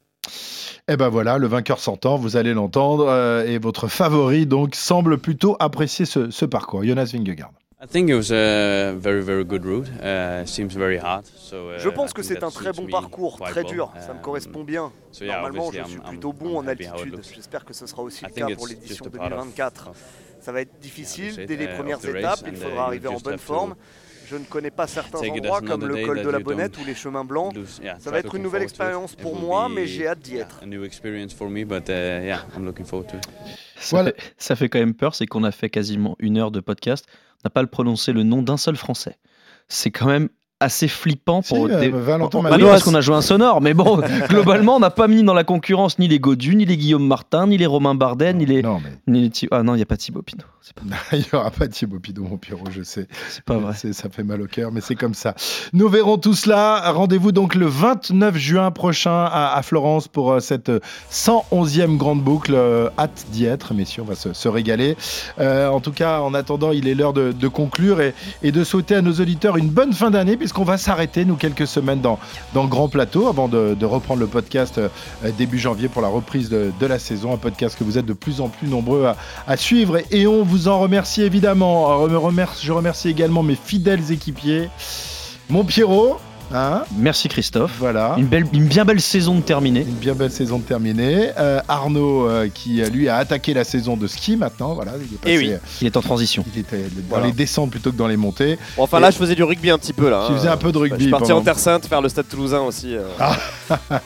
Et 0.86 0.92
eh 0.92 0.96
ben 0.98 1.08
voilà, 1.08 1.38
le 1.38 1.46
vainqueur 1.46 1.80
s'entend, 1.80 2.18
vous 2.18 2.36
allez 2.36 2.52
l'entendre, 2.52 3.06
euh, 3.08 3.46
et 3.46 3.56
votre 3.56 3.88
favori 3.88 4.44
donc 4.44 4.74
semble 4.74 5.16
plutôt 5.16 5.56
apprécier 5.58 6.04
ce, 6.04 6.30
ce 6.30 6.44
parcours, 6.44 6.84
Jonas 6.84 7.10
Vingegaard. 7.14 7.52
Je 11.78 11.88
pense 11.88 12.12
que 12.12 12.22
c'est 12.22 12.44
un 12.44 12.50
très 12.50 12.72
bon 12.72 12.86
parcours, 12.86 13.38
très 13.38 13.64
dur. 13.64 13.94
Ça 13.98 14.12
me 14.12 14.20
correspond 14.20 14.62
bien. 14.62 14.92
Normalement, 15.22 15.72
je 15.72 15.84
suis 15.84 16.00
plutôt 16.00 16.34
bon 16.34 16.58
en 16.58 16.66
altitude. 16.66 17.18
J'espère 17.34 17.64
que 17.64 17.72
ce 17.72 17.86
sera 17.86 18.02
aussi 18.02 18.26
le 18.26 18.32
cas 18.32 18.54
pour 18.54 18.66
l'édition 18.66 19.06
2024. 19.10 19.90
Ça 20.40 20.52
va 20.52 20.60
être 20.60 20.78
difficile 20.80 21.46
dès 21.46 21.56
les 21.56 21.68
premières 21.68 22.04
étapes. 22.04 22.40
Il 22.46 22.56
faudra 22.56 22.88
arriver 22.88 23.08
en 23.08 23.20
bonne 23.20 23.38
forme. 23.38 23.74
Je 24.26 24.36
ne 24.36 24.44
connais 24.44 24.70
pas 24.70 24.86
certains 24.86 25.18
endroits 25.18 25.60
comme 25.60 25.86
le 25.86 26.06
col 26.06 26.22
de 26.22 26.28
la 26.30 26.38
Bonnette 26.38 26.78
ou 26.78 26.84
les 26.84 26.94
chemins 26.94 27.24
blancs. 27.24 27.54
Ça 27.98 28.10
va 28.10 28.18
être 28.18 28.34
une 28.34 28.42
nouvelle 28.42 28.62
expérience 28.62 29.14
pour 29.14 29.38
moi, 29.38 29.68
mais 29.68 29.86
j'ai 29.86 30.06
hâte 30.06 30.20
d'y 30.20 30.36
être. 30.36 30.60
Ça, 33.78 34.04
fait, 34.04 34.16
ça 34.38 34.56
fait 34.56 34.68
quand 34.68 34.78
même 34.78 34.94
peur, 34.94 35.14
c'est 35.14 35.26
qu'on 35.26 35.44
a 35.44 35.52
fait 35.52 35.68
quasiment 35.70 36.16
une 36.18 36.38
heure 36.38 36.50
de 36.50 36.60
podcast. 36.60 37.04
On 37.08 37.46
n'a 37.46 37.50
pas 37.50 37.66
prononcé 37.66 38.12
le 38.12 38.22
nom 38.22 38.42
d'un 38.42 38.56
seul 38.56 38.76
Français. 38.76 39.18
C'est 39.68 39.90
quand 39.90 40.06
même 40.06 40.28
assez 40.64 40.88
flippant 40.88 41.42
pour 41.42 41.68
des... 41.68 41.88
Valentin 41.88 42.42
parce 42.42 42.82
qu'on 42.82 42.94
a 42.94 43.00
joué 43.00 43.14
un 43.14 43.22
sonore 43.22 43.60
mais 43.60 43.74
bon 43.74 44.00
globalement 44.28 44.76
on 44.76 44.80
n'a 44.80 44.90
pas 44.90 45.08
mis 45.08 45.22
dans 45.22 45.34
la 45.34 45.44
concurrence 45.44 45.98
ni 45.98 46.08
les 46.08 46.18
Godu 46.18 46.56
ni 46.56 46.64
les 46.64 46.76
Guillaume 46.76 47.06
Martin 47.06 47.46
ni 47.46 47.56
les 47.56 47.66
Romain 47.66 47.94
Bardet 47.94 48.34
ni 48.34 48.46
les 48.46 48.62
non, 48.62 48.80
mais... 49.06 49.30
ah 49.50 49.62
non 49.62 49.74
il 49.74 49.76
n'y 49.76 49.82
a 49.82 49.86
pas 49.86 49.96
Thibaut 49.96 50.22
Pinot 50.22 50.44
il 51.12 51.18
n'y 51.18 51.24
aura 51.32 51.50
pas 51.50 51.68
Thibaut 51.68 51.98
Pinot 51.98 52.22
mon 52.22 52.38
Pierrot 52.38 52.64
je 52.70 52.82
sais. 52.82 53.06
C'est 53.28 53.44
pas 53.44 53.58
vrai. 53.58 53.74
Ça 53.74 54.08
fait 54.08 54.22
mal 54.22 54.40
au 54.40 54.46
cœur 54.46 54.72
mais 54.72 54.80
c'est 54.80 54.94
comme 54.94 55.14
ça. 55.14 55.34
Nous 55.72 55.88
verrons 55.88 56.16
tout 56.16 56.34
cela. 56.34 56.90
Rendez-vous 56.92 57.32
donc 57.32 57.54
le 57.54 57.66
29 57.66 58.36
juin 58.36 58.70
prochain 58.70 59.28
à, 59.30 59.60
Florence 59.62 60.08
pour 60.08 60.32
euh, 60.32 60.40
cette 60.40 60.70
111e 61.10 61.96
grande 61.96 62.22
boucle. 62.22 62.54
Euh, 62.54 62.88
hâte 62.98 63.26
d'y 63.30 63.44
être 63.44 63.74
messieurs 63.74 64.02
on 64.02 64.06
va 64.06 64.14
se, 64.14 64.48
régaler. 64.48 64.96
Euh, 65.38 65.68
en 65.68 65.80
tout 65.80 65.92
cas 65.92 66.20
en 66.20 66.32
attendant 66.34 66.72
il 66.72 66.88
est 66.88 66.94
l'heure 66.94 67.12
de, 67.12 67.48
conclure 67.48 68.00
et, 68.00 68.14
et 68.42 68.50
de 68.50 68.64
souhaiter 68.64 68.94
à 68.94 69.02
nos 69.02 69.12
auditeurs 69.12 69.56
une 69.56 69.68
bonne 69.68 69.92
fin 69.92 70.10
d'année 70.10 70.36
puisqu'on 70.54 70.70
va 70.70 70.78
s'arrêter, 70.78 71.24
nous, 71.24 71.34
quelques 71.34 71.66
semaines 71.66 72.00
dans, 72.00 72.20
le 72.54 72.68
Grand 72.68 72.88
Plateau 72.88 73.26
avant 73.26 73.48
de, 73.48 73.84
reprendre 73.84 74.20
le 74.20 74.28
podcast 74.28 74.78
euh, 74.78 74.88
début 75.36 75.58
janvier 75.58 75.88
pour 75.88 76.00
la 76.00 76.06
reprise 76.06 76.48
de, 76.48 76.86
la 76.86 77.00
saison. 77.00 77.34
Un 77.34 77.38
podcast 77.38 77.76
que 77.76 77.82
vous 77.82 77.98
êtes 77.98 78.06
de 78.06 78.12
plus 78.12 78.40
en 78.40 78.48
plus 78.48 78.68
nombreux 78.68 79.12
à, 79.48 79.56
suivre 79.56 79.98
et, 80.12 80.28
on 80.28 80.44
vous 80.44 80.68
en 80.68 80.78
remercie 80.78 81.22
évidemment. 81.22 82.06
Je 82.08 82.72
remercie 82.72 83.08
également 83.08 83.42
mes 83.42 83.56
fidèles 83.56 84.12
équipiers. 84.12 84.68
Mon 85.48 85.64
Pierrot, 85.64 86.18
Hein 86.54 86.84
Merci 86.96 87.28
Christophe. 87.28 87.72
Voilà. 87.80 88.14
Une, 88.16 88.26
belle, 88.26 88.46
une 88.52 88.66
bien 88.66 88.84
belle 88.84 89.00
saison 89.00 89.34
de 89.34 89.40
terminée. 89.40 89.80
Une 89.80 89.96
bien 89.96 90.14
belle 90.14 90.30
saison 90.30 90.58
de 90.58 90.62
terminée. 90.62 91.30
Euh, 91.36 91.60
Arnaud 91.66 92.28
euh, 92.28 92.48
qui 92.48 92.80
lui 92.92 93.08
a 93.08 93.16
attaqué 93.16 93.54
la 93.54 93.64
saison 93.64 93.96
de 93.96 94.06
ski 94.06 94.36
maintenant. 94.36 94.74
Voilà, 94.74 94.92
il 95.24 95.32
est, 95.32 95.40
eh 95.42 95.58
il 95.80 95.86
est 95.88 95.96
en 95.96 96.00
transition. 96.00 96.44
Il 96.54 96.60
était 96.60 96.84
dans 97.10 97.18
les 97.18 97.32
descentes 97.32 97.72
plutôt 97.72 97.90
que 97.90 97.96
dans 97.96 98.06
les 98.06 98.16
montées. 98.16 98.56
enfin 98.78 99.00
là, 99.00 99.10
je 99.10 99.16
faisais 99.16 99.34
du 99.34 99.42
rugby 99.42 99.70
un 99.70 99.78
petit 99.78 99.92
peu 99.92 100.08
là. 100.08 100.26
Tu 100.28 100.34
faisais 100.34 100.48
un 100.48 100.56
peu 100.56 100.70
de 100.70 100.78
rugby. 100.78 100.96
Je 100.96 101.02
suis 101.02 101.10
parti 101.10 101.32
en 101.32 101.40
Terre 101.40 101.58
Sainte 101.58 101.86
faire 101.86 102.00
le 102.00 102.08
Stade 102.08 102.28
Toulousain 102.28 102.60
aussi. 102.60 102.94
Euh. 102.94 103.02
Ah. 103.18 103.36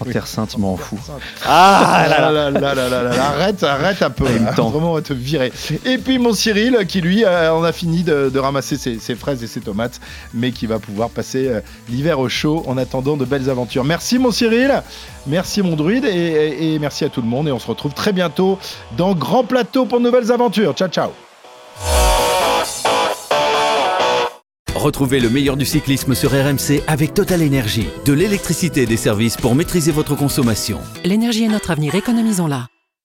en 0.01 0.05
Terre 0.07 0.27
Sainte, 0.27 0.57
m'en 0.57 0.79
fous. 0.79 0.99
Ah 1.45 2.07
là 2.09 2.31
là 2.31 2.51
là 2.51 2.75
là 2.75 3.25
arrête, 3.29 3.63
arrête 3.63 4.01
un 4.03 4.11
peu. 4.11 4.25
Vraiment, 4.25 4.93
on 4.93 4.95
va 4.95 5.03
te 5.03 5.13
virer. 5.13 5.53
Et 5.85 5.99
puis 5.99 6.19
mon 6.19 6.33
Cyril 6.33 6.79
qui 6.89 7.03
lui, 7.03 7.25
on 7.27 7.63
a 7.63 7.73
fini 7.73 8.05
de, 8.05 8.39
ramasser 8.39 8.79
ses, 8.79 8.99
ses, 8.99 9.17
fraises 9.17 9.43
et 9.45 9.47
ses 9.47 9.61
tomates, 9.61 10.01
mais 10.33 10.51
qui 10.51 10.67
va 10.67 10.79
pouvoir 10.79 11.11
passer 11.11 11.51
l'hiver 11.91 12.19
au 12.19 12.29
chaud 12.29 12.38
en 12.47 12.77
attendant 12.77 13.17
de 13.17 13.25
belles 13.25 13.51
aventures. 13.51 13.85
Merci 13.85 14.19
mon 14.19 14.31
Cyril, 14.31 14.83
merci 15.27 15.63
mon 15.63 15.77
druide 15.77 16.05
et, 16.05 16.79
merci 16.81 17.05
à 17.05 17.09
tout 17.09 17.23
le 17.23 17.29
monde 17.29 17.49
et 17.49 17.53
on 17.53 17.59
se 17.59 17.67
retrouve 17.67 17.95
très 17.95 18.13
bientôt 18.13 18.59
dans 18.97 19.15
Grand 19.15 19.45
Plateau 19.45 19.87
pour 19.87 19.99
de 19.99 20.05
nouvelles 20.05 20.31
aventures. 20.33 20.73
Ciao 20.75 20.89
ciao 20.89 21.11
Retrouvez 24.75 25.19
le 25.19 25.29
meilleur 25.29 25.57
du 25.57 25.65
cyclisme 25.65 26.15
sur 26.15 26.31
RMC 26.31 26.83
avec 26.87 27.13
Total 27.13 27.43
Énergie. 27.43 27.89
De 28.05 28.13
l'électricité 28.13 28.83
et 28.83 28.87
des 28.87 28.97
services 28.97 29.37
pour 29.37 29.57
maîtriser 29.57 29.91
votre 29.91 30.15
consommation. 30.15 30.79
L'énergie 31.05 31.45
est 31.45 31.49
notre 31.49 31.73
avenir, 31.73 31.95
économisons-la. 31.97 32.67